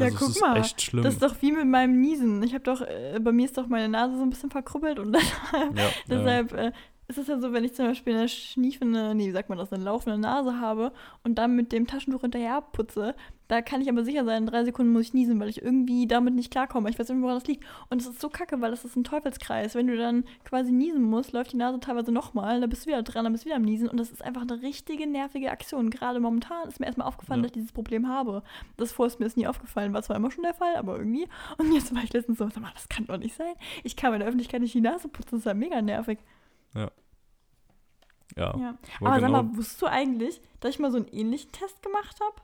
Ja, 0.00 0.06
Also 0.06 0.18
guck 0.18 0.28
es 0.30 0.36
ist 0.36 0.40
mal, 0.42 0.56
echt 0.58 0.82
schlimm. 0.82 1.04
Das 1.04 1.14
ist 1.14 1.22
doch 1.22 1.34
wie 1.40 1.52
mit 1.52 1.66
meinem 1.66 2.00
Niesen. 2.00 2.42
Ich 2.42 2.52
habe 2.54 2.64
doch, 2.64 2.80
äh, 2.82 3.18
bei 3.20 3.32
mir 3.32 3.44
ist 3.44 3.56
doch 3.58 3.66
meine 3.68 3.88
Nase 3.88 4.16
so 4.16 4.22
ein 4.22 4.30
bisschen 4.30 4.50
verkrubbelt 4.50 4.98
und 4.98 5.12
deshalb, 5.16 5.78
ja, 5.78 5.88
deshalb 6.08 6.74
äh, 7.10 7.12
ist 7.12 7.18
es 7.18 7.26
ja 7.28 7.38
so, 7.38 7.52
wenn 7.52 7.64
ich 7.64 7.74
zum 7.74 7.86
Beispiel 7.86 8.14
eine 8.16 8.28
schniefende, 8.28 9.14
nee, 9.14 9.26
wie 9.28 9.32
sagt 9.32 9.48
man 9.48 9.58
das, 9.58 9.72
eine 9.72 9.84
laufende 9.84 10.18
Nase 10.18 10.60
habe 10.60 10.92
und 11.24 11.36
dann 11.36 11.56
mit 11.56 11.72
dem 11.72 11.86
Taschentuch 11.86 12.22
hinterher 12.22 12.60
putze, 12.60 13.14
da 13.48 13.62
kann 13.62 13.80
ich 13.82 13.88
aber 13.88 14.04
sicher 14.04 14.24
sein, 14.24 14.44
in 14.44 14.46
drei 14.46 14.64
Sekunden 14.64 14.92
muss 14.92 15.02
ich 15.06 15.14
niesen, 15.14 15.40
weil 15.40 15.48
ich 15.48 15.60
irgendwie 15.60 16.06
damit 16.06 16.34
nicht 16.34 16.52
klarkomme. 16.52 16.88
Ich 16.88 16.98
weiß 17.00 17.08
nicht, 17.08 17.20
woran 17.20 17.34
das 17.34 17.48
liegt. 17.48 17.64
Und 17.88 18.00
es 18.00 18.06
ist 18.06 18.20
so 18.20 18.28
kacke, 18.28 18.60
weil 18.60 18.70
das 18.70 18.84
ist 18.84 18.94
ein 18.94 19.02
Teufelskreis. 19.02 19.74
Wenn 19.74 19.88
du 19.88 19.96
dann 19.96 20.22
quasi 20.44 20.70
niesen 20.70 21.02
musst, 21.02 21.32
läuft 21.32 21.52
die 21.52 21.56
Nase 21.56 21.80
teilweise 21.80 22.12
nochmal, 22.12 22.60
dann 22.60 22.70
bist 22.70 22.84
du 22.84 22.90
wieder 22.90 23.02
dran, 23.02 23.24
dann 23.24 23.32
bist 23.32 23.44
du 23.44 23.46
wieder 23.46 23.56
am 23.56 23.62
Niesen 23.62 23.88
und 23.88 23.96
das 23.96 24.12
ist 24.12 24.22
einfach 24.24 24.42
eine 24.42 24.62
richtige 24.62 25.04
nervige 25.08 25.50
Aktion. 25.50 25.90
Gerade 25.90 26.20
momentan 26.20 26.68
ist 26.68 26.78
mir 26.78 26.86
erstmal 26.86 27.08
aufgefallen, 27.08 27.40
Ja. 27.40 27.42
dass 27.42 27.48
ich 27.50 27.54
dieses 27.54 27.72
Problem 27.72 28.06
habe. 28.06 28.44
Das 28.76 28.92
vorher 28.92 29.08
ist 29.12 29.18
mir 29.18 29.28
nie 29.34 29.48
aufgefallen, 29.48 29.92
war 29.92 30.02
zwar 30.02 30.14
immer 30.14 30.30
schon 30.30 30.44
der 30.44 30.54
Fall, 30.54 30.76
aber 30.76 30.96
irgendwie. 30.98 31.26
Und 31.58 31.72
jetzt 31.72 31.92
war 31.92 32.04
ich 32.04 32.12
letztens 32.12 32.38
so, 32.38 32.48
sag 32.48 32.60
mal, 32.62 32.70
das 32.74 32.88
kann 32.88 33.06
doch 33.06 33.18
nicht 33.18 33.34
sein. 33.34 33.54
Ich 33.82 33.96
kann 33.96 34.12
in 34.12 34.20
der 34.20 34.28
Öffentlichkeit 34.28 34.60
nicht 34.62 34.74
die 34.74 34.80
Nase 34.80 35.08
putzen, 35.08 35.30
das 35.32 35.40
ist 35.40 35.46
ja 35.46 35.54
mega 35.54 35.82
nervig. 35.82 36.20
Ja. 36.74 36.90
Ja. 38.36 38.50
Aber 39.00 39.10
Aber 39.10 39.20
sag 39.20 39.26
genau- 39.26 39.42
mal, 39.42 39.56
wusstest 39.56 39.82
du 39.82 39.86
eigentlich, 39.86 40.40
dass 40.60 40.70
ich 40.74 40.78
mal 40.78 40.90
so 40.90 40.98
einen 40.98 41.08
ähnlichen 41.08 41.50
Test 41.52 41.82
gemacht 41.82 42.18
habe? 42.20 42.36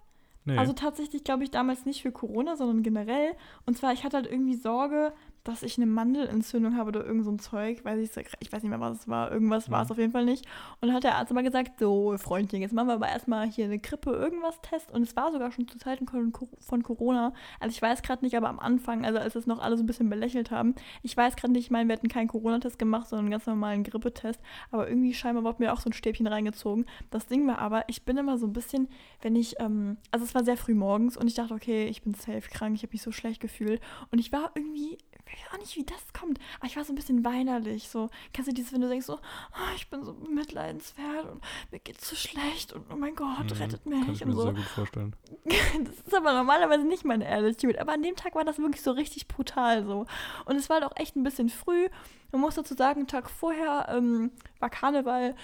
nee. 0.44 0.58
Also 0.58 0.72
tatsächlich 0.72 1.24
glaube 1.24 1.44
ich 1.44 1.50
damals 1.50 1.86
nicht 1.86 2.02
für 2.02 2.12
Corona, 2.12 2.56
sondern 2.56 2.82
generell. 2.82 3.34
Und 3.66 3.76
zwar, 3.78 3.92
ich 3.92 4.04
hatte 4.04 4.16
halt 4.16 4.26
irgendwie 4.26 4.54
Sorge, 4.56 5.12
dass 5.48 5.62
ich 5.62 5.76
eine 5.76 5.86
Mandelentzündung 5.86 6.76
habe 6.76 6.88
oder 6.88 7.04
irgend 7.06 7.24
so 7.24 7.30
ein 7.30 7.38
Zeug. 7.38 7.84
Weiß 7.84 7.98
ich, 7.98 8.26
ich 8.40 8.52
weiß 8.52 8.62
nicht 8.62 8.70
mehr, 8.70 8.80
was 8.80 9.00
es 9.00 9.08
war. 9.08 9.30
Irgendwas 9.30 9.70
war 9.70 9.82
es 9.82 9.88
Mhm. 9.88 9.92
auf 9.92 9.98
jeden 9.98 10.12
Fall 10.12 10.24
nicht. 10.24 10.44
Und 10.80 10.88
dann 10.88 10.96
hat 10.96 11.04
der 11.04 11.16
Arzt 11.16 11.30
aber 11.32 11.42
gesagt, 11.42 11.78
so 11.78 12.16
Freundchen, 12.18 12.60
jetzt 12.62 12.72
machen 12.72 12.88
wir 12.88 12.94
aber 12.94 13.08
erstmal 13.08 13.46
hier 13.46 13.66
eine 13.66 13.78
Grippe, 13.78 14.10
irgendwas 14.10 14.60
Test. 14.60 14.90
Und 14.92 15.02
es 15.02 15.14
war 15.16 15.32
sogar 15.32 15.52
schon 15.52 15.68
zu 15.68 15.78
Zeiten 15.78 16.06
von 16.06 16.32
von 16.60 16.82
Corona. 16.82 17.32
Also 17.60 17.74
ich 17.74 17.80
weiß 17.82 18.02
gerade 18.02 18.24
nicht, 18.24 18.36
aber 18.36 18.48
am 18.48 18.58
Anfang, 18.58 19.04
also 19.04 19.18
als 19.18 19.34
es 19.34 19.46
noch 19.46 19.58
alle 19.60 19.76
so 19.76 19.82
ein 19.82 19.86
bisschen 19.86 20.10
belächelt 20.10 20.50
haben, 20.50 20.74
ich 21.02 21.16
weiß 21.16 21.36
gerade 21.36 21.52
nicht, 21.52 21.64
ich 21.66 21.70
meine, 21.70 21.88
wir 21.88 21.96
hätten 21.96 22.08
keinen 22.08 22.28
Corona-Test 22.28 22.78
gemacht, 22.78 23.08
sondern 23.08 23.26
einen 23.26 23.30
ganz 23.32 23.46
normalen 23.46 23.84
Grippetest. 23.84 24.40
Aber 24.70 24.88
irgendwie 24.88 25.14
scheinbar 25.14 25.44
wurde 25.44 25.62
mir 25.62 25.72
auch 25.72 25.80
so 25.80 25.88
ein 25.88 25.92
Stäbchen 25.92 26.26
reingezogen. 26.26 26.86
Das 27.10 27.26
Ding 27.26 27.46
war 27.46 27.58
aber, 27.58 27.84
ich 27.88 28.04
bin 28.04 28.16
immer 28.16 28.38
so 28.38 28.46
ein 28.46 28.52
bisschen, 28.52 28.88
wenn 29.22 29.36
ich, 29.36 29.56
ähm, 29.60 29.96
also 30.10 30.24
es 30.24 30.34
war 30.34 30.44
sehr 30.44 30.56
früh 30.56 30.74
morgens 30.74 31.16
und 31.16 31.26
ich 31.28 31.34
dachte, 31.34 31.54
okay, 31.54 31.86
ich 31.86 32.02
bin 32.02 32.14
safe 32.14 32.42
krank, 32.50 32.74
ich 32.74 32.82
habe 32.82 32.92
mich 32.92 33.02
so 33.02 33.12
schlecht 33.12 33.40
gefühlt. 33.40 33.80
Und 34.10 34.18
ich 34.18 34.32
war 34.32 34.50
irgendwie, 34.54 34.98
ich 35.36 35.44
weiß 35.44 35.54
auch 35.54 35.58
nicht, 35.58 35.76
wie 35.76 35.84
das 35.84 36.12
kommt, 36.18 36.38
aber 36.58 36.66
ich 36.66 36.76
war 36.76 36.84
so 36.84 36.92
ein 36.92 36.96
bisschen 36.96 37.24
weinerlich. 37.24 37.88
So, 37.88 38.08
kennst 38.32 38.50
du 38.50 38.54
dieses, 38.54 38.72
wenn 38.72 38.80
du 38.80 38.88
denkst 38.88 39.06
so, 39.06 39.14
oh, 39.14 39.74
ich 39.76 39.88
bin 39.90 40.02
so 40.04 40.14
mitleidenswert 40.14 41.30
und 41.30 41.42
mir 41.70 41.78
geht's 41.78 42.08
so 42.08 42.16
schlecht 42.16 42.72
und 42.72 42.84
oh 42.92 42.96
mein 42.96 43.14
Gott, 43.14 43.44
Mhm, 43.44 43.52
rettet 43.58 43.82
Kann 43.84 44.00
mich 44.00 44.08
ich 44.08 44.22
und 44.22 44.28
mir 44.30 44.34
so. 44.34 44.42
sehr 44.42 44.52
gut 44.54 44.64
vorstellen. 44.64 45.16
Das 45.84 45.94
ist 46.06 46.14
aber 46.14 46.32
normalerweise 46.32 46.84
nicht 46.86 47.04
meine 47.04 47.28
Attitude. 47.28 47.80
Aber 47.80 47.92
an 47.92 48.02
dem 48.02 48.16
Tag 48.16 48.34
war 48.34 48.44
das 48.44 48.58
wirklich 48.58 48.82
so 48.82 48.92
richtig 48.92 49.28
brutal 49.28 49.84
so. 49.84 50.06
Und 50.46 50.56
es 50.56 50.68
war 50.70 50.80
halt 50.80 50.90
auch 50.90 50.96
echt 50.96 51.16
ein 51.16 51.22
bisschen 51.22 51.48
früh. 51.50 51.88
Man 52.32 52.40
muss 52.40 52.54
dazu 52.54 52.74
sagen, 52.74 53.00
einen 53.00 53.08
Tag 53.08 53.28
vorher 53.30 53.88
ähm, 53.90 54.30
war 54.58 54.70
Karneval. 54.70 55.34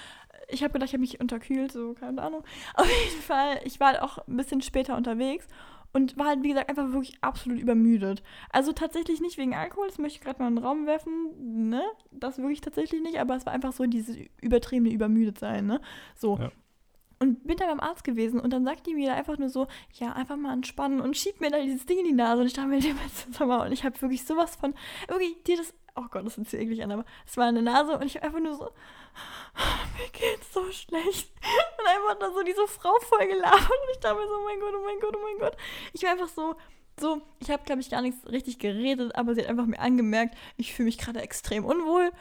Ich 0.49 0.63
habe 0.63 0.73
gedacht, 0.73 0.89
ich 0.89 0.95
habe 0.95 1.01
mich 1.03 1.21
unterkühlt, 1.21 1.71
so, 1.73 1.95
keine 1.95 2.21
Ahnung. 2.23 2.43
Auf 2.75 2.87
jeden 2.89 3.23
Fall, 3.23 3.61
ich 3.65 3.79
war 3.81 3.89
halt 3.93 4.01
auch 4.03 4.19
ein 4.27 4.37
bisschen 4.37 4.63
später 4.63 4.97
unterwegs 4.97 5.47
und 5.93 6.17
war 6.17 6.27
halt, 6.27 6.43
wie 6.43 6.49
gesagt, 6.49 6.69
einfach 6.69 6.93
wirklich 6.93 7.19
absolut 7.21 7.59
übermüdet. 7.59 8.23
Also 8.51 8.73
tatsächlich 8.73 9.21
nicht 9.21 9.39
wegen 9.39 9.55
Alkohol, 9.55 9.89
das 9.89 9.99
möchte 9.99 10.19
ich 10.19 10.25
gerade 10.25 10.41
mal 10.43 10.49
in 10.49 10.57
den 10.57 10.65
Raum 10.65 10.87
werfen, 10.87 11.69
ne? 11.69 11.83
Das 12.11 12.39
wirklich 12.39 12.61
tatsächlich 12.61 13.03
nicht, 13.03 13.19
aber 13.19 13.37
es 13.37 13.47
war 13.47 13.53
einfach 13.53 13.73
so 13.73 13.85
dieses 13.85 14.17
übertriebene 14.41 14.93
Übermüdetsein, 14.93 15.67
ne? 15.67 15.81
So. 16.15 16.39
Ja. 16.39 16.51
Und 17.23 17.47
bin 17.47 17.57
dann 17.57 17.69
beim 17.69 17.79
Arzt 17.79 18.03
gewesen 18.03 18.41
und 18.41 18.51
dann 18.53 18.65
sagt 18.65 18.85
die 18.85 18.95
mir 18.95 19.11
da 19.11 19.15
einfach 19.15 19.39
nur 19.39 19.49
so, 19.49 19.69
ja, 19.93 20.13
einfach 20.13 20.35
mal 20.35 20.53
entspannen 20.53 21.01
und 21.01 21.17
schiebt 21.17 21.41
mir 21.41 21.53
da 21.53 21.61
dieses 21.61 21.87
Ding 21.87 22.01
in 22.01 22.05
die 22.05 22.13
Nase 22.13 22.41
und 22.41 22.49
ich 22.49 22.53
dachte 22.53 22.67
mir, 22.67 22.81
Sommer 23.31 23.65
und 23.65 23.71
ich 23.71 23.85
habe 23.85 24.01
wirklich 24.03 24.25
sowas 24.25 24.57
von, 24.57 24.75
irgendwie 25.07 25.37
dir 25.47 25.57
das, 25.57 25.73
oh 25.95 26.07
Gott, 26.11 26.27
das 26.27 26.37
hört 26.37 26.49
sich 26.49 26.59
eklig 26.59 26.83
an, 26.83 26.91
aber 26.91 27.05
es 27.25 27.37
war 27.37 27.47
eine 27.47 27.63
Nase 27.63 27.97
und 27.97 28.05
ich 28.05 28.17
hab 28.17 28.25
einfach 28.25 28.41
nur 28.41 28.55
so, 28.55 28.65
mir 29.99 30.09
geht's 30.11 30.53
so 30.53 30.69
schlecht. 30.73 31.31
Und 31.79 31.89
einfach 31.89 32.19
da 32.19 32.33
so 32.33 32.43
diese 32.43 32.67
Frau 32.67 32.95
voll 33.01 33.27
gelabert 33.27 33.61
und 33.61 33.91
ich 33.93 33.99
dachte 33.99 34.17
mir 34.17 34.29
so, 34.29 34.35
oh 34.35 34.45
mein 34.45 34.61
Gott, 34.61 34.73
oh 34.77 34.85
mein 34.85 35.01
Gott, 35.01 35.17
oh 35.17 35.23
mein 35.23 35.39
Gott. 35.39 35.57
Ich 35.93 36.03
war 36.03 36.11
einfach 36.11 36.29
so, 36.29 36.55
so, 36.99 37.23
ich 37.41 37.51
habe, 37.51 37.65
glaube 37.65 37.81
ich, 37.81 37.91
gar 37.91 38.03
nichts 38.03 38.27
richtig 38.31 38.59
geredet, 38.59 39.15
aber 39.17 39.35
sie 39.35 39.43
hat 39.43 39.49
einfach 39.49 39.67
mir 39.67 39.81
angemerkt, 39.81 40.37
ich 40.57 40.75
fühle 40.75 40.87
mich 40.87 40.99
gerade 40.99 41.21
extrem 41.21 41.65
unwohl. 41.65 42.13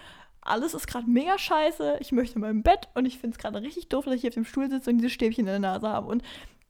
Alles 0.42 0.74
ist 0.74 0.88
gerade 0.88 1.08
mega 1.08 1.38
scheiße. 1.38 1.98
Ich 2.00 2.12
möchte 2.12 2.40
mal 2.40 2.50
im 2.50 2.64
Bett 2.64 2.90
und 2.96 3.06
ich 3.06 3.20
finde 3.20 3.36
es 3.36 3.42
gerade 3.42 3.62
richtig 3.62 3.90
doof, 3.90 4.06
dass 4.06 4.16
ich 4.16 4.22
hier 4.22 4.30
auf 4.30 4.36
dem 4.36 4.46
Stuhl 4.46 4.70
sitze 4.70 4.90
und 4.90 4.98
diese 4.98 5.10
Stäbchen 5.10 5.42
in 5.42 5.52
der 5.52 5.60
Nase 5.60 5.88
habe. 5.88 6.08
Und 6.08 6.24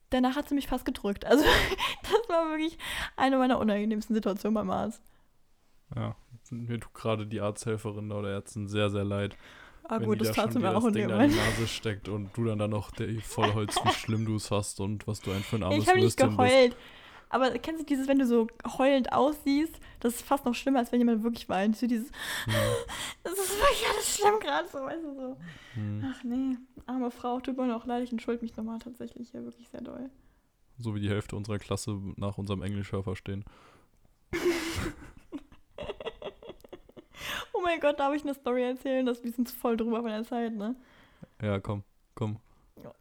danach 0.10 0.36
hat 0.36 0.50
sie 0.50 0.56
mich 0.56 0.68
fast 0.68 0.86
gedrückt. 0.86 1.26
Also, 1.26 1.46
das 2.04 2.30
war 2.30 2.50
wirklich 2.50 2.78
eine 3.16 3.38
meiner 3.38 3.60
unangenehmsten 3.60 4.14
Situationen 4.14 4.56
beim 4.56 4.70
Arzt. 4.70 5.02
Ja. 5.96 6.16
Mir 6.50 6.80
tut 6.80 6.94
gerade 6.94 7.26
die 7.26 7.40
Arzthelferin 7.40 8.12
oder 8.12 8.30
Ärztin 8.30 8.68
sehr, 8.68 8.90
sehr 8.90 9.06
leid. 9.06 9.38
Ah, 9.84 10.00
wenn 10.00 10.08
gut, 10.08 10.22
das 10.22 10.32
da 10.32 10.48
tat 10.48 10.56
mir 10.56 10.76
auch 10.76 10.86
in 10.86 10.94
Ding 10.94 11.08
dem 11.08 11.12
in 11.12 11.16
Moment. 11.16 11.36
Nase 11.36 11.68
steckt 11.68 12.10
und 12.10 12.36
du 12.36 12.46
dann 12.46 12.60
da 12.60 12.68
noch 12.68 12.92
der 12.92 13.08
vollholz, 13.22 13.78
wie 13.84 13.90
schlimm 13.94 14.26
du 14.26 14.36
es 14.36 14.52
hast 14.52 14.80
und 14.82 15.08
was 15.08 15.22
du 15.22 15.32
ein 15.32 15.42
für 15.42 15.56
ein 15.56 15.64
armes 15.64 15.84
Ich 15.84 15.90
habe 15.90 16.00
nicht 16.00 16.20
Würstchen 16.20 16.38
bist. 16.38 16.78
Aber 17.32 17.50
kennst 17.60 17.82
du 17.82 17.86
dieses, 17.86 18.08
wenn 18.08 18.20
du 18.20 18.26
so 18.28 18.48
heulend 18.78 19.12
aussiehst? 19.14 19.80
Das 20.02 20.16
ist 20.16 20.22
fast 20.24 20.46
noch 20.46 20.54
schlimmer, 20.56 20.80
als 20.80 20.92
wenn 20.92 21.00
jemand 21.00 21.24
wirklich 21.24 21.48
weint. 21.50 21.78
So 21.78 21.88
dieses, 21.88 22.08
Hm, 22.46 22.54
das 23.24 23.34
ist 23.34 23.58
wirklich 23.58 23.86
alles 23.94 24.16
schlimm 24.18 24.40
gerade, 24.40 24.68
so, 24.68 24.80
weißt 24.80 25.04
du, 25.04 25.16
so. 25.16 25.38
hm. 25.76 26.06
Ach 26.14 26.24
nee, 26.24 26.58
arme 26.86 27.10
Frau, 27.12 27.40
tut 27.40 27.58
mir 27.58 27.76
auch 27.76 27.86
leid, 27.86 28.04
ich 28.04 28.12
entschuldige 28.12 28.46
mich 28.46 28.56
nochmal 28.58 28.80
tatsächlich 28.80 29.30
hier 29.32 29.44
wirklich 29.44 29.68
sehr 29.70 29.82
doll. 29.82 30.10
So 30.78 30.94
wie 30.96 31.00
die 31.00 31.10
Hälfte 31.10 31.36
unserer 31.36 31.60
Klasse 31.60 32.00
nach 32.18 32.38
unserem 32.38 32.62
Englischhör 32.64 33.04
verstehen. 33.04 33.44
Oh 37.54 37.62
mein 37.64 37.80
Gott, 37.80 38.00
darf 38.00 38.14
ich 38.16 38.24
eine 38.24 38.34
Story 38.34 38.64
erzählen? 38.64 39.06
Das 39.06 39.24
wir 39.24 39.32
sind 39.32 39.50
voll 39.50 39.78
drüber 39.78 39.98
von 40.02 40.10
der 40.10 40.24
Zeit, 40.24 40.54
ne? 40.54 40.76
Ja, 41.42 41.60
komm, 41.60 41.84
komm. 42.16 42.38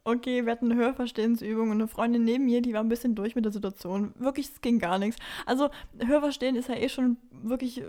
Okay, 0.04 0.44
wir 0.44 0.52
hatten 0.52 0.70
eine 0.70 0.80
Hörverstehensübung 0.80 1.70
und 1.70 1.76
eine 1.76 1.88
Freundin 1.88 2.24
neben 2.24 2.44
mir, 2.44 2.62
die 2.62 2.72
war 2.72 2.80
ein 2.80 2.88
bisschen 2.88 3.14
durch 3.14 3.34
mit 3.34 3.44
der 3.44 3.52
Situation. 3.52 4.14
Wirklich, 4.18 4.48
es 4.48 4.60
ging 4.60 4.78
gar 4.78 4.98
nichts. 4.98 5.20
Also, 5.46 5.70
Hörverstehen 6.04 6.56
ist 6.56 6.68
ja 6.68 6.76
eh 6.76 6.88
schon 6.88 7.16
wirklich 7.42 7.80
äh, 7.80 7.84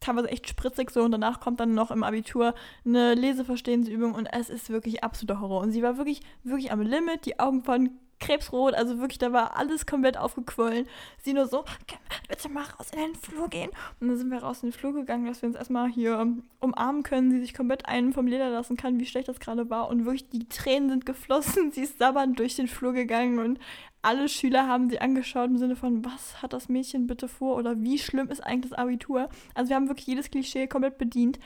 teilweise 0.00 0.28
echt 0.30 0.48
spritzig 0.48 0.90
so 0.90 1.02
und 1.02 1.12
danach 1.12 1.40
kommt 1.40 1.60
dann 1.60 1.74
noch 1.74 1.90
im 1.90 2.02
Abitur 2.02 2.54
eine 2.84 3.14
Leseverstehensübung 3.14 4.14
und 4.14 4.26
es 4.26 4.50
ist 4.50 4.70
wirklich 4.70 5.02
absoluter 5.02 5.40
Horror. 5.40 5.62
Und 5.62 5.72
sie 5.72 5.82
war 5.82 5.96
wirklich, 5.96 6.20
wirklich 6.42 6.72
am 6.72 6.80
Limit, 6.80 7.26
die 7.26 7.40
Augen 7.40 7.62
von 7.62 7.90
krebsrot, 8.20 8.74
also 8.74 8.98
wirklich, 8.98 9.18
da 9.18 9.32
war 9.32 9.56
alles 9.56 9.86
komplett 9.86 10.16
aufgequollen. 10.16 10.86
Sie 11.22 11.32
nur 11.32 11.46
so, 11.46 11.62
"Können 11.62 12.00
wir 12.08 12.28
bitte 12.28 12.48
mal 12.48 12.64
raus 12.64 12.90
in 12.92 12.98
den 12.98 13.14
Flur 13.14 13.48
gehen. 13.48 13.70
Und 14.00 14.08
dann 14.08 14.16
sind 14.16 14.30
wir 14.30 14.38
raus 14.42 14.62
in 14.62 14.70
den 14.70 14.78
Flur 14.78 14.92
gegangen, 14.92 15.26
dass 15.26 15.42
wir 15.42 15.48
uns 15.48 15.56
erstmal 15.56 15.88
hier 15.88 16.26
umarmen 16.60 17.02
können, 17.02 17.30
sie 17.30 17.40
sich 17.40 17.54
komplett 17.54 17.86
einen 17.86 18.12
vom 18.12 18.26
Leder 18.26 18.50
lassen 18.50 18.76
kann, 18.76 18.98
wie 18.98 19.06
schlecht 19.06 19.28
das 19.28 19.40
gerade 19.40 19.70
war. 19.70 19.88
Und 19.88 20.04
wirklich, 20.04 20.28
die 20.28 20.48
Tränen 20.48 20.88
sind 20.88 21.06
geflossen, 21.06 21.70
sie 21.72 21.82
ist 21.82 21.98
sabbernd 21.98 22.38
durch 22.38 22.56
den 22.56 22.68
Flur 22.68 22.92
gegangen 22.92 23.38
und 23.38 23.58
alle 24.04 24.28
Schüler 24.28 24.68
haben 24.68 24.90
sie 24.90 25.00
angeschaut 25.00 25.48
im 25.48 25.56
Sinne 25.56 25.76
von, 25.76 26.04
was 26.04 26.42
hat 26.42 26.52
das 26.52 26.68
Mädchen 26.68 27.06
bitte 27.06 27.26
vor 27.26 27.56
oder 27.56 27.80
wie 27.80 27.98
schlimm 27.98 28.28
ist 28.28 28.40
eigentlich 28.40 28.70
das 28.70 28.78
Abitur? 28.78 29.28
Also 29.54 29.70
wir 29.70 29.76
haben 29.76 29.88
wirklich 29.88 30.06
jedes 30.06 30.30
Klischee 30.30 30.66
komplett 30.66 30.98
bedient. 30.98 31.38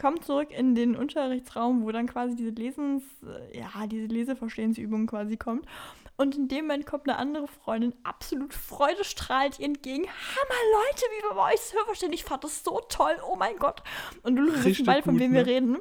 Kommt 0.00 0.24
zurück 0.24 0.50
in 0.56 0.74
den 0.74 0.94
Unterrichtsraum, 0.94 1.82
wo 1.82 1.90
dann 1.90 2.06
quasi 2.06 2.36
diese 2.36 2.50
Lesens, 2.50 3.02
ja, 3.52 3.86
diese 3.86 4.06
Leseverstehensübung 4.06 5.06
quasi 5.06 5.36
kommt. 5.36 5.66
Und 6.16 6.34
in 6.34 6.48
dem 6.48 6.66
Moment 6.66 6.86
kommt 6.86 7.08
eine 7.08 7.18
andere 7.18 7.46
Freundin, 7.46 7.94
absolut 8.02 8.54
freudestrahlend 8.54 9.58
ihr 9.58 9.66
entgegen. 9.66 10.04
Hammer, 10.04 10.60
Leute, 10.72 11.02
wie 11.02 11.22
wir 11.22 11.34
bei 11.34 11.52
euch 11.52 11.60
das 11.60 11.74
Hörverstehen. 11.74 12.12
Ich 12.12 12.24
fand 12.24 12.44
das 12.44 12.64
so 12.64 12.80
toll. 12.88 13.16
Oh 13.28 13.36
mein 13.36 13.56
Gott. 13.58 13.82
Und 14.22 14.36
du 14.36 14.44
Richtig 14.44 14.86
beide, 14.86 15.02
von 15.02 15.18
wem 15.18 15.32
ne? 15.32 15.38
wir 15.38 15.46
reden. 15.46 15.78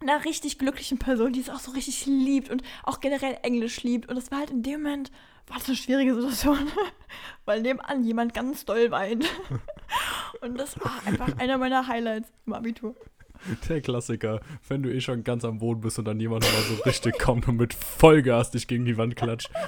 Einer 0.00 0.24
richtig 0.24 0.58
glücklichen 0.58 0.98
Person, 0.98 1.32
die 1.32 1.40
es 1.40 1.50
auch 1.50 1.60
so 1.60 1.70
richtig 1.70 2.04
liebt 2.06 2.50
und 2.50 2.62
auch 2.82 3.00
generell 3.00 3.38
Englisch 3.42 3.82
liebt. 3.84 4.08
Und 4.08 4.16
das 4.16 4.30
war 4.30 4.40
halt 4.40 4.50
in 4.50 4.62
dem 4.62 4.82
Moment, 4.82 5.12
war 5.46 5.58
das 5.58 5.68
eine 5.68 5.76
schwierige 5.76 6.14
Situation, 6.14 6.58
weil 7.44 7.62
nebenan 7.62 8.02
jemand 8.02 8.34
ganz 8.34 8.64
doll 8.64 8.90
weint. 8.90 9.28
Und 10.40 10.58
das 10.58 10.78
war 10.80 10.92
einfach 11.06 11.38
einer 11.38 11.58
meiner 11.58 11.86
Highlights 11.86 12.32
im 12.46 12.54
Abitur. 12.54 12.94
Der 13.68 13.80
Klassiker, 13.80 14.40
wenn 14.68 14.82
du 14.82 14.92
eh 14.92 15.00
schon 15.00 15.24
ganz 15.24 15.44
am 15.44 15.58
Boden 15.58 15.80
bist 15.80 15.98
und 15.98 16.04
dann 16.06 16.18
jemand 16.20 16.44
mal 16.44 16.62
so 16.76 16.82
richtig 16.84 17.18
kommt 17.18 17.46
und 17.48 17.56
mit 17.56 17.74
Vollgas 17.74 18.50
dich 18.50 18.66
gegen 18.68 18.84
die 18.84 18.96
Wand 18.96 19.16
klatscht. 19.16 19.50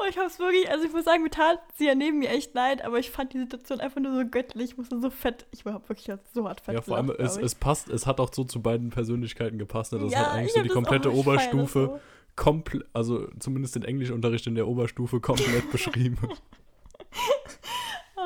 Oh, 0.00 0.04
ich 0.10 0.18
hab's 0.18 0.40
wirklich, 0.40 0.68
also 0.68 0.84
ich 0.84 0.92
muss 0.92 1.04
sagen, 1.04 1.22
mir 1.22 1.30
tat 1.30 1.60
sie 1.76 1.86
ja 1.86 1.94
neben 1.94 2.18
mir 2.18 2.28
echt 2.30 2.54
leid, 2.54 2.84
aber 2.84 2.98
ich 2.98 3.12
fand 3.12 3.32
die 3.34 3.38
Situation 3.38 3.78
einfach 3.78 4.00
nur 4.00 4.12
so 4.12 4.28
göttlich. 4.28 4.70
Ich 4.72 4.76
musste 4.76 5.00
so 5.00 5.10
fett, 5.10 5.46
ich 5.52 5.64
war 5.64 5.80
wirklich 5.88 6.08
so 6.32 6.48
hart 6.48 6.60
fett. 6.60 6.74
Ja, 6.74 6.80
vor 6.82 6.96
allem, 6.96 7.12
es, 7.18 7.36
es 7.36 7.54
passt, 7.54 7.88
es 7.88 8.04
hat 8.04 8.18
auch 8.18 8.32
so 8.34 8.42
zu 8.42 8.60
beiden 8.60 8.90
Persönlichkeiten 8.90 9.56
gepasst. 9.56 9.92
Ne? 9.92 10.00
Das 10.00 10.12
Ja, 10.12 10.18
hat 10.20 10.28
eigentlich 10.32 10.48
ich 10.48 10.52
so 10.54 10.62
die 10.62 10.68
komplette 10.70 11.08
auch- 11.10 11.14
Oberstufe 11.14 11.84
so. 11.92 12.00
komplett, 12.34 12.84
also 12.92 13.28
zumindest 13.38 13.76
den 13.76 13.84
Englischunterricht 13.84 14.48
in 14.48 14.56
der 14.56 14.66
Oberstufe 14.66 15.20
komplett 15.20 15.70
beschrieben. 15.70 16.18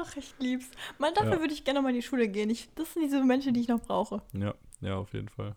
Ach, 0.00 0.16
ich 0.16 0.34
lieb's. 0.38 0.70
Mal 0.98 1.12
dafür 1.12 1.34
Ja. 1.34 1.40
würde 1.40 1.52
ich 1.54 1.64
gerne 1.64 1.80
mal 1.82 1.88
in 1.90 1.96
die 1.96 2.02
Schule 2.02 2.28
gehen. 2.28 2.50
Ich, 2.50 2.68
das 2.74 2.92
sind 2.92 3.02
diese 3.02 3.22
Menschen, 3.24 3.54
die 3.54 3.60
ich 3.60 3.68
noch 3.68 3.80
brauche. 3.80 4.22
Ja, 4.32 4.54
ja, 4.80 4.96
auf 4.96 5.12
jeden 5.12 5.28
Fall. 5.28 5.56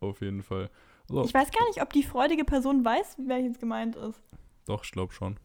Auf 0.00 0.20
jeden 0.20 0.42
Fall. 0.42 0.70
So, 1.08 1.24
Ich 1.24 1.34
weiß 1.34 1.50
gar 1.50 1.66
nicht, 1.68 1.82
ob 1.82 1.92
die 1.92 2.02
freudige 2.02 2.44
Person 2.44 2.84
weiß, 2.84 3.16
wer 3.26 3.38
jetzt 3.38 3.60
gemeint 3.60 3.96
ist. 3.96 4.20
doch, 4.66 4.84
ich 4.84 4.90
glaube 4.92 5.12
schon. 5.12 5.38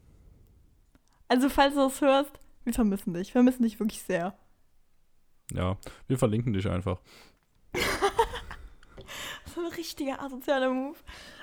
Also, 1.28 1.50
falls 1.50 1.74
du 1.76 1.82
das 1.82 2.02
hörst, 2.02 2.32
wir 2.64 2.74
vermissen 2.74 3.14
dich. 3.14 3.28
Wir 3.30 3.34
vermissen 3.34 3.64
dich 3.64 3.80
wirklich 3.80 4.02
sehr. 4.04 4.38
Ja, 5.54 5.78
wir 6.08 6.18
verlinken 6.18 6.54
dich 6.54 6.68
einfach. 6.70 7.00
So 9.54 9.60
ein 9.62 9.68
richtiger 9.74 10.22
asozialer 10.22 10.70
Move. 10.72 10.96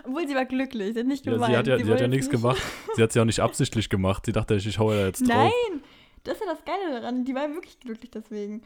Obwohl 0.04 0.26
sie 0.26 0.34
war 0.34 0.46
glücklich, 0.46 0.94
sie 0.94 1.00
hat 1.00 1.06
nicht 1.06 1.26
Ja, 1.26 1.32
geweint. 1.34 1.52
sie 1.52 1.58
hat 1.58 1.66
ja, 1.66 1.76
sie 1.76 1.82
hat 1.82 1.88
wollte 1.90 2.02
ja 2.04 2.08
nichts 2.08 2.26
nicht- 2.28 2.40
gemacht. 2.40 2.62
Sie 2.96 3.02
hat 3.02 3.10
es 3.10 3.14
ja 3.14 3.20
auch 3.22 3.26
nicht 3.26 3.40
absichtlich 3.40 3.90
gemacht. 3.90 4.24
Sie 4.24 4.32
dachte, 4.32 4.54
ich, 4.54 4.66
ich 4.66 4.78
hau 4.78 4.90
da 4.90 5.06
jetzt 5.06 5.20
drauf. 5.20 5.52
Nein, 5.52 5.82
das 6.28 6.36
ist 6.38 6.46
ja 6.46 6.52
das 6.52 6.64
Geile 6.64 7.00
daran. 7.00 7.24
Die 7.24 7.34
war 7.34 7.48
wirklich 7.52 7.80
glücklich 7.80 8.10
deswegen. 8.10 8.62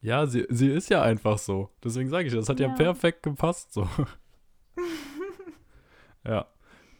Ja, 0.00 0.26
sie, 0.26 0.46
sie 0.50 0.68
ist 0.68 0.88
ja 0.90 1.02
einfach 1.02 1.38
so. 1.38 1.68
Deswegen 1.84 2.08
sage 2.10 2.26
ich, 2.26 2.34
das 2.34 2.48
hat 2.48 2.58
ja, 2.58 2.68
Ja. 2.68 2.74
perfekt 2.74 3.22
gepasst 3.22 3.72
so. 3.72 3.86
ja, 6.26 6.46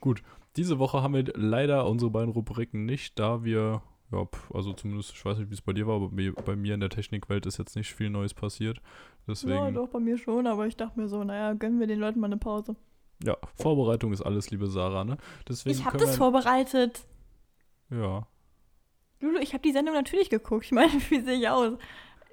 gut. 0.01 0.23
Diese 0.57 0.79
Woche 0.79 1.03
haben 1.03 1.15
wir 1.15 1.25
leider 1.35 1.87
unsere 1.89 2.11
beiden 2.11 2.31
Rubriken 2.31 2.85
nicht, 2.85 3.19
da 3.19 3.43
wir, 3.43 3.83
ja, 4.13 4.29
also 4.53 4.73
zumindest, 4.75 5.13
ich 5.15 5.25
weiß 5.25 5.39
nicht, 5.39 5.49
wie 5.51 5.55
es 5.55 5.63
bei 5.63 5.73
dir 5.73 5.87
war, 5.87 5.97
aber 5.97 6.11
bei 6.45 6.57
mir 6.57 6.75
in 6.75 6.81
der 6.81 6.91
Technikwelt 6.91 7.47
ist 7.47 7.59
jetzt 7.59 7.75
nicht 7.75 7.95
viel 7.95 8.11
Neues 8.11 8.35
passiert. 8.35 8.77
Ja, 8.77 8.83
Deswegen, 9.29 9.75
doch, 9.75 9.89
bei 9.89 9.99
mir 10.01 10.19
schon, 10.19 10.47
aber 10.47 10.67
ich 10.67 10.77
dachte 10.77 11.01
mir 11.01 11.09
so, 11.09 11.25
naja, 11.25 11.55
gönnen 11.55 11.81
wir 11.81 11.87
den 11.87 12.01
Leuten 12.01 12.21
mal 12.21 12.27
eine 12.27 12.37
Pause. 12.37 12.77
ja, 13.25 13.37
Vorbereitung 13.55 14.13
ist 14.13 14.21
alles, 14.21 14.51
liebe 14.51 14.67
Sarah, 14.67 15.05
ne? 15.05 15.17
Deswegen 15.49 15.79
ich 15.79 15.85
habe 15.87 15.97
das 15.97 16.17
vorbereitet. 16.17 17.01
Ja, 17.89 18.27
Lulu, 19.23 19.39
ich 19.39 19.53
habe 19.55 19.63
die 19.63 19.73
Sendung 19.73 19.95
natürlich 19.95 20.31
geguckt. 20.31 20.67
Ich 20.67 20.73
meine, 20.73 20.93
wie 21.11 21.21
sehe 21.21 21.39
ich 21.39 21.49
aus? 21.49 21.79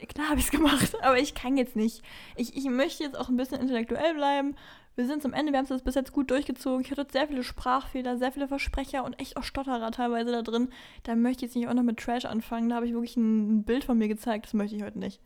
Klar 0.08 0.30
habe 0.30 0.40
ich 0.40 0.46
es 0.46 0.52
gemacht, 0.52 0.96
aber 1.02 1.18
ich 1.20 1.36
kann 1.36 1.58
jetzt 1.58 1.76
nicht. 1.76 2.02
Ich, 2.36 2.56
ich 2.56 2.66
möchte 2.66 3.04
jetzt 3.04 3.18
auch 3.18 3.30
ein 3.30 3.38
bisschen 3.38 3.62
intellektuell 3.62 4.14
bleiben. 4.14 4.56
Wir 4.96 5.06
sind 5.08 5.22
zum 5.22 5.34
Ende, 5.34 5.54
wir 5.54 5.60
haben 5.60 5.68
es 5.70 5.82
bis 5.82 5.96
jetzt 5.96 6.12
gut 6.12 6.30
durchgezogen. 6.30 6.82
Ich 6.82 6.92
hatte 6.92 7.08
sehr 7.10 7.28
viele 7.28 7.44
Sprachfehler, 7.44 8.18
sehr 8.18 8.34
viele 8.34 8.50
Versprecher 8.50 9.06
und 9.06 9.18
echt 9.20 9.38
auch 9.38 9.44
Stotterer 9.44 9.92
teilweise 9.92 10.32
da 10.32 10.42
drin. 10.42 10.70
Da 11.04 11.16
möchte 11.16 11.46
ich 11.46 11.50
jetzt 11.50 11.56
nicht 11.56 11.70
auch 11.70 11.74
noch 11.74 11.84
mit 11.84 12.00
Trash 12.00 12.26
anfangen. 12.26 12.68
Da 12.68 12.76
habe 12.76 12.88
ich 12.88 12.94
wirklich 12.94 13.16
ein, 13.16 13.64
Bild 13.64 13.86
von 13.86 13.98
mir 13.98 14.10
gezeigt. 14.10 14.46
Das 14.46 14.54
möchte 14.54 14.76
ich 14.76 14.84
heute 14.84 15.00
nicht. 15.00 15.22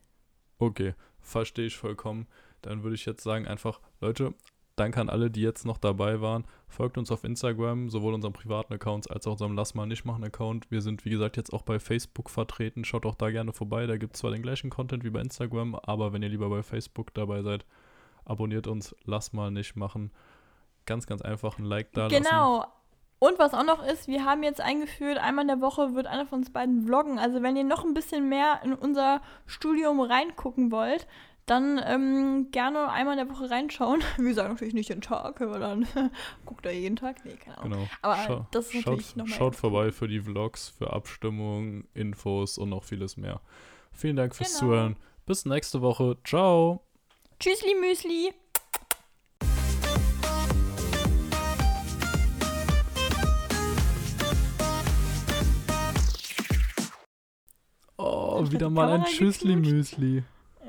okay, 0.60 0.94
verstehe 1.22 1.66
ich 1.66 1.78
vollkommen. 1.78 2.28
Dann 2.62 2.84
würde 2.84 2.96
ich 2.96 3.06
jetzt 3.06 3.24
sagen, 3.24 3.48
einfach, 3.48 3.80
Leute, 4.00 4.36
danke 4.76 5.00
an 5.00 5.10
alle, 5.10 5.30
die 5.30 5.42
jetzt 5.42 5.66
noch 5.66 5.78
dabei 5.78 6.22
waren. 6.22 6.46
Folgt 6.68 6.98
uns 6.98 7.12
auf 7.12 7.24
Instagram, 7.24 7.90
sowohl 7.90 8.14
unseren 8.14 8.34
privaten 8.34 8.74
Accounts 8.74 9.08
als 9.08 9.28
auch 9.28 9.34
unserem 9.34 9.56
Lass 9.56 9.76
mal 9.76 9.86
nicht 9.86 10.06
machen 10.06 10.24
Account. 10.24 10.72
Wir 10.72 10.82
sind, 10.82 11.06
wie 11.06 11.12
gesagt, 11.12 11.38
jetzt 11.38 11.54
auch 11.54 11.62
bei 11.62 11.80
Facebook 11.80 12.30
vertreten. 12.30 12.84
Schaut 12.84 13.06
auch 13.06 13.16
da 13.16 13.30
gerne 13.30 13.54
vorbei. 13.54 13.86
Da 13.86 13.98
gibt 13.98 14.16
es 14.16 14.22
zwar 14.22 14.32
den 14.32 14.42
gleichen 14.42 14.70
Content 14.70 15.04
wie 15.04 15.10
bei 15.10 15.22
Instagram, 15.22 15.76
aber 15.76 16.14
wenn 16.14 16.24
ihr 16.24 16.30
lieber 16.30 16.50
bei 16.50 16.64
Facebook 16.64 17.14
dabei 17.14 17.44
seid, 17.44 17.66
abonniert 18.26 18.68
uns, 18.68 18.96
lass 19.06 19.34
mal 19.34 19.52
nicht 19.52 19.76
machen. 19.76 20.12
Ganz, 20.86 21.06
ganz 21.06 21.22
einfach 21.22 21.60
ein 21.60 21.66
Like 21.66 21.92
da 21.94 22.08
lassen. 22.08 22.24
Genau. 22.24 22.66
Und 23.20 23.40
was 23.40 23.54
auch 23.54 23.64
noch 23.64 23.86
ist, 23.86 24.10
wir 24.10 24.26
haben 24.26 24.44
jetzt 24.44 24.60
eingeführt, 24.60 25.18
einmal 25.18 25.44
in 25.44 25.48
der 25.48 25.62
Woche 25.62 25.96
wird 25.96 26.08
einer 26.08 26.26
von 26.26 26.40
uns 26.40 26.52
beiden 26.52 26.86
vloggen. 26.86 27.20
Also 27.20 27.42
wenn 27.42 27.56
ihr 27.56 27.64
noch 27.64 27.86
ein 27.86 27.94
bisschen 27.94 28.28
mehr 28.28 28.60
in 28.66 28.74
unser 28.74 29.22
Studium 29.46 30.02
reingucken 30.02 30.74
wollt, 30.74 31.08
dann 31.46 31.82
ähm, 31.86 32.48
gerne 32.52 32.90
einmal 32.90 33.18
in 33.18 33.28
der 33.28 33.36
Woche 33.36 33.50
reinschauen. 33.50 34.02
Wir 34.18 34.34
sagen 34.34 34.54
natürlich 34.54 34.74
nicht 34.74 34.90
jeden 34.90 35.02
Tag, 35.02 35.40
weil 35.42 35.60
dann 35.60 35.88
guckt 36.46 36.66
er 36.66 36.72
jeden 36.74 36.96
Tag. 36.96 37.24
Nee, 37.26 37.36
keine 37.36 37.58
Ahnung. 37.58 37.72
Genau. 37.80 37.90
Aber 38.02 38.18
Schau- 38.26 38.48
das 38.52 38.68
ist 38.68 38.74
natürlich 38.86 39.06
schaut, 39.08 39.18
nochmal. 39.18 39.38
schaut 39.38 39.56
vorbei 39.56 39.92
für 39.92 40.08
die 40.08 40.22
Vlogs, 40.22 40.70
für 40.70 40.94
Abstimmungen, 40.94 41.88
Infos 41.94 42.58
und 42.58 42.70
noch 42.70 42.84
vieles 42.84 43.18
mehr. 43.18 43.42
Vielen 43.92 44.16
Dank 44.16 44.36
fürs 44.36 44.50
Genau. 44.60 44.60
Zuhören. 44.72 44.96
Bis 45.26 45.46
nächste 45.46 45.82
Woche. 45.82 46.18
Ciao. 46.24 46.82
Tschüssli 47.40 47.76
Müsli. 47.80 48.34
Oh, 57.98 58.44
wieder 58.52 58.70
mal 58.70 58.90
ein 58.92 59.02
Kamera 59.02 59.10
Tschüssli-Müsli. 59.10 60.24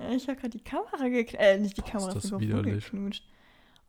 Äh, 0.05 0.14
Ich 0.16 0.28
habe 0.28 0.36
gerade 0.36 0.51
die 0.51 0.62
Kamera 0.64 1.09
geknutscht. 1.09 1.35
Äh, 1.39 1.59
nicht 1.59 1.76
die 1.76 1.81
Boah, 1.82 1.90
Kamera, 1.90 2.09
ist 2.09 2.14
das 2.16 2.24
Mikrofon 2.24 2.40
widerlich. 2.64 2.85
geknutscht. 2.90 3.24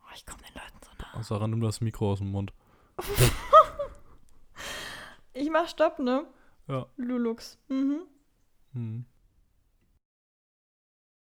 Oh, 0.02 0.12
ich 0.14 0.26
komme 0.26 0.42
den 0.42 0.54
Leuten 0.54 0.78
so 0.82 0.90
nah. 0.98 1.18
Oh, 1.18 1.22
Sarah, 1.22 1.46
nimm 1.48 1.60
das 1.60 1.80
Mikro 1.80 2.12
aus 2.12 2.18
dem 2.18 2.30
Mund. 2.30 2.52
Ich 5.38 5.50
mach 5.50 5.68
Stopp, 5.68 5.98
ne? 5.98 6.24
Ja. 6.66 6.86
Lulux. 6.96 7.58
Mhm. 7.68 8.00
Hm. 8.72 9.04